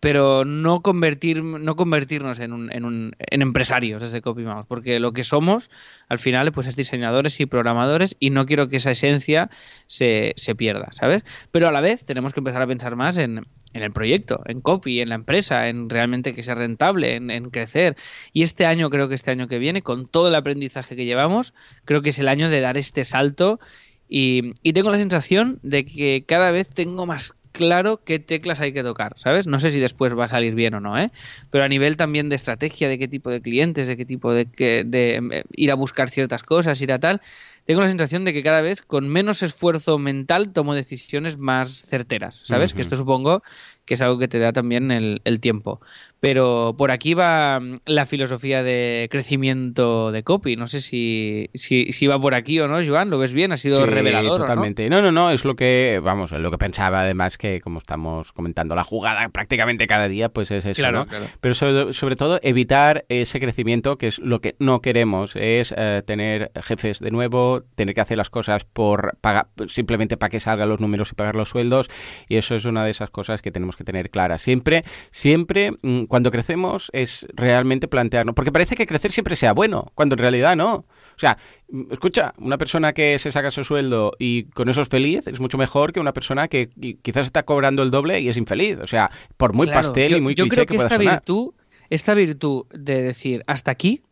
pero 0.00 0.44
no 0.44 0.80
convertir 0.80 1.42
no 1.42 1.76
convertirnos 1.76 2.38
en, 2.38 2.52
un, 2.52 2.72
en, 2.72 2.84
un, 2.84 3.16
en 3.18 3.42
empresarios 3.42 4.02
desde 4.02 4.20
CopyMouse, 4.20 4.66
porque 4.66 5.00
lo 5.00 5.12
que 5.12 5.24
somos 5.24 5.70
al 6.08 6.18
final 6.18 6.52
pues 6.52 6.66
es 6.66 6.76
diseñadores 6.76 7.40
y 7.40 7.46
programadores 7.46 8.16
y 8.20 8.30
no 8.30 8.46
quiero 8.46 8.68
que 8.68 8.76
esa 8.76 8.90
esencia 8.90 9.50
se, 9.86 10.34
se 10.36 10.54
pierda, 10.54 10.92
¿sabes? 10.92 11.24
Pero 11.50 11.68
a 11.68 11.72
la 11.72 11.80
vez 11.80 12.04
tenemos 12.04 12.32
que 12.32 12.40
empezar 12.40 12.62
a 12.62 12.66
pensar 12.66 12.96
más 12.96 13.16
en, 13.16 13.46
en 13.76 13.82
el 13.82 13.92
proyecto, 13.92 14.42
en 14.46 14.60
copy, 14.60 15.00
en 15.00 15.10
la 15.10 15.14
empresa, 15.14 15.68
en 15.68 15.88
realmente 15.88 16.34
que 16.34 16.42
sea 16.42 16.54
rentable, 16.54 17.14
en, 17.14 17.30
en, 17.30 17.50
crecer. 17.50 17.96
Y 18.32 18.42
este 18.42 18.66
año, 18.66 18.90
creo 18.90 19.08
que 19.08 19.14
este 19.14 19.30
año 19.30 19.48
que 19.48 19.58
viene, 19.58 19.82
con 19.82 20.06
todo 20.06 20.28
el 20.28 20.34
aprendizaje 20.34 20.96
que 20.96 21.04
llevamos, 21.04 21.54
creo 21.84 22.02
que 22.02 22.10
es 22.10 22.18
el 22.18 22.28
año 22.28 22.48
de 22.48 22.60
dar 22.60 22.76
este 22.76 23.04
salto. 23.04 23.60
Y, 24.08 24.52
y 24.62 24.72
tengo 24.72 24.90
la 24.90 24.98
sensación 24.98 25.58
de 25.62 25.84
que 25.84 26.24
cada 26.26 26.50
vez 26.50 26.68
tengo 26.68 27.06
más 27.06 27.34
claro 27.56 28.02
qué 28.04 28.18
teclas 28.18 28.60
hay 28.60 28.72
que 28.72 28.82
tocar, 28.82 29.14
¿sabes? 29.18 29.46
No 29.46 29.58
sé 29.58 29.70
si 29.70 29.80
después 29.80 30.16
va 30.16 30.26
a 30.26 30.28
salir 30.28 30.54
bien 30.54 30.74
o 30.74 30.80
no, 30.80 30.98
¿eh? 30.98 31.10
Pero 31.50 31.64
a 31.64 31.68
nivel 31.68 31.96
también 31.96 32.28
de 32.28 32.36
estrategia, 32.36 32.88
de 32.88 32.98
qué 32.98 33.08
tipo 33.08 33.30
de 33.30 33.40
clientes, 33.40 33.86
de 33.86 33.96
qué 33.96 34.04
tipo 34.04 34.32
de, 34.32 34.44
de 34.44 35.16
eh, 35.16 35.42
ir 35.56 35.70
a 35.70 35.74
buscar 35.74 36.10
ciertas 36.10 36.42
cosas, 36.42 36.80
ir 36.82 36.92
a 36.92 36.98
tal, 36.98 37.22
tengo 37.66 37.80
la 37.80 37.88
sensación 37.88 38.24
de 38.24 38.32
que 38.32 38.42
cada 38.42 38.60
vez 38.60 38.80
con 38.80 39.08
menos 39.08 39.42
esfuerzo 39.42 39.98
mental 39.98 40.52
tomo 40.52 40.74
decisiones 40.74 41.36
más 41.36 41.84
certeras, 41.86 42.40
¿sabes? 42.44 42.72
Que 42.72 42.80
esto 42.80 42.96
supongo 42.96 43.42
que 43.86 43.94
es 43.94 44.00
algo 44.02 44.18
que 44.18 44.28
te 44.28 44.38
da 44.38 44.52
también 44.52 44.90
el, 44.90 45.40
tiempo. 45.40 45.80
Pero 46.18 46.74
por 46.76 46.90
aquí 46.90 47.14
va 47.14 47.60
mm, 47.60 47.76
la 47.86 48.04
filosofía 48.04 48.62
de 48.62 49.06
crecimiento 49.10 50.10
de 50.10 50.24
copy. 50.24 50.56
No 50.56 50.66
sé 50.66 50.80
si, 50.80 51.50
si, 51.54 52.06
va 52.06 52.20
por 52.20 52.34
aquí 52.34 52.58
o 52.58 52.66
no, 52.68 52.84
Joan. 52.84 53.10
¿Lo 53.10 53.18
ves 53.18 53.32
bien? 53.32 53.52
¿Ha 53.52 53.56
sido 53.56 53.86
revelador? 53.86 54.40
Totalmente. 54.40 54.90
¿no? 54.90 55.02
no, 55.02 55.12
no, 55.12 55.30
Es 55.30 55.44
lo 55.44 55.54
que, 55.54 56.00
vamos, 56.02 56.32
lo 56.32 56.50
que 56.50 56.58
pensaba 56.58 57.02
además 57.02 57.38
que, 57.38 57.60
como 57.60 57.78
estamos 57.78 58.32
comentando, 58.32 58.74
la 58.74 58.82
jugada 58.82 59.28
prácticamente 59.28 59.86
cada 59.86 60.08
día, 60.08 60.30
pues 60.30 60.50
es 60.50 60.66
eso, 60.66 60.90
¿no? 60.90 61.06
Pero 61.40 61.54
sobre, 61.54 62.16
todo 62.16 62.40
evitar 62.42 63.04
ese 63.08 63.38
crecimiento, 63.38 63.98
que 63.98 64.08
es 64.08 64.18
lo 64.18 64.40
que 64.40 64.56
no 64.58 64.80
queremos, 64.80 65.36
es 65.36 65.72
eh, 65.76 66.02
tener 66.04 66.50
jefes 66.60 66.98
de 66.98 67.12
nuevo, 67.12 67.55
tener 67.62 67.94
que 67.94 68.00
hacer 68.00 68.16
las 68.16 68.30
cosas 68.30 68.64
por 68.64 69.16
pagar, 69.20 69.48
simplemente 69.68 70.16
para 70.16 70.30
que 70.30 70.40
salgan 70.40 70.68
los 70.68 70.80
números 70.80 71.10
y 71.12 71.14
pagar 71.14 71.36
los 71.36 71.48
sueldos. 71.48 71.88
Y 72.28 72.36
eso 72.36 72.54
es 72.54 72.64
una 72.64 72.84
de 72.84 72.90
esas 72.90 73.10
cosas 73.10 73.42
que 73.42 73.50
tenemos 73.50 73.76
que 73.76 73.84
tener 73.84 74.10
clara. 74.10 74.38
Siempre, 74.38 74.84
siempre, 75.10 75.72
mm, 75.82 76.04
cuando 76.04 76.30
crecemos 76.30 76.90
es 76.92 77.26
realmente 77.34 77.88
plantearnos, 77.88 78.34
porque 78.34 78.52
parece 78.52 78.76
que 78.76 78.86
crecer 78.86 79.12
siempre 79.12 79.36
sea 79.36 79.52
bueno, 79.52 79.92
cuando 79.94 80.14
en 80.14 80.18
realidad 80.18 80.56
no. 80.56 80.74
O 80.74 81.18
sea, 81.18 81.38
mm, 81.68 81.92
escucha, 81.92 82.34
una 82.38 82.58
persona 82.58 82.92
que 82.92 83.18
se 83.18 83.32
saca 83.32 83.50
su 83.50 83.64
sueldo 83.64 84.12
y 84.18 84.44
con 84.50 84.68
eso 84.68 84.82
es 84.82 84.88
feliz 84.88 85.26
es 85.26 85.40
mucho 85.40 85.58
mejor 85.58 85.92
que 85.92 86.00
una 86.00 86.12
persona 86.12 86.48
que 86.48 86.70
quizás 87.02 87.26
está 87.26 87.44
cobrando 87.44 87.82
el 87.82 87.90
doble 87.90 88.20
y 88.20 88.28
es 88.28 88.36
infeliz. 88.36 88.78
O 88.82 88.86
sea, 88.86 89.10
por 89.36 89.52
muy 89.52 89.66
pastel 89.66 90.16
y 90.16 90.20
muy 90.20 90.34
yo 90.34 90.46
creo 90.46 90.66
que, 90.66 90.76
esta 90.76 90.98
virtud, 90.98 91.54
esta 91.90 92.14
virtud 92.14 92.66
de 92.70 93.02
decir 93.02 93.44
hasta 93.46 93.70
aquí 93.70 94.02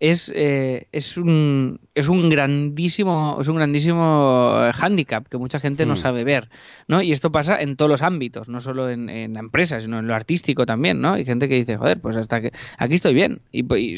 es, 0.00 0.30
eh, 0.34 0.86
es, 0.92 1.16
un, 1.16 1.80
es 1.94 2.08
un 2.08 2.28
grandísimo 2.28 3.38
es 3.40 3.48
un 3.48 3.56
grandísimo 3.56 4.68
hándicap 4.74 5.28
que 5.28 5.38
mucha 5.38 5.60
gente 5.60 5.86
no 5.86 5.94
hmm. 5.94 5.96
sabe 5.96 6.24
ver 6.24 6.50
no 6.88 7.00
y 7.00 7.12
esto 7.12 7.30
pasa 7.32 7.60
en 7.60 7.76
todos 7.76 7.90
los 7.90 8.02
ámbitos 8.02 8.48
no 8.48 8.60
solo 8.60 8.90
en, 8.90 9.06
la 9.34 9.40
empresa 9.40 9.80
sino 9.80 9.98
en 9.98 10.06
lo 10.06 10.14
artístico 10.14 10.66
también 10.66 11.00
no 11.00 11.14
hay 11.14 11.24
gente 11.24 11.48
que 11.48 11.54
dice 11.54 11.76
joder 11.76 12.00
pues 12.00 12.16
hasta 12.16 12.40
que 12.40 12.52
aquí 12.78 12.94
estoy 12.94 13.14
bien 13.14 13.40
y, 13.52 13.62
o 13.64 13.96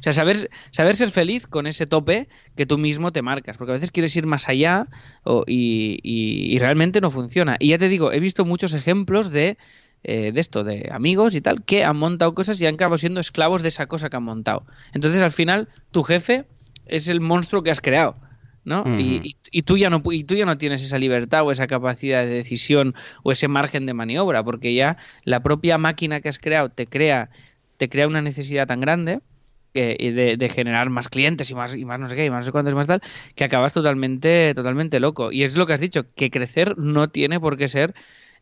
sea 0.00 0.12
saber 0.12 0.50
saber 0.70 0.96
ser 0.96 1.10
feliz 1.10 1.46
con 1.46 1.66
ese 1.66 1.86
tope 1.86 2.28
que 2.56 2.66
tú 2.66 2.78
mismo 2.78 3.12
te 3.12 3.22
marcas 3.22 3.56
porque 3.56 3.72
a 3.72 3.74
veces 3.74 3.90
quieres 3.90 4.16
ir 4.16 4.26
más 4.26 4.48
allá 4.48 4.88
y, 5.46 6.00
y 6.02 6.58
realmente 6.58 7.00
no 7.00 7.10
funciona. 7.10 7.56
Y 7.58 7.68
ya 7.68 7.78
te 7.78 7.88
digo 7.88 8.12
he 8.12 8.20
visto 8.20 8.44
muchos 8.44 8.74
ejemplos 8.74 9.30
de 9.30 9.58
eh, 10.08 10.30
de 10.30 10.40
esto, 10.40 10.62
de 10.62 10.88
amigos 10.92 11.34
y 11.34 11.40
tal, 11.40 11.64
que 11.64 11.82
han 11.82 11.96
montado 11.96 12.32
cosas 12.32 12.60
y 12.60 12.66
han 12.66 12.74
acabado 12.74 12.96
siendo 12.96 13.18
esclavos 13.18 13.62
de 13.62 13.68
esa 13.70 13.86
cosa 13.86 14.08
que 14.08 14.16
han 14.16 14.22
montado. 14.22 14.64
Entonces, 14.92 15.20
al 15.20 15.32
final, 15.32 15.68
tu 15.90 16.04
jefe 16.04 16.44
es 16.86 17.08
el 17.08 17.20
monstruo 17.20 17.64
que 17.64 17.72
has 17.72 17.80
creado. 17.80 18.14
¿no? 18.62 18.84
y, 18.98 19.36
y, 19.52 19.62
tú 19.62 19.78
ya 19.78 19.90
no 19.90 20.02
y 20.10 20.24
tú 20.24 20.34
ya 20.34 20.44
no 20.44 20.58
tienes 20.58 20.82
esa 20.82 20.98
libertad 20.98 21.44
o 21.44 21.52
esa 21.52 21.68
capacidad 21.68 22.24
de 22.24 22.30
decisión 22.30 22.96
o 23.22 23.30
ese 23.30 23.46
margen 23.46 23.86
de 23.86 23.94
maniobra, 23.94 24.42
porque 24.44 24.74
ya 24.74 24.96
la 25.24 25.40
propia 25.40 25.78
máquina 25.78 26.20
que 26.20 26.28
has 26.28 26.40
creado 26.40 26.68
te 26.68 26.88
crea, 26.88 27.30
te 27.76 27.88
crea 27.88 28.08
una 28.08 28.22
necesidad 28.22 28.66
tan 28.66 28.80
grande 28.80 29.20
de, 29.72 30.36
de, 30.38 30.48
generar 30.48 30.90
más 30.90 31.08
clientes 31.08 31.50
y 31.50 31.54
más 31.54 31.76
y 31.76 31.84
más 31.84 32.00
no 32.00 32.08
sé 32.08 32.16
qué 32.16 32.24
y 32.24 32.30
más 32.30 32.40
no 32.40 32.44
sé 32.44 32.52
cuántos 32.52 32.74
más 32.74 32.86
tal 32.86 33.02
que 33.34 33.44
acabas 33.44 33.72
totalmente 33.72 34.52
totalmente 34.54 35.00
loco 35.00 35.32
y 35.32 35.42
es 35.42 35.54
lo 35.56 35.66
que 35.66 35.74
has 35.74 35.80
dicho 35.80 36.06
que 36.14 36.30
crecer 36.30 36.78
no 36.78 37.08
tiene 37.08 37.38
por 37.40 37.56
qué 37.58 37.68
ser 37.68 37.94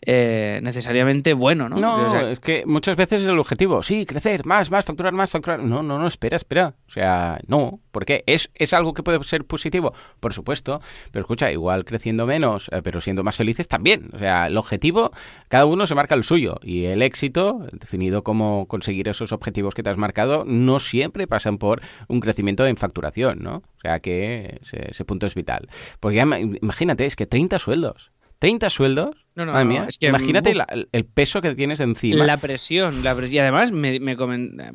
eh, 0.07 0.61
necesariamente 0.63 1.35
bueno, 1.35 1.69
¿no? 1.69 1.77
No, 1.77 2.29
es 2.29 2.41
que 2.41 2.65
muchas 2.67 2.97
veces 2.97 3.23
es 3.23 3.29
el 3.29 3.39
objetivo. 3.39 3.83
Sí, 3.83 4.07
crecer, 4.07 4.45
más, 4.45 4.71
más, 4.71 4.85
facturar, 4.85 5.13
más, 5.13 5.31
facturar. 5.31 5.63
No, 5.63 5.83
no, 5.83 5.99
no, 5.99 6.07
espera, 6.07 6.37
espera. 6.37 6.75
O 6.89 6.91
sea, 6.91 7.39
no. 7.47 7.81
porque 7.91 8.23
¿Es, 8.27 8.51
es 8.55 8.73
algo 8.75 8.95
que 8.95 9.03
puede 9.03 9.23
ser 9.25 9.45
positivo? 9.45 9.95
Por 10.21 10.33
supuesto. 10.33 10.81
Pero 11.11 11.23
escucha, 11.23 11.51
igual 11.51 11.85
creciendo 11.85 12.27
menos, 12.27 12.69
eh, 12.73 12.83
pero 12.83 13.01
siendo 13.01 13.25
más 13.25 13.37
felices 13.37 13.69
también. 13.69 14.11
O 14.13 14.19
sea, 14.19 14.47
el 14.47 14.57
objetivo, 14.57 15.13
cada 15.49 15.67
uno 15.67 15.87
se 15.87 15.95
marca 15.95 16.15
el 16.15 16.25
suyo. 16.25 16.59
Y 16.63 16.85
el 16.85 17.03
éxito, 17.03 17.67
definido 17.73 18.23
como 18.23 18.67
conseguir 18.69 19.09
esos 19.09 19.33
objetivos 19.33 19.75
que 19.75 19.83
te 19.83 19.91
has 19.91 19.97
marcado, 19.97 20.45
no 20.47 20.81
siempre 20.81 21.27
pasan 21.27 21.59
por 21.59 21.81
un 22.09 22.21
crecimiento 22.21 22.67
en 22.67 22.77
facturación, 22.77 23.39
¿no? 23.43 23.57
O 23.57 23.81
sea 23.81 24.01
que 24.01 24.59
ese, 24.63 24.91
ese 24.91 25.05
punto 25.05 25.27
es 25.27 25.35
vital. 25.35 25.69
Porque 26.01 26.19
imagínate, 26.61 27.07
es 27.07 27.17
que 27.17 27.27
30 27.27 27.59
sueldos. 27.59 28.13
30 28.39 28.71
sueldos. 28.71 29.24
No, 29.35 29.47
no, 29.47 29.65
mía, 29.65 29.87
es 29.89 29.99
que, 29.99 30.07
imagínate 30.07 30.55
el 30.93 31.05
peso 31.07 31.41
que 31.41 31.55
tienes 31.55 31.81
encima. 31.81 32.25
La 32.25 32.37
presión, 32.37 33.03
la 33.03 33.17
presión. 33.17 33.35
Y 33.35 33.39
además 33.41 33.73
me, 33.73 33.99
me, 33.99 34.17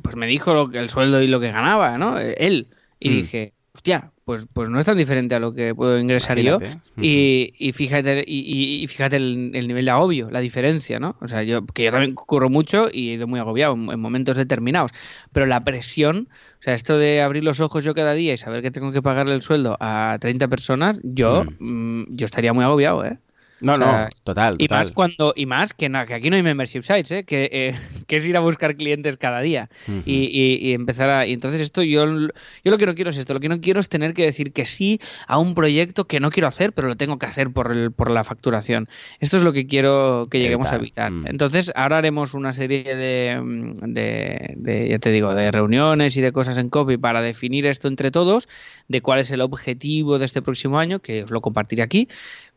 pues 0.02 0.16
me 0.16 0.28
dijo 0.28 0.54
lo 0.54 0.70
que, 0.70 0.80
el 0.80 0.90
sueldo 0.90 1.22
y 1.22 1.28
lo 1.28 1.40
que 1.40 1.52
ganaba, 1.52 1.98
¿no? 1.98 2.20
Él. 2.20 2.68
Y 3.00 3.10
mm. 3.10 3.14
dije, 3.14 3.54
hostia, 3.74 4.12
pues, 4.26 4.48
pues 4.52 4.70
no 4.70 4.78
es 4.78 4.86
tan 4.86 4.98
diferente 4.98 5.34
a 5.36 5.40
lo 5.40 5.54
que 5.54 5.74
puedo 5.74 5.98
ingresar 5.98 6.38
yo. 6.40 6.60
Y, 7.02 7.54
y, 7.58 7.72
fíjate, 7.72 8.24
y, 8.28 8.86
fíjate 8.88 9.16
el, 9.16 9.68
nivel 9.68 9.86
de 9.86 9.92
agobio, 9.92 10.30
la 10.30 10.42
diferencia, 10.42 11.00
¿no? 11.00 11.16
O 11.22 11.28
sea, 11.28 11.44
yo, 11.44 11.66
que 11.66 11.86
yo 11.86 11.92
también 11.92 12.14
curro 12.14 12.50
mucho 12.50 12.90
y 12.92 13.10
he 13.10 13.14
ido 13.14 13.26
muy 13.26 13.40
agobiado 13.40 13.74
en, 13.74 14.00
momentos 14.00 14.36
determinados. 14.36 14.92
Pero 15.32 15.46
la 15.46 15.64
presión, 15.64 16.28
o 16.60 16.64
sea, 16.64 16.74
esto 16.74 16.98
de 16.98 17.22
abrir 17.22 17.44
los 17.44 17.60
ojos 17.62 17.84
yo 17.84 17.96
cada 17.96 18.14
día 18.14 18.34
y 18.34 18.38
saber 18.38 18.62
que 18.62 18.72
tengo 18.72 18.92
que 18.92 19.02
pagarle 19.02 19.34
el 19.34 19.42
sueldo 19.42 19.78
a 19.80 20.18
30 20.20 20.48
personas, 20.50 21.00
yo, 21.04 21.46
mm, 21.60 22.16
yo 22.16 22.26
estaría 22.26 22.54
muy 22.54 22.66
agobiado, 22.66 23.06
¿eh? 23.06 23.18
No, 23.62 23.78
no, 23.78 24.08
total, 24.24 24.56
Y 24.58 24.68
más 24.68 24.92
cuando, 24.92 25.34
y 25.36 25.46
más 25.46 25.74
que, 25.74 25.92
que 26.08 26.14
aquí 26.14 26.30
no 26.30 26.36
hay 26.36 26.44
membership 26.44 26.82
sites, 26.82 27.12
¿eh? 27.12 27.24
que, 27.24 27.50
eh, 27.52 27.76
que 28.08 28.16
es 28.16 28.28
ir 28.28 28.38
a 28.38 28.40
buscar 28.40 28.76
clientes 28.76 29.18
cada 29.18 29.42
día 29.42 29.70
y, 30.06 30.74
empezar 30.74 31.10
a. 31.10 31.28
Y 31.28 31.34
entonces 31.34 31.62
esto 31.62 31.84
yo, 31.84 32.06
yo 32.06 32.30
lo 32.72 32.78
que 32.78 32.86
no 32.86 32.96
quiero 32.96 33.10
es 33.10 33.18
esto, 33.18 33.34
lo 33.34 33.40
que 33.40 33.50
no 33.50 33.60
quiero 33.62 33.80
es 33.80 33.90
tener 33.90 34.14
que 34.14 34.26
decir 34.26 34.54
que 34.54 34.66
sí 34.66 35.00
a 35.28 35.38
un 35.38 35.56
proyecto 35.56 36.06
que 36.06 36.20
no 36.20 36.30
quiero 36.30 36.48
hacer, 36.48 36.74
pero 36.74 36.88
lo 36.88 36.96
tengo 36.96 37.20
que 37.20 37.26
hacer 37.26 37.52
por, 37.52 37.72
el, 37.72 37.92
por 37.92 38.12
la 38.12 38.24
facturación. 38.24 38.88
Esto 39.20 39.38
es 39.38 39.44
lo 39.44 39.54
que 39.54 39.68
quiero 39.68 40.28
que 40.30 40.40
lleguemos 40.40 40.72
a 40.72 40.76
evitar. 40.76 41.12
Mm. 41.12 41.28
Entonces, 41.28 41.72
ahora 41.76 41.98
haremos 41.98 42.34
una 42.34 42.54
serie 42.54 42.96
de, 42.96 43.42
de, 43.82 44.54
de, 44.58 44.90
ya 44.90 45.00
te 45.00 45.12
digo, 45.12 45.34
de 45.34 45.52
reuniones 45.52 46.16
y 46.18 46.22
de 46.22 46.32
cosas 46.32 46.58
en 46.58 46.70
copy 46.70 46.98
para 46.98 47.22
definir 47.22 47.66
esto 47.66 47.88
entre 47.88 48.12
todos, 48.12 48.48
de 48.88 49.02
cuál 49.02 49.20
es 49.20 49.32
el 49.32 49.42
objetivo 49.42 50.20
de 50.20 50.26
este 50.26 50.42
próximo 50.42 50.80
año, 50.80 51.00
que 51.00 51.24
os 51.24 51.32
lo 51.32 51.42
compartiré 51.42 51.84
aquí 51.84 52.08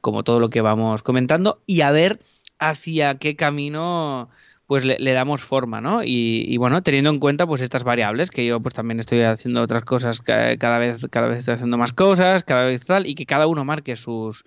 como 0.02 0.24
todo 0.24 0.40
lo 0.40 0.50
que 0.50 0.60
vamos 0.60 1.02
comentando, 1.02 1.62
y 1.64 1.80
a 1.80 1.90
ver 1.90 2.20
hacia 2.58 3.16
qué 3.16 3.36
camino 3.36 4.28
pues 4.66 4.84
le, 4.84 5.12
damos 5.12 5.42
forma, 5.42 5.82
¿no? 5.82 6.02
Y, 6.02 6.56
bueno, 6.56 6.82
teniendo 6.82 7.10
en 7.10 7.18
cuenta 7.18 7.46
pues 7.46 7.60
estas 7.60 7.84
variables, 7.84 8.30
que 8.30 8.46
yo 8.46 8.60
pues 8.60 8.74
también 8.74 9.00
estoy 9.00 9.20
haciendo 9.20 9.60
otras 9.60 9.84
cosas, 9.84 10.22
cada 10.22 10.78
vez, 10.78 11.06
cada 11.10 11.26
vez 11.26 11.38
estoy 11.38 11.54
haciendo 11.54 11.76
más 11.76 11.92
cosas, 11.92 12.42
cada 12.42 12.64
vez 12.64 12.86
tal, 12.86 13.06
y 13.06 13.14
que 13.14 13.26
cada 13.26 13.46
uno 13.46 13.66
marque 13.66 13.96
sus, 13.96 14.44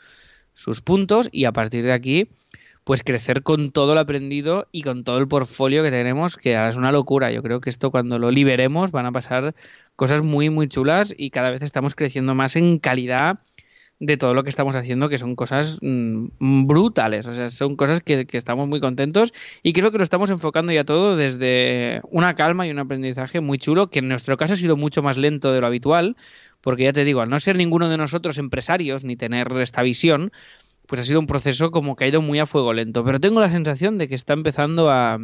sus 0.54 0.82
puntos, 0.82 1.30
y 1.32 1.46
a 1.46 1.52
partir 1.52 1.86
de 1.86 1.94
aquí, 1.94 2.30
pues 2.84 3.04
crecer 3.04 3.44
con 3.44 3.72
todo 3.72 3.94
lo 3.94 4.00
aprendido 4.00 4.68
y 4.72 4.82
con 4.82 5.04
todo 5.04 5.20
el 5.20 5.28
portfolio 5.28 5.84
que 5.84 5.92
tenemos, 5.92 6.38
que 6.38 6.56
ahora 6.56 6.70
es 6.70 6.76
una 6.76 6.92
locura. 6.92 7.32
Yo 7.32 7.44
creo 7.44 7.62
que 7.62 7.70
esto 7.70 7.92
cuando 7.92 8.18
lo 8.18 8.32
liberemos 8.32 8.92
van 8.92 9.06
a 9.06 9.12
pasar 9.12 9.54
cosas 9.96 10.24
muy, 10.24 10.50
muy 10.50 10.68
chulas 10.68 11.14
y 11.16 11.30
cada 11.30 11.50
vez 11.50 11.62
estamos 11.64 11.94
creciendo 11.94 12.34
más 12.36 12.56
en 12.56 12.80
calidad 12.80 13.40
de 14.00 14.18
todo 14.18 14.34
lo 14.34 14.44
que 14.44 14.50
estamos 14.50 14.76
haciendo, 14.76 15.08
que 15.08 15.18
son 15.18 15.36
cosas 15.36 15.80
mm, 15.82 16.68
brutales, 16.68 17.28
o 17.28 17.34
sea, 17.34 17.50
son 17.50 17.76
cosas 17.76 18.02
que, 18.02 18.28
estamos 18.34 18.68
muy 18.68 18.82
contentos 18.82 19.34
y 19.64 19.74
creo 19.74 19.92
que 19.92 19.98
lo 19.98 20.04
estamos 20.04 20.30
enfocando 20.30 20.74
ya 20.74 20.84
todo 20.84 21.16
desde 21.16 22.02
una 22.12 22.36
calma 22.36 22.68
y 22.68 22.72
un 22.72 22.80
aprendizaje 22.80 23.40
muy 23.40 23.58
chulo, 23.58 23.90
que 23.90 24.00
en 24.00 24.10
nuestro 24.10 24.36
caso 24.38 24.56
ha 24.56 24.58
sido 24.58 24.76
mucho 24.76 25.02
más 25.02 25.18
lento 25.18 25.54
de 25.54 25.62
lo 25.62 25.68
habitual, 25.68 26.18
porque 26.62 26.84
ya 26.84 26.94
te 26.94 27.06
digo, 27.06 27.22
al 27.22 27.30
no 27.30 27.40
ser 27.40 27.56
ninguno 27.56 27.90
de 27.90 27.98
nosotros 27.98 28.38
empresarios 28.38 29.06
ni 29.06 29.16
tener 29.16 29.48
esta 29.60 29.82
visión, 29.82 30.32
pues 30.88 31.02
ha 31.02 31.04
sido 31.04 31.20
un 31.20 31.28
proceso 31.28 31.72
como 31.72 31.96
que 31.96 32.04
ha 32.04 32.08
ido 32.08 32.22
muy 32.22 32.40
a 32.40 32.46
fuego 32.46 32.74
lento, 32.74 33.06
pero 33.06 33.20
tengo 33.20 33.40
la 33.40 33.50
sensación 33.50 33.98
de 33.98 34.08
que 34.10 34.16
está 34.16 34.34
empezando 34.34 34.90
a, 34.90 35.20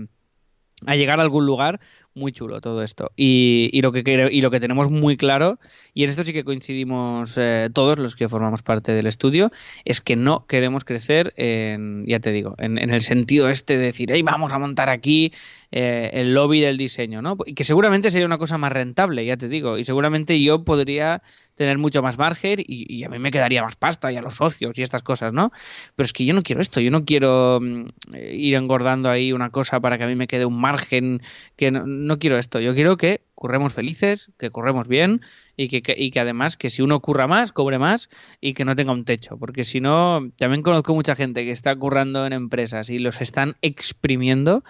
a 0.86 0.95
llegar 0.95 1.19
a 1.19 1.24
algún 1.24 1.45
lugar 1.45 1.80
muy 2.14 2.32
chulo 2.32 2.62
todo 2.62 2.84
esto. 2.84 3.12
Y, 3.16 3.70
y, 3.74 3.82
lo 3.82 3.91
que 3.91 4.30
y 4.32 4.41
lo 4.41 4.51
que 4.51 4.59
tenemos 4.59 4.89
muy 4.89 5.18
claro, 5.18 5.59
y 5.93 6.03
en 6.03 6.09
esto 6.09 6.24
sí 6.26 6.34
que 6.34 6.43
coincidimos 6.43 7.38
eh, 7.38 7.70
todos 7.74 7.97
los 7.97 8.16
que 8.16 8.30
formamos 8.30 8.62
parte 8.64 8.93
del 8.93 9.07
estudio, 9.07 9.51
es 9.86 10.01
que 10.01 10.16
no 10.16 10.45
queremos 10.45 10.84
crecer 10.84 11.34
en, 11.38 12.05
ya 12.07 12.20
te 12.20 12.32
digo, 12.32 12.55
en, 12.57 12.78
el 12.78 13.01
sentido 13.01 13.49
este 13.49 13.78
de 13.78 13.86
decir, 13.86 14.09
hey, 14.12 14.22
vamos 14.24 14.51
a 14.53 14.59
montar 14.59 14.89
aquí 14.89 15.34
eh, 15.72 16.09
el 16.14 16.34
lobby 16.34 16.59
del 16.59 16.78
diseño, 16.78 17.22
¿no? 17.22 17.38
Y 17.45 17.53
que 17.53 17.64
seguramente 17.64 18.12
sería 18.12 18.26
una 18.26 18.38
cosa 18.38 18.57
más 18.57 18.72
rentable, 18.72 19.26
ya 19.26 19.38
te 19.38 19.47
digo, 19.47 19.78
y 19.78 19.86
seguramente 19.86 20.41
yo 20.41 20.64
podría 20.64 21.22
tener 21.55 21.78
mucho 21.78 22.01
más 22.01 22.18
margen 22.18 22.57
y, 22.66 23.03
a 23.03 23.09
mí 23.09 23.20
me 23.20 23.30
quedaría 23.30 23.62
más 23.64 23.76
pasta 23.76 24.12
y 24.12 24.18
a 24.18 24.22
los 24.22 24.36
socios 24.36 24.78
y 24.80 24.82
estas 24.82 25.03
cosas, 25.03 25.32
¿no? 25.32 25.51
Pero 25.95 26.05
es 26.05 26.14
que 26.14 26.26
yo 26.26 26.34
no 26.34 26.43
quiero 26.43 26.59
esto, 26.59 26.80
yo 26.80 26.89
no 26.89 27.05
quiero 27.05 27.59
mm, 27.62 27.86
ir 28.16 28.55
engordando 28.55 29.09
ahí 29.09 29.32
una 29.32 29.51
cosa 29.51 29.80
para 29.80 29.97
que 29.97 30.05
a 30.05 30.07
mí 30.07 30.16
me 30.16 30.28
quede 30.28 30.45
un 30.45 30.59
margen 30.59 31.22
que 31.57 31.70
no, 31.70 31.86
no 32.02 32.20
quiero 32.20 32.38
esto, 32.38 32.60
yo 32.60 32.74
quiero 32.74 32.97
que 32.97 33.22
curremos 33.36 33.74
felices, 33.74 34.32
que 34.38 34.49
curremos 34.49 34.88
bien 34.88 35.22
y 35.58 35.70
que, 35.70 35.95
y 35.97 36.12
que 36.12 36.20
además 36.20 36.58
que 36.58 36.70
si 36.70 36.82
uno 36.82 36.99
curra 36.99 37.28
más, 37.28 37.52
cobre 37.52 37.80
más 37.80 38.10
y 38.39 38.54
que 38.54 38.66
no 38.66 38.76
tenga 38.76 38.91
un 38.91 39.06
techo, 39.06 39.38
porque 39.38 39.64
si 39.64 39.82
no, 39.82 40.30
también 40.38 40.64
conozco 40.64 40.93
mucha 40.93 41.16
gente 41.16 41.45
que 41.45 41.52
está 41.52 41.76
currando 41.76 42.26
en 42.26 42.34
empresas 42.34 42.89
y 42.89 42.99
los 42.99 43.22
están 43.22 43.58
exprimiendo 43.62 44.64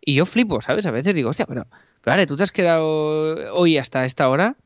y 0.00 0.14
yo 0.14 0.26
flipo, 0.26 0.60
¿sabes? 0.60 0.86
A 0.86 0.90
veces 0.90 1.14
digo, 1.14 1.30
hostia, 1.30 1.46
pero, 1.46 1.66
pero 2.00 2.12
vale, 2.12 2.26
tú 2.26 2.36
te 2.36 2.42
has 2.42 2.52
quedado 2.52 3.54
hoy 3.54 3.78
hasta 3.78 4.04
esta 4.04 4.28
hora 4.28 4.56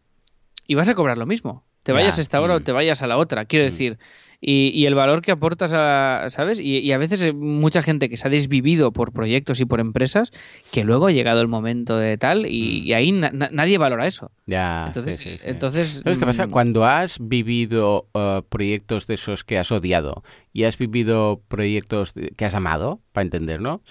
y 0.66 0.75
vas 0.75 0.89
a 0.89 0.95
cobrar 0.95 1.18
lo 1.18 1.27
mismo. 1.27 1.64
Te 1.83 1.93
vayas 1.93 2.18
a 2.18 2.20
esta 2.20 2.41
hora 2.41 2.55
o 2.57 2.61
mm. 2.61 2.64
te 2.64 2.73
vayas 2.73 3.03
a 3.03 3.07
la 3.07 3.16
otra. 3.16 3.45
Quiero 3.45 3.64
mm. 3.64 3.70
decir, 3.70 3.99
y, 4.45 4.86
el 4.86 4.97
valor 4.97 5.22
que 5.22 5.30
aportas 5.30 5.72
a, 5.72 6.26
¿sabes? 6.28 6.59
Y, 6.59 6.90
a 6.90 6.99
veces 6.99 7.32
mucha 7.32 7.80
gente 7.80 8.09
que 8.09 8.16
se 8.16 8.26
ha 8.26 8.30
desvivido 8.30 8.93
por 8.93 9.12
proyectos 9.12 9.61
y 9.61 9.64
por 9.66 9.78
empresas, 9.78 10.32
que 10.72 10.82
luego 10.82 11.07
ha 11.07 11.12
llegado 11.12 11.40
el 11.40 11.47
momento 11.47 11.97
de 11.97 12.18
tal 12.18 12.47
y, 12.47 12.90
mm. 12.90 12.95
ahí 12.95 13.12
nadie 13.12 13.78
valora 13.78 14.09
eso. 14.09 14.32
Ya, 14.47 14.88
entonces, 14.88 15.45
entonces 15.45 16.01
¿Sabes 16.03 16.18
qué 16.18 16.26
pasa? 16.26 16.49
Mm, 16.49 16.51
Cuando 16.51 16.84
has 16.84 17.18
vivido 17.20 18.09
uh, 18.14 18.43
proyectos 18.49 19.07
de 19.07 19.14
esos 19.14 19.45
que 19.45 19.59
has 19.59 19.70
odiado 19.70 20.24
y 20.53 20.64
has 20.64 20.76
vivido 20.76 21.40
proyectos 21.47 22.14
que 22.36 22.45
has 22.45 22.57
amado, 22.57 23.01
para 23.12 23.22
entender, 23.22 23.61
¿no? 23.61 23.82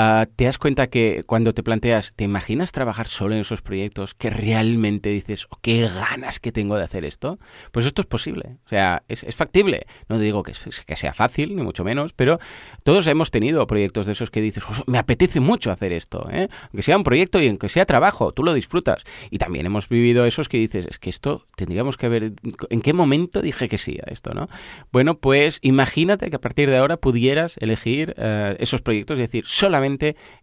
Ah, 0.00 0.28
te 0.36 0.44
das 0.44 0.58
cuenta 0.58 0.86
que 0.86 1.24
cuando 1.26 1.54
te 1.54 1.64
planteas, 1.64 2.12
¿te 2.14 2.22
imaginas 2.22 2.70
trabajar 2.70 3.08
solo 3.08 3.34
en 3.34 3.40
esos 3.40 3.62
proyectos 3.62 4.14
que 4.14 4.30
realmente 4.30 5.08
dices, 5.08 5.48
oh, 5.50 5.58
qué 5.60 5.88
ganas 5.88 6.38
que 6.38 6.52
tengo 6.52 6.76
de 6.76 6.84
hacer 6.84 7.04
esto? 7.04 7.40
Pues 7.72 7.84
esto 7.84 8.02
es 8.02 8.06
posible, 8.06 8.58
o 8.64 8.68
sea, 8.68 9.02
es, 9.08 9.26
factible. 9.34 9.88
No 10.08 10.20
digo 10.20 10.44
que, 10.44 10.52
que, 10.86 10.94
sea 10.94 11.14
fácil, 11.14 11.56
ni 11.56 11.64
mucho 11.64 11.82
menos, 11.82 12.12
pero 12.12 12.38
todos 12.84 13.08
hemos 13.08 13.32
tenido 13.32 13.66
proyectos 13.66 14.06
de 14.06 14.12
esos 14.12 14.30
que 14.30 14.40
dices, 14.40 14.62
me 14.86 14.98
apetece 14.98 15.40
mucho 15.40 15.72
hacer 15.72 15.92
esto, 15.92 16.28
¿eh? 16.30 16.46
aunque 16.70 16.82
sea 16.82 16.96
un 16.96 17.02
proyecto 17.02 17.42
y 17.42 17.48
aunque 17.48 17.68
sea 17.68 17.84
trabajo, 17.84 18.30
tú 18.30 18.44
lo 18.44 18.54
disfrutas. 18.54 19.02
Y 19.32 19.38
también 19.38 19.66
hemos 19.66 19.88
vivido 19.88 20.26
esos 20.26 20.48
que 20.48 20.58
dices, 20.58 20.86
es 20.88 21.00
que 21.00 21.10
esto 21.10 21.44
tendríamos 21.56 21.96
que 21.96 22.08
ver, 22.08 22.34
¿en 22.70 22.80
qué 22.82 22.92
momento 22.92 23.42
dije 23.42 23.68
que 23.68 23.78
sí 23.78 23.98
a 24.06 24.12
esto? 24.12 24.32
¿no? 24.32 24.48
Bueno, 24.92 25.18
pues 25.18 25.58
imagínate 25.62 26.30
que 26.30 26.36
a 26.36 26.40
partir 26.40 26.70
de 26.70 26.76
ahora 26.76 26.98
pudieras 26.98 27.56
elegir 27.58 28.14
eh, 28.16 28.54
esos 28.60 28.80
proyectos 28.80 29.18
y 29.18 29.22
decir, 29.22 29.44
solamente 29.44 29.87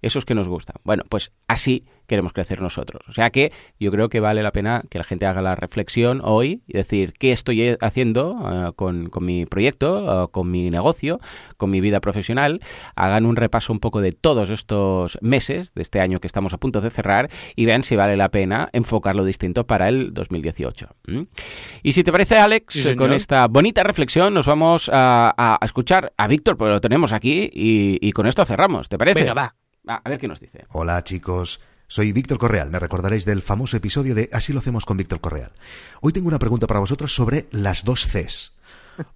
esos 0.02 0.26
que 0.26 0.36
nos 0.36 0.48
gustan. 0.48 0.78
Bueno, 0.84 1.04
pues 1.10 1.32
así 1.48 1.86
queremos 2.08 2.34
crecer 2.34 2.62
nosotros. 2.62 3.03
O 3.08 3.12
sea 3.12 3.30
que 3.30 3.51
yo 3.80 3.91
creo 3.91 4.10
que 4.10 4.20
vale 4.20 4.43
la 4.43 4.51
pena 4.51 4.84
que 4.89 4.97
la 4.97 5.03
gente 5.03 5.26
haga 5.26 5.41
la 5.41 5.56
reflexión 5.56 6.22
hoy 6.24 6.62
y 6.68 6.74
decir 6.74 7.14
qué 7.14 7.32
estoy 7.32 7.76
haciendo 7.82 8.38
eh, 8.51 8.72
con, 8.76 9.10
mi 9.22 9.45
proyecto, 9.45 10.30
con 10.32 10.51
mi 10.51 10.70
negocio, 10.70 11.20
con 11.58 11.70
mi 11.70 11.82
vida 11.82 11.99
profesional. 11.99 12.62
Hagan 12.95 13.26
un 13.26 13.36
repaso 13.36 13.74
un 13.74 13.80
poco 13.80 14.01
de 14.01 14.12
todos 14.12 14.49
estos 14.49 15.18
meses 15.22 15.74
de 15.74 15.82
este 15.82 15.99
año 15.99 16.20
que 16.20 16.28
estamos 16.28 16.53
a 16.53 16.58
punto 16.58 16.82
de 16.82 16.89
cerrar 16.89 17.30
y 17.56 17.66
vean 17.66 17.84
si 17.84 17.95
vale 17.95 18.18
la 18.18 18.30
pena 18.30 18.70
enfocarlo 18.74 19.24
distinto 19.26 19.66
para 19.66 19.89
el 19.89 20.14
2018. 20.14 20.89
Y 21.84 21.91
si 21.93 22.03
te 22.03 22.12
parece, 22.12 22.38
Alex, 22.38 22.95
con 22.97 23.14
esta 23.14 23.47
bonita 23.47 23.84
reflexión 23.84 24.34
nos 24.34 24.45
vamos 24.45 24.89
a, 24.91 25.58
escuchar 25.62 26.14
a 26.18 26.28
Víctor, 26.28 26.58
porque 26.58 26.72
lo 26.72 26.82
tenemos 26.82 27.14
aquí 27.14 27.49
y, 27.51 28.12
con 28.12 28.28
esto 28.28 28.45
cerramos. 28.45 28.89
¿Te 28.89 28.97
parece? 28.97 29.22
Venga, 29.22 29.34
va. 29.34 29.56
A 29.88 30.10
ver 30.10 30.18
qué 30.18 30.28
nos 30.28 30.39
dice. 30.39 30.66
Hola 30.70 31.03
chicos, 31.03 31.62
soy 31.88 32.12
Víctor 32.12 32.38
Correal, 32.38 32.70
me 32.70 32.80
recordaréis 32.80 33.26
del 33.26 33.42
famoso 33.42 33.78
episodio 33.78 34.16
de 34.16 34.30
Así 34.34 34.54
lo 34.54 34.60
hacemos 34.60 34.86
con 34.86 34.98
Víctor 34.98 35.22
Correal. 35.22 35.52
Hoy 36.02 36.14
tengo 36.14 36.28
una 36.28 36.40
pregunta 36.40 36.68
para 36.68 36.80
vosotros 36.80 37.14
sobre 37.14 37.48
las 37.52 37.84
dos 37.84 38.08
Cs. 38.08 38.54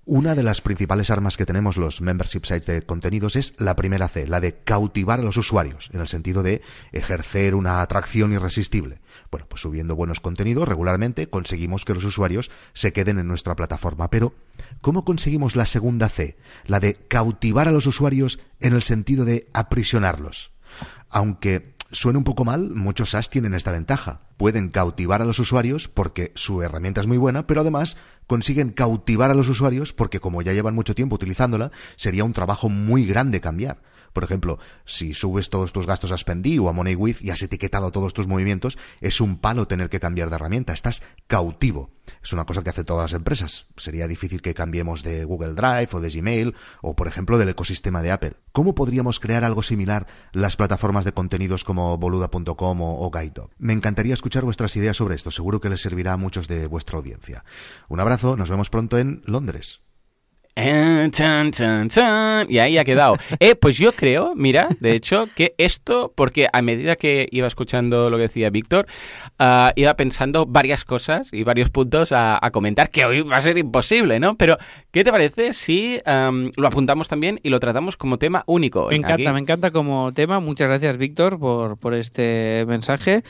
Una 0.06 0.36
de 0.36 0.44
las 0.44 0.60
principales 0.60 1.10
armas 1.10 1.38
que 1.38 1.46
tenemos 1.46 1.78
los 1.78 2.02
membership 2.02 2.42
sites 2.44 2.66
de 2.66 2.82
contenidos 2.82 3.36
es 3.36 3.54
la 3.58 3.76
primera 3.76 4.10
C, 4.10 4.28
la 4.28 4.42
de 4.42 4.58
cautivar 4.58 5.20
a 5.22 5.24
los 5.24 5.38
usuarios, 5.38 5.90
en 5.94 6.02
el 6.02 6.08
sentido 6.08 6.44
de 6.44 6.62
ejercer 6.92 7.56
una 7.56 7.82
atracción 7.82 8.34
irresistible. 8.34 9.00
Bueno, 9.32 9.48
pues 9.48 9.62
subiendo 9.62 9.96
buenos 9.96 10.20
contenidos 10.20 10.68
regularmente 10.68 11.30
conseguimos 11.30 11.86
que 11.86 11.94
los 11.94 12.04
usuarios 12.04 12.52
se 12.74 12.92
queden 12.92 13.20
en 13.20 13.28
nuestra 13.28 13.56
plataforma. 13.56 14.10
Pero, 14.10 14.34
¿cómo 14.82 15.06
conseguimos 15.06 15.56
la 15.56 15.66
segunda 15.66 16.10
C, 16.10 16.38
la 16.66 16.80
de 16.80 16.96
cautivar 16.96 17.68
a 17.68 17.72
los 17.72 17.88
usuarios 17.88 18.40
en 18.60 18.74
el 18.74 18.82
sentido 18.82 19.24
de 19.24 19.48
aprisionarlos? 19.54 20.52
Aunque 21.10 21.74
suene 21.92 22.18
un 22.18 22.24
poco 22.24 22.46
mal, 22.46 22.72
muchos 22.72 23.12
SaaS 23.12 23.30
tienen 23.30 23.54
esta 23.54 23.72
ventaja. 23.72 24.22
Pueden 24.38 24.70
cautivar 24.70 25.22
a 25.22 25.26
los 25.26 25.40
usuarios 25.40 25.88
porque 25.88 26.32
su 26.36 26.62
herramienta 26.62 27.02
es 27.02 27.08
muy 27.08 27.18
buena, 27.18 27.48
pero 27.48 27.62
además 27.62 27.98
consiguen 28.28 28.70
cautivar 28.70 29.32
a 29.32 29.34
los 29.34 29.50
usuarios 29.50 29.94
porque 29.94 30.20
como 30.20 30.42
ya 30.42 30.54
llevan 30.54 30.76
mucho 30.76 30.96
tiempo 30.96 31.16
utilizándola, 31.16 31.72
sería 31.96 32.24
un 32.24 32.34
trabajo 32.34 32.70
muy 32.70 33.06
grande 33.06 33.42
cambiar. 33.42 33.82
Por 34.14 34.24
ejemplo, 34.24 34.60
si 34.86 35.14
subes 35.14 35.50
todos 35.50 35.74
tus 35.74 35.88
gastos 35.88 36.12
a 36.12 36.18
Spendi 36.18 36.60
o 36.60 36.70
a 36.70 36.74
MoneyWith 36.74 37.22
y 37.22 37.32
has 37.32 37.42
etiquetado 37.42 37.92
todos 37.92 38.14
tus 38.14 38.28
movimientos, 38.28 38.78
es 39.02 39.22
un 39.22 39.38
palo 39.38 39.68
tener 39.68 39.90
que 39.90 40.00
cambiar 40.00 40.30
de 40.30 40.36
herramienta. 40.36 40.74
Estás 40.74 41.02
cautivo. 41.28 41.92
Es 42.24 42.34
una 42.34 42.46
cosa 42.46 42.64
que 42.64 42.70
hacen 42.70 42.86
todas 42.86 43.12
las 43.12 43.14
empresas. 43.14 43.68
Sería 43.78 44.08
difícil 44.08 44.42
que 44.42 44.54
cambiemos 44.54 45.04
de 45.04 45.24
Google 45.26 45.54
Drive 45.54 45.90
o 45.94 46.02
de 46.02 46.10
Gmail 46.10 46.56
o, 46.82 46.96
por 46.96 47.08
ejemplo, 47.08 47.38
del 47.38 47.50
ecosistema 47.50 48.02
de 48.02 48.12
Apple. 48.12 48.34
¿Cómo 48.52 48.76
podríamos 48.76 49.20
crear 49.20 49.44
algo 49.44 49.64
similar 49.64 50.08
las 50.32 50.56
plataformas 50.56 51.06
de 51.06 51.14
contenidos 51.14 51.64
como 51.64 51.98
boluda.com 51.98 52.82
o, 52.82 53.08
o 53.08 53.12
Me 53.58 53.74
encantaría 53.74 54.14
escuchar 54.14 54.44
vuestras 54.44 54.76
ideas 54.76 54.98
sobre 54.98 55.16
esto. 55.16 55.32
Seguro 55.32 55.60
que 55.60 55.70
les 55.70 55.82
servirá 55.82 56.14
a 56.14 56.18
muchos 56.18 56.48
de 56.48 56.68
vuestra 56.68 56.98
audiencia. 56.98 57.44
Un 57.88 58.00
abrazo. 58.00 58.36
Nos 58.36 58.50
vemos 58.50 58.70
pronto 58.70 58.98
en 58.98 59.22
Londres. 59.26 59.82
Y 62.50 62.58
ahí 62.58 62.78
ha 62.78 62.84
quedado. 62.84 63.16
Eh, 63.40 63.56
pues 63.56 63.78
yo 63.78 63.94
creo, 63.94 64.34
mira, 64.36 64.68
de 64.80 64.94
hecho, 64.94 65.28
que 65.36 65.56
esto, 65.58 66.12
porque 66.16 66.48
a 66.52 66.62
medida 66.62 66.96
que 66.98 67.28
iba 67.32 67.48
escuchando 67.48 68.10
lo 68.10 68.18
que 68.18 68.24
decía 68.24 68.50
Víctor, 68.50 68.86
uh, 69.40 69.70
iba 69.76 69.94
pensando 69.94 70.46
varias 70.46 70.84
cosas 70.84 71.30
y 71.32 71.44
varios 71.44 71.70
puntos 71.70 72.12
a, 72.12 72.44
a, 72.46 72.52
comentar, 72.52 72.90
que 72.90 73.06
hoy 73.06 73.22
va 73.22 73.38
a 73.38 73.42
ser 73.42 73.58
imposible, 73.58 74.20
¿no? 74.20 74.36
Pero, 74.36 74.58
¿qué 74.92 75.04
te 75.04 75.12
parece 75.12 75.54
si 75.54 76.02
um, 76.06 76.52
lo 76.58 76.68
apuntamos 76.68 77.08
también 77.08 77.40
y 77.44 77.50
lo 77.50 77.60
tratamos 77.60 77.96
como 77.96 78.18
tema 78.18 78.44
único? 78.46 78.88
Me 78.90 78.96
encanta, 78.96 79.14
Aquí? 79.14 79.28
me 79.30 79.40
encanta 79.40 79.72
como 79.72 80.14
tema. 80.14 80.40
Muchas 80.40 80.68
gracias, 80.68 80.98
Víctor, 80.98 81.40
por, 81.40 81.78
por 81.78 81.94
este 81.94 82.66
mensaje. 82.68 83.24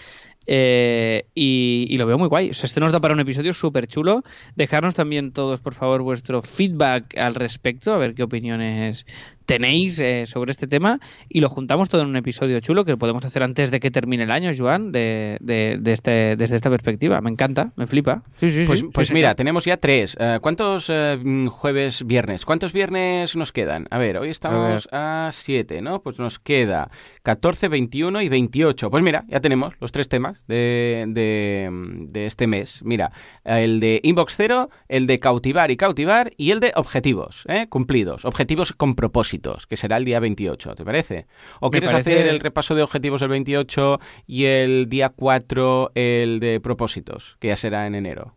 Eh, 0.45 1.25
y, 1.35 1.95
lo 1.97 2.05
veo 2.05 2.17
muy 2.17 2.27
guay. 2.27 2.49
O 2.49 2.53
sea, 2.53 2.65
este 2.65 2.79
nos 2.79 2.91
da 2.91 2.99
para 2.99 3.13
un 3.13 3.19
episodio 3.19 3.53
súper 3.53 3.87
chulo. 3.87 4.23
Dejarnos 4.55 4.95
también 4.95 5.31
todos, 5.31 5.59
por 5.61 5.73
favor, 5.73 6.01
vuestro 6.01 6.41
feedback 6.41 7.17
al 7.17 7.35
respecto, 7.35 7.93
a 7.93 7.97
ver 7.97 8.15
qué 8.15 8.23
opiniones 8.23 9.05
tenéis 9.49 9.99
eh, 9.99 10.27
sobre 10.27 10.51
este 10.51 10.67
tema 10.67 10.99
y 11.27 11.39
lo 11.39 11.49
juntamos 11.49 11.89
todo 11.89 12.03
en 12.03 12.07
un 12.09 12.15
episodio 12.15 12.59
chulo 12.59 12.85
que 12.85 12.97
podemos 12.97 13.25
hacer 13.25 13.41
antes 13.41 13.71
de 13.71 13.79
que 13.79 13.89
termine 13.89 14.25
el 14.25 14.29
año, 14.29 14.51
Joan, 14.55 14.91
de, 14.91 15.39
de, 15.41 15.79
de 15.81 15.91
este, 15.91 16.35
desde 16.35 16.55
esta 16.55 16.69
perspectiva. 16.69 17.19
Me 17.19 17.31
encanta, 17.31 17.71
me 17.75 17.87
flipa. 17.87 18.21
Sí, 18.39 18.51
sí, 18.51 18.63
pues, 18.67 18.81
sí, 18.81 18.89
pues 18.93 19.07
sí, 19.07 19.15
mira, 19.15 19.31
sí. 19.31 19.37
tenemos 19.37 19.65
ya 19.65 19.77
tres. 19.77 20.15
Uh, 20.19 20.39
¿Cuántos 20.39 20.87
uh, 20.89 21.49
jueves, 21.49 22.05
viernes? 22.05 22.45
¿Cuántos 22.45 22.73
viernes 22.73 23.35
nos 23.35 23.51
quedan? 23.51 23.87
A 23.89 23.97
ver, 23.97 24.19
hoy 24.19 24.29
estamos 24.29 24.87
a, 24.91 25.29
a 25.29 25.31
siete, 25.31 25.81
¿no? 25.81 26.03
Pues 26.03 26.19
nos 26.19 26.37
queda 26.37 26.91
14, 27.23 27.69
21 27.69 28.21
y 28.21 28.29
28. 28.29 28.91
Pues 28.91 29.03
mira, 29.03 29.25
ya 29.29 29.39
tenemos 29.39 29.73
los 29.79 29.91
tres 29.91 30.09
temas 30.09 30.43
de, 30.47 31.05
de, 31.07 31.69
de 32.07 32.27
este 32.27 32.45
mes. 32.45 32.81
Mira, 32.83 33.11
el 33.43 33.79
de 33.79 33.99
Inbox 34.03 34.35
Cero, 34.37 34.69
el 34.89 35.07
de 35.07 35.17
cautivar 35.17 35.71
y 35.71 35.77
cautivar 35.77 36.33
y 36.37 36.51
el 36.51 36.59
de 36.59 36.71
objetivos, 36.75 37.45
¿eh? 37.47 37.65
Cumplidos, 37.67 38.25
objetivos 38.25 38.73
con 38.73 38.93
propósito 38.93 39.38
que 39.67 39.77
será 39.77 39.97
el 39.97 40.05
día 40.05 40.19
28, 40.19 40.75
¿te 40.75 40.85
parece? 40.85 41.27
¿O 41.59 41.67
Me 41.67 41.71
quieres 41.71 41.91
parece... 41.91 42.13
hacer 42.13 42.27
el 42.27 42.39
repaso 42.39 42.75
de 42.75 42.83
objetivos 42.83 43.21
el 43.21 43.29
28 43.29 43.99
y 44.27 44.45
el 44.45 44.89
día 44.89 45.09
4 45.09 45.91
el 45.95 46.39
de 46.39 46.59
propósitos, 46.59 47.37
que 47.39 47.49
ya 47.49 47.57
será 47.57 47.87
en 47.87 47.95
enero? 47.95 48.35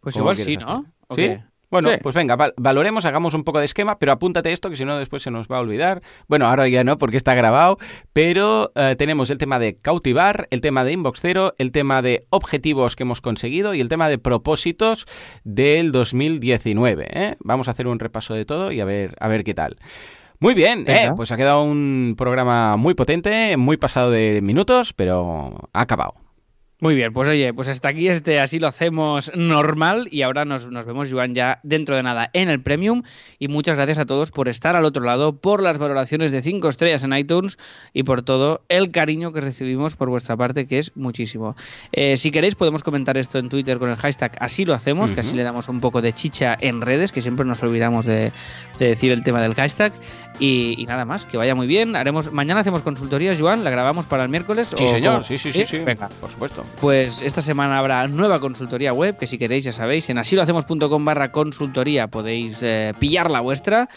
Pues 0.00 0.16
igual 0.16 0.36
sí, 0.36 0.56
¿no? 0.56 0.84
¿Sí? 1.14 1.38
Bueno, 1.72 1.88
sí. 1.88 1.96
pues 2.02 2.14
venga, 2.14 2.36
val 2.36 2.52
valoremos, 2.58 3.06
hagamos 3.06 3.32
un 3.32 3.44
poco 3.44 3.58
de 3.58 3.64
esquema, 3.64 3.98
pero 3.98 4.12
apúntate 4.12 4.52
esto 4.52 4.68
que 4.68 4.76
si 4.76 4.84
no 4.84 4.98
después 4.98 5.22
se 5.22 5.30
nos 5.30 5.48
va 5.48 5.56
a 5.56 5.60
olvidar. 5.60 6.02
Bueno, 6.28 6.46
ahora 6.46 6.68
ya 6.68 6.84
no 6.84 6.98
porque 6.98 7.16
está 7.16 7.34
grabado, 7.34 7.78
pero 8.12 8.72
uh, 8.76 8.94
tenemos 8.96 9.30
el 9.30 9.38
tema 9.38 9.58
de 9.58 9.78
cautivar, 9.78 10.48
el 10.50 10.60
tema 10.60 10.84
de 10.84 10.92
inbox 10.92 11.20
cero, 11.22 11.54
el 11.56 11.72
tema 11.72 12.02
de 12.02 12.26
objetivos 12.28 12.94
que 12.94 13.04
hemos 13.04 13.22
conseguido 13.22 13.72
y 13.72 13.80
el 13.80 13.88
tema 13.88 14.10
de 14.10 14.18
propósitos 14.18 15.06
del 15.44 15.92
2019. 15.92 17.06
¿eh? 17.08 17.36
Vamos 17.40 17.68
a 17.68 17.70
hacer 17.70 17.86
un 17.86 17.98
repaso 17.98 18.34
de 18.34 18.44
todo 18.44 18.70
y 18.70 18.80
a 18.80 18.84
ver, 18.84 19.16
a 19.18 19.28
ver 19.28 19.42
qué 19.42 19.54
tal. 19.54 19.78
Muy 20.42 20.54
bien, 20.54 20.84
eh, 20.88 21.12
pues 21.14 21.30
ha 21.30 21.36
quedado 21.36 21.62
un 21.62 22.16
programa 22.18 22.76
muy 22.76 22.94
potente, 22.94 23.56
muy 23.56 23.76
pasado 23.76 24.10
de 24.10 24.40
minutos, 24.42 24.92
pero 24.92 25.70
ha 25.72 25.80
acabado. 25.80 26.14
Muy 26.82 26.96
bien, 26.96 27.12
pues 27.12 27.28
oye, 27.28 27.54
pues 27.54 27.68
hasta 27.68 27.90
aquí 27.90 28.08
este 28.08 28.40
así 28.40 28.58
lo 28.58 28.66
hacemos 28.66 29.30
normal 29.36 30.08
y 30.10 30.22
ahora 30.22 30.44
nos, 30.44 30.68
nos, 30.68 30.84
vemos, 30.84 31.12
Joan, 31.12 31.32
ya 31.32 31.60
dentro 31.62 31.94
de 31.94 32.02
nada 32.02 32.28
en 32.32 32.48
el 32.48 32.60
Premium 32.60 33.04
y 33.38 33.46
muchas 33.46 33.76
gracias 33.76 34.00
a 34.00 34.04
todos 34.04 34.32
por 34.32 34.48
estar 34.48 34.74
al 34.74 34.84
otro 34.84 35.04
lado, 35.04 35.36
por 35.36 35.62
las 35.62 35.78
valoraciones 35.78 36.32
de 36.32 36.42
5 36.42 36.68
estrellas 36.68 37.04
en 37.04 37.16
iTunes 37.16 37.56
y 37.92 38.02
por 38.02 38.22
todo 38.22 38.64
el 38.68 38.90
cariño 38.90 39.32
que 39.32 39.40
recibimos 39.40 39.94
por 39.94 40.10
vuestra 40.10 40.36
parte, 40.36 40.66
que 40.66 40.80
es 40.80 40.90
muchísimo. 40.96 41.54
Eh, 41.92 42.16
si 42.16 42.32
queréis 42.32 42.56
podemos 42.56 42.82
comentar 42.82 43.16
esto 43.16 43.38
en 43.38 43.48
Twitter 43.48 43.78
con 43.78 43.88
el 43.88 43.94
hashtag 43.94 44.36
así 44.40 44.64
lo 44.64 44.74
hacemos, 44.74 45.10
uh 45.10 45.12
-huh. 45.12 45.14
que 45.14 45.20
así 45.20 45.34
le 45.34 45.44
damos 45.44 45.68
un 45.68 45.78
poco 45.78 46.02
de 46.02 46.12
chicha 46.12 46.58
en 46.60 46.80
redes, 46.80 47.12
que 47.12 47.22
siempre 47.22 47.46
nos 47.46 47.62
olvidamos 47.62 48.06
de, 48.06 48.32
de 48.80 48.88
decir 48.88 49.12
el 49.12 49.22
tema 49.22 49.40
del 49.40 49.54
hashtag 49.54 49.92
y, 50.40 50.74
y, 50.76 50.86
nada 50.86 51.04
más, 51.04 51.26
que 51.26 51.36
vaya 51.36 51.54
muy 51.54 51.68
bien. 51.68 51.94
Haremos 51.94 52.32
Mañana 52.32 52.60
hacemos 52.60 52.82
consultoría, 52.82 53.36
Joan, 53.38 53.62
la 53.62 53.70
grabamos 53.70 54.06
para 54.06 54.24
el 54.24 54.30
miércoles. 54.30 54.68
Sí, 54.76 54.88
señor, 54.88 55.22
sí, 55.22 55.38
sí, 55.38 55.52
sí, 55.52 55.64
sí, 55.64 55.78
Venga, 55.78 56.08
por 56.20 56.32
supuesto. 56.32 56.64
Pues 56.80 57.22
esta 57.22 57.40
semana 57.42 57.78
habrá 57.78 58.08
nueva 58.08 58.40
consultoría 58.40 58.92
web, 58.92 59.16
que 59.16 59.26
si 59.26 59.38
queréis, 59.38 59.64
ya 59.64 59.72
sabéis, 59.72 60.08
en 60.10 60.18
asilohacemos.com 60.18 61.04
barra 61.04 61.30
consultoría 61.30 62.08
podéis 62.08 62.58
eh, 62.62 62.92
pillar 62.98 63.30
la 63.30 63.40
vuestra. 63.40 63.88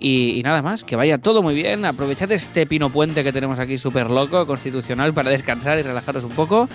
Y, 0.00 0.30
y, 0.30 0.42
nada 0.42 0.62
más, 0.62 0.82
que 0.82 0.96
vaya 0.96 1.18
todo 1.18 1.44
muy 1.44 1.54
bien. 1.54 1.84
Aprovechad 1.84 2.32
este 2.32 2.66
pino 2.66 2.90
puente 2.90 3.22
que 3.22 3.32
tenemos 3.32 3.60
aquí 3.60 3.78
súper 3.78 4.10
loco, 4.10 4.48
constitucional, 4.48 5.14
para 5.14 5.30
descansar 5.30 5.78
y 5.78 5.82
relajaros 5.82 6.24
un 6.24 6.32
poco 6.32 6.68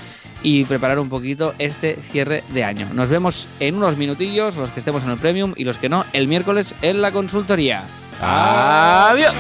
y 0.44 0.64
preparar 0.64 0.98
un 0.98 1.10
poquito 1.10 1.54
este 1.60 1.98
cierre 1.98 2.46
de 2.54 2.64
año. 2.64 2.88
Nos 2.94 3.10
vemos 3.10 3.50
en 3.60 3.76
unos 3.76 3.98
minutillos, 3.98 4.56
los 4.56 4.72
que 4.72 4.80
estemos 4.80 5.04
en 5.04 5.10
el 5.10 5.18
Premium 5.18 5.54
y 5.58 5.66
los 5.66 5.78
que 5.78 5.90
no, 5.90 6.06
el 6.14 6.30
miércoles 6.30 6.74
en 6.82 7.02
la 7.02 7.12
consultoría. 7.12 7.84
Adiós. 8.22 9.34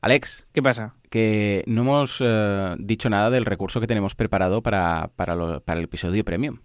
Alex. 0.00 0.46
¿Qué 0.52 0.62
pasa? 0.62 0.94
Que 1.10 1.64
no 1.66 1.82
hemos 1.82 2.20
uh, 2.20 2.76
dicho 2.78 3.10
nada 3.10 3.30
del 3.30 3.44
recurso 3.44 3.80
que 3.80 3.86
tenemos 3.86 4.14
preparado 4.14 4.62
para, 4.62 5.10
para, 5.16 5.34
lo, 5.34 5.60
para 5.62 5.78
el 5.78 5.84
episodio 5.84 6.24
premium. 6.24 6.58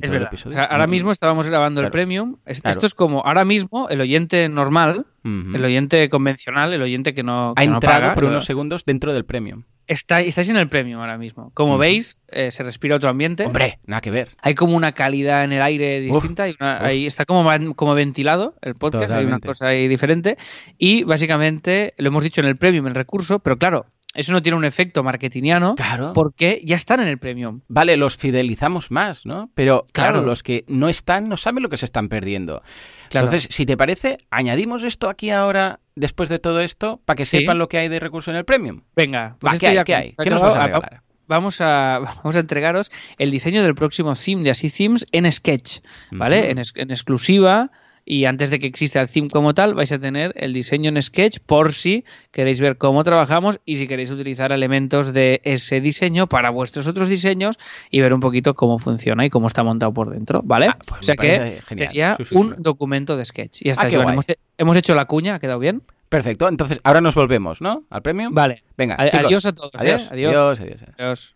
Es 0.00 0.10
verdad. 0.10 0.30
O 0.32 0.52
sea, 0.52 0.64
ahora 0.64 0.86
mismo 0.86 1.12
estábamos 1.12 1.48
grabando 1.48 1.80
claro. 1.80 1.88
el 1.88 1.92
premium. 1.92 2.36
Esto 2.46 2.70
claro. 2.70 2.86
es 2.86 2.94
como 2.94 3.20
ahora 3.26 3.44
mismo 3.44 3.88
el 3.88 4.00
oyente 4.00 4.48
normal, 4.48 5.06
uh 5.24 5.28
-huh. 5.28 5.56
el 5.56 5.64
oyente 5.64 6.08
convencional, 6.08 6.72
el 6.72 6.82
oyente 6.82 7.14
que 7.14 7.22
no. 7.22 7.54
Que 7.56 7.64
ha 7.64 7.66
no 7.66 7.74
entrado 7.74 8.00
paga, 8.00 8.14
por 8.14 8.24
unos 8.24 8.44
segundos 8.44 8.84
dentro 8.84 9.12
del 9.12 9.24
premium. 9.24 9.64
Está, 9.88 10.20
estáis 10.20 10.48
en 10.48 10.56
el 10.56 10.68
premium 10.68 11.00
ahora 11.00 11.18
mismo. 11.18 11.50
Como 11.54 11.74
uh 11.74 11.76
-huh. 11.76 11.80
veis, 11.80 12.20
eh, 12.28 12.50
se 12.50 12.62
respira 12.62 12.96
otro 12.96 13.10
ambiente. 13.10 13.44
Hombre, 13.44 13.78
nada 13.84 14.00
que 14.00 14.10
ver. 14.10 14.28
Hay 14.40 14.54
como 14.54 14.76
una 14.76 14.92
calidad 14.92 15.44
en 15.44 15.52
el 15.52 15.60
aire 15.60 16.00
distinta. 16.00 16.48
Uf, 16.48 16.56
una, 16.60 16.84
ahí 16.84 17.06
está 17.06 17.24
como, 17.24 17.44
como 17.74 17.94
ventilado 17.94 18.54
el 18.62 18.74
podcast. 18.74 19.04
Totalmente. 19.04 19.20
Hay 19.20 19.26
una 19.26 19.40
cosa 19.40 19.66
ahí 19.66 19.88
diferente. 19.88 20.38
Y 20.78 21.02
básicamente, 21.04 21.94
lo 21.98 22.08
hemos 22.08 22.22
dicho 22.22 22.40
en 22.40 22.46
el 22.46 22.56
premium, 22.56 22.86
el 22.86 22.94
recurso, 22.94 23.40
pero 23.40 23.58
claro, 23.58 23.86
eso 24.14 24.32
no 24.32 24.42
tiene 24.42 24.56
un 24.58 24.64
efecto 24.64 25.02
marketingiano 25.02 25.74
claro. 25.74 26.12
porque 26.12 26.60
ya 26.64 26.76
están 26.76 27.00
en 27.00 27.08
el 27.08 27.18
premium. 27.18 27.60
Vale, 27.68 27.96
los 27.96 28.16
fidelizamos 28.16 28.90
más, 28.90 29.24
¿no? 29.24 29.50
Pero 29.54 29.84
claro, 29.92 30.12
claro, 30.12 30.26
los 30.26 30.42
que 30.42 30.64
no 30.68 30.88
están 30.88 31.28
no 31.28 31.36
saben 31.36 31.62
lo 31.62 31.68
que 31.68 31.78
se 31.78 31.86
están 31.86 32.08
perdiendo. 32.08 32.62
Claro. 33.08 33.26
Entonces, 33.26 33.54
si 33.54 33.64
te 33.66 33.76
parece, 33.76 34.18
añadimos 34.30 34.82
esto 34.82 35.08
aquí 35.08 35.30
ahora, 35.30 35.80
después 35.96 36.28
de 36.28 36.38
todo 36.38 36.60
esto, 36.60 37.00
para 37.04 37.16
que 37.16 37.24
¿Sí? 37.24 37.38
sepan 37.38 37.58
lo 37.58 37.68
que 37.68 37.78
hay 37.78 37.88
de 37.88 38.00
recurso 38.00 38.30
en 38.30 38.36
el 38.36 38.44
premium. 38.44 38.82
Venga, 38.94 39.36
pues 39.38 39.54
Va, 39.54 39.58
¿qué, 39.58 39.68
hay, 39.68 39.84
¿qué 39.84 39.94
hay? 39.94 40.14
¿Qué 40.22 40.30
nos 40.30 40.42
vas 40.42 40.56
a 40.56 40.66
regalar? 40.66 41.02
Vamos 41.26 41.60
a, 41.60 42.00
vamos 42.22 42.36
a 42.36 42.40
entregaros 42.40 42.90
el 43.16 43.30
diseño 43.30 43.62
del 43.62 43.74
próximo 43.74 44.14
theme 44.14 44.42
de 44.42 44.50
Así 44.50 44.70
Themes 44.70 45.06
en 45.12 45.30
Sketch, 45.30 45.80
¿vale? 46.10 46.40
Uh 46.40 46.42
-huh. 46.42 46.50
en, 46.50 46.58
es, 46.58 46.72
en 46.74 46.90
exclusiva 46.90 47.70
y 48.04 48.24
antes 48.24 48.50
de 48.50 48.58
que 48.58 48.66
exista 48.66 49.00
el 49.00 49.08
theme 49.08 49.28
como 49.28 49.54
tal 49.54 49.74
vais 49.74 49.92
a 49.92 49.98
tener 49.98 50.32
el 50.36 50.52
diseño 50.52 50.88
en 50.90 51.00
Sketch 51.00 51.38
por 51.40 51.72
si 51.72 52.04
queréis 52.30 52.60
ver 52.60 52.76
cómo 52.76 53.04
trabajamos 53.04 53.60
y 53.64 53.76
si 53.76 53.86
queréis 53.86 54.10
utilizar 54.10 54.52
elementos 54.52 55.12
de 55.12 55.40
ese 55.44 55.80
diseño 55.80 56.26
para 56.26 56.50
vuestros 56.50 56.86
otros 56.86 57.08
diseños 57.08 57.58
y 57.90 58.00
ver 58.00 58.12
un 58.12 58.20
poquito 58.20 58.54
cómo 58.54 58.78
funciona 58.78 59.24
y 59.24 59.30
cómo 59.30 59.46
está 59.46 59.62
montado 59.62 59.92
por 59.92 60.10
dentro, 60.10 60.42
¿vale? 60.44 60.66
Ah, 60.66 60.78
pues 60.86 61.00
o 61.00 61.04
sea 61.04 61.16
que 61.16 61.60
genial. 61.66 61.88
sería 61.88 62.16
sí, 62.16 62.24
sí, 62.24 62.34
un 62.34 62.56
documento 62.58 63.16
de 63.16 63.24
Sketch. 63.24 63.62
Y 63.62 63.70
hasta 63.70 63.86
ah, 63.86 63.90
hemos, 63.90 64.26
hemos, 64.58 64.76
hecho 64.76 64.94
la 64.94 65.04
cuña, 65.04 65.36
¿ha 65.36 65.38
quedado 65.38 65.58
bien? 65.58 65.82
Perfecto, 66.08 66.48
entonces 66.48 66.78
ahora 66.84 67.00
nos 67.00 67.14
volvemos, 67.14 67.62
¿no? 67.62 67.84
Al 67.88 68.02
premio. 68.02 68.28
Vale. 68.30 68.62
Venga, 68.76 68.96
a 68.98 69.08
chicos. 69.08 69.26
adiós 69.26 69.46
a 69.46 69.52
todos. 69.52 69.70
Adiós. 69.74 70.02
¿eh? 70.02 70.08
adiós. 70.10 70.34
adiós. 70.36 70.60
adiós. 70.60 70.82
adiós. 70.98 71.34